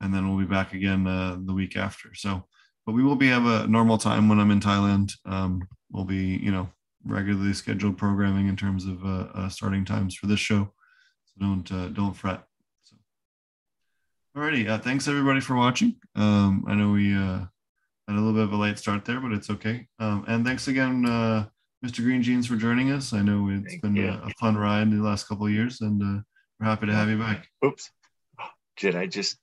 and 0.02 0.14
then 0.14 0.28
we'll 0.28 0.46
be 0.46 0.52
back 0.52 0.74
again 0.74 1.08
uh, 1.08 1.38
the 1.44 1.54
week 1.54 1.78
after. 1.78 2.14
So, 2.14 2.44
but 2.86 2.92
we 2.92 3.04
will 3.04 3.16
be 3.16 3.30
have 3.30 3.46
a 3.46 3.66
normal 3.68 3.98
time 3.98 4.28
when 4.28 4.40
I'm 4.40 4.52
in 4.52 4.60
Thailand. 4.60 5.14
Um, 5.26 5.66
we'll 5.92 6.04
be, 6.04 6.38
you 6.38 6.52
know, 6.52 6.70
regularly 7.06 7.54
scheduled 7.54 7.98
programming 7.98 8.50
in 8.50 8.58
terms 8.58 8.86
of 8.86 9.04
uh, 9.06 9.28
uh, 9.34 9.50
starting 9.50 9.86
times 9.86 10.16
for 10.16 10.28
this 10.28 10.40
show. 10.40 10.74
So 11.26 11.34
don't 11.40 11.72
uh, 11.72 11.88
don't 11.88 12.14
fret. 12.14 12.44
So, 12.84 12.98
alrighty, 14.36 14.68
uh, 14.68 14.80
thanks 14.80 15.08
everybody 15.08 15.40
for 15.40 15.56
watching. 15.56 15.96
Um, 16.16 16.66
I 16.68 16.76
know 16.76 16.92
we 16.92 17.12
had 17.12 17.48
a 18.10 18.12
little 18.12 18.34
bit 18.34 18.44
of 18.44 18.52
a 18.52 18.58
late 18.58 18.78
start 18.78 19.06
there, 19.06 19.22
but 19.22 19.32
it's 19.32 19.50
okay. 19.50 19.88
Um, 20.00 20.26
and 20.28 20.46
thanks 20.46 20.68
again, 20.68 21.50
Mr. 21.84 22.02
Green 22.02 22.24
Genes, 22.24 22.48
for 22.48 22.56
joining 22.56 22.92
us. 22.92 23.12
I 23.12 23.22
know 23.22 23.50
it's 23.50 23.74
Thank 23.74 23.82
been 23.82 23.98
a, 23.98 24.24
a 24.26 24.30
fun 24.40 24.56
ride 24.56 24.90
the 24.90 25.04
last 25.04 25.28
couple 25.28 25.48
of 25.48 25.52
years, 25.52 25.82
and 25.82 26.02
uh, 26.02 26.22
we're 26.60 26.66
happy 26.66 26.88
to 26.88 26.94
have 26.94 27.10
you 27.10 27.18
back. 27.18 27.50
Oops. 27.66 27.92
Did 28.78 28.96
I 28.96 29.06
just, 29.06 29.38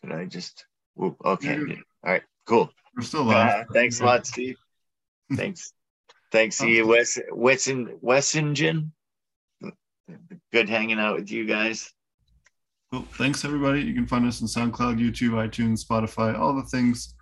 did 0.00 0.12
I 0.12 0.24
just, 0.24 0.64
whoop, 0.94 1.16
okay. 1.22 1.58
Yeah. 1.58 1.74
All 2.04 2.12
right, 2.12 2.22
cool. 2.46 2.70
We're 2.96 3.02
still 3.02 3.24
live. 3.24 3.60
Uh, 3.60 3.64
thanks 3.72 4.00
a 4.00 4.04
lot, 4.04 4.26
Steve. 4.26 4.56
Thanks. 5.34 5.74
Thanks 6.30 6.56
to 6.58 6.68
you, 6.68 6.86
Wes, 6.86 7.18
Wesson, 7.30 7.98
Wessingen. 8.02 8.92
Good 10.52 10.68
hanging 10.70 10.98
out 10.98 11.16
with 11.16 11.30
you 11.30 11.44
guys. 11.44 11.92
Well, 12.90 13.06
thanks 13.12 13.44
everybody. 13.44 13.82
You 13.82 13.94
can 13.94 14.06
find 14.06 14.26
us 14.26 14.40
on 14.40 14.48
SoundCloud, 14.48 14.98
YouTube, 14.98 15.32
iTunes, 15.32 15.84
Spotify, 15.84 16.38
all 16.38 16.54
the 16.54 16.62
things. 16.62 17.14